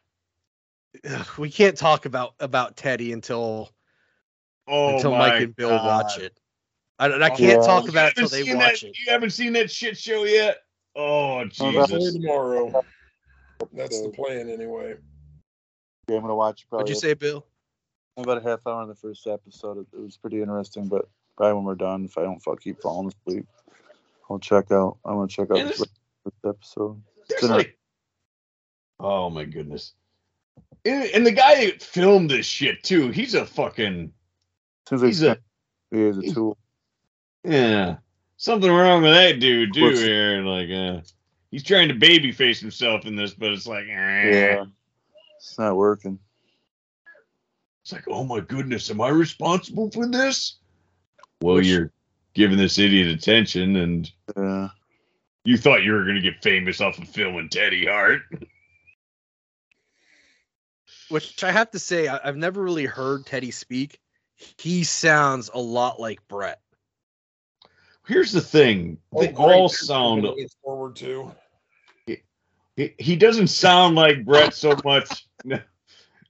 We 1.38 1.50
can't 1.50 1.78
talk 1.78 2.06
about 2.06 2.34
about 2.40 2.76
Teddy 2.76 3.14
until 3.14 3.70
Oh 4.68 4.96
until 4.96 5.12
Mike 5.12 5.42
and 5.42 5.56
Bill 5.56 5.70
God. 5.70 5.86
watch 6.06 6.20
it. 6.20 6.38
I, 7.00 7.08
I 7.08 7.10
Oh, 7.30 7.36
can't 7.36 7.40
yeah. 7.40 7.56
talk 7.66 7.88
about 7.90 8.12
it 8.12 8.18
until 8.18 8.30
they 8.30 8.54
watch 8.54 8.82
that- 8.82 8.88
it. 8.90 8.98
You 9.00 9.12
haven't 9.12 9.32
seen 9.32 9.54
that 9.54 9.72
shit 9.72 9.98
show 9.98 10.24
yet? 10.26 10.58
Oh 10.96 11.40
Oh, 11.40 11.46
Jesus! 11.46 12.14
tomorrow. 12.14 12.84
That's 13.74 14.02
the 14.02 14.10
plan, 14.10 14.50
anyway. 14.50 14.96
Yeah, 16.08 16.16
I'm 16.18 16.22
gonna 16.22 16.36
watch 16.36 16.68
probably 16.70 16.84
What'd 16.84 16.96
you 16.96 17.00
say, 17.00 17.14
Bill? 17.14 17.46
About 18.18 18.38
a 18.38 18.42
half 18.42 18.66
hour 18.68 18.84
in 18.84 18.90
the 18.90 18.96
first 18.96 19.26
episode. 19.28 19.86
It, 19.94 20.00
was 20.00 20.18
pretty 20.18 20.42
interesting, 20.42 20.88
but 20.88 21.08
probably 21.38 21.56
when 21.56 21.64
we're 21.66 21.76
done, 21.76 22.06
if 22.06 22.18
I 22.18 22.24
don't 22.24 22.42
fuck 22.42 22.62
keep 22.62 22.82
falling 22.82 23.12
asleep, 23.28 23.46
I'll 24.30 24.40
check 24.40 24.72
out. 24.72 24.98
I'm 25.06 25.16
gonna 25.16 25.28
check 25.28 25.52
out 25.52 25.58
the 25.58 25.64
this- 25.64 25.78
first 26.24 26.36
episode. 26.46 27.02
Like, 27.44 27.78
oh 29.00 29.30
my 29.30 29.46
goodness! 29.46 29.94
And, 30.84 31.06
and 31.14 31.26
the 31.26 31.32
guy 31.32 31.66
that 31.66 31.82
filmed 31.82 32.30
this 32.30 32.46
shit 32.46 32.84
too. 32.84 33.10
He's 33.10 33.34
a 33.34 33.46
fucking 33.46 34.12
Seems 34.90 35.02
like 35.02 35.10
he's 35.10 35.24
a 35.24 35.38
he 35.92 36.02
is 36.02 36.18
a 36.18 36.34
tool. 36.34 36.58
yeah. 37.44 37.98
Something 38.38 38.72
wrong 38.72 39.04
with 39.04 39.14
that 39.14 39.40
dude 39.40 39.74
too 39.74 39.92
here. 39.92 40.42
Like, 40.42 40.70
uh, 40.70 41.02
he's 41.52 41.64
trying 41.64 41.90
to 41.90 41.94
baby 41.94 42.32
face 42.32 42.60
himself 42.60 43.06
in 43.06 43.16
this, 43.16 43.34
but 43.34 43.54
it's 43.54 43.68
like, 43.68 43.86
eh. 43.86 44.32
Yeah, 44.32 44.66
it's 45.38 45.60
not 45.60 45.76
working. 45.78 46.18
It's 47.92 48.08
like, 48.08 48.16
oh 48.16 48.24
my 48.24 48.40
goodness, 48.40 48.90
am 48.90 49.02
I 49.02 49.10
responsible 49.10 49.92
for 49.92 50.08
this? 50.08 50.60
Well, 51.42 51.56
Which- 51.56 51.68
you're 51.68 51.92
giving 52.34 52.58
this 52.58 52.80
idiot 52.80 53.10
attention, 53.10 53.76
and 53.76 54.10
Yeah, 54.38 54.70
you 55.44 55.58
thought 55.58 55.84
you 55.84 55.92
were 55.92 56.04
going 56.04 56.16
to 56.16 56.22
get 56.22 56.42
famous 56.42 56.80
off 56.80 56.98
of 57.00 57.10
filming 57.10 57.50
Teddy 57.50 57.86
Hart. 57.88 58.22
Which 61.10 61.44
I 61.44 61.52
have 61.52 61.72
to 61.72 61.80
say, 61.80 62.08
I, 62.08 62.20
I've 62.24 62.38
never 62.38 62.64
really 62.64 62.86
heard 62.86 63.26
Teddy 63.26 63.52
speak. 63.52 64.00
He 64.58 64.86
sounds 64.86 65.50
a 65.54 65.60
lot 65.60 66.00
like 66.00 66.26
Bret. 66.30 66.62
Here's 68.08 68.32
the 68.32 68.40
thing: 68.40 68.98
they 69.20 69.28
Oh, 69.30 69.32
great. 69.34 69.38
all 69.38 69.68
sound. 69.70 70.24
something 70.24 70.36
to 70.36 70.42
look 70.42 70.52
forward 70.64 70.96
to. 70.98 71.32
He, 72.78 72.94
he 72.98 73.16
doesn't 73.18 73.48
sound 73.48 73.96
like 73.96 74.24
Bret 74.24 74.54
so 74.54 74.78
much. 74.86 75.28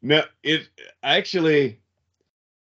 No, 0.02 0.18
no 0.18 0.24
it 0.44 0.68
actually. 1.04 1.80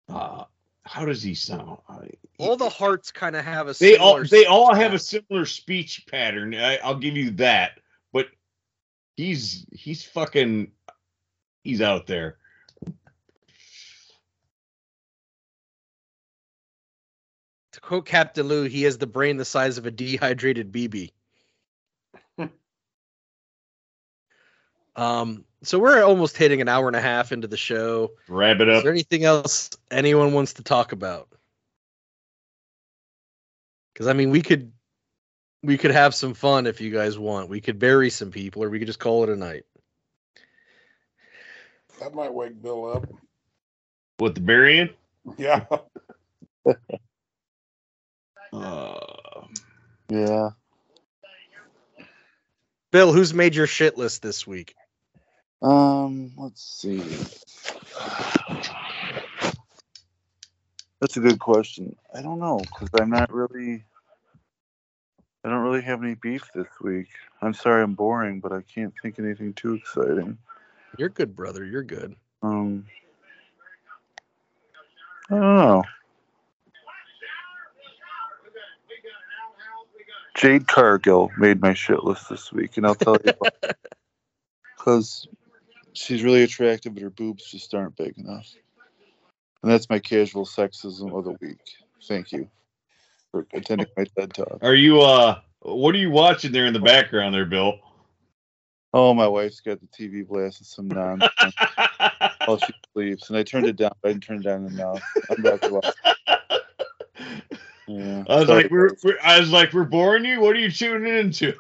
Uh, 0.09 0.45
how 0.85 1.05
does 1.05 1.23
he 1.23 1.35
sound? 1.35 1.79
I- 1.89 2.11
All 2.39 2.57
the 2.57 2.69
hearts 2.69 3.11
kind 3.11 3.35
of 3.35 3.45
have 3.45 3.69
a 3.69 3.75
they 3.75 3.97
all 3.97 4.25
similar 4.25 4.27
they 4.27 4.45
all 4.47 4.69
speech 4.73 4.83
have 4.83 4.95
a 4.95 4.99
similar 4.99 5.45
speech 5.45 6.07
pattern. 6.11 6.55
I, 6.55 6.77
I'll 6.79 6.99
give 6.99 7.17
you 7.17 7.31
that. 7.33 7.81
But 8.13 8.29
he's 9.17 9.67
he's 9.73 10.05
fucking 10.05 10.71
he's 11.65 11.81
out 11.81 12.07
there. 12.07 12.39
To 17.73 17.81
quote 17.81 18.07
Captain 18.07 18.47
Lou, 18.47 18.65
he 18.65 18.85
has 18.85 18.97
the 18.97 19.07
brain 19.07 19.37
the 19.37 19.45
size 19.45 19.77
of 19.77 19.85
a 19.87 19.91
dehydrated 19.91 20.73
BB. 20.73 21.13
um, 24.97 25.45
so 25.67 25.79
we're 25.79 26.03
almost 26.03 26.37
hitting 26.37 26.61
an 26.61 26.69
hour 26.69 26.87
and 26.87 26.97
a 26.97 27.01
half 27.01 27.33
into 27.33 27.49
the 27.49 27.57
show. 27.57 28.13
Wrap 28.29 28.61
it 28.61 28.69
up. 28.69 28.79
Is 28.79 28.83
there 28.85 28.93
anything 28.93 29.25
else 29.25 29.71
anyone 29.91 30.33
wants 30.33 30.55
to 30.55 30.63
talk 30.63 30.93
about? 30.93 31.29
Because 33.93 34.07
I 34.07 34.13
mean, 34.13 34.31
we 34.31 34.43
could 34.43 34.73
we 35.63 35.77
could 35.77 35.91
have 35.91 36.15
some 36.15 36.35
fun 36.35 36.67
if 36.67 36.81
you 36.81 36.91
guys 36.91 37.19
want. 37.19 37.49
We 37.49 37.61
could 37.61 37.79
bury 37.79 38.11
some 38.11 38.31
people, 38.31 38.63
or 38.63 38.71
we 38.71 38.79
could 38.79 38.87
just 38.87 39.01
call 39.01 39.25
it 39.25 39.31
a 39.31 39.37
night. 39.37 39.65
That 42.01 42.15
might 42.15 42.33
wake 42.33 42.63
Bill 42.63 42.93
up. 42.93 43.09
With 44.19 44.35
the 44.35 44.41
burying. 44.41 44.91
Yeah. 45.37 45.65
Uh, 48.53 49.43
yeah. 50.09 50.51
Bill, 52.91 53.13
who's 53.13 53.35
made 53.35 53.55
your 53.55 53.67
shit 53.67 53.99
list 53.99 54.23
this 54.23 54.47
week? 54.47 54.75
Um, 55.63 56.33
let's 56.37 56.63
see. 56.63 56.99
That's 61.01 61.17
a 61.17 61.21
good 61.21 61.39
question. 61.39 61.97
I 62.15 62.23
don't 62.23 62.39
know 62.39 62.61
because 62.61 62.89
I'm 62.95 63.11
not 63.11 63.33
really. 63.33 63.85
I 65.45 65.49
don't 65.49 65.63
really 65.63 65.83
have 65.83 66.03
any 66.03 66.15
beef 66.15 66.51
this 66.55 66.67
week. 66.81 67.09
I'm 67.41 67.55
sorry 67.55 67.83
I'm 67.83 67.95
boring, 67.95 68.41
but 68.41 68.53
I 68.53 68.63
can't 68.63 68.93
think 69.01 69.19
of 69.19 69.25
anything 69.25 69.53
too 69.53 69.75
exciting. 69.75 70.39
You're 70.99 71.09
good, 71.09 71.37
brother. 71.37 71.65
You're 71.65 71.85
good. 71.85 72.17
Um, 72.43 72.87
I 75.31 75.35
don't 75.35 75.57
know. 75.57 75.83
Jade 80.37 80.67
Cargill 80.67 81.31
made 81.39 81.61
my 81.61 81.75
shit 81.75 82.05
list 82.05 82.29
this 82.29 82.53
week, 82.53 82.77
and 82.77 82.87
I'll 82.87 82.95
tell 82.95 83.17
you. 83.25 83.33
Because 84.77 85.29
she's 85.97 86.23
really 86.23 86.43
attractive, 86.43 86.95
but 86.95 87.03
her 87.03 87.11
boobs 87.11 87.51
just 87.51 87.75
aren't 87.75 87.97
big 87.97 88.17
enough. 88.19 88.53
And 89.63 89.73
that's 89.73 89.91
my 89.91 89.99
casual 89.99 90.45
sexism 90.45 91.17
of 91.17 91.25
the 91.25 91.37
week. 91.41 91.59
Thank 92.07 92.33
you 92.33 92.49
for 93.33 93.47
attending 93.53 93.89
my 93.97 94.05
TED 94.17 94.35
Talk. 94.35 94.59
are 94.63 94.75
you 94.75 95.01
uh? 95.01 95.41
What 95.61 95.95
are 95.95 95.99
you 95.99 96.11
watching 96.11 96.53
there 96.53 96.67
in 96.67 96.73
the 96.73 96.79
background 96.81 97.35
there, 97.35 97.47
Bill? 97.47 97.81
Oh, 98.95 99.13
my 99.13 99.27
wife's 99.27 99.61
got 99.61 99.81
the 99.81 99.87
TV 99.89 100.27
blasting 100.27 100.65
some 100.65 100.89
nonsense 100.89 101.55
while 102.45 102.59
she 102.59 102.73
sleeps, 102.93 103.29
and 103.29 103.37
I 103.37 103.43
turned 103.43 103.67
it 103.67 103.77
down. 103.77 103.91
but 104.01 104.11
I 104.11 104.13
didn't 104.13 104.25
turn 104.25 104.37
it 104.39 104.45
down 104.45 104.67
enough. 104.67 105.03
I'm 105.31 105.45
about 105.45 105.63
to 105.63 105.71
watch. 105.71 105.95
Yeah. 107.89 108.25
I 108.29 108.37
was 108.41 108.49
Sorry, 108.49 108.63
like, 108.65 108.73
we're, 108.73 108.91
we're, 109.05 109.17
I 109.23 109.39
was 109.39 109.53
like, 109.53 109.73
we're 109.73 109.85
boring 109.85 110.25
you. 110.25 110.41
What 110.41 110.57
are 110.57 110.59
you 110.59 110.73
tuning 110.73 111.17
into? 111.17 111.55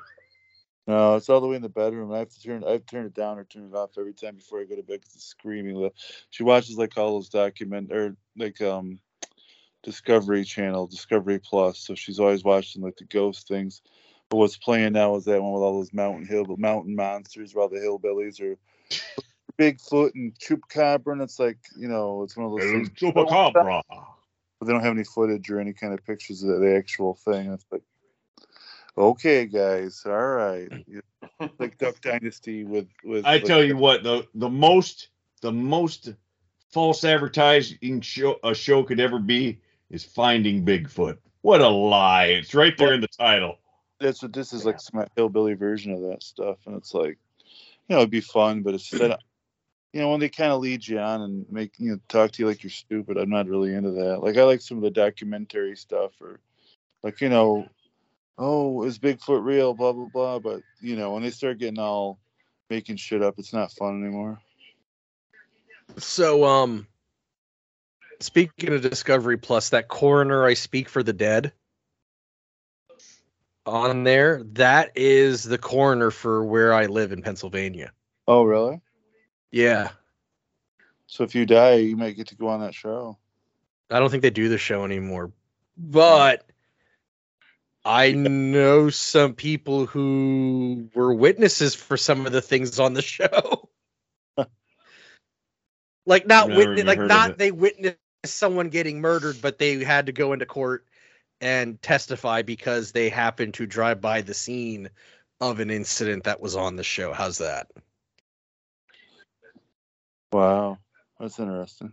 No, 0.87 1.17
it's 1.17 1.29
all 1.29 1.41
the 1.41 1.49
way 1.49 1.57
in 1.57 1.63
the 1.63 1.69
bedroom. 1.69 2.13
I 2.13 2.19
have 2.19 2.29
to 2.29 2.43
turn. 2.43 2.63
I 2.65 2.73
have 2.73 2.87
to 2.87 2.87
turn 2.87 3.07
it 3.07 3.15
down 3.15 3.39
or 3.39 3.45
turn 3.45 3.69
it 3.73 3.75
off 3.75 3.99
every 3.99 4.15
time 4.15 4.37
before 4.37 4.61
I 4.61 4.65
go 4.65 4.77
to 4.77 4.83
bed 4.83 5.01
because 5.01 5.17
it's 5.17 5.25
screaming. 5.25 5.91
She 6.31 6.45
watches 6.45 6.77
like 6.77 6.97
all 6.97 7.13
those 7.13 7.29
document 7.29 7.93
or 7.93 8.17
like 8.37 8.61
um, 8.61 9.01
Discovery 9.83 10.45
Channel, 10.45 10.87
Discovery 10.87 11.41
Plus. 11.41 11.81
So 11.81 11.97
she's 11.97 12.21
always 12.21 12.45
watching 12.45 12.83
like 12.83 12.97
the 12.97 13.05
ghost 13.05 13.49
things. 13.49 13.83
But 14.29 14.37
what's 14.37 14.57
playing 14.57 14.93
now 14.93 15.17
is 15.17 15.25
that 15.25 15.43
one 15.43 15.53
with 15.53 15.63
all 15.63 15.79
those 15.81 15.93
mountain 15.93 16.27
hill 16.27 16.45
mountain 16.57 16.95
monsters, 16.95 17.55
while 17.55 17.69
the 17.69 17.79
hillbillies 17.79 18.41
are 18.41 18.57
Bigfoot 19.59 20.15
and 20.15 20.39
Chupacabra, 20.39 21.13
and 21.13 21.23
it's 21.23 21.41
like 21.41 21.59
you 21.77 21.89
know, 21.89 22.23
it's 22.23 22.37
one 22.37 22.47
of 22.47 22.53
those 22.53 22.71
things. 22.71 22.91
Chupacabra. 22.91 23.83
But 23.89 24.67
they 24.67 24.73
don't 24.73 24.83
have 24.83 24.95
any 24.95 25.05
footage 25.05 25.51
or 25.51 25.61
any 25.61 25.73
kind 25.73 25.93
of 25.93 26.05
pictures 26.05 26.43
of 26.43 26.61
the 26.61 26.77
actual 26.77 27.15
thing. 27.15 27.53
It's 27.53 27.67
like, 27.71 27.83
okay, 28.97 29.47
guys, 29.47 30.03
all 30.07 30.13
right, 30.27 30.69
like 31.59 31.79
Duck 31.79 32.01
Dynasty 32.01 32.65
with 32.65 32.89
with. 33.05 33.25
I 33.25 33.35
like, 33.35 33.45
tell 33.45 33.63
you 33.63 33.77
what, 33.77 34.03
the 34.03 34.27
the 34.35 34.49
most 34.49 35.09
the 35.43 35.53
most 35.53 36.15
false 36.73 37.05
advertising 37.05 38.01
show 38.01 38.37
a 38.43 38.55
show 38.55 38.83
could 38.83 39.01
ever 39.01 39.19
be 39.19 39.61
is 39.91 40.05
Finding 40.05 40.65
Bigfoot. 40.65 41.19
What 41.43 41.61
a 41.61 41.69
lie! 41.69 42.27
It's 42.27 42.55
right 42.55 42.77
there 42.77 42.95
in 42.95 43.01
the 43.01 43.09
title. 43.09 43.59
that's 44.01 44.23
what 44.23 44.33
this 44.33 44.53
is 44.53 44.65
like 44.65 44.81
some 44.81 45.05
hillbilly 45.17 45.55
version 45.55 45.93
of 45.93 46.01
that 46.03 46.23
stuff, 46.23 46.59
and 46.67 46.77
it's 46.77 46.93
like, 46.95 47.19
you 47.89 47.95
know, 47.95 47.99
it'd 47.99 48.11
be 48.11 48.21
fun, 48.21 48.63
but 48.63 48.75
it's 48.75 48.93
I 48.95 49.09
don't- 49.09 49.21
you 49.93 50.03
know 50.03 50.11
when 50.11 50.21
they 50.21 50.29
kind 50.29 50.53
of 50.53 50.61
lead 50.61 50.87
you 50.87 50.99
on 50.99 51.23
and 51.23 51.47
make 51.51 51.73
you 51.79 51.93
know 51.93 51.99
talk 52.09 52.31
to 52.33 52.43
you 52.43 52.47
like 52.49 52.63
you're 52.63 52.69
stupid. 52.71 53.17
I'm 53.17 53.31
not 53.31 53.47
really 53.49 53.73
into 53.75 53.93
that. 53.93 54.23
Like 54.23 54.37
I 54.37 54.43
like 54.43 54.61
some 54.61 54.77
of 54.77 54.83
the 54.83 54.91
documentary 54.91 55.75
stuff 55.77 56.13
or 56.21 56.41
like 57.03 57.21
you 57.23 57.31
know, 57.31 57.67
oh 58.39 58.85
is 58.85 58.99
Bigfoot 58.99 59.45
real? 59.45 59.75
Blah 59.75 59.93
blah 59.93 60.09
blah. 60.13 60.39
But 60.39 60.63
you 60.81 60.97
know 60.97 61.13
when 61.13 61.23
they 61.23 61.31
start 61.31 61.59
getting 61.59 61.79
all 61.79 62.19
making 62.71 62.97
shit 62.97 63.23
up, 63.23 63.35
it's 63.39 63.53
not 63.53 63.73
fun 63.73 64.03
anymore. 64.03 64.41
So, 65.99 66.45
um, 66.45 66.87
speaking 68.21 68.73
of 68.73 68.83
Discovery 68.83 69.39
Plus, 69.39 69.71
that 69.71 69.89
coroner 69.89 70.45
I 70.45 70.55
speak 70.55 70.89
for 70.89 71.03
the 71.03 71.13
dead 71.13 71.53
on 73.65 74.05
there, 74.05 74.43
that 74.53 74.93
is 74.95 75.43
the 75.43 75.59
coroner 75.59 76.11
for 76.11 76.45
where 76.45 76.73
I 76.73 76.87
live 76.87 77.13
in 77.13 77.23
Pennsylvania. 77.23 77.93
Oh 78.29 78.43
really? 78.43 78.81
Yeah. 79.51 79.91
So 81.07 81.25
if 81.25 81.35
you 81.35 81.47
die, 81.47 81.75
you 81.75 81.97
might 81.97 82.17
get 82.17 82.29
to 82.29 82.35
go 82.35 82.49
on 82.49 82.61
that 82.61 82.75
show. 82.75 83.17
I 83.91 84.01
don't 84.01 84.11
think 84.11 84.23
they 84.23 84.31
do 84.31 84.49
the 84.49 84.59
show 84.59 84.85
anymore, 84.85 85.33
but 85.77 86.46
I 87.87 88.11
know 88.13 88.91
some 88.91 89.35
people 89.35 89.87
who 89.87 90.91
were 90.93 91.15
witnesses 91.15 91.77
for 91.77 91.97
some 91.97 92.27
of 92.27 92.33
the 92.33 92.43
things 92.43 92.81
on 92.81 92.95
the 92.95 93.03
show. 93.03 93.69
like 96.07 96.27
not 96.27 96.49
witness, 96.51 96.85
like 96.85 96.99
not 96.99 97.39
they 97.39 97.53
witnessed 97.53 97.99
someone 98.25 98.71
getting 98.71 99.01
murdered, 99.01 99.37
but 99.41 99.59
they 99.59 99.85
had 99.85 100.07
to 100.07 100.13
go 100.13 100.33
into 100.33 100.47
court 100.47 100.85
and 101.41 101.81
testify 101.81 102.43
because 102.43 102.91
they 102.91 103.09
happened 103.09 103.55
to 103.55 103.67
drive 103.67 104.01
by 104.01 104.21
the 104.21 104.35
scene 104.35 104.91
of 105.41 105.61
an 105.61 105.71
incident 105.71 106.25
that 106.25 106.41
was 106.41 106.57
on 106.57 106.75
the 106.75 106.83
show. 106.83 107.13
How's 107.13 107.39
that? 107.39 107.69
Wow, 110.33 110.79
that's 111.21 111.39
interesting. 111.39 111.93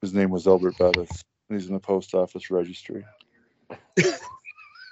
His 0.00 0.14
name 0.14 0.30
was 0.30 0.46
Albert 0.46 0.78
Bettis. 0.78 1.10
He's 1.48 1.66
in 1.66 1.74
the 1.74 1.80
post 1.80 2.14
office 2.14 2.50
registry. 2.50 3.04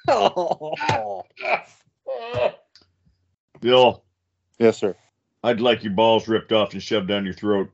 Oh. 0.09 1.25
Bill, 3.61 4.05
Yes, 4.59 4.79
sir. 4.79 4.95
I'd 5.43 5.61
like 5.61 5.85
your 5.85 5.93
balls 5.93 6.29
ripped 6.29 6.53
off 6.53 6.73
and 6.73 6.83
shoved 6.83 7.09
down 7.09 7.25
your 7.25 7.35
throat. 7.35 7.71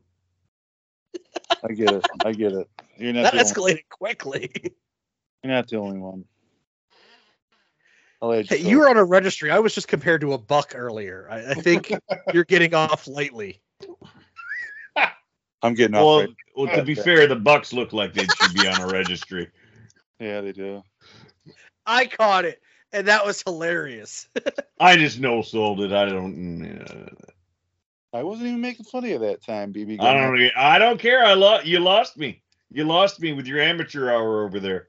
I 1.65 1.73
get 1.73 1.93
it. 1.93 2.07
I 2.25 2.33
get 2.33 2.53
it. 2.53 2.69
You're 2.97 3.13
not 3.13 3.33
That 3.33 3.33
the 3.33 3.39
only, 3.39 3.75
escalated 3.75 3.89
quickly. 3.89 4.51
you're 5.43 5.53
not 5.53 5.69
the 5.69 5.77
only 5.79 5.99
one. 5.99 6.25
Hey, 8.21 8.59
you 8.59 8.79
were 8.79 8.89
on 8.89 8.97
a 8.97 9.05
registry. 9.05 9.51
I 9.51 9.59
was 9.59 9.75
just 9.75 9.89
compared 9.89 10.21
to 10.21 10.33
a 10.35 10.39
buck 10.39 10.73
earlier. 10.77 11.27
I, 11.31 11.51
I 11.51 11.55
think 11.55 11.93
you're 12.35 12.45
getting 12.45 12.73
off 12.75 13.09
lightly. 13.09 13.61
I'm 15.63 15.75
getting 15.75 15.97
off. 15.97 16.21
Right- 16.21 16.37
well, 16.57 16.77
to 16.77 16.85
be 16.85 16.95
fair, 16.95 17.27
the 17.27 17.37
Bucks 17.37 17.73
look 17.73 17.93
like 17.93 18.13
they 18.13 18.27
should 18.27 18.55
be 18.55 18.67
on 18.69 18.81
a 18.81 18.87
registry. 18.87 19.49
Yeah, 20.21 20.41
they 20.41 20.53
do. 20.53 20.85
I 21.87 22.07
caught 22.07 22.45
it, 22.47 22.61
and 22.93 23.09
that 23.09 23.27
was 23.27 23.43
hilarious. 23.43 24.29
I 24.81 24.97
just 24.97 25.21
no 25.21 25.43
sold 25.43 25.81
it. 25.83 25.93
I 25.93 26.07
don't. 26.07 26.81
uh, 26.81 27.27
I 28.13 28.23
wasn't 28.25 28.49
even 28.49 28.61
making 28.61 28.87
fun 28.87 29.05
of 29.05 29.11
you 29.11 29.19
that 29.21 29.45
time, 29.45 29.73
BB. 29.73 30.01
I 30.01 30.15
don't. 30.15 30.41
e- 30.41 30.53
I 30.57 30.79
don't 30.79 31.01
care. 31.01 31.25
I 31.25 31.35
lost. 31.35 31.67
You 31.67 31.81
lost 31.81 32.17
me. 32.19 32.43
You 32.71 32.85
lost 32.85 33.21
me 33.21 33.33
with 33.33 33.47
your 33.47 33.61
amateur 33.61 34.11
hour 34.11 34.45
over 34.45 34.61
there. 34.61 34.89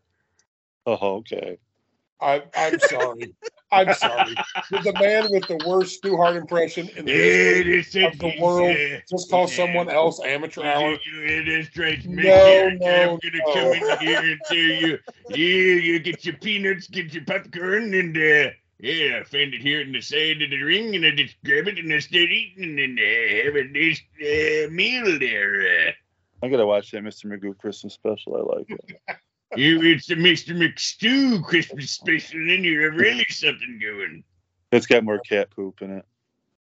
Oh, 0.86 1.18
okay. 1.18 1.60
I, 2.22 2.44
I'm 2.56 2.80
sorry. 2.80 3.36
I'm 3.74 3.94
sorry. 3.94 4.36
With 4.72 4.84
the 4.84 4.94
man 4.94 5.32
with 5.32 5.48
the 5.48 5.60
worst 5.68 5.96
Stu 5.96 6.16
Hart 6.18 6.36
impression 6.36 6.90
in 6.96 7.06
the 7.06 7.12
history 7.12 8.06
of 8.06 8.18
the 8.20 8.34
world 8.40 8.78
just 9.10 9.30
call 9.30 9.48
someone 9.48 9.90
else 9.90 10.20
amateur 10.24 10.64
hour. 10.64 10.98
It 11.06 11.48
is 11.48 11.68
strange. 11.68 12.06
No, 12.06 12.22
here. 12.22 12.72
no, 12.72 12.88
I'm 12.88 13.20
gonna 13.20 13.44
no. 13.46 13.54
come 13.54 13.74
in 13.74 13.98
here 14.00 14.20
and 14.20 14.40
tell 14.48 14.58
you. 14.58 15.00
Yeah, 15.30 15.82
you 15.82 16.00
get 16.00 16.26
your 16.26 16.36
peanuts, 16.36 16.88
get 16.88 17.14
your 17.14 17.26
popcorn, 17.26 17.94
and 17.94 18.16
uh, 18.16 18.52
yeah, 18.80 19.20
I 19.20 19.24
found 19.24 19.54
it 19.54 19.62
here 19.62 19.82
in 19.82 19.92
the 19.92 20.02
side 20.02 20.42
of 20.42 20.50
the 20.50 20.62
ring, 20.62 20.96
and 20.96 21.06
I 21.06 21.12
just 21.12 21.36
grab 21.46 21.68
it 21.68 21.80
and 21.80 21.92
I 21.94 22.00
start 22.00 22.30
eating 22.30 22.80
and 22.80 23.00
uh, 23.00 23.46
have 23.46 23.56
a 23.56 23.64
nice 23.72 24.02
uh, 24.20 24.70
meal 24.72 25.20
there. 25.20 25.88
Uh, 25.88 25.92
I 26.46 26.50
gotta 26.50 26.66
watch 26.66 26.92
that 26.92 27.04
Mr. 27.04 27.26
Magoo 27.26 27.58
Christmas 27.58 27.94
special. 27.94 28.36
I 28.36 28.58
like 28.58 28.70
it. 28.70 29.02
you, 29.56 29.82
it's 29.84 30.08
the 30.08 30.16
Mr. 30.16 30.56
McStu 30.56 31.44
Christmas 31.44 31.92
special, 31.92 32.40
and 32.40 32.64
you're 32.64 32.92
really 32.92 33.26
something 33.30 33.80
going. 33.82 34.24
It's 34.72 34.86
got 34.86 35.04
more 35.04 35.20
cat 35.20 35.50
poop 35.52 35.82
in 35.82 35.92
it. 35.92 36.06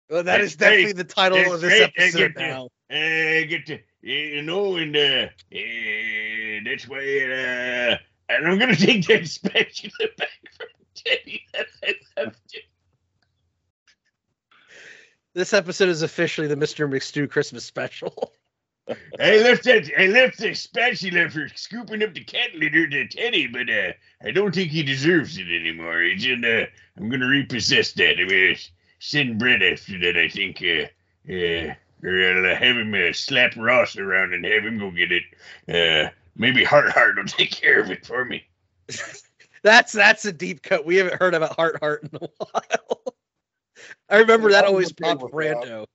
Well, 0.08 0.22
that 0.22 0.38
That's 0.38 0.52
is 0.52 0.56
definitely 0.56 0.84
great. 0.84 0.96
the 0.96 1.04
title 1.04 1.38
That's 1.38 1.52
of 1.54 1.60
this 1.60 1.70
great. 1.70 1.82
I 1.82 2.02
episode 2.02 2.34
get 2.34 2.36
now. 2.36 2.68
I 2.90 3.46
get 3.48 3.66
to, 3.66 3.78
you 4.02 4.42
know, 4.42 4.76
and 4.76 4.96
uh, 4.96 5.26
uh, 5.28 6.60
that's 6.64 6.86
why 6.86 6.98
uh, 6.98 7.98
and 8.28 8.46
I'm 8.46 8.58
gonna 8.58 8.76
take 8.76 9.06
that 9.08 9.26
spatula 9.26 9.92
back 10.16 10.28
from 10.56 10.68
Teddy. 10.94 11.42
that 11.52 11.66
I 12.16 12.22
left 12.22 12.38
it. 12.54 12.62
This 15.34 15.52
episode 15.52 15.88
is 15.88 16.02
officially 16.02 16.46
the 16.46 16.56
Mr. 16.56 16.88
McStu 16.88 17.28
Christmas 17.28 17.64
special. 17.64 18.32
I 19.20 19.36
left 19.38 19.64
that 19.64 19.90
I 19.98 20.06
left 20.06 20.38
the 20.38 20.54
spatula 20.54 21.28
for 21.30 21.48
scooping 21.54 22.02
up 22.02 22.14
the 22.14 22.24
cat 22.24 22.54
litter 22.54 22.86
to 22.88 23.06
Teddy, 23.08 23.46
but 23.46 23.68
uh, 23.70 23.92
I 24.22 24.30
don't 24.30 24.54
think 24.54 24.70
he 24.70 24.82
deserves 24.82 25.38
it 25.38 25.48
anymore. 25.48 26.02
He's 26.02 26.24
in, 26.26 26.44
uh, 26.44 26.66
I'm 26.96 27.08
gonna 27.08 27.26
repossess 27.26 27.92
that. 27.94 28.18
I'm 28.20 28.28
gonna 28.28 28.54
send 28.98 29.38
Bret 29.38 29.62
after 29.62 29.98
that. 30.00 30.16
I 30.16 30.28
think. 30.28 30.62
Uh, 30.62 30.86
uh, 31.32 31.74
or 32.02 32.46
I'll 32.48 32.56
have 32.56 32.76
him 32.76 32.94
uh, 32.94 33.12
slap 33.12 33.56
Ross 33.56 33.96
around 33.96 34.32
and 34.34 34.44
have 34.44 34.64
him 34.64 34.78
go 34.78 34.90
get 34.90 35.10
it. 35.12 35.24
Uh, 35.68 36.10
maybe 36.36 36.64
Heart 36.64 36.90
Heart 36.92 37.16
will 37.16 37.24
take 37.26 37.50
care 37.50 37.80
of 37.80 37.90
it 37.90 38.06
for 38.06 38.24
me. 38.24 38.44
That's 39.62 39.92
that's 39.92 40.24
a 40.24 40.32
deep 40.32 40.62
cut. 40.62 40.84
We 40.86 40.96
haven't 40.96 41.20
heard 41.20 41.34
about 41.34 41.56
Heart 41.56 41.78
Heart 41.80 42.04
in 42.04 42.10
a 42.22 42.28
while. 42.38 43.14
I 44.08 44.18
remember 44.18 44.50
Yeah, 44.50 44.52
that 44.52 44.64
I'm 44.64 44.74
always 44.74 44.92
okay 44.92 44.92
popped 44.92 45.22
with 45.22 45.32
Brando. 45.32 45.86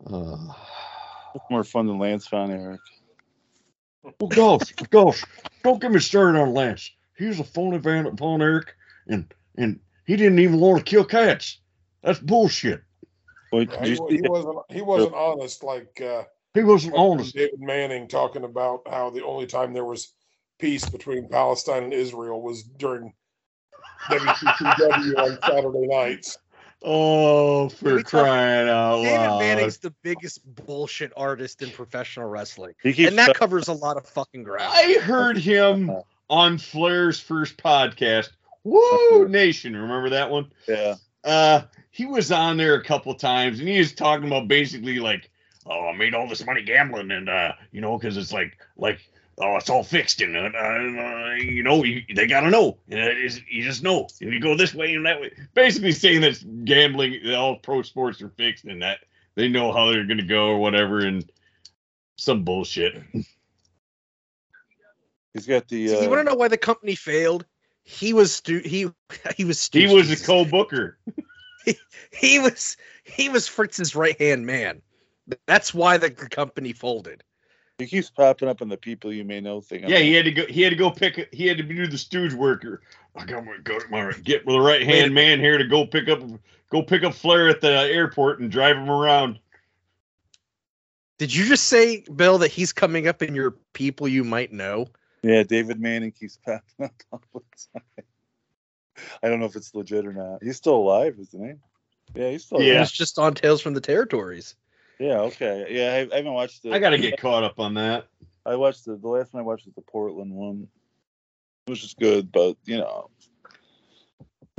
It's 0.00 0.73
more 1.50 1.64
fun 1.64 1.86
than 1.86 1.98
Lance 1.98 2.28
Von 2.28 2.50
Erich. 2.50 2.80
Well, 4.20 4.28
gosh, 4.28 4.72
gosh, 4.90 5.24
don't 5.62 5.80
get 5.80 5.90
me 5.90 5.98
started 5.98 6.38
on 6.38 6.52
Lance. 6.52 6.90
He 7.16 7.26
was 7.26 7.40
a 7.40 7.44
phony 7.44 7.78
Van 7.78 8.14
Von 8.16 8.42
Erich, 8.42 8.74
and 9.08 9.32
and 9.56 9.80
he 10.06 10.16
didn't 10.16 10.38
even 10.38 10.60
want 10.60 10.78
to 10.78 10.84
kill 10.84 11.04
cats. 11.04 11.58
That's 12.02 12.18
bullshit. 12.18 12.82
Well, 13.50 13.62
Yeah, 13.62 13.84
he, 13.84 13.92
you 13.92 14.00
wa- 14.00 14.08
see 14.08 14.16
he 14.16 14.22
wasn't. 14.22 14.58
He 14.68 14.82
wasn't 14.82 15.14
honest 15.14 15.64
like 15.64 16.00
uh, 16.00 16.24
He 16.54 16.62
wasn't 16.62 16.94
honest. 16.94 17.34
David 17.34 17.60
Manning 17.60 18.08
talking 18.08 18.44
about 18.44 18.82
how 18.88 19.10
the 19.10 19.24
only 19.24 19.46
time 19.46 19.72
there 19.72 19.84
was 19.84 20.12
peace 20.58 20.86
between 20.86 21.28
Palestine 21.28 21.84
and 21.84 21.92
Israel 21.92 22.42
was 22.42 22.62
during 22.62 23.12
WCCW 24.10 25.16
on 25.18 25.40
Saturday 25.40 25.86
nights. 25.86 26.38
Oh, 26.82 27.68
for 27.70 28.02
crying 28.02 28.68
out 28.68 29.02
David 29.02 29.18
loud! 29.18 29.38
Manning's 29.38 29.78
the 29.78 29.90
biggest 30.02 30.40
bullshit 30.66 31.12
artist 31.16 31.62
in 31.62 31.70
professional 31.70 32.28
wrestling. 32.28 32.74
he 32.82 32.92
keeps 32.92 33.08
And 33.08 33.18
that 33.18 33.34
covers 33.34 33.68
a 33.68 33.72
lot 33.72 33.96
of 33.96 34.06
fucking 34.06 34.42
ground. 34.42 34.70
I 34.70 34.98
heard 35.00 35.38
him 35.38 35.90
on 36.28 36.58
Flair's 36.58 37.18
first 37.20 37.56
podcast. 37.56 38.30
Woo 38.64 39.28
Nation, 39.28 39.76
remember 39.76 40.10
that 40.10 40.30
one? 40.30 40.50
yeah. 40.68 40.94
uh 41.24 41.62
he 41.90 42.06
was 42.06 42.32
on 42.32 42.56
there 42.56 42.74
a 42.74 42.82
couple 42.84 43.14
times 43.14 43.60
and 43.60 43.68
he 43.68 43.78
was 43.78 43.92
talking 43.92 44.26
about 44.26 44.48
basically 44.48 44.98
like 44.98 45.30
oh 45.66 45.88
i 45.88 45.96
made 45.96 46.14
all 46.14 46.28
this 46.28 46.44
money 46.44 46.62
gambling 46.62 47.10
and 47.12 47.28
uh 47.28 47.52
you 47.70 47.80
know 47.80 47.96
because 47.96 48.16
it's 48.16 48.32
like 48.32 48.58
like 48.76 48.98
oh 49.38 49.56
it's 49.56 49.70
all 49.70 49.82
fixed 49.82 50.20
and 50.20 50.36
uh, 50.36 50.58
uh, 50.58 51.34
you 51.34 51.62
know 51.62 51.82
you, 51.84 52.02
they 52.14 52.26
gotta 52.26 52.50
know 52.50 52.78
and 52.88 53.00
it 53.00 53.18
is, 53.18 53.40
you 53.50 53.62
just 53.62 53.82
know 53.82 54.06
and 54.20 54.32
you 54.32 54.40
go 54.40 54.56
this 54.56 54.74
way 54.74 54.94
and 54.94 55.06
that 55.06 55.20
way 55.20 55.32
basically 55.54 55.92
saying 55.92 56.20
that 56.20 56.64
gambling 56.64 57.34
all 57.34 57.56
pro 57.56 57.82
sports 57.82 58.22
are 58.22 58.30
fixed 58.30 58.64
and 58.64 58.82
that 58.82 58.98
they 59.34 59.48
know 59.48 59.72
how 59.72 59.90
they're 59.90 60.06
gonna 60.06 60.22
go 60.22 60.48
or 60.48 60.58
whatever 60.58 61.00
and 61.00 61.30
some 62.16 62.44
bullshit 62.44 63.02
He's 65.34 65.46
got 65.46 65.68
the. 65.68 65.88
See, 65.88 65.96
Uh, 65.96 66.02
you 66.02 66.08
want 66.08 66.20
to 66.20 66.24
know 66.24 66.36
why 66.36 66.48
the 66.48 66.56
company 66.56 66.94
failed? 66.94 67.44
He 67.82 68.12
was 68.12 68.32
stu- 68.32 68.62
he 68.64 68.88
he 69.36 69.44
was 69.44 69.68
he 69.70 69.92
was 69.92 70.10
a 70.10 70.24
co-booker 70.24 70.96
he 72.12 72.38
was 72.38 72.76
he 73.02 73.28
was 73.28 73.46
Fritz's 73.46 73.94
right 73.94 74.18
hand 74.18 74.46
man. 74.46 74.80
That's 75.46 75.74
why 75.74 75.98
the 75.98 76.10
company 76.10 76.72
folded. 76.72 77.22
He 77.78 77.86
keeps 77.86 78.10
popping 78.10 78.48
up 78.48 78.62
on 78.62 78.68
the 78.68 78.76
people 78.76 79.12
you 79.12 79.24
may 79.24 79.40
know 79.40 79.60
thing. 79.60 79.88
Yeah, 79.88 79.98
he 79.98 80.12
had 80.14 80.24
to 80.26 80.32
go. 80.32 80.46
He 80.46 80.62
had 80.62 80.70
to 80.70 80.76
go 80.76 80.90
pick. 80.90 81.28
He 81.32 81.46
had 81.46 81.56
to 81.56 81.62
do 81.62 81.86
the 81.86 81.98
stooge 81.98 82.32
worker. 82.32 82.82
Like 83.14 83.28
I 83.30 83.32
got 83.32 83.44
my 83.44 83.56
go 83.62 83.78
my 83.90 84.12
get 84.22 84.46
with 84.46 84.54
the 84.54 84.60
right 84.60 84.82
hand 84.82 85.14
man 85.14 85.40
here 85.40 85.58
to 85.58 85.66
go 85.66 85.86
pick 85.86 86.08
up 86.08 86.20
go 86.70 86.82
pick 86.82 87.02
up 87.02 87.14
Flair 87.14 87.48
at 87.48 87.60
the 87.60 87.68
airport 87.68 88.40
and 88.40 88.50
drive 88.50 88.76
him 88.76 88.90
around. 88.90 89.38
Did 91.18 91.34
you 91.34 91.46
just 91.46 91.64
say, 91.64 92.04
Bill, 92.14 92.38
that 92.38 92.50
he's 92.50 92.72
coming 92.72 93.06
up 93.06 93.22
in 93.22 93.34
your 93.34 93.52
people 93.72 94.08
you 94.08 94.24
might 94.24 94.52
know? 94.52 94.86
Yeah, 95.22 95.44
David 95.44 95.80
Manning 95.80 96.10
keeps 96.10 96.38
popping 96.44 96.62
up 96.86 96.92
all 97.12 97.22
the 97.32 97.80
time. 97.80 98.06
I 99.22 99.28
don't 99.28 99.40
know 99.40 99.46
if 99.46 99.56
it's 99.56 99.74
legit 99.74 100.06
or 100.06 100.12
not. 100.12 100.42
He's 100.42 100.56
still 100.56 100.74
alive, 100.74 101.16
isn't 101.20 101.44
he? 101.44 102.20
Yeah, 102.20 102.30
he's 102.30 102.44
still. 102.44 102.60
It 102.60 102.66
Yeah. 102.66 102.80
was 102.80 102.92
just 102.92 103.18
on 103.18 103.34
Tales 103.34 103.60
from 103.60 103.74
the 103.74 103.80
Territories. 103.80 104.54
Yeah. 104.98 105.20
Okay. 105.20 105.66
Yeah, 105.70 105.92
I, 105.92 106.14
I 106.14 106.16
haven't 106.18 106.32
watched 106.32 106.62
the. 106.62 106.72
I 106.72 106.78
got 106.78 106.90
to 106.90 106.98
get 106.98 107.18
caught 107.18 107.44
up 107.44 107.58
on 107.58 107.74
that. 107.74 108.06
I 108.46 108.56
watched 108.56 108.84
the 108.84 108.96
the 108.96 109.08
last 109.08 109.32
one 109.32 109.42
I 109.42 109.46
watched 109.46 109.66
was 109.66 109.74
the 109.74 109.82
Portland 109.82 110.32
one, 110.32 110.68
which 111.66 111.82
is 111.84 111.94
good, 111.94 112.30
but 112.30 112.56
you 112.64 112.76
know, 112.78 113.10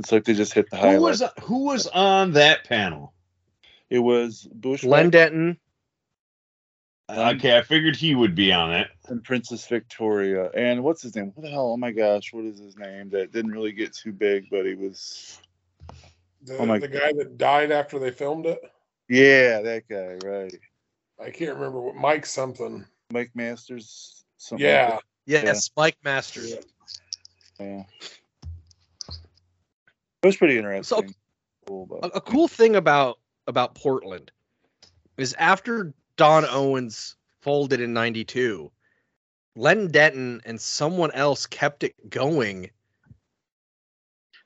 it's 0.00 0.10
like 0.12 0.24
they 0.24 0.34
just 0.34 0.52
hit 0.52 0.70
the 0.70 0.76
Who 0.76 1.00
was 1.00 1.22
who 1.42 1.64
was 1.64 1.86
on 1.86 2.32
that 2.32 2.64
panel? 2.64 3.12
It 3.88 4.00
was 4.00 4.48
Bush 4.52 4.82
Len 4.84 5.10
Denton. 5.10 5.58
Uh, 7.08 7.34
okay, 7.36 7.56
I 7.56 7.62
figured 7.62 7.94
he 7.94 8.16
would 8.16 8.34
be 8.34 8.52
on 8.52 8.72
it. 8.74 8.88
and 9.08 9.22
Princess 9.22 9.68
Victoria, 9.68 10.50
and 10.50 10.82
what's 10.82 11.02
his 11.02 11.14
name? 11.14 11.30
What 11.34 11.44
the 11.44 11.50
hell? 11.50 11.68
Oh 11.72 11.76
my 11.76 11.92
gosh, 11.92 12.32
what 12.32 12.44
is 12.44 12.58
his 12.58 12.76
name? 12.76 13.10
That 13.10 13.30
didn't 13.30 13.52
really 13.52 13.70
get 13.70 13.94
too 13.94 14.10
big, 14.12 14.50
but 14.50 14.66
he 14.66 14.74
was. 14.74 15.40
The, 16.42 16.58
Oh 16.58 16.66
my- 16.66 16.80
the 16.80 16.88
guy 16.88 17.12
that 17.12 17.38
died 17.38 17.70
after 17.70 18.00
they 18.00 18.10
filmed 18.10 18.46
it. 18.46 18.58
Yeah, 19.08 19.60
that 19.62 19.84
guy, 19.88 20.16
right? 20.26 20.54
I 21.20 21.30
can't 21.30 21.54
remember 21.54 21.80
what 21.80 21.94
Mike 21.96 22.26
something. 22.26 22.84
Mike 23.12 23.30
Masters. 23.34 24.24
Something 24.36 24.66
Yeah. 24.66 24.90
Like 24.94 25.02
Yes, 25.26 25.70
Mike 25.76 25.96
Masters. 26.04 26.50
that. 26.54 26.64
Yeah. 27.58 27.82
It 30.22 30.26
was 30.26 30.36
pretty 30.36 30.58
interesting. 30.58 31.14
cool, 31.66 32.00
a, 32.02 32.06
a 32.08 32.20
cool 32.20 32.48
thing 32.48 32.76
about 32.76 33.18
about 33.46 33.74
Portland 33.74 34.30
is 35.16 35.34
after 35.38 35.94
Don 36.16 36.44
Owens 36.44 37.16
folded 37.40 37.80
in 37.80 37.92
92, 37.92 38.70
Len 39.54 39.88
Denton 39.88 40.40
and 40.44 40.60
someone 40.60 41.12
else 41.12 41.46
kept 41.46 41.84
it 41.84 41.94
going 42.10 42.70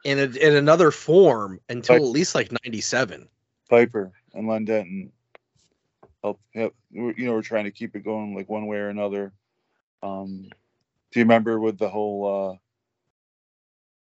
in 0.05 0.19
a, 0.19 0.25
in 0.25 0.55
another 0.57 0.91
form 0.91 1.61
until 1.69 1.97
Like- 1.97 2.03
at 2.03 2.09
least 2.09 2.35
like 2.35 2.53
97. 2.65 3.29
Piper 3.69 4.13
and 4.35 4.49
Len 4.49 4.65
Denton 4.65 5.13
helped. 6.23 6.43
Help, 6.55 6.75
you 6.91 7.15
know, 7.19 7.33
we're 7.33 7.43
trying 7.43 7.65
to 7.65 7.71
keep 7.71 7.97
it 7.97 8.05
going 8.05 8.35
like 8.35 8.49
one 8.49 8.67
way 8.67 8.79
or 8.79 8.89
another. 8.89 9.33
Um, 10.03 10.49
do 11.13 11.21
you 11.21 11.25
remember 11.25 11.59
with 11.59 11.79
the 11.79 11.89
whole? 11.89 12.59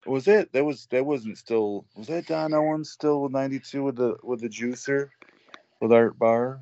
uh 0.06 0.10
Was 0.10 0.28
it 0.28 0.52
that 0.54 0.64
was 0.64 0.88
that 0.88 1.06
wasn't 1.06 1.38
still 1.38 1.86
was 1.96 2.08
that 2.08 2.28
Don 2.28 2.54
Owens 2.54 2.90
still 2.90 3.22
with 3.22 3.32
ninety 3.32 3.60
two 3.60 3.84
with 3.84 3.96
the 3.96 4.18
with 4.24 4.42
the 4.42 4.50
juicer 4.50 5.10
with 5.82 5.92
Art 5.92 6.18
Barr? 6.18 6.60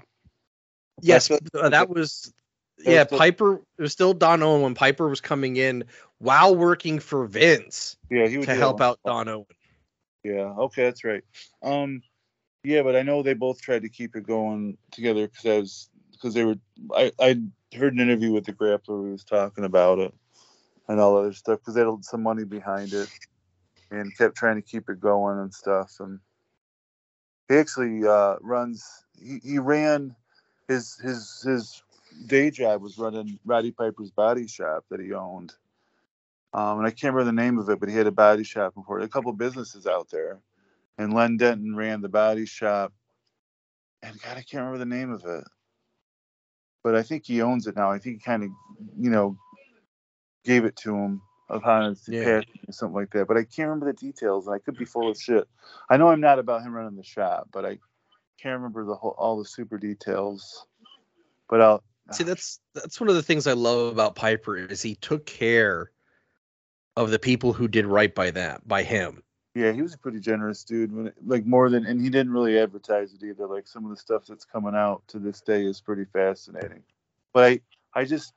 Yes, 1.01 1.29
uh, 1.29 1.69
that 1.69 1.89
was 1.89 2.33
that 2.79 2.91
yeah, 2.91 2.99
was 2.99 3.07
still- 3.07 3.17
Piper 3.19 3.53
it 3.77 3.81
was 3.81 3.91
still 3.91 4.13
Don 4.13 4.43
Owen 4.43 4.61
when 4.61 4.75
Piper 4.75 5.07
was 5.07 5.21
coming 5.21 5.57
in 5.57 5.85
while 6.19 6.55
working 6.55 6.99
for 6.99 7.25
Vince 7.25 7.97
Yeah, 8.09 8.27
he 8.27 8.37
would 8.37 8.47
to 8.47 8.55
help 8.55 8.81
out 8.81 8.99
Don 9.05 9.27
Owen. 9.27 9.45
Yeah, 10.23 10.53
okay, 10.57 10.83
that's 10.83 11.03
right. 11.03 11.23
Um, 11.61 12.01
yeah, 12.67 12.83
but 12.83 12.97
I 12.97 13.01
know 13.01 13.23
they 13.23 13.33
both 13.33 13.61
tried 13.61 13.83
to 13.83 13.89
keep 13.89 14.15
it 14.15 14.27
going 14.27 14.77
together 14.91 15.27
because 15.27 15.45
I 15.45 15.59
was 15.59 15.89
because 16.11 16.33
they 16.33 16.43
were. 16.43 16.55
I 16.93 17.11
I 17.19 17.41
heard 17.75 17.93
an 17.93 18.01
interview 18.01 18.33
with 18.33 18.45
the 18.45 18.53
grappler 18.53 18.87
who 18.87 19.11
was 19.11 19.23
talking 19.23 19.63
about 19.63 19.99
it 19.99 20.13
and 20.89 20.99
all 20.99 21.17
other 21.17 21.33
stuff 21.33 21.59
because 21.59 21.75
they 21.75 21.85
had 21.85 22.03
some 22.03 22.23
money 22.23 22.43
behind 22.43 22.91
it 22.93 23.09
and 23.89 24.15
kept 24.17 24.35
trying 24.35 24.57
to 24.57 24.61
keep 24.61 24.89
it 24.89 24.99
going 24.99 25.39
and 25.39 25.53
stuff. 25.53 25.93
And 26.01 26.19
he 27.47 27.55
actually 27.55 28.05
uh, 28.05 28.35
runs. 28.41 28.85
He, 29.17 29.39
he 29.43 29.59
ran 29.59 30.13
his 30.67 30.99
his 31.01 31.41
his 31.47 31.83
day 32.27 32.51
job 32.51 32.81
was 32.81 32.97
running 32.97 33.39
Roddy 33.45 33.71
Piper's 33.71 34.11
body 34.11 34.47
shop 34.47 34.85
that 34.89 34.99
he 34.99 35.13
owned. 35.13 35.53
Um, 36.53 36.79
and 36.79 36.87
I 36.87 36.91
can't 36.91 37.13
remember 37.13 37.25
the 37.25 37.41
name 37.41 37.59
of 37.59 37.69
it, 37.69 37.79
but 37.79 37.89
he 37.89 37.95
had 37.95 38.07
a 38.07 38.11
body 38.11 38.43
shop 38.43 38.75
before. 38.75 38.99
A 38.99 39.07
couple 39.07 39.31
businesses 39.33 39.85
out 39.87 40.09
there, 40.09 40.39
and 40.97 41.13
Len 41.13 41.37
Denton 41.37 41.75
ran 41.75 42.01
the 42.01 42.09
body 42.09 42.45
shop. 42.45 42.93
And 44.03 44.19
God, 44.21 44.37
I 44.37 44.41
can't 44.41 44.65
remember 44.65 44.77
the 44.77 44.85
name 44.85 45.11
of 45.11 45.25
it, 45.25 45.43
but 46.83 46.95
I 46.95 47.03
think 47.03 47.25
he 47.25 47.41
owns 47.41 47.67
it 47.67 47.75
now. 47.75 47.91
I 47.91 47.97
think 47.97 48.17
he 48.17 48.21
kind 48.21 48.43
of, 48.43 48.49
you 48.97 49.09
know, 49.09 49.35
gave 50.43 50.65
it 50.65 50.75
to 50.77 50.95
him 50.95 51.21
upon 51.49 51.89
his 51.89 52.07
Yeah. 52.07 52.41
passing 52.41 52.61
or 52.67 52.71
something 52.71 52.95
like 52.95 53.11
that. 53.11 53.27
But 53.27 53.37
I 53.37 53.43
can't 53.43 53.69
remember 53.69 53.87
the 53.87 53.93
details, 53.93 54.47
and 54.47 54.55
I 54.55 54.59
could 54.59 54.77
be 54.77 54.85
full 54.85 55.09
of 55.09 55.17
shit. 55.17 55.47
I 55.89 55.97
know 55.97 56.09
I'm 56.09 56.21
not 56.21 56.39
about 56.39 56.61
him 56.61 56.73
running 56.73 56.95
the 56.95 57.03
shop, 57.03 57.49
but 57.51 57.65
I 57.65 57.79
can't 58.39 58.55
remember 58.55 58.85
the 58.85 58.95
whole 58.95 59.15
all 59.17 59.37
the 59.37 59.45
super 59.45 59.77
details. 59.77 60.67
But 61.49 61.61
I'll 61.61 61.83
See, 62.11 62.23
that's 62.23 62.59
that's 62.73 63.01
one 63.01 63.09
of 63.09 63.15
the 63.15 63.23
things 63.23 63.47
I 63.47 63.53
love 63.53 63.91
about 63.91 64.15
Piper 64.15 64.55
is 64.55 64.81
he 64.81 64.95
took 64.95 65.25
care 65.25 65.91
of 66.95 67.11
the 67.11 67.19
people 67.19 67.51
who 67.51 67.67
did 67.67 67.85
right 67.85 68.13
by 68.13 68.31
that 68.31 68.65
by 68.67 68.83
him. 68.83 69.23
Yeah, 69.57 69.71
he 69.71 69.81
was 69.81 69.95
a 69.95 69.97
pretty 69.97 70.19
generous 70.19 70.63
dude. 70.63 70.95
When 70.95 71.07
it, 71.07 71.15
like 71.25 71.43
more 71.43 71.67
than, 71.71 71.83
and 71.87 71.99
he 71.99 72.11
didn't 72.11 72.31
really 72.31 72.59
advertise 72.59 73.11
it 73.15 73.23
either. 73.23 73.47
Like 73.47 73.67
some 73.67 73.85
of 73.85 73.89
the 73.89 73.97
stuff 73.97 74.27
that's 74.27 74.45
coming 74.45 74.75
out 74.75 75.01
to 75.07 75.17
this 75.17 75.41
day 75.41 75.65
is 75.65 75.81
pretty 75.81 76.05
fascinating. 76.05 76.83
But 77.33 77.43
I, 77.43 77.59
I 77.95 78.05
just, 78.05 78.33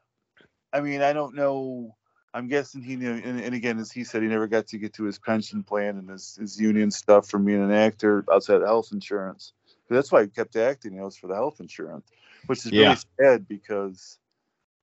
I 0.73 0.81
mean, 0.81 1.03
I 1.03 1.13
don't 1.13 1.35
know. 1.35 1.95
I'm 2.33 2.49
guessing 2.49 2.81
he 2.81 2.97
knew. 2.97 3.13
And, 3.13 3.39
and 3.39 3.55
again, 3.55 3.79
as 3.79 3.93
he 3.93 4.03
said, 4.03 4.23
he 4.23 4.29
never 4.29 4.47
got 4.47 4.69
to 4.69 4.79
get 4.79 4.95
to 4.95 5.05
his 5.05 5.19
pension 5.19 5.63
plan 5.63 5.99
and 5.99 6.09
his, 6.09 6.37
his 6.41 6.59
union 6.59 6.91
stuff 6.91 7.29
from 7.29 7.45
being 7.45 7.63
an 7.63 7.71
actor 7.71 8.25
outside 8.33 8.63
of 8.63 8.63
health 8.63 8.89
insurance. 8.91 9.53
That's 9.91 10.11
why 10.11 10.23
he 10.23 10.29
kept 10.29 10.57
acting. 10.57 10.95
You 10.95 11.01
know, 11.01 11.05
was 11.05 11.17
for 11.17 11.27
the 11.27 11.35
health 11.35 11.61
insurance, 11.61 12.09
which 12.47 12.65
is 12.65 12.73
Yeah. 12.73 12.85
really 12.85 13.01
sad 13.21 13.47
because, 13.47 14.19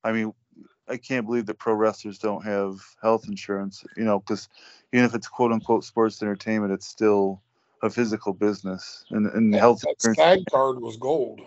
I 0.03 0.11
mean, 0.11 0.33
I 0.89 0.97
can't 0.97 1.25
believe 1.25 1.45
that 1.47 1.59
pro 1.59 1.73
wrestlers 1.73 2.19
don't 2.19 2.43
have 2.43 2.79
health 3.01 3.27
insurance. 3.27 3.83
You 3.95 4.05
know, 4.05 4.19
because 4.19 4.47
even 4.93 5.05
if 5.05 5.15
it's 5.15 5.27
quote 5.27 5.51
unquote 5.51 5.83
sports 5.83 6.21
entertainment, 6.21 6.71
it's 6.73 6.87
still 6.87 7.41
a 7.83 7.89
physical 7.89 8.33
business, 8.33 9.05
and, 9.11 9.27
and 9.27 9.53
health 9.53 9.81
That 9.81 9.95
insurance. 10.03 10.17
SAG 10.17 10.45
card 10.51 10.79
was 10.81 10.97
gold. 10.97 11.41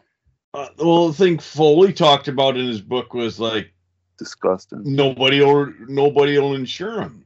Uh, 0.53 0.69
well, 0.79 1.09
the 1.09 1.15
thing 1.15 1.39
Foley 1.39 1.93
talked 1.93 2.29
about 2.29 2.57
in 2.57 2.67
his 2.67 2.81
book 2.81 3.15
was 3.15 3.39
like 3.41 3.73
disgusting. 4.19 4.83
nobody 4.85 5.41
or 5.43 5.75
nobody 5.89 6.39
will 6.39 6.55
insure 6.55 7.01
him. 7.01 7.25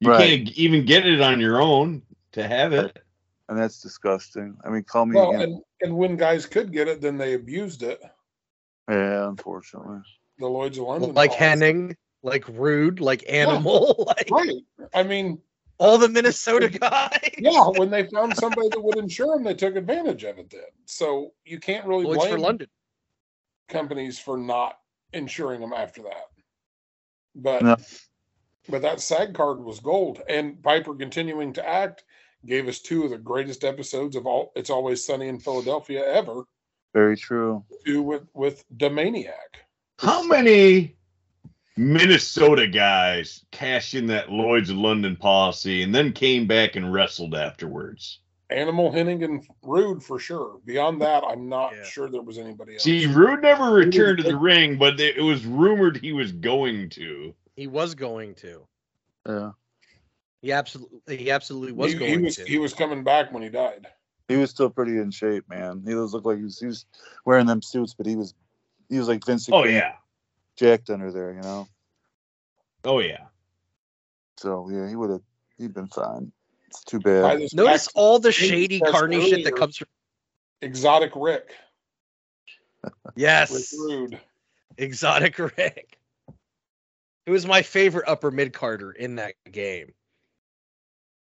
You 0.00 0.10
Right. 0.10 0.44
can't 0.44 0.56
even 0.58 0.84
get 0.84 1.06
it 1.06 1.20
on 1.20 1.40
your 1.40 1.60
own 1.60 2.02
to 2.32 2.46
have 2.46 2.72
it. 2.72 2.98
and 3.48 3.56
that's 3.58 3.80
disgusting. 3.80 4.56
I 4.64 4.70
mean, 4.70 4.82
call 4.82 5.06
me. 5.06 5.16
Well, 5.16 5.30
again. 5.30 5.42
and, 5.42 5.62
and 5.82 5.96
when 5.96 6.16
guys 6.16 6.46
could 6.46 6.72
get 6.72 6.88
it, 6.88 7.00
then 7.00 7.16
they 7.16 7.34
abused 7.34 7.82
it. 7.82 8.02
yeah, 8.90 9.28
unfortunately. 9.28 10.00
The 10.38 10.46
Lloyd's 10.46 10.78
of 10.78 10.84
London. 10.84 11.14
like 11.14 11.30
policy. 11.30 11.44
Hennig, 11.44 11.96
like 12.22 12.46
Rude, 12.48 13.00
like 13.00 13.24
Animal, 13.28 14.04
like 14.06 14.28
Right. 14.30 14.62
I 14.94 15.02
mean, 15.02 15.40
all 15.78 15.98
the 15.98 16.08
Minnesota 16.08 16.68
guys. 16.68 17.18
yeah, 17.38 17.64
when 17.68 17.90
they 17.90 18.06
found 18.14 18.36
somebody 18.36 18.68
that 18.70 18.80
would 18.82 18.96
insure 18.98 19.34
them, 19.36 19.44
they 19.44 19.54
took 19.54 19.76
advantage 19.76 20.24
of 20.24 20.38
it 20.38 20.50
then. 20.50 20.60
So 20.86 21.32
you 21.44 21.58
can't 21.60 21.86
really 21.86 22.04
Lloyd's 22.04 22.24
for 22.24 22.28
blame 22.30 22.40
London. 22.42 22.68
companies 23.68 24.18
for 24.18 24.36
not 24.36 24.78
insuring 25.12 25.60
them 25.60 25.72
after 25.72 26.02
that. 26.02 26.26
But 27.34 27.62
No. 27.62 27.76
but 28.68 28.82
that 28.82 29.00
SAG 29.00 29.34
card 29.34 29.60
was 29.62 29.80
gold. 29.80 30.22
And 30.28 30.62
Piper 30.62 30.94
continuing 30.94 31.52
to 31.54 31.68
act 31.68 32.04
gave 32.46 32.68
us 32.68 32.80
two 32.80 33.04
of 33.04 33.10
the 33.10 33.18
greatest 33.18 33.64
episodes 33.64 34.16
of 34.16 34.26
all 34.26 34.52
It's 34.56 34.70
Always 34.70 35.04
Sunny 35.04 35.28
in 35.28 35.38
Philadelphia 35.40 36.04
ever, 36.06 36.44
Very 36.94 37.16
true. 37.16 37.64
two 37.84 38.02
with 38.02 38.22
with 38.34 38.64
Da' 38.76 38.88
Maniac. 38.88 39.65
How 39.98 40.22
many 40.26 40.96
Minnesota 41.76 42.66
guys 42.68 43.44
cashed 43.50 43.94
in 43.94 44.06
that 44.08 44.30
Lloyd's 44.30 44.70
of 44.70 44.76
London 44.76 45.16
policy 45.16 45.82
and 45.82 45.94
then 45.94 46.12
came 46.12 46.46
back 46.46 46.76
and 46.76 46.92
wrestled 46.92 47.34
afterwards? 47.34 48.20
Animal 48.50 48.92
Hennig 48.92 49.24
and 49.24 49.44
Rude 49.62 50.02
for 50.02 50.18
sure. 50.20 50.60
Beyond 50.64 51.02
that, 51.02 51.24
I'm 51.24 51.48
not 51.48 51.74
Yeah. 51.74 51.82
sure 51.82 52.08
there 52.08 52.22
was 52.22 52.38
anybody 52.38 52.74
else. 52.74 52.84
See, 52.84 53.06
Rude 53.06 53.42
never 53.42 53.72
returned 53.72 54.18
to 54.18 54.24
the 54.24 54.36
ring, 54.36 54.78
but 54.78 55.00
it 55.00 55.20
was 55.20 55.44
rumored 55.44 55.96
he 55.96 56.12
was 56.12 56.30
going 56.30 56.90
to. 56.90 57.34
He 57.56 57.66
was 57.66 57.94
going 57.94 58.34
to. 58.36 58.66
Yeah, 59.26 59.50
He 60.42 60.52
absolutely, 60.52 61.16
he 61.16 61.30
absolutely 61.32 61.72
was 61.72 61.92
he, 61.92 61.98
going 61.98 62.10
he 62.12 62.18
was 62.18 62.36
to. 62.36 62.44
he 62.44 62.58
was 62.58 62.72
coming 62.72 63.02
back 63.02 63.32
when 63.32 63.42
he 63.42 63.48
died. 63.48 63.88
he 64.28 64.36
was 64.36 64.50
still 64.50 64.70
pretty 64.70 64.98
in 64.98 65.10
shape, 65.10 65.48
man. 65.48 65.82
He 65.84 65.94
was 65.94 66.12
looked 66.14 66.26
like 66.26 66.38
he 66.38 66.44
was, 66.44 66.60
he 66.60 66.66
was 66.66 66.86
wearing 67.24 67.46
them 67.46 67.62
suits, 67.62 67.94
but 67.94 68.06
he 68.06 68.14
was 68.14 68.34
he 68.88 68.98
was 68.98 69.08
like 69.08 69.24
Vince. 69.24 69.48
Oh 69.52 69.64
yeah. 69.64 69.92
jacked 70.56 70.90
under 70.90 71.10
there, 71.12 71.32
you 71.32 71.40
know. 71.42 71.68
Oh 72.84 73.00
yeah. 73.00 73.26
So 74.38 74.68
yeah, 74.70 74.88
he 74.88 74.96
would 74.96 75.10
have 75.10 75.22
he'd 75.58 75.74
been 75.74 75.88
fine. 75.88 76.32
It's 76.68 76.84
too 76.84 77.00
By 77.00 77.10
bad. 77.10 77.40
this 77.40 77.54
Notice 77.54 77.88
all 77.94 78.18
the 78.18 78.32
shady, 78.32 78.78
that's 78.78 78.90
carny 78.92 79.28
shit 79.30 79.44
that 79.44 79.56
comes 79.56 79.76
from. 79.76 79.88
exotic 80.62 81.12
Rick 81.14 81.54
Yes, 83.16 83.74
Rude. 83.78 84.20
exotic 84.76 85.38
Rick. 85.38 85.98
It 87.26 87.30
was 87.30 87.46
my 87.46 87.62
favorite 87.62 88.04
upper 88.08 88.30
mid 88.30 88.52
carder 88.52 88.92
in 88.92 89.16
that 89.16 89.34
game. 89.50 89.92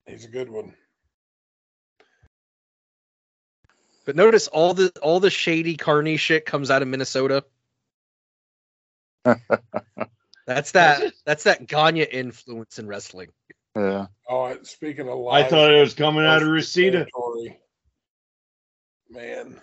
He's 0.07 0.25
a 0.25 0.29
good 0.29 0.51
one. 0.51 0.75
But 4.07 4.17
notice 4.17 4.47
all 4.47 4.73
the 4.73 4.91
all 5.03 5.19
the 5.21 5.31
shady 5.31 5.77
carny 5.77 6.17
shit 6.17 6.47
comes 6.47 6.71
out 6.71 6.81
of 6.81 6.89
Minnesota. 6.89 7.45
That's 10.47 10.71
that. 10.73 11.13
That's 11.27 11.43
that 11.43 11.67
Gagne 11.67 12.05
influence 12.05 12.79
in 12.79 12.87
wrestling. 12.87 13.31
Yeah, 13.75 14.07
Oh, 14.31 14.57
speaking 14.63 15.09
of 15.09 15.27
I 15.27 15.43
thought 15.43 15.75
it 15.75 15.81
was 15.81 15.93
coming 15.93 16.25
out 16.25 16.41
of 16.41 16.49
Western 16.49 16.53
Reseda. 16.53 17.07
Man. 19.11 19.61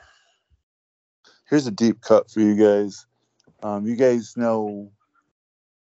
Here's 1.50 1.66
a 1.66 1.72
deep 1.72 2.02
cut 2.02 2.30
for 2.30 2.40
you 2.42 2.56
guys. 2.56 3.08
Um, 3.64 3.88
you 3.88 3.96
guys 3.96 4.36
know 4.38 4.92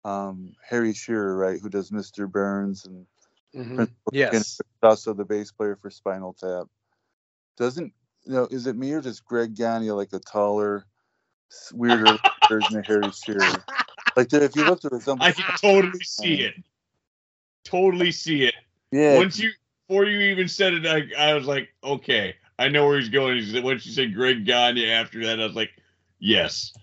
um, 0.06 0.54
Harry 0.68 0.94
Shearer, 0.94 1.36
right? 1.36 1.60
Who 1.60 1.70
does 1.70 1.92
Mr. 1.92 2.30
Burns 2.32 2.86
and 2.86 3.06
Mhm. 3.54 3.76
Principal 3.76 4.12
Yes. 4.14 4.62
Also 4.82 5.14
the 5.14 5.26
bass 5.26 5.52
player 5.52 5.76
for 5.76 5.90
Spinal 5.90 6.34
Tap. 6.34 6.68
Doesn't 7.58 7.94
you 8.26 8.34
know? 8.34 8.48
Is 8.52 8.68
it 8.68 8.76
me 8.76 8.92
or 8.94 9.02
does 9.02 9.20
Greg 9.20 9.56
Gagne 9.56 9.92
like 9.92 10.14
a 10.14 10.20
taller, 10.20 10.86
weirder 11.74 12.18
version 12.50 12.80
of 12.80 12.86
Harry 12.86 13.12
Shearer? 13.12 13.64
Like 14.16 14.30
there- 14.30 14.44
if 14.44 14.56
you 14.56 14.66
look 14.66 14.84
at 14.86 14.92
the 14.92 15.18
I 15.20 15.32
can 15.32 15.46
totally 15.60 16.00
see 16.04 16.42
it. 16.42 16.56
Totally 17.64 18.12
see 18.12 18.46
it. 18.46 18.56
yeah, 18.92 19.18
Once 19.18 19.38
you, 19.40 19.52
before 19.88 20.06
you 20.06 20.20
even 20.32 20.48
said 20.48 20.74
it, 20.74 20.86
I, 20.88 21.30
I 21.32 21.34
was 21.36 21.46
like, 21.46 21.70
okay, 21.84 22.36
I 22.58 22.68
know 22.70 22.88
where 22.88 23.00
he's 23.00 23.10
going. 23.10 23.38
He 23.38 23.52
said- 23.52 23.64
Once 23.64 23.86
you 23.86 23.92
said 23.94 24.14
Greg 24.14 24.46
Gagne 24.46 24.90
after 24.90 25.24
that, 25.26 25.40
I 25.40 25.46
was 25.46 25.56
like, 25.56 25.70
yes. 26.20 26.74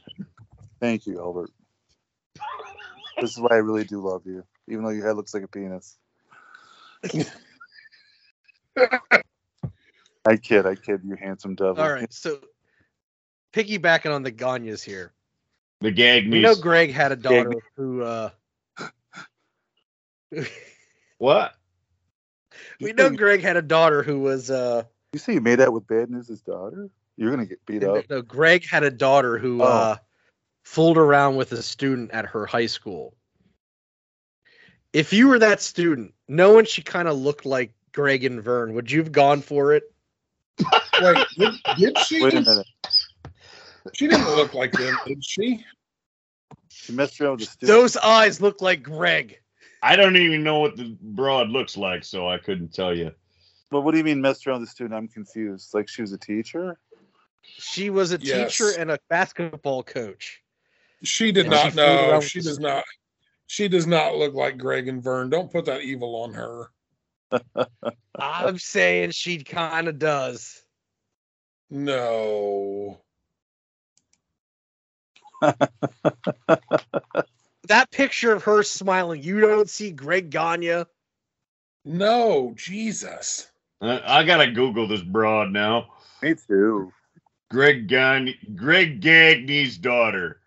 thank 0.80 1.06
you, 1.06 1.18
Albert. 1.18 1.50
this 3.20 3.32
is 3.32 3.40
why 3.40 3.48
I 3.52 3.56
really 3.56 3.84
do 3.84 4.00
love 4.00 4.22
you, 4.24 4.44
even 4.68 4.84
though 4.84 4.90
your 4.90 5.06
head 5.06 5.16
looks 5.16 5.34
like 5.34 5.42
a 5.42 5.48
penis. 5.48 5.98
I 10.28 10.36
kid, 10.36 10.66
I 10.66 10.74
kid, 10.74 11.00
you 11.04 11.16
handsome 11.16 11.54
devil. 11.54 11.82
All 11.82 11.90
right, 11.90 12.12
so 12.12 12.38
piggybacking 13.54 14.14
on 14.14 14.22
the 14.22 14.30
Gagnes 14.30 14.82
here. 14.82 15.12
The 15.80 15.90
gag 15.90 16.30
We 16.30 16.42
know. 16.42 16.54
Greg 16.54 16.92
had 16.92 17.12
a 17.12 17.16
daughter 17.16 17.62
who 17.76 18.02
uh 18.02 18.30
What? 21.16 21.54
we 22.80 22.92
know 22.92 23.10
Greg 23.10 23.40
had 23.42 23.56
a 23.56 23.62
daughter 23.62 24.02
who 24.02 24.20
was 24.20 24.50
uh 24.50 24.82
You 25.12 25.18
say 25.18 25.34
you 25.34 25.40
made 25.40 25.60
out 25.60 25.72
with 25.72 25.86
Bad 25.86 26.10
News' 26.10 26.42
daughter? 26.42 26.90
You're 27.16 27.30
gonna 27.30 27.46
get 27.46 27.64
beat 27.64 27.84
up. 27.84 28.04
no, 28.10 28.20
Greg 28.22 28.66
had 28.66 28.82
a 28.82 28.90
daughter 28.90 29.38
who 29.38 29.62
Oh. 29.62 29.66
uh 29.66 29.96
fooled 30.64 30.98
around 30.98 31.36
with 31.36 31.52
a 31.52 31.62
student 31.62 32.10
at 32.10 32.26
her 32.26 32.44
high 32.44 32.66
school. 32.66 33.14
If 34.92 35.14
you 35.14 35.28
were 35.28 35.38
that 35.38 35.62
student, 35.62 36.12
knowing 36.28 36.66
she 36.66 36.82
kind 36.82 37.08
of 37.08 37.16
looked 37.16 37.46
like 37.46 37.72
Greg 37.92 38.24
and 38.24 38.42
Verne, 38.42 38.74
would 38.74 38.90
you 38.90 38.98
have 38.98 39.12
gone 39.12 39.40
for 39.40 39.72
it? 39.72 39.84
Wait, 41.00 41.26
did, 41.36 41.54
did 41.76 41.98
she? 41.98 42.22
Wait 42.22 42.34
a 42.34 42.40
minute. 42.40 42.66
She 43.94 44.08
didn't 44.08 44.26
look 44.36 44.54
like 44.54 44.72
them, 44.72 44.96
did 45.06 45.24
she? 45.24 45.64
She 46.68 46.92
messed 46.92 47.20
around 47.20 47.32
with 47.32 47.40
the 47.40 47.46
student. 47.46 47.68
Those 47.68 47.96
eyes 47.96 48.40
look 48.40 48.60
like 48.60 48.82
Greg. 48.82 49.38
I 49.82 49.96
don't 49.96 50.16
even 50.16 50.42
know 50.42 50.58
what 50.58 50.76
the 50.76 50.96
broad 51.00 51.50
looks 51.50 51.76
like, 51.76 52.04
so 52.04 52.28
I 52.28 52.38
couldn't 52.38 52.74
tell 52.74 52.94
you. 52.94 53.12
But 53.70 53.82
what 53.82 53.92
do 53.92 53.98
you 53.98 54.04
mean 54.04 54.20
messed 54.20 54.46
around 54.46 54.60
with 54.60 54.68
the 54.68 54.72
student? 54.72 54.94
I'm 54.94 55.08
confused. 55.08 55.74
Like 55.74 55.88
she 55.88 56.02
was 56.02 56.12
a 56.12 56.18
teacher? 56.18 56.78
She 57.42 57.90
was 57.90 58.12
a 58.12 58.18
Yes. 58.18 58.56
teacher 58.56 58.70
and 58.78 58.90
a 58.90 58.98
basketball 59.08 59.82
coach. 59.82 60.42
She 61.02 61.32
did 61.32 61.46
And 61.46 61.50
not 61.50 61.72
fooled 61.72 61.76
around 61.76 62.10
know. 62.14 62.20
She 62.20 62.40
the 62.40 62.48
does 62.48 62.58
not. 62.58 62.84
She 63.46 63.68
does 63.68 63.86
not 63.86 64.16
look 64.16 64.34
like 64.34 64.58
Greg 64.58 64.88
and 64.88 65.02
Verne. 65.02 65.30
Don't 65.30 65.50
put 65.50 65.64
that 65.66 65.82
evil 65.82 66.16
on 66.16 66.32
her. 66.34 66.70
I'm 68.18 68.58
saying 68.58 69.12
she 69.12 69.44
kind 69.44 69.88
of 69.88 69.98
does. 69.98 70.62
No. 71.70 73.00
That 77.68 77.90
picture 77.90 78.32
of 78.32 78.44
her 78.44 78.62
smiling, 78.62 79.22
you 79.22 79.40
don't 79.40 79.68
see 79.68 79.90
Greg 79.90 80.30
Gagne. 80.30 80.84
No, 81.84 82.54
Jesus. 82.56 83.50
I, 83.80 84.20
I 84.20 84.24
gotta 84.24 84.50
Google 84.50 84.88
this 84.88 85.02
broad 85.02 85.52
now. 85.52 85.88
Me 86.22 86.34
too. 86.34 86.92
Greg 87.50 87.86
Gagne, 87.88 88.36
Greg 88.54 89.00
Gagne's 89.00 89.78
daughter. 89.78 90.40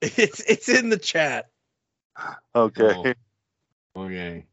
It's 0.00 0.40
it's 0.40 0.68
in 0.68 0.90
the 0.90 0.98
chat. 0.98 1.50
Okay. 2.54 3.14
Oh. 3.96 4.02
Okay. 4.04 4.44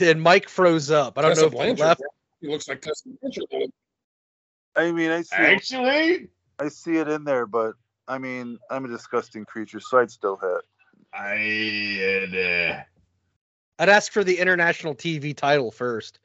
And 0.00 0.20
Mike 0.20 0.48
froze 0.48 0.90
up. 0.90 1.16
I 1.18 1.22
don't 1.22 1.30
Tessa 1.30 1.42
know 1.50 1.60
if 1.60 1.76
he 1.76 1.82
left. 1.82 2.02
He 2.40 2.48
looks 2.48 2.68
like 2.68 2.80
Tessa 2.80 3.08
Blanchard. 3.20 3.70
I 4.74 4.92
mean, 4.92 5.10
I 5.10 5.22
see, 5.22 5.36
Actually, 5.36 6.28
I 6.58 6.68
see 6.68 6.96
it 6.96 7.08
in 7.08 7.24
there, 7.24 7.46
but 7.46 7.74
I 8.08 8.18
mean, 8.18 8.58
I'm 8.70 8.84
a 8.84 8.88
disgusting 8.88 9.44
creature, 9.44 9.80
so 9.80 9.98
I'd 9.98 10.10
still 10.10 10.36
hit. 10.36 10.62
I. 11.14 12.76
Uh, 12.78 12.82
I'd 13.78 13.88
ask 13.88 14.12
for 14.12 14.22
the 14.24 14.38
international 14.38 14.94
TV 14.94 15.34
title 15.36 15.70
first. 15.70 16.18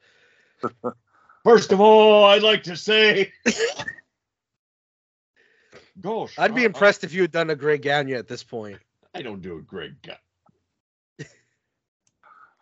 first 1.44 1.72
of 1.72 1.80
all, 1.80 2.24
I'd 2.24 2.42
like 2.42 2.62
to 2.64 2.76
say. 2.76 3.32
Gosh, 6.00 6.34
I'd 6.38 6.54
be 6.54 6.62
I- 6.62 6.66
impressed 6.66 7.04
if 7.04 7.12
you 7.12 7.22
had 7.22 7.30
done 7.30 7.50
a 7.50 7.56
Greg 7.56 7.82
Gagne 7.82 8.14
at 8.14 8.28
this 8.28 8.42
point. 8.42 8.78
I, 9.14 9.20
I 9.20 9.22
don't 9.22 9.40
do 9.40 9.56
a 9.58 9.62
Greg 9.62 9.94
Gagne. 10.02 10.18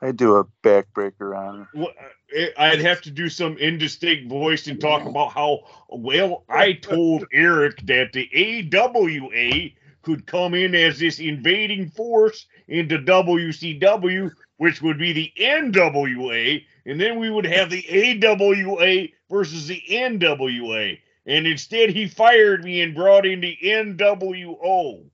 I'd 0.02 0.16
do 0.16 0.36
a 0.36 0.44
backbreaker 0.62 1.36
on 1.36 1.58
her. 1.60 1.68
Well, 1.74 1.92
uh, 2.38 2.46
I'd 2.56 2.80
have 2.80 3.02
to 3.02 3.10
do 3.10 3.28
some 3.28 3.58
indistinct 3.58 4.28
voice 4.28 4.66
and 4.66 4.80
talk 4.80 5.04
about 5.04 5.32
how 5.32 5.60
well 5.90 6.44
I 6.48 6.72
told 6.72 7.26
Eric 7.32 7.84
that 7.86 8.12
the 8.12 8.28
AWA 8.72 9.70
could 10.02 10.26
come 10.26 10.54
in 10.54 10.74
as 10.74 10.98
this 10.98 11.18
invading 11.18 11.90
force 11.90 12.46
into 12.68 12.98
WCW, 12.98 14.30
which 14.56 14.80
would 14.80 14.98
be 14.98 15.12
the 15.12 15.32
NWA, 15.38 16.64
and 16.86 16.98
then 17.00 17.18
we 17.18 17.28
would 17.28 17.44
have 17.44 17.68
the 17.68 17.84
AWA 17.90 19.08
versus 19.28 19.66
the 19.66 19.82
NWA. 19.90 20.98
And 21.26 21.46
instead, 21.46 21.90
he 21.90 22.08
fired 22.08 22.64
me 22.64 22.80
and 22.80 22.94
brought 22.94 23.26
in 23.26 23.40
the 23.40 23.56
NWO. 23.62 25.04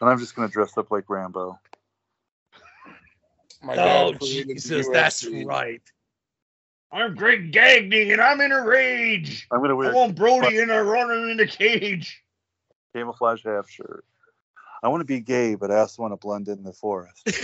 And 0.00 0.10
I'm 0.10 0.18
just 0.18 0.34
gonna 0.34 0.48
dress 0.48 0.76
up 0.76 0.90
like 0.90 1.08
Rambo. 1.08 1.58
My 3.62 3.76
Oh 3.76 4.12
created 4.18 4.54
Jesus, 4.56 4.88
that's 4.88 5.26
right. 5.26 5.82
I'm 6.92 7.14
Greg 7.14 7.52
Gagne, 7.52 8.12
and 8.12 8.20
I'm 8.20 8.40
in 8.40 8.52
a 8.52 8.62
rage. 8.64 9.46
I'm 9.50 9.60
gonna 9.60 9.74
wear. 9.76 9.88
I 9.88 9.92
wear 9.92 9.96
want 10.02 10.14
Brody 10.16 10.58
in 10.58 10.68
there 10.68 10.84
running 10.84 11.30
in 11.30 11.36
the 11.36 11.46
cage. 11.46 12.22
camouflage 12.94 13.44
half 13.44 13.68
shirt. 13.68 14.04
I 14.82 14.88
want 14.88 15.00
to 15.00 15.04
be 15.04 15.20
gay, 15.20 15.54
but 15.56 15.70
I 15.70 15.78
also 15.80 16.02
want 16.02 16.12
to 16.12 16.16
blend 16.16 16.48
in 16.48 16.62
the 16.62 16.72
forest. 16.72 17.28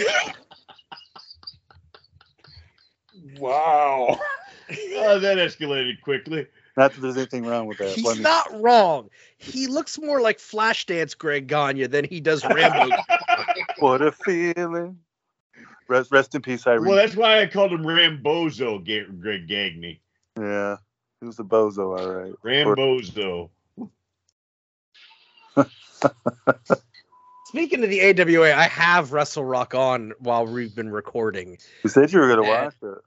Wow. 3.39 4.19
Oh, 4.95 5.19
that 5.19 5.37
escalated 5.37 6.01
quickly. 6.01 6.47
Not 6.79 6.95
that 6.95 7.01
there's 7.01 7.19
anything 7.19 7.45
wrong 7.45 7.67
with 7.67 7.77
that. 7.79 7.91
He's 7.95 8.05
blending- 8.05 8.23
not 8.23 8.63
wrong. 8.63 9.11
He 9.37 9.67
looks 9.67 9.99
more 9.99 10.23
like 10.23 10.39
Flashdance 10.39 11.19
Greg 11.19 11.47
Gagne 11.47 11.89
than 11.89 12.07
he 12.07 12.21
does 12.21 12.47
Rambo. 12.47 12.89
What 13.81 14.01
a 14.01 14.13
feeling. 14.13 14.99
Rest, 15.89 16.13
rest 16.13 16.35
in 16.35 16.43
peace, 16.43 16.67
Irene. 16.67 16.87
Well, 16.87 16.97
that's 16.97 17.17
why 17.17 17.41
I 17.41 17.47
called 17.47 17.73
him 17.73 17.83
Rambozo, 17.83 18.85
Ga- 18.85 19.13
Greg 19.21 19.47
Gagne. 19.49 20.01
yeah, 20.39 20.77
he 21.21 21.27
was 21.27 21.39
a 21.39 21.45
bozo, 21.45 21.99
all 21.99 22.11
right. 22.11 22.33
Rambozo. 22.45 23.51
Speaking 27.47 27.85
of 27.85 27.91
the 27.91 28.01
AWA, 28.01 28.55
I 28.55 28.63
have 28.63 29.13
Wrestle 29.13 29.45
Rock 29.45 29.75
on 29.75 30.15
while 30.19 30.47
we've 30.47 30.75
been 30.75 30.91
recording. 30.91 31.59
You 31.85 31.91
said 31.91 32.11
you 32.13 32.21
were 32.21 32.29
gonna 32.29 32.43
watch 32.43 32.75
it. 32.83 32.99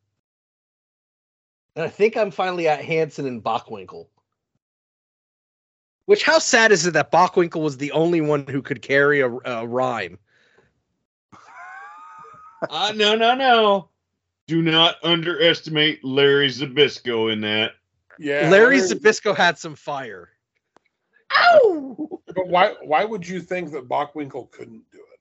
And 1.75 1.83
I 1.83 1.89
think 1.89 2.15
I'm 2.15 2.31
finally 2.31 2.67
at 2.67 2.83
Hansen 2.83 3.25
and 3.25 3.43
Bockwinkel. 3.43 4.07
Which, 6.05 6.23
how 6.23 6.37
sad 6.37 6.71
is 6.71 6.85
it 6.85 6.91
that 6.91 7.11
Bockwinkel 7.11 7.61
was 7.61 7.77
the 7.77 7.91
only 7.91 8.21
one 8.21 8.45
who 8.45 8.61
could 8.61 8.81
carry 8.81 9.21
a, 9.21 9.29
a 9.29 9.65
rhyme? 9.65 10.19
Uh, 12.69 12.93
no, 12.95 13.15
no, 13.15 13.35
no. 13.35 13.89
Do 14.47 14.61
not 14.61 14.95
underestimate 15.03 16.03
Larry 16.03 16.49
Zbyszko 16.49 17.31
in 17.33 17.41
that. 17.41 17.71
Yeah. 18.19 18.49
Larry 18.49 18.77
Zbyszko 18.77 19.35
had 19.35 19.57
some 19.57 19.75
fire. 19.75 20.29
Ow! 21.37 22.21
But 22.35 22.47
why 22.47 22.75
why 22.83 23.03
would 23.03 23.27
you 23.27 23.41
think 23.41 23.71
that 23.71 23.89
Bockwinkel 23.89 24.51
couldn't 24.51 24.83
do 24.91 24.99
it? 24.99 25.19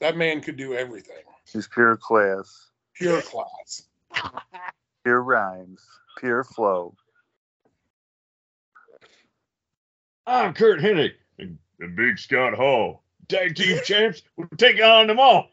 That 0.00 0.16
man 0.16 0.40
could 0.40 0.56
do 0.56 0.74
everything. 0.74 1.16
He's 1.50 1.66
pure 1.68 1.96
class, 1.96 2.68
Pure 2.94 3.22
class. 3.22 3.82
pure 5.04 5.22
rhymes, 5.22 5.84
pure 6.18 6.44
flow. 6.44 6.94
I'm 10.26 10.52
Curt 10.54 10.80
Hennig, 10.80 11.12
and 11.38 11.58
the 11.78 11.88
Big 11.88 12.18
Scott 12.18 12.54
Hall. 12.54 13.02
Tag 13.28 13.54
team 13.56 13.78
champs 13.84 14.22
will 14.36 14.48
take 14.56 14.80
on 14.82 15.06
them 15.06 15.18
all. 15.18 15.48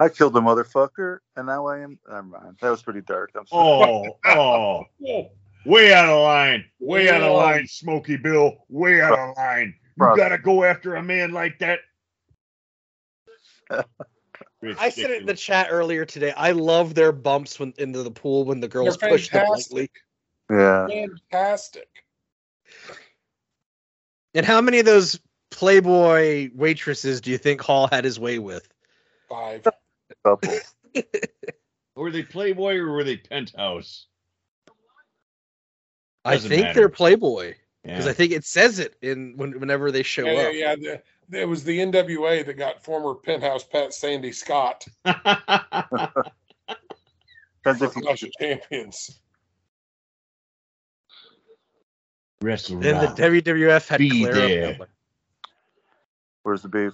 I 0.00 0.08
killed 0.08 0.32
the 0.32 0.40
motherfucker, 0.40 1.18
and 1.36 1.46
now 1.46 1.66
I 1.66 1.80
am. 1.80 1.98
Never 2.08 2.22
mind. 2.22 2.56
That 2.60 2.70
was 2.70 2.82
pretty 2.82 3.00
dark. 3.00 3.32
I'm 3.36 3.46
sorry. 3.46 4.14
Oh, 4.26 4.84
oh. 5.04 5.30
Way 5.66 5.92
out 5.92 6.08
of 6.08 6.22
line. 6.22 6.64
Way 6.78 7.10
out 7.10 7.22
of 7.22 7.36
line, 7.36 7.66
Smokey 7.66 8.16
Bill. 8.16 8.64
Way 8.68 9.00
out 9.00 9.18
of 9.18 9.36
line. 9.36 9.74
You 9.98 10.14
gotta 10.16 10.38
go 10.38 10.64
after 10.64 10.94
a 10.94 11.02
man 11.02 11.32
like 11.32 11.58
that. 11.58 11.80
I 14.78 14.88
said 14.88 15.10
it 15.10 15.20
in 15.20 15.26
the 15.26 15.34
chat 15.34 15.68
earlier 15.70 16.04
today. 16.04 16.32
I 16.36 16.52
love 16.52 16.94
their 16.94 17.12
bumps 17.12 17.58
when 17.58 17.74
into 17.78 18.02
the 18.02 18.10
pool 18.10 18.44
when 18.44 18.60
the 18.60 18.68
girls 18.68 18.96
They're 18.96 19.10
push 19.10 19.28
them 19.28 19.48
lightly. 19.48 19.90
Yeah. 20.50 20.86
Fantastic. 20.86 21.88
And 24.34 24.46
how 24.46 24.60
many 24.60 24.78
of 24.78 24.86
those 24.86 25.18
Playboy 25.50 26.50
waitresses 26.54 27.20
do 27.20 27.30
you 27.30 27.38
think 27.38 27.60
Hall 27.60 27.88
had 27.90 28.04
his 28.04 28.20
way 28.20 28.38
with? 28.38 28.68
Five. 29.28 29.66
Couple. 30.28 30.58
Were 31.96 32.10
they 32.10 32.22
Playboy 32.22 32.76
or 32.76 32.92
were 32.92 33.04
they 33.04 33.16
Penthouse? 33.16 34.06
I 36.24 36.34
Doesn't 36.34 36.50
think 36.50 36.62
matter. 36.62 36.80
they're 36.80 36.88
Playboy 36.88 37.54
because 37.82 38.04
Yeah. 38.04 38.10
I 38.10 38.14
think 38.14 38.32
it 38.32 38.44
says 38.44 38.78
it 38.78 38.94
in 39.02 39.34
when, 39.36 39.58
whenever 39.58 39.90
they 39.90 40.02
show 40.02 40.24
Yeah, 40.26 40.32
up. 40.48 40.52
yeah, 40.54 40.74
yeah. 40.78 40.96
the- 41.28 41.40
It 41.40 41.48
was 41.48 41.64
the 41.64 41.78
NWA 41.80 42.44
that 42.46 42.54
got 42.54 42.84
former 42.84 43.14
penthouse 43.14 43.64
Pat 43.64 43.92
Sandy 43.94 44.32
Scott 44.32 44.86
Depends 45.04 45.22
if 47.82 47.96
you- 47.96 48.02
Clash 48.02 48.22
of 48.22 48.30
Champions. 48.40 49.20
Wrestle 52.40 52.78
Then 52.78 53.00
the. 53.00 53.08
WWF 53.22 53.88
had 53.88 53.98
Be 53.98 54.20
Clara 54.20 54.34
there. 54.34 54.78
Where's 56.44 56.62
the 56.62 56.68
beef? 56.68 56.92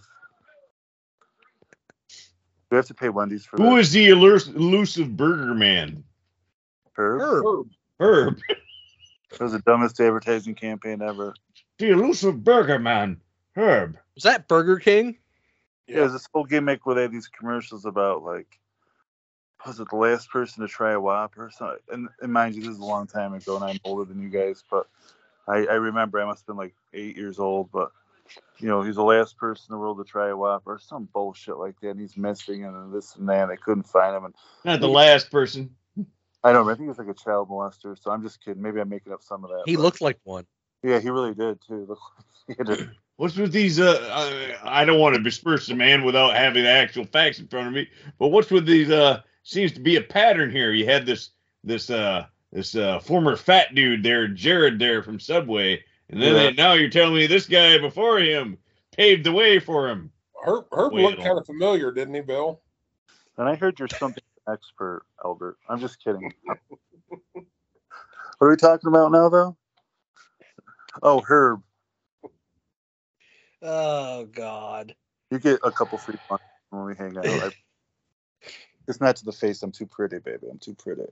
We 2.75 2.79
have 2.79 2.87
to 2.87 2.95
pay 2.95 3.09
Wendy's 3.09 3.47
for 3.47 3.57
Who 3.57 3.71
that. 3.71 3.79
is 3.79 3.93
the 3.93 4.09
elus- 4.09 4.53
elusive 4.53 5.17
burger 5.17 5.55
man? 5.55 6.03
Herb? 6.95 7.21
Herb. 7.21 7.69
Herb. 8.01 8.41
That 9.31 9.41
was 9.41 9.53
the 9.53 9.61
dumbest 9.61 10.01
advertising 10.01 10.57
campaign 10.57 11.03
ever. 11.03 11.35
The 11.79 11.91
elusive 11.91 12.43
burger 12.43 12.81
man. 12.81 13.21
Herb. 13.55 13.97
Was 14.17 14.25
that 14.25 14.49
Burger 14.49 14.79
King? 14.79 15.19
Yeah, 15.87 15.99
there's 16.01 16.13
this 16.15 16.29
whole 16.33 16.45
gimmick 16.45 16.85
where 16.85 16.97
they 16.97 17.03
have 17.03 17.13
these 17.13 17.29
commercials 17.29 17.85
about 17.85 18.25
like, 18.25 18.59
was 19.65 19.79
it 19.79 19.89
the 19.91 19.97
last 19.97 20.31
person 20.31 20.63
to 20.63 20.69
try 20.69 20.93
a 20.93 21.01
Whopper 21.01 21.47
or 21.47 21.51
something? 21.51 21.79
And, 21.93 22.09
and 22.21 22.33
mind 22.33 22.57
you, 22.57 22.63
this 22.63 22.73
is 22.73 22.79
a 22.79 22.85
long 22.85 23.07
time 23.07 23.35
ago, 23.35 23.55
and 23.57 23.65
I'm 23.65 23.79
older 23.85 24.05
than 24.05 24.21
you 24.21 24.29
guys, 24.31 24.63
but 24.69 24.89
I, 25.49 25.67
I 25.67 25.75
remember 25.75 26.21
I 26.21 26.25
must 26.25 26.41
have 26.43 26.47
been 26.49 26.57
like 26.57 26.75
eight 26.93 27.17
years 27.17 27.39
old, 27.39 27.71
but 27.73 27.93
you 28.59 28.69
know, 28.69 28.83
he's 28.83 28.95
the 28.97 29.05
last 29.05 29.37
person 29.37 29.67
in 29.71 29.75
the 29.75 29.81
world 29.81 29.99
to 29.99 30.05
try 30.05 30.29
a 30.29 30.37
Whopper, 30.37 30.79
some 30.79 31.09
bullshit 31.13 31.57
like 31.57 31.79
that. 31.81 31.91
And 31.91 32.01
he's 32.01 32.17
missing, 32.17 32.65
and 32.65 32.93
this 32.93 33.17
and 33.17 33.29
that. 33.29 33.43
And 33.43 33.51
they 33.51 33.57
couldn't 33.57 33.85
find 33.85 34.17
him, 34.17 34.25
and 34.25 34.35
Not 34.65 34.81
the 34.81 34.89
last 34.89 35.31
person. 35.31 35.75
I 36.43 36.53
don't. 36.53 36.67
know, 36.67 36.73
I 36.73 36.75
think 36.75 36.89
he's 36.89 36.99
like 36.99 37.09
a 37.09 37.15
child 37.15 37.49
molester. 37.49 37.99
So 38.01 38.11
I'm 38.11 38.23
just 38.23 38.45
kidding. 38.45 38.63
Maybe 38.63 38.81
I'm 38.81 38.89
making 38.89 39.13
up 39.13 39.23
some 39.23 39.45
of 39.45 39.51
that. 39.51 39.63
He 39.67 39.77
but- 39.77 39.83
looked 39.83 40.01
like 40.01 40.19
one. 40.25 40.47
Yeah, 40.83 41.01
he 41.01 41.09
really 41.09 41.35
did 41.35 41.59
too. 41.67 41.97
He 42.47 42.55
had 42.59 42.91
What's 43.17 43.37
with 43.37 43.53
these? 43.53 43.81
Uh, 43.81 44.55
I, 44.65 44.83
I 44.83 44.85
don't 44.85 44.99
want 44.99 45.15
to 45.17 45.23
disperse 45.23 45.67
the 45.67 45.75
man 45.75 46.05
without 46.05 46.35
having 46.37 46.65
the 46.65 46.69
actual 46.69 47.07
facts 47.07 47.39
in 47.39 47.47
front 47.47 47.69
of 47.69 47.73
me. 47.73 47.89
But 48.19 48.29
what's 48.29 48.51
with 48.51 48.67
these? 48.67 48.91
Uh, 48.91 49.23
seems 49.45 49.73
to 49.73 49.81
be 49.81 49.97
a 49.97 50.03
pattern 50.03 50.51
here. 50.51 50.73
You 50.73 50.85
had 50.85 51.07
this 51.07 51.31
this 51.63 51.91
uh 51.91 52.27
this 52.53 52.75
uh 52.75 52.99
former 52.99 53.37
fat 53.37 53.75
dude 53.75 54.03
there, 54.03 54.27
Jared 54.29 54.79
there 54.79 55.03
from 55.03 55.21
Subway, 55.21 55.85
and 56.11 56.23
then 56.23 56.35
Yeah. 56.35 56.51
now 56.51 56.73
you're 56.75 56.91
telling 56.91 57.15
me 57.15 57.27
this 57.27 57.47
guy 57.47 57.79
before 57.79 58.19
him 58.19 58.59
paved 58.97 59.25
the 59.25 59.33
way 59.33 59.59
for 59.59 59.89
him. 59.89 60.13
Herb, 60.45 60.67
Herb 60.73 60.93
Wait, 60.93 61.05
looked 61.05 61.23
kind 61.25 61.39
of 61.39 61.47
familiar, 61.47 61.91
didn't 61.91 62.15
he, 62.15 62.21
Bill? 62.21 62.61
And 63.39 63.49
I 63.49 63.55
heard 63.55 63.79
you're 63.79 63.89
something 63.89 64.23
expert, 64.49 65.05
Albert. 65.25 65.59
I'm 65.69 65.81
just 65.81 66.03
kidding. 66.03 66.33
what 66.45 66.61
are 68.41 68.51
we 68.51 68.57
talking 68.57 68.89
about 68.89 69.13
now, 69.13 69.29
though? 69.29 69.57
Oh, 71.03 71.21
Herb. 71.21 71.63
Oh 73.63 74.27
God. 74.27 74.95
You 75.31 75.39
get 75.39 75.61
a 75.65 75.73
couple 75.73 75.99
free 75.99 76.19
points 76.29 76.45
when 76.71 76.85
we 76.85 76.95
hang 76.95 77.17
out. 77.17 77.27
I, 77.43 77.51
it's 78.89 79.01
not 79.01 79.17
to 79.17 79.25
the 79.25 79.33
face. 79.33 79.63
I'm 79.63 79.73
too 79.73 79.87
pretty, 79.87 80.19
baby. 80.19 80.47
I'm 80.51 80.59
too 80.59 80.75
pretty. 80.75 81.03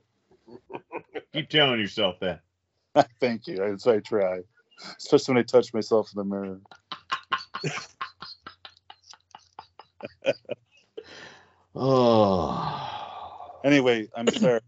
Keep 1.33 1.49
telling 1.49 1.79
yourself 1.79 2.19
that. 2.21 2.41
Thank 3.19 3.47
you. 3.47 3.57
That's 3.57 3.85
what 3.85 3.95
I 3.95 3.99
try. 3.99 4.39
Especially 4.97 5.35
when 5.35 5.43
I 5.43 5.45
touch 5.45 5.73
myself 5.73 6.11
in 6.13 6.17
the 6.17 6.25
mirror. 6.25 6.59
Oh. 11.75 13.59
Anyway, 13.63 14.07
I'm 14.15 14.27
sorry, 14.27 14.59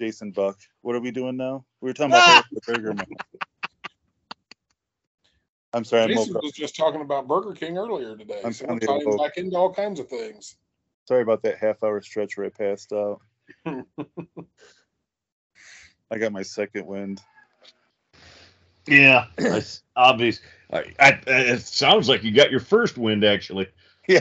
Jason 0.00 0.30
Buck. 0.30 0.56
What 0.82 0.94
are 0.94 1.00
we 1.00 1.10
doing 1.10 1.36
now? 1.36 1.64
We 1.80 1.90
were 1.90 1.94
talking 1.94 2.14
about 2.14 2.44
the 2.52 2.60
Burger 2.66 2.94
Man. 2.94 3.06
I'm 5.74 5.84
sorry, 5.84 6.02
I'm 6.02 6.10
Jason 6.10 6.34
was 6.34 6.52
just 6.52 6.76
talking 6.76 7.00
about 7.00 7.26
Burger 7.26 7.54
King 7.54 7.78
earlier 7.78 8.14
today. 8.16 8.42
I'm 8.44 8.52
so 8.52 8.66
telling 8.66 8.80
we're 8.80 8.86
tying 8.86 9.04
Bo. 9.04 9.16
back 9.16 9.38
into 9.38 9.56
all 9.56 9.72
kinds 9.72 9.98
of 10.00 10.08
things. 10.08 10.56
Sorry 11.08 11.22
about 11.22 11.42
that 11.42 11.58
half 11.58 11.82
hour 11.82 12.00
stretch 12.02 12.36
where 12.36 12.46
I 12.46 12.50
passed 12.50 12.92
out. 12.92 13.20
I 13.66 13.84
got 16.18 16.32
my 16.32 16.42
second 16.42 16.86
wind. 16.86 17.22
Yeah, 18.86 19.26
that's 19.36 19.82
obvious. 19.96 20.40
I, 20.72 20.84
I, 20.98 21.20
it 21.26 21.60
sounds 21.62 22.08
like 22.08 22.22
you 22.24 22.32
got 22.32 22.50
your 22.50 22.60
first 22.60 22.98
wind 22.98 23.24
actually. 23.24 23.68
Yeah, 24.08 24.18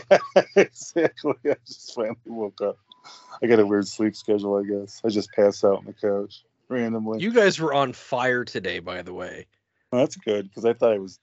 exactly. 0.56 1.34
I 1.44 1.56
just 1.66 1.96
finally 1.96 2.16
woke 2.28 2.62
up. 2.62 2.78
I 3.42 3.48
got 3.48 3.60
a 3.60 3.66
weird 3.66 3.88
sleep 3.88 4.16
schedule, 4.16 4.56
I 4.58 4.64
guess. 4.64 5.02
I 5.04 5.10
just 5.10 5.32
pass 5.32 5.64
out 5.64 5.78
on 5.80 5.86
the 5.86 5.94
couch 5.94 6.44
randomly. 6.70 7.20
You 7.20 7.34
guys 7.34 7.60
were 7.60 7.74
on 7.74 7.94
fire 7.94 8.46
today, 8.46 8.78
by 8.78 9.02
the 9.02 9.12
way. 9.12 9.48
Well, 9.92 10.02
that's 10.02 10.16
good 10.18 10.48
because 10.48 10.66
I 10.66 10.74
thought 10.74 10.94
I 10.94 11.00
was 11.00 11.18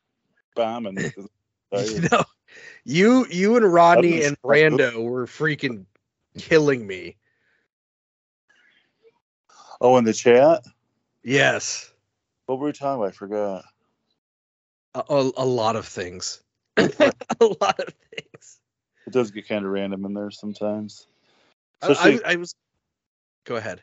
bombing. 0.56 0.97
because 0.97 1.28
You 2.02 2.09
know, 2.10 2.24
you 2.85 3.27
you 3.31 3.56
and 3.56 3.73
Rodney 3.73 4.24
and 4.24 4.36
wrong 4.43 4.73
with- 4.73 4.81
Brando 4.81 5.05
were 5.09 5.27
freaking 5.27 5.85
killing 6.36 6.85
me. 6.85 7.16
oh, 9.81 9.97
in 9.98 10.05
the 10.05 10.12
chat? 10.12 10.65
Yes, 11.23 11.93
What 12.48 12.60
were 12.60 12.68
we 12.68 12.72
talking 12.72 13.02
about? 13.02 13.08
I 13.08 13.12
forgot. 13.12 13.64
a, 14.94 15.04
a, 15.10 15.32
a 15.36 15.44
lot 15.44 15.76
of 15.76 15.86
things. 15.86 16.40
a 16.78 16.80
lot 16.80 17.78
of 17.78 17.92
things. 18.10 18.60
It 19.06 19.12
does 19.12 19.30
get 19.30 19.46
kind 19.46 19.66
of 19.66 19.70
random 19.70 20.06
in 20.06 20.14
there 20.14 20.30
sometimes. 20.30 21.08
I, 21.82 21.90
Especially 21.90 22.24
I, 22.24 22.32
I 22.32 22.36
was. 22.36 22.54
Go 23.44 23.56
ahead. 23.56 23.82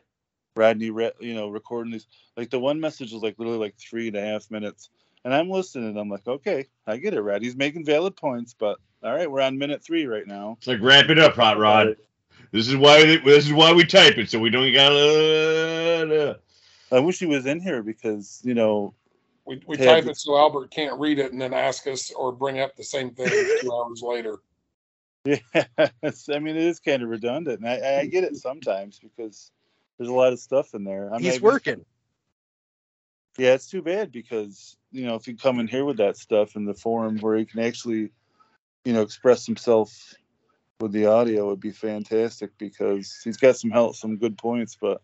Rodney, 0.56 0.90
re- 0.90 1.12
you 1.20 1.34
know, 1.34 1.48
recording 1.48 1.92
these. 1.92 2.08
Like 2.36 2.50
the 2.50 2.58
one 2.58 2.80
message 2.80 3.12
was 3.12 3.22
like 3.22 3.38
literally 3.38 3.60
like 3.60 3.76
three 3.78 4.08
and 4.08 4.16
a 4.16 4.20
half 4.20 4.50
minutes, 4.50 4.90
and 5.24 5.32
I'm 5.32 5.48
listening. 5.48 5.90
and 5.90 5.98
I'm 5.98 6.10
like, 6.10 6.26
okay, 6.26 6.66
I 6.88 6.96
get 6.96 7.14
it, 7.14 7.20
Rodney's 7.20 7.54
making 7.54 7.84
valid 7.84 8.16
points, 8.16 8.52
but 8.58 8.78
all 9.04 9.14
right, 9.14 9.30
we're 9.30 9.42
on 9.42 9.58
minute 9.58 9.84
three 9.84 10.06
right 10.06 10.26
now. 10.26 10.56
It's 10.58 10.66
like 10.66 10.80
wrap 10.82 11.08
it 11.08 11.20
up, 11.20 11.36
hot 11.36 11.56
rod. 11.56 11.94
This 12.50 12.66
is 12.66 12.74
why 12.74 13.04
this 13.04 13.46
is 13.46 13.52
why 13.52 13.72
we 13.72 13.84
type 13.84 14.18
it 14.18 14.28
so 14.28 14.40
we 14.40 14.50
don't 14.50 14.72
gotta. 14.72 16.30
Uh, 16.30 16.34
I 16.92 17.00
wish 17.00 17.18
he 17.18 17.26
was 17.26 17.46
in 17.46 17.60
here 17.60 17.82
because 17.82 18.40
you 18.44 18.54
know, 18.54 18.94
We, 19.44 19.60
we 19.66 19.76
Yeah, 19.76 19.86
type 19.86 20.06
it 20.06 20.16
so 20.16 20.36
Albert 20.36 20.70
can't 20.70 20.98
read 20.98 21.18
it 21.18 21.32
and 21.32 21.40
then 21.40 21.52
ask 21.54 21.86
us 21.86 22.10
or 22.12 22.32
bring 22.32 22.60
up 22.60 22.76
the 22.76 22.84
same 22.84 23.10
thing 23.10 23.28
two 23.60 23.72
hours 23.72 24.02
later. 24.02 24.38
yeah, 25.24 25.38
I 25.78 26.38
mean, 26.38 26.56
it 26.56 26.62
is 26.62 26.78
kind 26.78 27.02
of 27.02 27.08
redundant, 27.08 27.60
and 27.60 27.68
I, 27.68 28.00
I 28.00 28.06
get 28.06 28.22
it 28.24 28.36
sometimes 28.36 28.98
because 29.00 29.50
there's 29.98 30.10
a 30.10 30.14
lot 30.14 30.32
of 30.32 30.38
stuff 30.38 30.74
in 30.74 30.84
there. 30.84 31.06
I'm 31.06 31.12
not 31.14 31.22
He's 31.22 31.34
even- 31.36 31.42
working. 31.44 31.84
Yeah, 33.38 33.52
it's 33.52 33.68
too 33.68 33.82
bad 33.82 34.12
because 34.12 34.78
you 34.92 35.04
know 35.04 35.14
if 35.16 35.28
you 35.28 35.36
come 35.36 35.60
in 35.60 35.66
here 35.68 35.84
with 35.84 35.98
that 35.98 36.16
stuff 36.16 36.56
in 36.56 36.64
the 36.64 36.72
forum 36.72 37.18
where 37.18 37.36
he 37.36 37.44
can 37.44 37.60
actually, 37.60 38.10
you 38.84 38.92
know, 38.94 39.02
express 39.02 39.44
himself 39.44 40.14
with 40.80 40.92
the 40.92 41.06
audio 41.06 41.46
would 41.48 41.60
be 41.60 41.70
fantastic 41.72 42.50
because 42.56 43.20
he's 43.24 43.36
got 43.36 43.56
some 43.56 43.70
help, 43.70 43.94
some 43.96 44.16
good 44.16 44.38
points, 44.38 44.78
but 44.80 45.02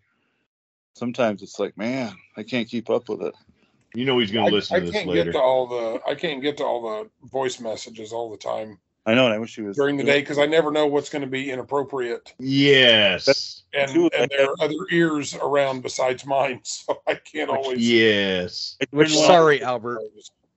sometimes 0.94 1.43
it's 1.43 1.59
like, 1.59 1.77
man, 1.77 2.14
I 2.36 2.43
can't 2.43 2.69
keep 2.69 2.90
up 2.90 3.09
with 3.09 3.23
it. 3.23 3.35
You 3.94 4.05
know 4.06 4.19
he's 4.19 4.31
gonna 4.31 4.47
I, 4.47 4.51
listen 4.51 4.77
I 4.77 4.81
to 4.81 4.86
this 4.86 4.94
can't 4.94 5.09
later. 5.09 5.24
get 5.24 5.32
to 5.32 5.40
all 5.43 5.66
the 5.66 6.01
I 6.09 6.14
can't 6.14 6.40
get 6.43 6.56
to 6.59 6.64
all 6.64 6.82
the 6.82 7.28
voice 7.28 7.60
messages 7.60 8.12
all 8.12 8.31
the 8.31 8.39
time 8.39 8.78
I 9.05 9.14
know, 9.14 9.24
and 9.24 9.35
I 9.35 9.39
wish 9.39 9.56
he 9.56 9.62
was 9.62 9.77
during 9.77 9.97
the 9.97 10.05
day 10.05 10.20
because 10.20 10.39
I 10.39 10.47
never 10.47 10.70
know 10.70 10.86
what's 10.86 11.09
going 11.10 11.23
to 11.23 11.28
be 11.28 11.51
inappropriate, 11.51 12.35
Yes. 12.39 13.62
and 13.74 13.90
and 14.14 14.31
there 14.31 14.48
are 14.48 14.55
other 14.60 14.77
ears 14.93 15.35
around 15.35 15.82
besides 15.82 16.24
mine, 16.24 16.60
so 16.64 17.02
I 17.09 17.16
can't 17.16 17.51
always. 17.51 17.78
Yes. 17.78 18.77
Which 18.90 19.16
sorry, 19.16 19.62
Albert. 19.62 20.02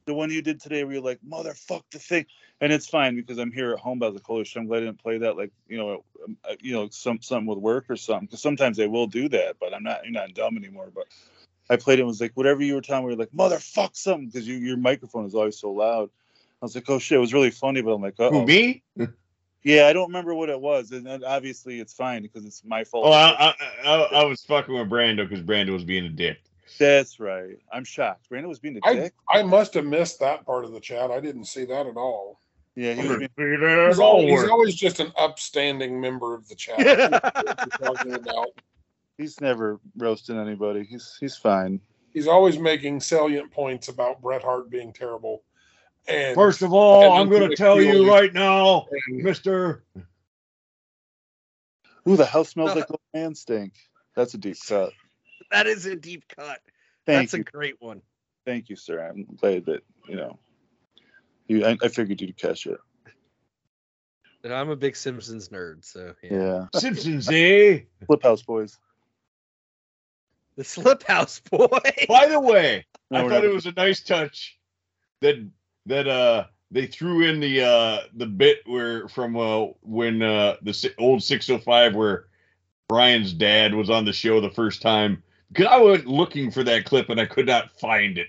The 0.05 0.13
one 0.13 0.29
you 0.29 0.41
did 0.41 0.61
today 0.61 0.83
where 0.83 0.93
you're 0.93 1.03
like, 1.03 1.19
motherfuck 1.27 1.83
the 1.91 1.99
thing. 1.99 2.25
And 2.61 2.71
it's 2.71 2.87
fine 2.87 3.15
because 3.15 3.37
I'm 3.37 3.51
here 3.51 3.73
at 3.73 3.79
home 3.79 3.99
by 3.99 4.11
the 4.11 4.19
cold. 4.19 4.47
I'm 4.55 4.67
glad 4.67 4.83
I 4.83 4.85
didn't 4.85 5.01
play 5.01 5.17
that 5.19 5.35
like, 5.35 5.51
you 5.67 5.77
know, 5.77 6.03
uh, 6.49 6.55
you 6.61 6.73
know, 6.73 6.87
some 6.89 7.21
something 7.21 7.47
with 7.47 7.57
work 7.57 7.85
or 7.89 7.95
something. 7.95 8.27
Because 8.27 8.41
sometimes 8.41 8.77
they 8.77 8.87
will 8.87 9.07
do 9.07 9.27
that, 9.29 9.57
but 9.59 9.73
I'm 9.73 9.83
not 9.83 10.03
you're 10.03 10.13
not 10.13 10.33
dumb 10.33 10.57
anymore. 10.57 10.89
But 10.93 11.07
I 11.69 11.75
played 11.75 11.99
it 11.99 12.03
and 12.03 12.07
was 12.07 12.21
like, 12.21 12.31
whatever 12.35 12.63
you 12.63 12.75
were 12.75 12.81
telling 12.81 13.05
me, 13.05 13.11
you're 13.11 13.19
like, 13.19 13.31
motherfuck 13.31 13.95
something, 13.95 14.27
because 14.27 14.47
you 14.47 14.55
your 14.55 14.77
microphone 14.77 15.25
is 15.25 15.35
always 15.35 15.59
so 15.59 15.71
loud. 15.71 16.09
I 16.61 16.65
was 16.65 16.75
like, 16.75 16.89
oh 16.89 16.99
shit, 16.99 17.17
it 17.17 17.19
was 17.19 17.33
really 17.33 17.51
funny, 17.51 17.81
but 17.81 17.91
I'm 17.91 18.01
like, 18.01 18.15
Who 18.17 18.25
oh 18.25 18.45
me? 18.45 18.83
yeah, 19.63 19.87
I 19.87 19.93
don't 19.93 20.07
remember 20.07 20.33
what 20.33 20.49
it 20.49 20.61
was, 20.61 20.91
and 20.91 21.23
obviously 21.25 21.79
it's 21.79 21.93
fine 21.93 22.21
because 22.21 22.45
it's 22.45 22.63
my 22.63 22.83
fault. 22.83 23.07
Oh, 23.07 23.11
I, 23.11 23.49
I, 23.49 23.55
I, 23.83 23.95
I 24.21 24.23
was 24.25 24.43
fucking 24.45 24.73
with 24.73 24.89
Brando 24.89 25.27
because 25.27 25.43
Brando 25.43 25.73
was 25.73 25.83
being 25.83 26.05
a 26.05 26.09
dick. 26.09 26.37
That's 26.79 27.19
right. 27.19 27.57
I'm 27.71 27.83
shocked. 27.83 28.29
Brandon 28.29 28.49
was 28.49 28.59
being 28.59 28.77
a 28.77 28.87
I 28.87 28.93
dick. 28.95 29.13
I 29.29 29.43
must 29.43 29.73
have 29.75 29.85
missed 29.85 30.19
that 30.19 30.45
part 30.45 30.65
of 30.65 30.71
the 30.71 30.79
chat. 30.79 31.11
I 31.11 31.19
didn't 31.19 31.45
see 31.45 31.65
that 31.65 31.87
at 31.87 31.97
all. 31.97 32.39
Yeah, 32.75 32.93
he 32.93 33.07
was 33.07 33.17
being, 33.37 33.87
He's 33.87 33.99
always, 33.99 34.41
he's 34.41 34.49
always 34.49 34.75
just 34.75 34.99
an 34.99 35.13
upstanding 35.17 36.01
member 36.01 36.35
of 36.35 36.47
the 36.49 36.55
chat. 36.55 36.77
Talking 37.79 38.15
about. 38.15 38.47
he's 39.17 39.39
never 39.39 39.79
roasting 39.97 40.37
anybody. 40.37 40.83
He's 40.83 41.15
he's 41.19 41.37
fine. 41.37 41.79
he's 42.13 42.27
always 42.27 42.59
making 42.59 42.99
salient 42.99 43.51
points 43.51 43.87
about 43.87 44.21
Bret 44.21 44.43
Hart 44.43 44.69
being 44.69 44.91
terrible. 44.91 45.43
And 46.07 46.35
First 46.35 46.61
of 46.61 46.73
all, 46.73 47.13
I'm 47.13 47.29
going 47.29 47.49
to 47.49 47.55
tell 47.55 47.81
you 47.81 48.11
right 48.11 48.33
now, 48.33 48.87
and 49.07 49.23
Mister. 49.23 49.83
Who 52.03 52.17
the 52.17 52.25
hell 52.25 52.43
smells 52.43 52.75
like 52.75 52.91
old 52.91 52.99
man 53.15 53.33
stink? 53.33 53.73
That's 54.15 54.35
a 54.35 54.37
deep 54.37 54.57
cut. 54.67 54.93
That 55.55 55.67
is 55.67 55.85
a 55.85 55.95
deep 55.95 56.25
cut. 56.27 56.59
Thank 57.05 57.29
That's 57.29 57.33
you, 57.33 57.39
a 57.39 57.43
great 57.43 57.75
one. 57.79 58.01
thank 58.45 58.67
you, 58.67 58.75
sir. 58.75 58.99
I'm 58.99 59.25
glad 59.39 59.65
that 59.67 59.83
you 60.05 60.17
know. 60.17 60.37
You, 61.47 61.65
I, 61.65 61.77
I 61.81 61.87
figured 61.87 62.19
you'd 62.19 62.35
catch 62.35 62.65
it. 62.65 62.77
I'm 64.43 64.69
a 64.69 64.75
big 64.75 64.97
Simpsons 64.97 65.47
nerd, 65.49 65.85
so 65.85 66.13
yeah. 66.21 66.33
Yeah, 66.33 66.65
Simpsons, 66.79 67.29
eh? 67.31 67.79
Flip 68.05 68.21
House 68.21 68.41
Boys. 68.41 68.77
The 70.57 70.65
Slip 70.65 71.03
House 71.03 71.39
boy. 71.39 71.67
By 72.09 72.27
the 72.27 72.39
way, 72.41 72.85
No, 73.09 73.19
I 73.19 73.21
thought 73.21 73.29
not- 73.29 73.45
it 73.45 73.53
was 73.53 73.65
a 73.65 73.71
nice 73.71 74.03
touch 74.03 74.59
that 75.21 75.35
that 75.85 76.07
uh 76.09 76.45
they 76.71 76.85
threw 76.87 77.21
in 77.21 77.39
the 77.39 77.61
uh 77.63 77.99
the 78.13 78.25
bit 78.25 78.57
where 78.65 79.07
from 79.07 79.37
uh 79.37 79.67
when 79.83 80.21
uh 80.21 80.57
the 80.63 80.93
old 80.97 81.23
605 81.23 81.95
where 81.95 82.25
Brian's 82.89 83.31
dad 83.33 83.73
was 83.73 83.89
on 83.89 84.03
the 84.03 84.13
show 84.13 84.41
the 84.41 84.49
first 84.49 84.81
time 84.81 85.15
because 85.15 85.24
I 85.67 85.77
was 85.77 86.05
looking 86.05 86.51
for 86.51 86.63
that 86.63 86.85
clip 86.85 87.09
and 87.09 87.19
I 87.19 87.25
could 87.25 87.45
not 87.47 87.71
find 87.79 88.17
it. 88.17 88.27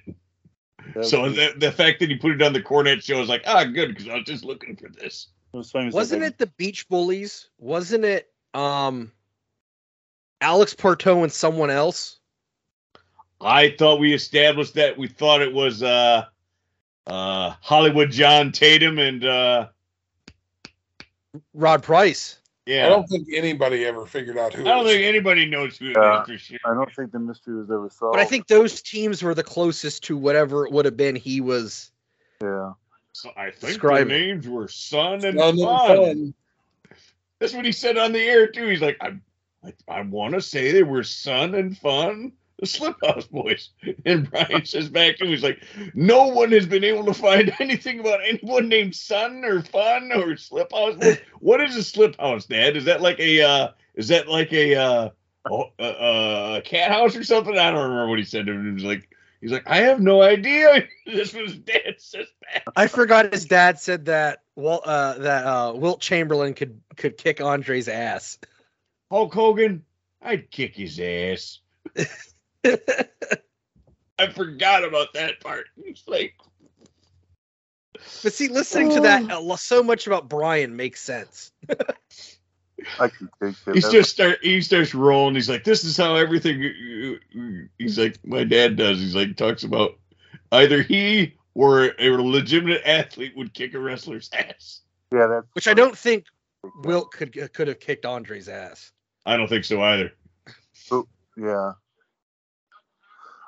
That 0.94 1.05
So 1.06 1.22
was, 1.22 1.34
the, 1.36 1.52
the 1.59 1.72
fact 1.72 2.01
that 2.01 2.09
he 2.09 2.16
put 2.16 2.32
it 2.32 2.43
on 2.43 2.52
the 2.52 2.62
Cornette 2.62 3.02
show 3.02 3.20
is 3.20 3.28
like 3.28 3.43
ah 3.47 3.64
good 3.64 3.88
because 3.88 4.09
I 4.09 4.14
was 4.14 4.24
just 4.24 4.44
looking 4.44 4.76
for 4.76 4.88
this. 4.88 5.28
it 5.52 5.56
was 5.56 5.70
funny. 5.70 5.90
Wasn't 5.90 6.22
it 6.22 6.38
the 6.38 6.47
Beach 6.47 6.88
Bullies? 6.88 7.48
Wasn't 7.59 8.05
it 8.05 8.30
um 8.55 9.10
Alex 10.40 10.74
Parto 10.74 11.22
and 11.22 11.32
someone 11.32 11.70
else? 11.70 12.20
I 13.40 13.74
thought 13.78 13.98
we 14.01 14.14
established 14.14 14.74
that 14.74 14.97
we 14.97 15.09
thought 15.09 15.43
it 15.43 15.52
was 15.52 15.82
uh 15.82 16.26
uh 17.06 17.55
Hollywood 17.60 18.10
John 18.10 18.52
Tatum 18.52 18.98
and 18.98 19.24
uh 19.24 19.68
Rod 21.52 21.82
Price. 21.82 22.38
Yeah 22.66 22.86
I 22.86 22.88
don't 22.88 23.06
think 23.06 23.28
anybody 23.32 23.84
ever 23.84 24.05
figured 24.06 24.36
out 24.38 24.52
who. 24.55 24.62
I 24.62 24.64
don't 24.64 24.80
it 24.80 24.82
was. 24.84 24.93
think 24.93 25.05
anybody 25.05 25.47
knows 25.47 25.76
who 25.78 25.90
it 25.90 25.97
Yeah. 25.97 26.22
is 26.22 26.28
for 26.28 26.38
sure. 26.38 26.59
I 26.64 26.74
don't 26.74 26.93
think 26.94 27.12
the 27.12 27.18
mystery 27.18 27.56
was 27.56 27.70
ever 27.70 27.88
solved. 27.90 28.14
But 28.14 28.20
I 28.20 28.24
think 28.24 28.47
those 28.48 28.82
teams 28.82 29.22
were 29.22 29.34
the 29.34 29.43
closest 29.44 30.05
to 30.05 30.16
whatever 30.16 30.66
it 30.66 30.72
would 30.72 30.84
have 30.84 30.97
been 30.97 31.16
he 31.16 31.40
was. 31.40 31.90
Yeah. 32.43 32.72
So 33.12 33.30
I 33.36 33.51
think 33.51 33.60
Describe 33.60 34.09
their 34.09 34.18
names 34.18 34.47
were 34.48 34.68
Sun 34.68 35.24
and 35.24 35.36
None 35.36 35.55
of 35.55 35.59
Fun. 35.60 35.86
fun. 35.97 36.34
That's 37.38 37.55
what 37.55 37.64
he 37.64 37.72
said 37.72 37.97
on 37.98 38.12
the 38.12 38.20
air 38.20 38.47
too. 38.48 38.66
He's 38.68 38.80
like, 38.82 38.97
I, 39.01 39.12
I, 39.64 39.72
I 39.88 40.01
want 40.02 40.34
to 40.34 40.43
say 40.43 40.72
they 40.72 40.82
were 40.82 41.02
Sun 41.02 41.55
and 41.55 41.76
Fun, 41.78 42.32
the 42.58 42.66
Slip 42.66 42.96
House 43.04 43.26
Boys. 43.26 43.70
And 44.04 44.30
Brian 44.30 44.64
says 44.64 44.88
back 44.88 45.16
to 45.16 45.24
him, 45.24 45.30
he's 45.30 45.42
like, 45.42 45.62
no 45.94 46.28
one 46.28 46.52
has 46.52 46.66
been 46.66 46.84
able 46.84 47.04
to 47.06 47.14
find 47.14 47.54
anything 47.60 48.00
about 48.00 48.20
anyone 48.26 48.68
named 48.68 48.94
Sun 48.94 49.44
or 49.44 49.62
Fun 49.62 50.10
or 50.12 50.36
Slip 50.36 50.72
House. 50.72 50.96
Boys. 50.96 51.18
what 51.40 51.60
is 51.60 51.76
a 51.76 51.82
Slip 51.82 52.18
House, 52.18 52.46
Dad? 52.46 52.76
Is 52.76 52.84
that 52.86 53.02
like 53.02 53.20
a, 53.20 53.42
uh, 53.42 53.68
is 53.94 54.08
that 54.08 54.28
like 54.28 54.52
a, 54.52 54.74
uh, 54.74 55.08
uh, 55.50 56.56
a 56.58 56.62
cat 56.64 56.90
house 56.90 57.14
or 57.16 57.24
something? 57.24 57.58
I 57.58 57.70
don't 57.70 57.82
remember 57.82 58.08
what 58.08 58.18
he 58.18 58.24
said. 58.24 58.46
to 58.46 58.52
him. 58.52 58.66
He 58.66 58.72
was 58.72 58.84
like, 58.84 59.08
he's 59.40 59.52
like, 59.52 59.64
I 59.66 59.78
have 59.78 60.00
no 60.00 60.22
idea. 60.22 60.86
this 61.06 61.34
was 61.34 61.56
Dad 61.56 61.96
says 61.98 62.26
back. 62.42 62.64
I 62.74 62.86
forgot 62.86 63.32
his 63.32 63.44
dad 63.44 63.78
said 63.78 64.06
that 64.06 64.42
well 64.56 64.80
uh 64.84 65.18
that 65.18 65.46
uh 65.46 65.72
Wilt 65.74 66.00
Chamberlain 66.00 66.54
could 66.54 66.80
could 66.96 67.16
kick 67.16 67.40
Andre's 67.40 67.88
ass. 67.88 68.38
Hulk 69.10 69.32
Hogan, 69.32 69.84
I'd 70.22 70.50
kick 70.50 70.74
his 70.74 70.98
ass. 70.98 71.60
I 74.18 74.26
forgot 74.28 74.84
about 74.84 75.12
that 75.14 75.40
part. 75.40 75.66
He's 75.82 76.02
like, 76.06 76.34
But 78.22 78.32
see, 78.32 78.48
listening 78.48 78.90
to 78.90 79.01
that, 79.01 79.59
so 79.59 79.82
much 79.82 80.06
about 80.06 80.28
Brian 80.28 80.76
makes 80.76 81.01
sense. 81.01 81.52
I 83.01 83.09
can 83.09 83.28
take 83.43 83.55
it. 83.66 83.74
he's 83.74 83.88
just 83.88 84.10
start. 84.10 84.38
He 84.43 84.60
starts 84.60 84.94
rolling. 84.94 85.34
He's 85.34 85.48
like, 85.48 85.64
this 85.64 85.82
is 85.82 85.97
how 85.97 86.14
everything. 86.14 87.18
He's 87.78 87.98
like, 87.98 88.18
my 88.24 88.44
dad 88.44 88.76
does. 88.76 89.01
He's 89.01 89.16
like, 89.16 89.36
talks 89.36 89.64
about 89.64 89.98
either 90.52 90.82
he 90.82 91.34
or 91.55 91.94
a 91.98 92.10
legitimate 92.10 92.82
athlete 92.84 93.34
would 93.34 93.55
kick 93.55 93.72
a 93.74 93.78
wrestler's 93.78 94.28
ass. 94.34 94.82
yeah, 95.10 95.26
that's 95.26 95.47
Which 95.55 95.68
I 95.68 95.74
don't 95.74 95.97
think 95.97 96.26
Wilt 96.82 97.12
could 97.12 97.32
could 97.55 97.68
have 97.68 97.80
kicked 97.80 98.05
Andre's 98.05 98.48
ass. 98.48 98.93
I 99.24 99.36
don't 99.36 99.48
think 99.48 99.64
so 99.64 99.82
either. 99.82 100.12
Oh, 100.90 101.06
yeah. 101.36 101.72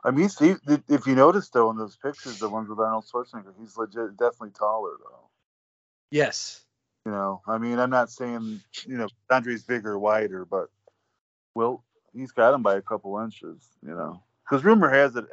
I 0.05 0.11
mean, 0.11 0.29
see, 0.29 0.55
if 0.89 1.07
you 1.07 1.15
notice 1.15 1.49
though 1.49 1.71
in 1.71 1.77
those 1.77 1.97
pictures, 1.97 2.39
the 2.39 2.49
ones 2.49 2.69
with 2.69 2.79
Arnold 2.79 3.05
Schwarzenegger, 3.13 3.53
he's 3.59 3.77
legit, 3.77 4.17
definitely 4.17 4.51
taller 4.51 4.93
though. 5.03 5.29
Yes. 6.11 6.61
You 7.05 7.13
know, 7.13 7.43
I 7.47 7.59
mean, 7.59 7.79
I'm 7.79 7.91
not 7.91 8.11
saying 8.11 8.61
you 8.87 8.97
know 8.97 9.09
Andre's 9.31 9.63
bigger, 9.63 9.99
wider, 9.99 10.45
but 10.45 10.69
well, 11.55 11.85
he's 12.13 12.33
got 12.33 12.55
him 12.55 12.63
by 12.63 12.77
a 12.77 12.83
couple 12.83 13.19
inches. 13.19 13.67
You 13.85 13.95
know, 13.95 14.23
because 14.45 14.65
rumor 14.65 14.91
has 14.91 15.17
it 15.17 15.25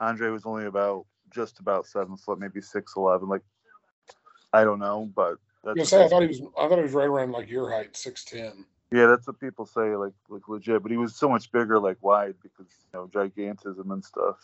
Andre 0.00 0.30
was 0.30 0.46
only 0.46 0.66
about 0.66 1.06
just 1.30 1.58
about 1.58 1.86
seven 1.86 2.16
foot, 2.16 2.38
maybe 2.38 2.60
six 2.60 2.94
eleven. 2.96 3.28
Like, 3.28 3.42
I 4.52 4.64
don't 4.64 4.78
know, 4.78 5.10
but 5.14 5.36
that's 5.64 5.76
gonna 5.76 5.86
say, 5.86 6.04
I 6.04 6.08
thought 6.08 6.22
he 6.22 6.28
was. 6.28 6.40
I 6.58 6.68
thought 6.68 6.78
he 6.78 6.82
was 6.82 6.92
right 6.92 7.08
around 7.08 7.32
like 7.32 7.50
your 7.50 7.70
height, 7.70 7.96
six 7.96 8.24
ten. 8.24 8.64
Yeah, 8.90 9.06
that's 9.06 9.26
what 9.26 9.40
people 9.40 9.66
say, 9.66 9.96
like 9.96 10.14
like 10.28 10.48
legit. 10.48 10.82
But 10.82 10.90
he 10.90 10.96
was 10.96 11.14
so 11.14 11.28
much 11.28 11.52
bigger, 11.52 11.78
like 11.78 12.02
wide, 12.02 12.34
because 12.42 12.66
you 12.92 12.98
know 12.98 13.06
gigantism 13.06 13.92
and 13.92 14.04
stuff. 14.04 14.36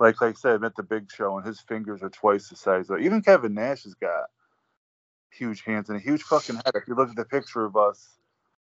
Like 0.00 0.20
like 0.20 0.36
I 0.36 0.38
said, 0.38 0.54
I 0.54 0.58
met 0.58 0.76
the 0.76 0.82
Big 0.82 1.10
Show, 1.10 1.36
and 1.36 1.46
his 1.46 1.60
fingers 1.60 2.02
are 2.02 2.10
twice 2.10 2.48
the 2.48 2.56
size. 2.56 2.90
Of, 2.90 3.00
even 3.00 3.22
Kevin 3.22 3.54
Nash 3.54 3.84
has 3.84 3.94
got 3.94 4.30
huge 5.30 5.62
hands 5.62 5.88
and 5.88 5.98
a 5.98 6.02
huge 6.02 6.22
fucking 6.22 6.56
head. 6.56 6.74
If 6.74 6.88
you 6.88 6.94
look 6.94 7.10
at 7.10 7.16
the 7.16 7.24
picture 7.24 7.64
of 7.64 7.76
us, 7.76 8.08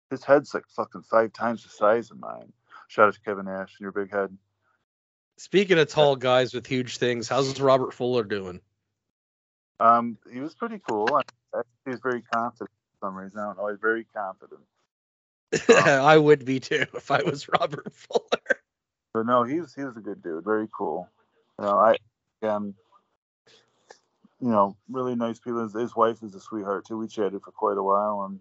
his 0.10 0.24
head's 0.24 0.54
like 0.54 0.68
fucking 0.68 1.04
five 1.04 1.34
times 1.34 1.64
the 1.64 1.70
size 1.70 2.12
of 2.12 2.20
mine. 2.20 2.54
Shout 2.88 3.08
out 3.08 3.14
to 3.16 3.20
Kevin 3.22 3.46
Nash 3.46 3.76
and 3.78 3.82
your 3.82 3.92
big 3.92 4.12
head. 4.12 4.38
Speaking 5.38 5.80
of 5.80 5.88
tall 5.90 6.16
guys 6.16 6.54
with 6.54 6.68
huge 6.68 6.98
things, 6.98 7.28
how's 7.28 7.60
Robert 7.60 7.94
Fuller 7.94 8.24
doing? 8.24 8.62
Um, 9.80 10.18
he 10.32 10.40
was 10.40 10.54
pretty 10.54 10.80
cool. 10.88 11.10
I, 11.12 11.58
I, 11.58 11.62
he 11.84 11.92
was 11.92 12.00
very 12.00 12.22
confident 12.22 12.70
for 12.70 13.08
some 13.08 13.16
reason. 13.16 13.40
I 13.40 13.46
don't 13.48 13.58
know. 13.58 13.68
He's 13.68 13.80
very 13.82 14.06
confident. 14.16 14.62
I 15.70 16.18
would 16.18 16.46
be 16.46 16.60
too 16.60 16.86
if 16.94 17.12
I 17.12 17.24
was 17.24 17.48
Robert 17.50 17.94
Fuller. 17.94 18.60
But 19.14 19.26
no, 19.26 19.44
he 19.44 19.62
was 19.62 19.74
he 19.74 19.84
was 19.84 19.98
a 19.98 20.02
good 20.02 20.22
dude. 20.22 20.44
Very 20.44 20.68
cool. 20.76 21.10
You 21.60 21.66
know, 21.66 21.78
I 21.78 21.98
um, 22.46 22.76
you 24.42 24.50
know, 24.50 24.76
really 24.90 25.16
nice 25.16 25.40
people. 25.40 25.64
His, 25.64 25.74
his 25.74 25.96
wife 25.96 26.22
is 26.22 26.36
a 26.36 26.40
sweetheart 26.40 26.86
too. 26.86 26.98
We 26.98 27.08
chatted 27.08 27.42
for 27.42 27.52
quite 27.52 27.78
a 27.78 27.84
while, 27.84 28.24
and 28.24 28.40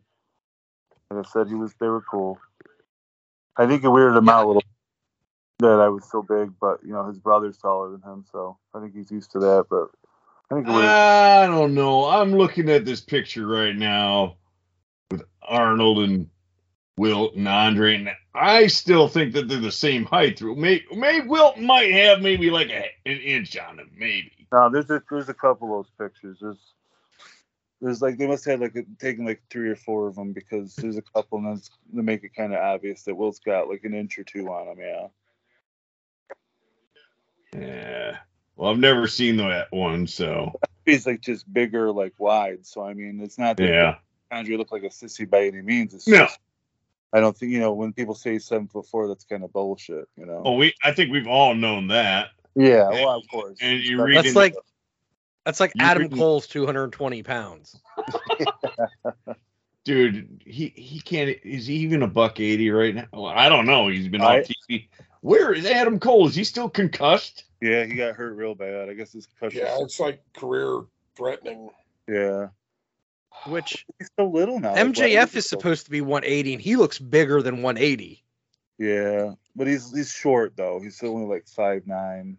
like 1.11 1.27
I 1.27 1.31
said, 1.31 1.49
he 1.49 1.55
was 1.55 1.75
they 1.81 1.87
were 1.87 2.03
cool. 2.03 2.39
I 3.57 3.67
think 3.67 3.85
it 3.85 3.89
weirded 3.89 4.19
him 4.19 4.29
out 4.29 4.45
a 4.45 4.47
little 4.49 4.63
that 5.61 5.81
I 5.81 5.89
was 5.89 6.05
so 6.11 6.23
big, 6.23 6.53
but 6.61 6.81
you 6.83 6.93
know, 6.93 7.07
his 7.07 7.19
brother's 7.19 7.59
taller 7.59 7.91
than 7.93 8.03
him, 8.03 8.25
so 8.31 8.59
I 8.75 8.81
think 8.81 8.95
he's 8.95 9.11
used 9.11 9.31
to 9.33 9.39
that. 9.41 9.67
But 9.71 9.91
I 10.51 10.55
think 10.57 10.67
it 10.67 10.71
weirded, 10.71 10.89
I 10.89 11.47
don't 11.47 11.75
know. 11.75 12.07
I'm 12.07 12.35
looking 12.35 12.69
at 12.71 12.85
this 12.85 13.01
picture 13.01 13.47
right 13.47 13.77
now 13.77 14.37
with 15.11 15.23
Arnold 15.43 16.01
and 16.01 16.29
Wilt 16.97 17.35
and 17.35 17.49
Andre, 17.49 17.97
and 17.97 18.11
I 18.35 18.69
still 18.69 19.09
think 19.09 19.33
that 19.35 19.49
they're 19.49 19.61
the 19.61 19.73
same 19.73 20.05
height. 20.05 20.41
Maybe, 20.41 20.85
may 20.95 21.21
Wilt 21.21 21.59
might 21.59 21.91
have 21.93 22.21
maybe 22.21 22.51
like 22.51 22.69
a, 22.71 22.85
an 23.07 23.19
inch 23.19 23.57
on 23.59 23.79
him, 23.81 23.91
maybe. 23.97 24.47
no, 24.53 24.71
there's 24.71 24.89
a, 24.91 25.03
there's 25.11 25.29
a 25.29 25.35
couple 25.35 25.81
of 25.81 25.87
those 25.87 25.93
pictures. 26.11 26.39
There's 26.41 26.73
there's 27.81 28.01
like 28.01 28.17
they 28.17 28.27
must 28.29 28.45
have 28.47 28.61
like 28.61 28.75
taken 28.99 29.27
like 29.27 29.43
three 29.51 29.69
or 29.69 29.77
four 29.77 30.07
of 30.07 30.15
them 30.15 30.33
because 30.33 30.75
there's 30.77 30.97
a 30.97 31.03
couple 31.03 31.39
and 31.39 31.49
that's 31.57 31.69
to 31.95 32.03
make 32.03 32.23
it 32.25 32.35
kind 32.35 32.55
of 32.55 32.61
obvious 32.61 33.03
that 33.03 33.15
Wilt's 33.17 33.41
got 33.41 33.69
like 33.69 33.85
an 33.85 33.93
inch 33.95 34.19
or 34.19 34.25
two 34.25 34.47
on 34.49 34.69
him. 34.69 34.79
Yeah. 34.79 35.07
Yeah. 37.53 38.17
Well, 38.57 38.71
I've 38.71 38.79
never 38.79 39.07
seen 39.09 39.37
that 39.39 39.71
one, 39.71 40.07
so 40.07 40.53
He's 40.87 41.07
like 41.07 41.21
just 41.23 41.51
bigger, 41.53 41.91
like 41.91 42.13
wide. 42.19 42.67
So 42.67 42.85
I 42.85 42.95
mean, 42.95 43.21
it's 43.23 43.39
not 43.39 43.57
that 43.57 43.69
yeah. 43.69 43.95
Andre 44.31 44.57
look 44.57 44.71
like 44.73 44.83
a 44.83 44.89
sissy 44.89 45.29
by 45.29 45.45
any 45.47 45.63
means. 45.63 45.95
It's 45.95 46.07
No. 46.07 46.19
just 46.19 46.39
I 47.15 47.21
don't 47.21 47.37
think 47.37 47.53
you 47.53 47.61
know 47.61 47.73
when 47.73 47.93
people 47.93 48.15
say 48.15 48.39
seven 48.39 48.67
foot 48.67 48.87
four, 48.87 49.07
that's 49.09 49.25
kind 49.25 49.45
of 49.45 49.53
bullshit. 49.53 50.09
You 50.17 50.27
know. 50.27 50.43
Oh, 50.45 50.57
we. 50.57 50.75
I 50.83 50.93
think 50.93 51.13
we've 51.13 51.29
all 51.29 51.55
known 51.55 51.87
that. 51.89 52.31
yeah. 52.57 52.89
Well, 52.89 53.19
of 53.19 53.29
course. 53.31 53.59
And 53.63 53.81
you 53.83 54.03
read 54.03 54.17
That's 54.17 54.29
in- 54.29 54.35
like 54.35 54.55
that's 55.45 55.61
like 55.61 55.73
Adam 55.79 56.03
read- 56.05 56.13
Cole's 56.13 56.47
220 56.49 57.23
pounds. 57.23 57.81
dude. 59.85 60.43
He 60.45 60.73
he 60.77 61.01
can't. 61.01 61.37
Is 61.45 61.67
he 61.67 61.77
even 61.77 62.03
a 62.03 62.09
buck 62.09 62.41
eighty 62.41 62.71
right 62.71 62.95
now? 62.95 63.07
Well, 63.13 63.27
I 63.27 63.49
don't 63.49 63.67
know. 63.67 63.89
He's 63.89 64.09
been 64.09 64.21
I- 64.21 64.41
off 64.41 64.49
TV. 64.69 64.89
Where 65.21 65.55
is 65.55 65.65
Adam 65.65 65.99
Cole? 66.01 66.27
Is 66.27 66.35
he 66.35 66.45
still 66.45 66.69
concussed? 66.69 67.45
Yeah, 67.63 67.85
he 67.85 67.95
got 67.95 68.15
hurt 68.15 68.35
real 68.35 68.55
bad. 68.55 68.91
I 68.91 68.95
guess 68.95 69.13
his 69.13 69.27
concussion. 69.27 69.61
Yeah, 69.65 69.79
it's 69.81 69.99
like 69.99 70.21
career 70.37 70.81
threatening. 71.17 71.71
Yeah. 72.07 72.49
Which 73.47 73.87
He's 73.99 74.11
so 74.19 74.27
little 74.27 74.61
now. 74.61 74.75
MJF 74.75 75.33
he 75.33 75.39
is 75.39 75.49
supposed 75.49 75.85
to 75.85 75.91
be 75.91 76.01
180 76.01 76.55
and 76.55 76.63
he 76.63 76.77
looks 76.77 76.99
bigger 76.99 77.43
than 77.43 77.63
180. 77.63 78.23
Yeah, 78.79 79.33
but 79.55 79.67
he's 79.67 79.95
he's 79.95 80.11
short 80.11 80.57
though. 80.57 80.81
He's 80.81 81.03
only 81.03 81.27
like 81.27 81.47
five 81.47 81.87
nine. 81.87 82.39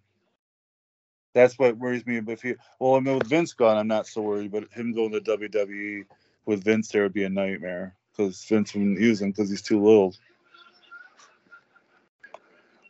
That's 1.33 1.57
what 1.59 1.77
worries 1.77 2.05
me. 2.05 2.19
But 2.21 2.33
if 2.33 2.41
he, 2.41 2.55
well, 2.79 2.95
I 2.95 2.99
mean, 2.99 3.17
with 3.17 3.27
Vince 3.27 3.53
gone, 3.53 3.77
I'm 3.77 3.87
not 3.87 4.07
so 4.07 4.21
worried. 4.21 4.51
But 4.51 4.71
him 4.71 4.93
going 4.93 5.11
to 5.11 5.21
WWE 5.21 6.05
with 6.45 6.63
Vince 6.63 6.89
there 6.89 7.03
would 7.03 7.13
be 7.13 7.23
a 7.23 7.29
nightmare 7.29 7.95
because 8.11 8.43
Vince 8.45 8.73
wouldn't 8.73 8.99
use 8.99 9.21
him 9.21 9.31
because 9.31 9.49
he's 9.49 9.61
too 9.61 9.81
little. 9.81 10.13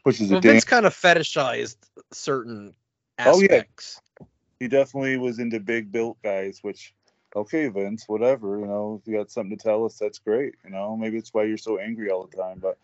Which 0.03 0.21
is 0.21 0.29
Well, 0.29 0.39
a 0.39 0.41
damn. 0.41 0.53
Vince 0.53 0.63
kind 0.63 0.85
of 0.85 0.93
fetishized 0.93 1.77
certain 2.11 2.75
aspects. 3.17 4.01
Oh, 4.05 4.05
yeah. 4.21 4.27
He 4.59 4.67
definitely 4.67 5.17
was 5.17 5.39
into 5.39 5.59
big 5.59 5.91
built 5.91 6.17
guys. 6.23 6.59
Which, 6.61 6.93
okay, 7.35 7.67
Vince, 7.67 8.05
whatever. 8.07 8.59
You 8.59 8.65
know, 8.65 8.99
if 9.01 9.07
you 9.07 9.17
got 9.17 9.31
something 9.31 9.57
to 9.57 9.63
tell 9.63 9.85
us, 9.85 9.97
that's 9.97 10.19
great. 10.19 10.55
You 10.63 10.71
know, 10.71 10.95
maybe 10.95 11.17
it's 11.17 11.33
why 11.33 11.43
you're 11.43 11.57
so 11.57 11.77
angry 11.77 12.09
all 12.09 12.25
the 12.25 12.37
time. 12.37 12.59
But 12.61 12.77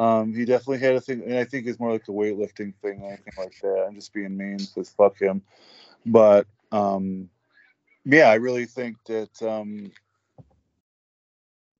um, 0.00 0.34
he 0.34 0.44
definitely 0.44 0.78
had 0.78 0.94
a 0.94 1.00
thing, 1.00 1.22
and 1.24 1.38
I 1.38 1.44
think 1.44 1.66
it's 1.66 1.80
more 1.80 1.92
like 1.92 2.08
a 2.08 2.12
weightlifting 2.12 2.74
thing, 2.82 3.02
anything 3.04 3.32
like 3.38 3.54
that. 3.62 3.86
I'm 3.88 3.94
just 3.94 4.12
being 4.12 4.36
mean 4.36 4.58
because 4.58 4.90
fuck 4.90 5.18
him. 5.18 5.42
But 6.04 6.46
um, 6.72 7.28
yeah, 8.04 8.28
I 8.28 8.34
really 8.34 8.66
think 8.66 8.96
that 9.06 9.42
um, 9.42 9.90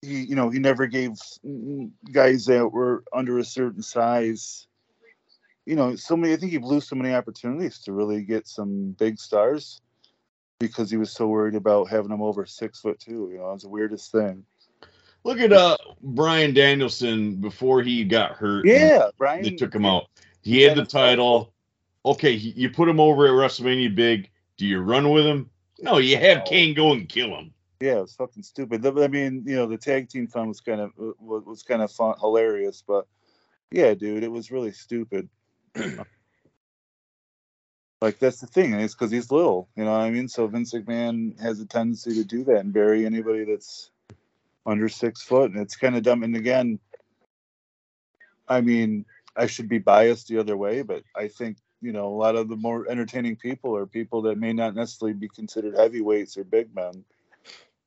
he, 0.03 0.23
you 0.23 0.35
know, 0.35 0.51
he 0.51 0.59
never 0.59 0.87
gave 0.87 1.13
guys 2.13 2.47
that 2.47 2.69
were 2.73 3.05
under 3.13 3.39
a 3.39 3.45
certain 3.45 3.83
size. 3.83 4.67
You 5.67 5.75
know, 5.75 5.97
so 5.97 6.17
many. 6.17 6.33
I 6.33 6.37
think 6.37 6.53
he 6.53 6.59
blew 6.59 6.81
so 6.81 6.97
many 6.97 7.13
opportunities 7.13 7.81
to 7.81 7.93
really 7.93 8.23
get 8.23 8.47
some 8.47 8.93
big 8.93 9.19
stars 9.19 9.81
because 10.59 10.91
he 10.91 10.97
was 10.97 11.11
so 11.11 11.27
worried 11.27 11.55
about 11.55 11.89
having 11.89 12.11
them 12.11 12.23
over 12.23 12.47
six 12.47 12.81
foot 12.81 12.99
two. 12.99 13.29
You 13.33 13.39
know, 13.39 13.53
it's 13.53 13.63
the 13.63 13.69
weirdest 13.69 14.13
thing. 14.13 14.45
Look 15.25 15.39
at 15.41 15.53
uh 15.53 15.77
Bryan 16.03 16.55
Danielson 16.55 17.37
before 17.37 17.83
he 17.83 18.05
got 18.05 18.33
hurt. 18.33 18.67
Yeah, 18.67 19.09
Bryan. 19.19 19.43
they 19.43 19.51
took 19.51 19.75
him 19.75 19.85
out. 19.85 20.07
He 20.43 20.63
had 20.63 20.77
the 20.77 20.85
title. 20.85 21.53
Okay, 22.05 22.37
he- 22.37 22.51
you 22.51 22.71
put 22.71 22.89
him 22.89 23.01
over 23.01 23.27
at 23.27 23.33
WrestleMania 23.33 23.95
big. 23.95 24.31
Do 24.57 24.67
you 24.67 24.81
run 24.81 25.11
with 25.11 25.27
him? 25.27 25.51
No, 25.81 25.99
you 25.99 26.17
have 26.17 26.45
Kane 26.45 26.75
go 26.75 26.93
and 26.93 27.09
kill 27.09 27.37
him. 27.37 27.53
Yeah, 27.81 27.99
it 27.99 28.03
was 28.03 28.15
fucking 28.15 28.43
stupid. 28.43 28.87
I 28.87 29.09
mean, 29.09 29.43
you 29.47 29.57
know, 29.57 29.67
the 29.67 29.77
tag 29.77 30.09
team 30.09 30.29
fun 30.29 30.49
was 30.49 30.61
kind 30.61 30.81
of 30.81 30.93
was, 30.97 31.45
was 31.45 31.63
kind 31.63 31.83
of 31.83 31.93
fun, 31.93 32.15
hilarious, 32.19 32.83
but 32.87 33.07
yeah, 33.71 33.93
dude, 33.95 34.23
it 34.23 34.31
was 34.31 34.51
really 34.51 34.73
stupid. 34.73 35.29
like 38.01 38.19
that's 38.19 38.41
the 38.41 38.47
thing, 38.47 38.73
and 38.73 38.83
it's 38.83 38.95
because 38.95 39.11
he's 39.11 39.31
little, 39.31 39.69
you 39.75 39.85
know 39.85 39.93
what 39.93 40.01
I 40.01 40.11
mean. 40.11 40.29
So 40.29 40.47
Vince 40.47 40.75
McMahon 40.75 41.41
has 41.41 41.61
a 41.61 41.67
tendency 41.67 42.15
to 42.15 42.25
do 42.25 42.45
that 42.45 42.61
and 42.61 42.73
bury 42.73 43.07
anybody 43.07 43.45
that's 43.45 43.91
under 44.67 44.89
six 44.89 45.23
foot, 45.23 45.53
and 45.53 45.61
it's 45.61 45.77
kind 45.77 45.97
of 45.97 46.03
dumb. 46.03 46.23
And 46.23 46.37
again, 46.37 46.79
I 48.49 48.61
mean, 48.61 49.07
I 49.37 49.47
should 49.47 49.69
be 49.69 49.79
biased 49.79 50.29
the 50.29 50.39
other 50.39 50.57
way, 50.57 50.83
but 50.83 51.03
I 51.15 51.29
think 51.29 51.57
you 51.81 51.93
know 51.93 52.09
a 52.09 52.17
lot 52.17 52.37
of 52.37 52.49
the 52.49 52.57
more 52.57 52.89
entertaining 52.89 53.37
people 53.37 53.77
are 53.77 53.87
people 53.87 54.23
that 54.23 54.39
may 54.39 54.53
not 54.53 54.75
necessarily 54.75 55.15
be 55.15 55.29
considered 55.29 55.77
heavyweights 55.77 56.37
or 56.37 56.45
big 56.45 56.75
men. 56.75 57.05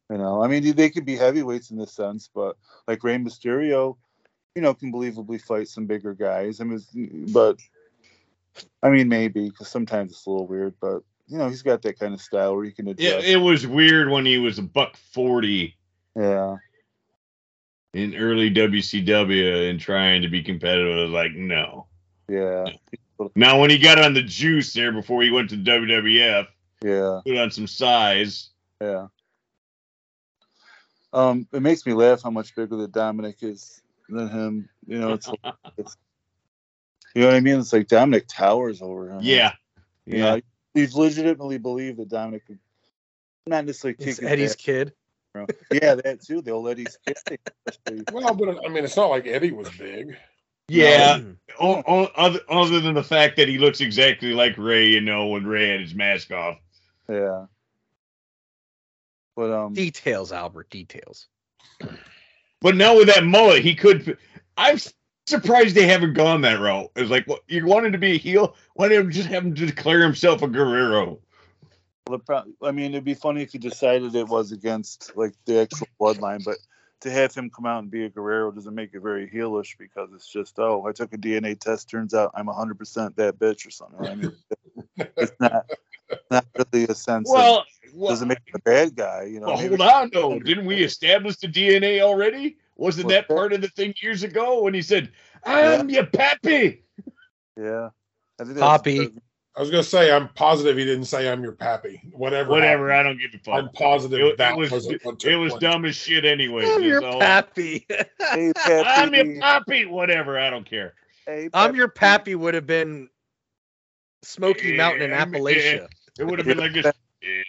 You 0.09 0.17
know, 0.17 0.41
I 0.41 0.47
mean, 0.47 0.75
they 0.75 0.89
could 0.89 1.05
be 1.05 1.15
heavyweights 1.15 1.69
in 1.69 1.77
this 1.77 1.91
sense, 1.91 2.29
but 2.33 2.57
like 2.87 3.03
Rey 3.03 3.17
Mysterio, 3.17 3.95
you 4.55 4.61
know, 4.63 4.73
can 4.73 4.91
believably 4.91 5.39
fight 5.39 5.67
some 5.67 5.85
bigger 5.85 6.15
guys. 6.15 6.59
I 6.59 6.63
mean, 6.63 6.81
but 7.31 7.59
I 8.81 8.89
mean, 8.89 9.07
maybe 9.09 9.49
because 9.49 9.67
sometimes 9.69 10.11
it's 10.11 10.25
a 10.25 10.29
little 10.29 10.47
weird, 10.47 10.75
but 10.81 11.03
you 11.27 11.37
know, 11.37 11.47
he's 11.47 11.61
got 11.61 11.81
that 11.83 11.99
kind 11.99 12.13
of 12.13 12.21
style 12.21 12.55
where 12.55 12.65
he 12.65 12.71
can 12.71 12.87
Yeah, 12.87 13.11
adjust. 13.11 13.27
it 13.27 13.37
was 13.37 13.67
weird 13.67 14.09
when 14.09 14.25
he 14.25 14.37
was 14.37 14.57
a 14.59 14.63
buck 14.63 14.97
forty 15.13 15.77
Yeah, 16.15 16.57
in 17.93 18.15
early 18.15 18.51
WCW 18.51 19.69
and 19.69 19.79
trying 19.79 20.21
to 20.23 20.27
be 20.29 20.41
competitive. 20.43 20.97
I 20.97 21.01
was 21.01 21.11
like, 21.11 21.33
no. 21.33 21.87
yeah, 22.27 22.65
Now 23.35 23.59
when 23.59 23.69
he 23.69 23.77
got 23.77 23.99
on 23.99 24.13
the 24.13 24.23
juice 24.23 24.73
there 24.73 24.91
before 24.91 25.21
he 25.21 25.31
went 25.31 25.49
to 25.51 25.57
WWF, 25.57 26.47
yeah, 26.83 27.21
put 27.25 27.37
on 27.37 27.51
some 27.51 27.67
size. 27.67 28.49
yeah. 28.81 29.07
Um, 31.11 31.47
it 31.51 31.61
makes 31.61 31.85
me 31.85 31.93
laugh 31.93 32.21
how 32.21 32.29
much 32.29 32.55
bigger 32.55 32.75
the 32.75 32.87
Dominic 32.87 33.37
is 33.41 33.81
than 34.09 34.29
him. 34.29 34.69
You 34.85 34.99
know, 34.99 35.13
it's, 35.13 35.29
it's 35.77 35.95
you 37.15 37.21
know 37.21 37.27
what 37.27 37.35
I 37.35 37.39
mean. 37.39 37.59
It's 37.59 37.73
like 37.73 37.87
Dominic 37.87 38.25
towers 38.27 38.81
over 38.81 39.09
him. 39.11 39.19
Yeah, 39.21 39.53
You 40.05 40.17
yeah. 40.19 40.35
know, 40.35 40.41
he's 40.73 40.95
legitimately 40.95 41.57
believe 41.57 41.97
that 41.97 42.09
Dominic 42.09 42.45
could 42.47 42.59
not 43.47 43.65
necessarily 43.65 43.95
kick 43.97 44.07
It's 44.07 44.19
his 44.19 44.29
Eddie's 44.29 44.51
ass, 44.51 44.55
kid. 44.55 44.93
Yeah, 45.71 45.95
that 45.95 46.21
too. 46.25 46.41
They'll 46.41 46.61
let 46.61 46.71
Eddie's 46.79 46.97
kid. 47.05 47.39
Well, 48.11 48.33
but 48.33 48.65
I 48.65 48.69
mean, 48.69 48.83
it's 48.83 48.97
not 48.97 49.09
like 49.09 49.25
Eddie 49.27 49.51
was 49.51 49.69
big. 49.77 50.17
Yeah, 50.67 51.17
Mm. 51.19 51.37
o- 51.59 51.83
o- 51.87 52.11
other, 52.15 52.39
other 52.47 52.79
than 52.79 52.93
the 52.93 53.03
fact 53.03 53.37
that 53.37 53.47
he 53.47 53.57
looks 53.57 53.81
exactly 53.81 54.33
like 54.33 54.55
Rey, 54.57 54.87
you 54.87 55.01
know, 55.01 55.27
when 55.27 55.45
Rey 55.47 55.69
had 55.69 55.81
his 55.81 55.95
mask 55.95 56.31
off. 56.31 56.57
Yeah. 57.07 57.45
But 59.35 59.51
um, 59.51 59.73
Details, 59.73 60.31
Albert. 60.31 60.69
Details. 60.69 61.27
But 62.61 62.75
now 62.75 62.97
with 62.97 63.07
that 63.07 63.23
mullet, 63.23 63.63
he 63.63 63.73
could. 63.73 64.17
I'm 64.57 64.77
surprised 65.29 65.75
they 65.75 65.87
haven't 65.87 66.13
gone 66.13 66.41
that 66.41 66.59
route. 66.59 66.91
It's 66.95 67.11
like, 67.11 67.27
well, 67.27 67.39
you 67.47 67.65
wanted 67.65 67.93
to 67.93 67.99
be 67.99 68.13
a 68.13 68.17
heel. 68.17 68.55
Why 68.73 68.87
didn't 68.87 69.05
you 69.05 69.11
just 69.11 69.29
have 69.29 69.45
him 69.45 69.55
to 69.55 69.65
declare 69.65 70.01
himself 70.01 70.41
a 70.41 70.47
Guerrero? 70.47 71.19
the 72.09 72.19
pro- 72.19 72.43
I 72.61 72.71
mean, 72.71 72.91
it'd 72.91 73.03
be 73.03 73.13
funny 73.13 73.43
if 73.43 73.51
he 73.51 73.57
decided 73.57 74.15
it 74.15 74.27
was 74.27 74.51
against 74.51 75.15
like 75.15 75.33
the 75.45 75.61
actual 75.61 75.87
bloodline, 75.99 76.43
but 76.43 76.57
to 77.01 77.11
have 77.11 77.33
him 77.33 77.49
come 77.49 77.65
out 77.65 77.83
and 77.83 77.91
be 77.91 78.05
a 78.05 78.09
Guerrero 78.09 78.51
doesn't 78.51 78.75
make 78.75 78.93
it 78.93 78.99
very 78.99 79.29
heelish 79.29 79.77
because 79.77 80.09
it's 80.13 80.27
just, 80.27 80.59
oh, 80.59 80.85
I 80.85 80.91
took 80.91 81.13
a 81.13 81.17
DNA 81.17 81.57
test, 81.57 81.89
turns 81.89 82.13
out 82.13 82.31
I'm 82.35 82.47
100% 82.47 83.15
that 83.15 83.39
bitch 83.39 83.65
or 83.65 83.71
something. 83.71 84.07
I 84.07 84.15
mean, 84.15 84.31
it's 85.17 85.31
not 85.39 85.65
not 86.31 86.45
really 86.57 86.85
a 86.85 86.95
sense. 86.95 87.29
Well, 87.29 87.59
of, 87.59 87.65
well, 87.93 88.09
doesn't 88.09 88.27
make 88.27 88.39
him 88.39 88.55
a 88.55 88.59
bad 88.59 88.95
guy, 88.95 89.25
you 89.25 89.39
know. 89.39 89.47
well, 89.47 89.57
hold 89.57 89.81
on, 89.81 90.09
though. 90.11 90.39
Didn't 90.39 90.65
we 90.65 90.83
establish 90.83 91.37
the 91.37 91.47
DNA 91.47 92.01
already? 92.01 92.57
Wasn't 92.79 93.07
that 93.09 93.27
that? 93.27 93.35
part 93.35 93.53
of 93.53 93.61
the 93.61 93.67
thing 93.69 93.93
years 94.01 94.23
ago 94.23 94.63
when 94.63 94.73
he 94.73 94.81
said, 94.81 95.11
"I'm 95.45 95.89
your 95.89 96.05
pappy"? 96.05 96.83
Yeah. 97.57 97.89
I 98.39 98.43
think 98.45 98.55
that's- 98.55 98.59
Poppy. 98.59 99.09
I 99.57 99.61
was 99.61 99.69
gonna 99.71 99.83
say, 99.83 100.09
I'm 100.15 100.29
positive 100.29 100.77
he 100.77 100.85
didn't 100.85 101.05
say 101.05 101.29
I'm 101.29 101.43
your 101.43 101.51
pappy. 101.51 102.01
Whatever. 102.13 102.51
Whatever. 102.51 102.93
I 102.93 103.03
don't 103.03 103.17
give 103.19 103.31
a 103.33 103.39
fuck. 103.39 103.55
I'm 103.55 103.69
positive 103.73 104.19
It, 104.19 104.37
that 104.37 104.53
it 104.53 104.57
was 104.57 104.71
wasn't 104.71 105.03
what 105.03 105.19
took 105.19 105.31
it 105.31 105.35
was 105.35 105.51
place. 105.53 105.61
dumb 105.61 105.83
as 105.83 105.95
shit 105.97 106.23
anyway. 106.23 106.63
I'm 106.65 106.81
your 106.81 107.01
That's 107.01 107.15
all. 107.15 107.19
pappy. 107.19 107.85
Hey, 108.31 108.53
I'm 108.65 109.13
your 109.13 109.25
Pappy. 109.25 109.39
pappy. 109.41 109.85
Whatever. 109.87 110.39
I 110.39 110.49
don't 110.49 110.65
care. 110.69 110.93
Hey, 111.25 111.49
I'm 111.53 111.75
your 111.75 111.89
Pappy. 111.89 112.31
pappy 112.31 112.35
would 112.35 112.53
have 112.53 112.67
been 112.67 113.09
Smoky 114.23 114.77
Mountain 114.77 115.01
in 115.11 115.13
I 115.13 115.25
mean, 115.25 115.41
Appalachia. 115.43 115.87
It 116.17 116.23
would 116.23 116.39
have 116.39 116.47
been 116.47 116.57
like 116.59 116.71
this. 116.73 116.85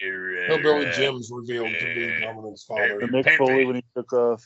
Hillbilly 0.01 0.91
Jim's 0.97 1.31
revealed 1.33 1.69
to 1.79 1.95
be 1.95 2.21
Dominic's 2.21 2.65
father. 2.65 3.01
And 3.01 3.11
Mick 3.13 3.25
Pappy. 3.25 3.37
Foley 3.37 3.65
when 3.67 3.77
he 3.77 3.85
took 3.95 4.13
off 4.13 4.45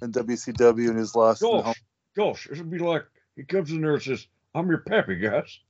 in 0.00 0.12
WCW 0.12 0.88
and 0.88 0.98
his 0.98 1.14
lost 1.14 1.42
in 1.42 1.48
home. 1.48 1.62
Gosh, 1.62 1.82
gosh, 2.16 2.46
it 2.46 2.58
would 2.58 2.70
be 2.70 2.78
like 2.78 3.04
he 3.36 3.44
comes 3.44 3.70
in 3.70 3.80
there 3.80 3.94
and 3.94 4.02
says, 4.02 4.26
"I'm 4.54 4.68
your 4.68 4.78
pappy, 4.78 5.16
guys." 5.16 5.60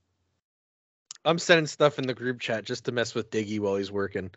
I'm 1.25 1.39
sending 1.39 1.67
stuff 1.67 1.99
in 1.99 2.07
the 2.07 2.13
group 2.13 2.39
chat 2.41 2.65
just 2.65 2.85
to 2.85 2.91
mess 2.91 3.15
with 3.15 3.31
Diggy 3.31 3.59
while 3.59 3.77
he's 3.77 3.91
working. 3.91 4.29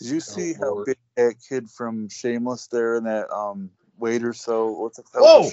Did 0.00 0.10
you 0.10 0.20
see 0.20 0.54
how 0.54 0.84
big 0.84 0.96
that 1.16 1.34
kid 1.46 1.70
from 1.70 2.08
Shameless 2.08 2.68
there 2.68 2.96
and 2.96 3.06
that 3.06 3.30
um 3.30 3.70
waiter? 3.98 4.32
So 4.32 4.70
what's 4.70 4.98
it? 4.98 5.06
Whoa! 5.14 5.50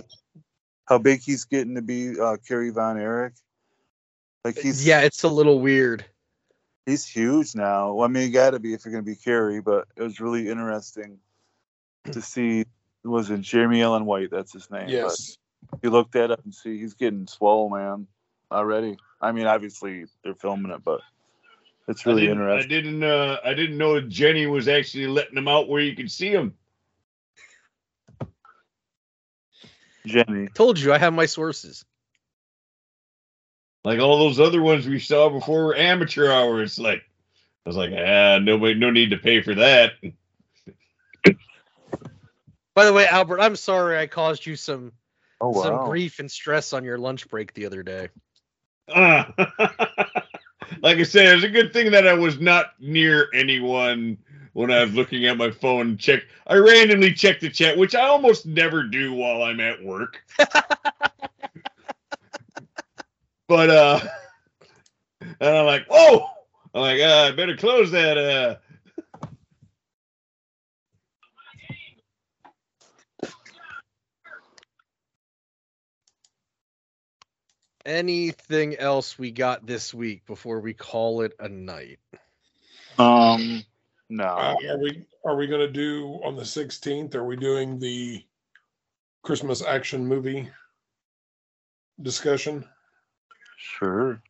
How 0.86 0.98
big 0.98 1.22
he's 1.22 1.46
getting 1.46 1.76
to 1.76 1.82
be 1.82 2.20
uh, 2.20 2.38
Kerry 2.48 2.70
Von 2.70 2.98
Erich? 2.98 3.34
Like 4.44 4.58
he's 4.58 4.86
Yeah, 4.86 5.02
it's 5.02 5.24
a 5.24 5.30
little 5.30 5.60
weird. 5.60 6.06
he's 6.86 7.06
huge 7.06 7.56
now. 7.56 7.94
Well, 7.94 8.06
I 8.06 8.08
mean, 8.08 8.28
you 8.28 8.34
got 8.34 8.52
to 8.52 8.60
be 8.60 8.74
if 8.74 8.84
you're 8.84 8.92
going 8.92 9.06
to 9.06 9.10
be 9.10 9.16
Kerry, 9.16 9.62
but 9.62 9.88
it 9.96 10.02
was 10.02 10.20
really 10.20 10.50
interesting 10.50 11.20
to 12.12 12.22
see. 12.22 12.66
Was 13.04 13.30
it 13.30 13.42
Jeremy 13.42 13.82
Allen 13.82 14.06
White? 14.06 14.30
That's 14.32 14.54
his 14.54 14.70
name. 14.70 14.86
but 14.86 14.92
Yes. 14.92 15.38
you 15.82 15.90
look 15.90 16.12
that 16.12 16.32
up 16.32 16.44
and 16.44 16.54
see 16.54 16.78
he's 16.80 16.94
getting 16.94 17.28
swole, 17.28 17.70
man, 17.70 18.08
already. 18.52 18.98
I 19.20 19.32
mean, 19.32 19.48
obviously 19.48 20.06
they're 20.24 20.36
filming 20.36 20.72
it, 20.72 20.84
but 20.84 21.02
it's 21.88 22.06
really 22.06 22.28
didn't, 22.28 22.48
I 22.48 22.62
didn't. 22.62 23.04
Uh, 23.04 23.38
I 23.44 23.54
didn't 23.54 23.78
know 23.78 24.00
Jenny 24.02 24.46
was 24.46 24.68
actually 24.68 25.08
letting 25.08 25.38
him 25.38 25.48
out 25.48 25.68
where 25.68 25.82
you 25.82 25.96
could 25.96 26.12
see 26.12 26.30
him. 26.30 26.54
Jenny, 30.06 30.48
Told 30.48 30.80
you 30.80 30.94
I 30.94 30.98
have 30.98 31.14
my 31.14 31.26
sources. 31.26 31.86
Like 33.84 34.00
all 34.00 34.20
those 34.20 34.40
other 34.40 34.62
ones 34.62 34.88
we 34.88 35.00
saw 35.00 35.30
before 35.30 35.66
were 35.66 35.76
amateur 35.76 36.32
hours. 36.32 36.80
Like 36.80 37.04
I 37.66 37.70
was 37.70 37.78
like, 37.78 37.92
ah, 37.96 38.40
nobody, 38.40 38.76
no 38.76 38.92
need 38.92 39.10
to 39.12 39.18
pay 39.18 39.42
for 39.42 39.56
that. 39.56 39.94
By 42.82 42.86
the 42.86 42.94
way, 42.94 43.06
Albert, 43.06 43.40
I'm 43.40 43.56
sorry 43.56 44.00
I 44.00 44.08
caused 44.08 44.44
you 44.44 44.56
some 44.56 44.92
oh 45.40 45.62
some 45.62 45.86
grief 45.86 46.18
and 46.18 46.32
stress 46.32 46.74
on 46.74 46.84
your 46.84 46.98
lunch 46.98 47.30
break 47.30 47.54
the 47.54 47.68
other 47.68 47.84
day. 47.84 48.10
Ah. 48.90 49.32
like 50.82 50.98
I 50.98 51.04
said, 51.04 51.36
it's 51.36 51.44
a 51.44 51.50
good 51.50 51.74
thing 51.74 51.92
that 51.92 52.08
I 52.08 52.16
was 52.16 52.40
not 52.40 52.74
near 52.80 53.28
anyone 53.36 54.18
when 54.54 54.72
I 54.72 54.84
was 54.84 54.96
looking 54.96 55.28
at 55.28 55.38
my 55.38 55.52
phone 55.52 55.90
and 55.90 56.00
check. 56.00 56.24
I 56.48 56.56
randomly 56.56 57.14
checked 57.14 57.42
the 57.42 57.52
chat, 57.52 57.78
which 57.78 57.94
I 57.94 58.08
almost 58.08 58.48
never 58.48 58.82
do 58.82 59.14
while 59.14 59.44
I'm 59.44 59.60
at 59.60 59.84
work. 59.84 60.24
but 63.48 63.70
uh, 63.70 64.00
and 65.22 65.56
I'm 65.56 65.68
like, 65.68 65.86
whoa! 65.88 66.26
I'm 66.74 66.82
like, 66.82 67.00
uh, 67.00 67.28
I 67.28 67.32
better 67.36 67.56
close 67.56 67.92
that. 67.92 68.18
Uh, 68.18 68.56
Anything 77.86 78.76
else 78.78 79.18
we 79.18 79.32
got 79.32 79.66
this 79.66 79.94
week 79.94 80.26
before 80.26 80.60
we 80.60 80.74
call 80.74 81.22
it 81.22 81.34
a 81.40 81.50
night? 81.50 82.00
Um, 83.00 83.64
no. 84.10 84.24
Uh, 84.26 84.56
are 84.70 84.78
we 84.78 85.06
are 85.26 85.36
we 85.36 85.48
going 85.48 85.62
to 85.66 85.72
do 85.72 86.20
on 86.24 86.36
the 86.36 86.44
16th? 86.44 87.16
Are 87.16 87.24
we 87.24 87.36
doing 87.36 87.80
the 87.80 88.24
Christmas 89.24 89.64
action 89.64 90.06
movie 90.06 90.50
discussion? 92.02 92.66
Sure. 93.58 94.22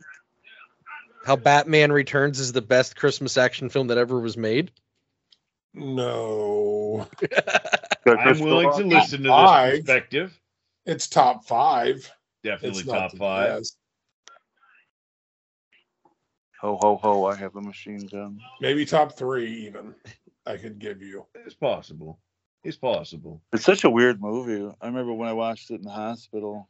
How 1.25 1.35
Batman 1.35 1.91
Returns 1.91 2.39
is 2.39 2.51
the 2.51 2.61
best 2.61 2.95
Christmas 2.95 3.37
action 3.37 3.69
film 3.69 3.87
that 3.87 3.97
ever 3.97 4.19
was 4.19 4.35
made? 4.37 4.71
No, 5.73 7.07
I'm 8.05 8.39
willing 8.39 8.71
to 8.77 8.83
listen 8.85 9.19
to 9.19 9.23
this 9.23 9.29
Five. 9.29 9.73
perspective. 9.85 10.37
it's 10.85 11.07
top 11.07 11.45
five. 11.45 12.11
Definitely 12.43 12.81
It's 12.81 12.91
top 12.91 13.15
five. 13.18 13.59
best. 13.59 13.77
Ho 16.61 16.77
ho 16.80 16.97
ho! 16.97 17.26
I 17.26 17.35
have 17.35 17.55
a 17.55 17.61
machine 17.61 18.05
gun. 18.05 18.39
Maybe 18.59 18.85
top 18.85 19.18
three 19.18 19.65
even. 19.65 19.95
I 20.45 20.57
could 20.57 20.80
give 20.80 21.01
you. 21.01 21.26
It's 21.34 21.55
possible. 21.55 22.19
It's 22.63 22.77
possible. 22.77 23.41
It's 23.51 23.65
such 23.65 23.84
a 23.84 23.89
weird 23.89 24.22
movie. 24.22 24.72
I 24.80 24.85
remember 24.88 25.13
when 25.13 25.27
I 25.27 25.34
watched 25.34 25.72
it 25.72 25.76
in 25.76 25.81
the 25.84 25.89
hospital. 25.89 26.69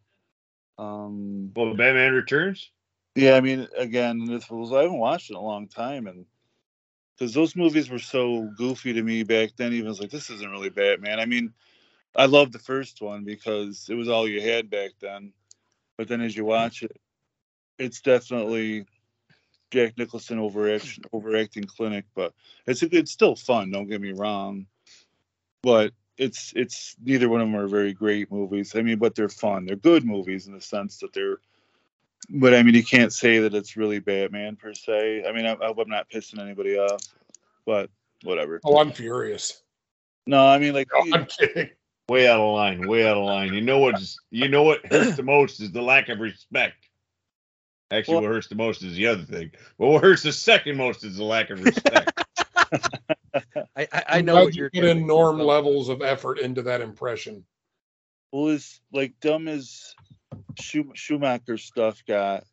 Um, 0.78 1.52
Well, 1.56 1.74
Batman 1.76 2.14
Returns. 2.14 2.72
yeah, 3.16 3.36
I 3.36 3.42
mean, 3.42 3.68
again, 3.78 4.26
this 4.26 4.50
was 4.50 4.72
I 4.72 4.84
haven't 4.84 4.98
watched 4.98 5.30
it 5.30 5.34
in 5.34 5.38
a 5.40 5.44
long 5.44 5.68
time, 5.68 6.08
and 6.08 6.26
because 7.18 7.34
those 7.34 7.58
movies 7.58 7.90
were 7.90 8.00
so 8.00 8.50
goofy 8.58 8.94
to 8.94 9.04
me 9.04 9.24
back 9.24 9.52
then, 9.58 9.74
even 9.74 9.88
I 9.88 9.90
was 9.90 10.00
like, 10.00 10.10
this 10.10 10.30
isn't 10.30 10.50
really 10.50 10.70
Batman. 10.70 11.20
I 11.20 11.26
mean, 11.26 11.54
I 12.16 12.26
loved 12.26 12.54
the 12.54 12.60
first 12.60 13.02
one 13.02 13.26
because 13.26 13.88
it 13.90 13.96
was 13.96 14.08
all 14.08 14.28
you 14.28 14.42
had 14.42 14.70
back 14.70 14.92
then, 15.02 15.34
but 16.02 16.08
then 16.08 16.22
as 16.22 16.36
you 16.36 16.42
hmm. 16.42 16.50
watch 16.50 16.82
it, 16.82 17.00
it's 17.78 18.02
definitely 18.02 18.88
Jack 19.70 20.00
Nicholson 20.00 20.40
overaction, 20.40 21.04
overacting 21.14 21.64
clinic, 21.64 22.06
but 22.16 22.34
it's 22.66 22.82
it's 22.82 23.12
still 23.12 23.36
fun. 23.36 23.70
Don't 23.70 23.88
get 23.88 24.02
me 24.02 24.12
wrong, 24.12 24.66
but 25.62 25.94
it's 26.18 26.54
it's 26.56 26.96
neither 27.04 27.30
one 27.30 27.40
of 27.40 27.48
them 27.48 27.56
are 27.56 27.68
very 27.68 27.94
great 27.94 28.32
movies. 28.32 28.76
I 28.76 28.82
mean, 28.82 28.98
but 28.98 29.14
they're 29.14 29.30
fun. 29.30 29.68
They're 29.68 29.76
good 29.76 30.04
movies 30.04 30.48
in 30.48 30.54
the 30.54 30.62
sense 30.62 30.98
that 30.98 31.14
they're. 31.14 31.38
But 32.32 32.56
I 32.56 32.64
mean, 32.64 32.74
you 32.74 32.84
can't 32.84 33.14
say 33.14 33.38
that 33.38 33.54
it's 33.54 33.78
really 33.78 34.00
Batman 34.00 34.56
per 34.56 34.74
se. 34.74 35.26
I 35.28 35.32
mean, 35.32 35.46
I, 35.46 35.56
hope 35.62 35.78
I'm 35.78 35.88
not 35.88 36.10
pissing 36.10 36.40
anybody 36.40 36.80
off, 36.80 37.04
but 37.68 37.92
whatever. 38.24 38.60
Oh, 38.64 38.80
I'm 38.80 38.92
furious. 38.92 39.62
No, 40.26 40.48
I 40.48 40.58
mean, 40.58 40.74
like 40.74 40.88
No, 40.92 41.16
I'm 41.16 41.28
kidding. 41.28 41.70
Way 42.12 42.28
out 42.28 42.42
of 42.42 42.54
line. 42.54 42.86
Way 42.90 43.08
out 43.08 43.16
of 43.16 43.24
line. 43.24 43.54
You 43.54 43.62
know 43.62 43.80
what's 43.80 44.20
you 44.32 44.50
know 44.50 44.64
what 44.64 44.86
hurts 44.86 45.16
the 45.16 45.24
most 45.24 45.62
is 45.62 45.72
the 45.72 45.82
lack 45.82 46.10
of 46.10 46.20
respect. 46.20 46.90
Actually, 47.90 48.16
Well- 48.16 48.24
what 48.24 48.32
hurts 48.34 48.48
the 48.48 48.56
most 48.56 48.84
is 48.84 48.96
the 48.96 49.08
other 49.08 49.24
thing. 49.24 49.52
But 49.80 49.88
what 49.88 50.04
hurts 50.04 50.22
the 50.24 50.34
second 50.34 50.76
most 50.76 51.06
is 51.06 51.16
the 51.16 51.24
lack 51.24 51.50
of 51.52 51.64
respect. 51.64 52.12
I 53.78 53.88
I, 53.94 54.04
I 54.10 54.22
know 54.22 54.44
what 54.44 54.54
you 54.56 54.64
you're 54.64 54.70
put 54.72 54.84
in 54.84 55.08
norm 55.08 55.40
levels 55.40 55.88
of 55.88 56.02
effort 56.02 56.40
into 56.40 56.64
that 56.64 56.82
impression. 56.82 57.46
well, 58.34 58.50
as 58.50 58.82
like 58.92 59.14
dumb 59.22 59.48
as 59.48 59.96
Schum- 60.60 60.92
Schumacher 60.96 61.58
stuff 61.58 62.04
got. 62.06 62.44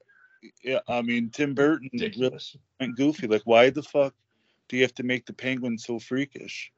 Yeah, 0.62 0.78
I 0.89 1.02
mean, 1.02 1.30
Tim 1.30 1.55
Burton 1.55 1.90
really 1.93 2.05
Ridiculous. 2.06 2.56
went 2.78 2.97
goofy. 2.97 3.26
Like, 3.26 3.43
why 3.44 3.70
the 3.70 3.82
fuck 3.82 4.14
do 4.68 4.76
you 4.76 4.82
have 4.82 4.94
to 4.94 5.02
make 5.02 5.26
the 5.26 5.32
penguin 5.32 5.78
so 5.78 5.98
freakish? 5.98 6.70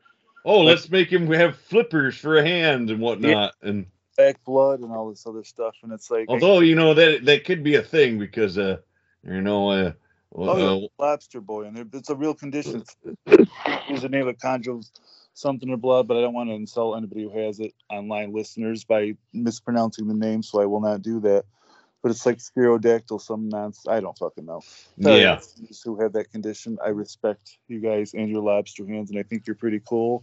Oh, 0.45 0.61
let's 0.61 0.91
make 0.91 1.12
him 1.12 1.31
have 1.33 1.57
flippers 1.57 2.17
for 2.17 2.37
a 2.37 2.43
hand 2.43 2.91
and 2.91 3.01
whatnot. 3.01 3.55
And 3.62 3.87
Back 4.17 4.43
blood 4.45 4.81
and 4.81 4.93
all 4.93 5.09
this 5.09 5.27
other 5.27 5.45
stuff, 5.45 5.77
and 5.83 5.93
it's 5.93 6.11
like, 6.11 6.29
although 6.29 6.61
you 6.61 6.75
know 6.75 6.95
that 6.95 7.25
that 7.25 7.45
could 7.45 7.62
be 7.62 7.77
a 7.77 7.83
thing 7.83 8.19
because 8.19 8.59
uh 8.59 8.79
you 9.23 9.41
know 9.41 9.71
uh, 9.71 9.93
oh, 10.35 10.51
uh 10.51 10.81
yeah, 10.81 10.87
lobster 10.99 11.41
boy, 11.41 11.65
and 11.65 11.95
it's 11.95 12.11
a 12.11 12.15
real 12.15 12.35
condition. 12.35 12.85
There's 13.27 14.05
a 14.05 14.09
name 14.09 14.27
that 14.27 14.41
conjures 14.41 14.93
something 15.35 15.71
or 15.71 15.77
blood, 15.77 16.07
but 16.07 16.17
I 16.17 16.21
don't 16.21 16.35
want 16.35 16.51
to 16.51 16.55
insult 16.55 16.97
anybody 16.97 17.23
who 17.23 17.39
has 17.39 17.61
it, 17.61 17.73
online 17.89 18.33
listeners, 18.33 18.85
by 18.85 19.15
mispronouncing 19.33 20.07
the 20.07 20.15
name, 20.15 20.43
so 20.43 20.61
I 20.61 20.67
will 20.67 20.81
not 20.81 21.03
do 21.03 21.21
that. 21.21 21.45
But 22.02 22.10
it's 22.12 22.24
like 22.24 22.39
Spirodactyl, 22.39 23.20
some 23.20 23.48
nonsense. 23.51 23.86
I 23.86 24.01
don't 24.01 24.16
fucking 24.16 24.47
know. 24.47 24.62
Sorry, 25.02 25.20
yeah. 25.20 25.35
listeners 25.36 25.82
Who 25.85 26.01
have 26.01 26.14
that 26.14 26.31
condition? 26.32 26.78
I 26.85 26.89
respect 26.89 27.59
you 27.68 27.81
guys 27.81 28.14
and 28.14 28.28
your 28.31 28.43
lobster 28.43 28.86
hands, 28.86 29.10
and 29.10 29.18
I 29.18 29.22
think 29.22 29.47
you're 29.47 29.56
pretty 29.56 29.81
cool. 29.86 30.22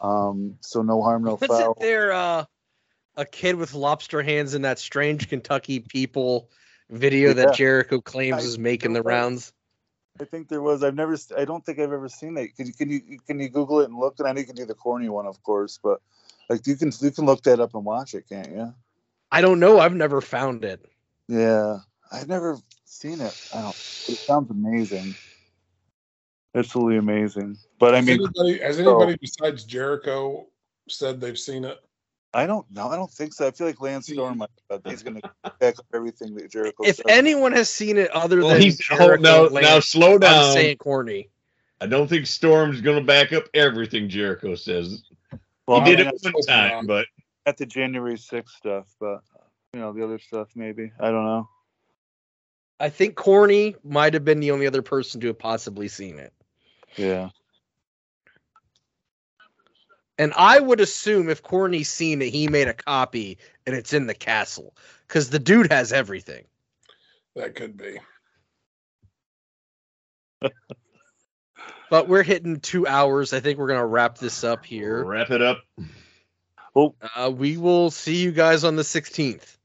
Um, 0.00 0.58
so 0.60 0.82
no 0.82 1.02
harm, 1.02 1.24
no 1.24 1.32
Wasn't 1.34 1.50
foul. 1.50 1.76
there 1.80 2.12
uh, 2.12 2.44
a 3.16 3.24
kid 3.24 3.56
with 3.56 3.72
lobster 3.74 4.22
hands 4.22 4.54
in 4.54 4.62
that 4.62 4.78
strange 4.78 5.28
Kentucky 5.28 5.80
people 5.80 6.50
video 6.90 7.28
Yeah. 7.28 7.34
that 7.34 7.54
Jericho 7.54 8.00
claims 8.02 8.42
I 8.42 8.46
is 8.46 8.58
making 8.58 8.92
the 8.92 9.02
was. 9.02 9.06
rounds? 9.06 9.52
I 10.20 10.24
think 10.24 10.48
there 10.48 10.60
was. 10.62 10.84
I've 10.84 10.94
never. 10.94 11.16
I 11.36 11.44
don't 11.46 11.64
think 11.64 11.78
I've 11.78 11.92
ever 11.92 12.08
seen 12.08 12.34
that. 12.34 12.54
Can 12.54 12.66
you 12.66 12.72
can 12.74 12.90
you 12.90 13.18
can 13.26 13.40
you 13.40 13.48
Google 13.48 13.80
it 13.80 13.88
and 13.88 13.98
look? 13.98 14.16
And 14.18 14.28
I 14.28 14.32
know 14.32 14.40
you 14.40 14.46
can 14.46 14.54
do 14.56 14.66
the 14.66 14.74
corny 14.74 15.08
one, 15.08 15.26
of 15.26 15.42
course, 15.42 15.80
but 15.82 16.00
like 16.50 16.66
you 16.66 16.76
can 16.76 16.92
you 17.00 17.10
can 17.10 17.24
look 17.24 17.42
that 17.44 17.60
up 17.60 17.74
and 17.74 17.84
watch 17.84 18.14
it, 18.14 18.28
can't 18.28 18.50
you? 18.50 18.74
I 19.32 19.40
don't 19.40 19.58
know. 19.58 19.80
I've 19.80 19.94
never 19.94 20.20
found 20.20 20.64
it. 20.64 20.84
Yeah, 21.28 21.78
I've 22.12 22.28
never 22.28 22.58
seen 22.84 23.20
it. 23.20 23.34
I 23.54 23.62
don't. 23.62 23.76
It 24.08 24.18
sounds 24.18 24.50
amazing. 24.50 25.14
Absolutely 26.54 26.98
amazing. 26.98 27.56
But 27.78 27.94
I 27.94 27.98
Has 27.98 28.06
mean, 28.06 28.20
anybody, 28.20 28.58
has 28.58 28.76
so- 28.76 28.82
anybody 29.00 29.18
besides 29.20 29.64
Jericho 29.64 30.46
said 30.88 31.20
they've 31.20 31.38
seen 31.38 31.64
it? 31.64 31.78
I 32.32 32.46
don't 32.46 32.68
know. 32.72 32.88
I 32.88 32.96
don't 32.96 33.10
think 33.10 33.32
so. 33.32 33.46
I 33.46 33.52
feel 33.52 33.66
like 33.68 33.80
Lance 33.80 34.08
Storm. 34.08 34.38
might- 34.38 34.50
but 34.68 34.82
He's 34.84 35.02
going 35.04 35.20
to 35.20 35.30
back 35.60 35.78
up 35.78 35.86
everything 35.94 36.34
that 36.34 36.50
Jericho. 36.50 36.82
If 36.84 36.96
said. 36.96 37.06
anyone 37.08 37.52
has 37.52 37.70
seen 37.70 37.96
it 37.96 38.10
other 38.10 38.40
Well, 38.40 38.50
than 38.50 38.60
he's 38.62 38.80
oh, 38.90 38.96
Jericho 38.96 39.22
now, 39.22 39.44
and 39.44 39.54
now 39.54 39.60
Lance, 39.74 39.86
slow 39.86 40.14
I'm 40.14 40.20
down. 40.20 40.52
saying 40.52 40.78
corny. 40.78 41.28
I 41.80 41.86
don't 41.86 42.08
think 42.08 42.26
Storm's 42.26 42.80
going 42.80 42.98
to 42.98 43.04
back 43.04 43.32
up 43.32 43.44
everything 43.54 44.08
Jericho 44.08 44.54
says. 44.56 45.02
well, 45.68 45.80
he 45.84 45.94
did 45.96 46.06
mean, 46.06 46.14
it 46.14 46.32
one 46.34 46.42
time, 46.46 46.86
but 46.86 47.06
at 47.46 47.56
the 47.56 47.66
January 47.66 48.14
6th 48.16 48.48
stuff, 48.48 48.86
but 48.98 49.20
you 49.74 49.80
know 49.80 49.92
the 49.92 50.04
other 50.04 50.18
stuff 50.18 50.48
maybe. 50.54 50.92
I 51.00 51.10
don't 51.10 51.24
know. 51.24 51.48
I 52.78 52.88
think 52.88 53.16
corny 53.16 53.76
might 53.84 54.14
have 54.14 54.24
been 54.24 54.40
the 54.40 54.52
only 54.52 54.66
other 54.66 54.82
person 54.82 55.20
to 55.20 55.26
have 55.28 55.38
possibly 55.38 55.88
seen 55.88 56.18
it. 56.18 56.32
Yeah. 56.96 57.30
And 60.16 60.32
I 60.36 60.60
would 60.60 60.80
assume 60.80 61.28
if 61.28 61.42
Corny's 61.42 61.88
seen 61.88 62.22
it, 62.22 62.30
he 62.30 62.46
made 62.46 62.68
a 62.68 62.74
copy 62.74 63.38
and 63.66 63.74
it's 63.74 63.92
in 63.92 64.06
the 64.06 64.14
castle 64.14 64.74
because 65.08 65.30
the 65.30 65.40
dude 65.40 65.72
has 65.72 65.92
everything. 65.92 66.44
That 67.34 67.56
could 67.56 67.76
be. 67.76 67.98
But 71.90 72.08
we're 72.08 72.22
hitting 72.22 72.60
two 72.60 72.86
hours. 72.88 73.32
I 73.32 73.40
think 73.40 73.58
we're 73.58 73.68
gonna 73.68 73.86
wrap 73.86 74.18
this 74.18 74.42
up 74.42 74.64
here. 74.64 75.04
wrap 75.04 75.30
it 75.30 75.42
up. 75.42 75.62
Well, 76.74 76.96
Uh, 77.14 77.30
we 77.30 77.56
will 77.56 77.90
see 77.90 78.16
you 78.16 78.32
guys 78.32 78.64
on 78.64 78.74
the 78.74 78.82
16th. 78.82 79.56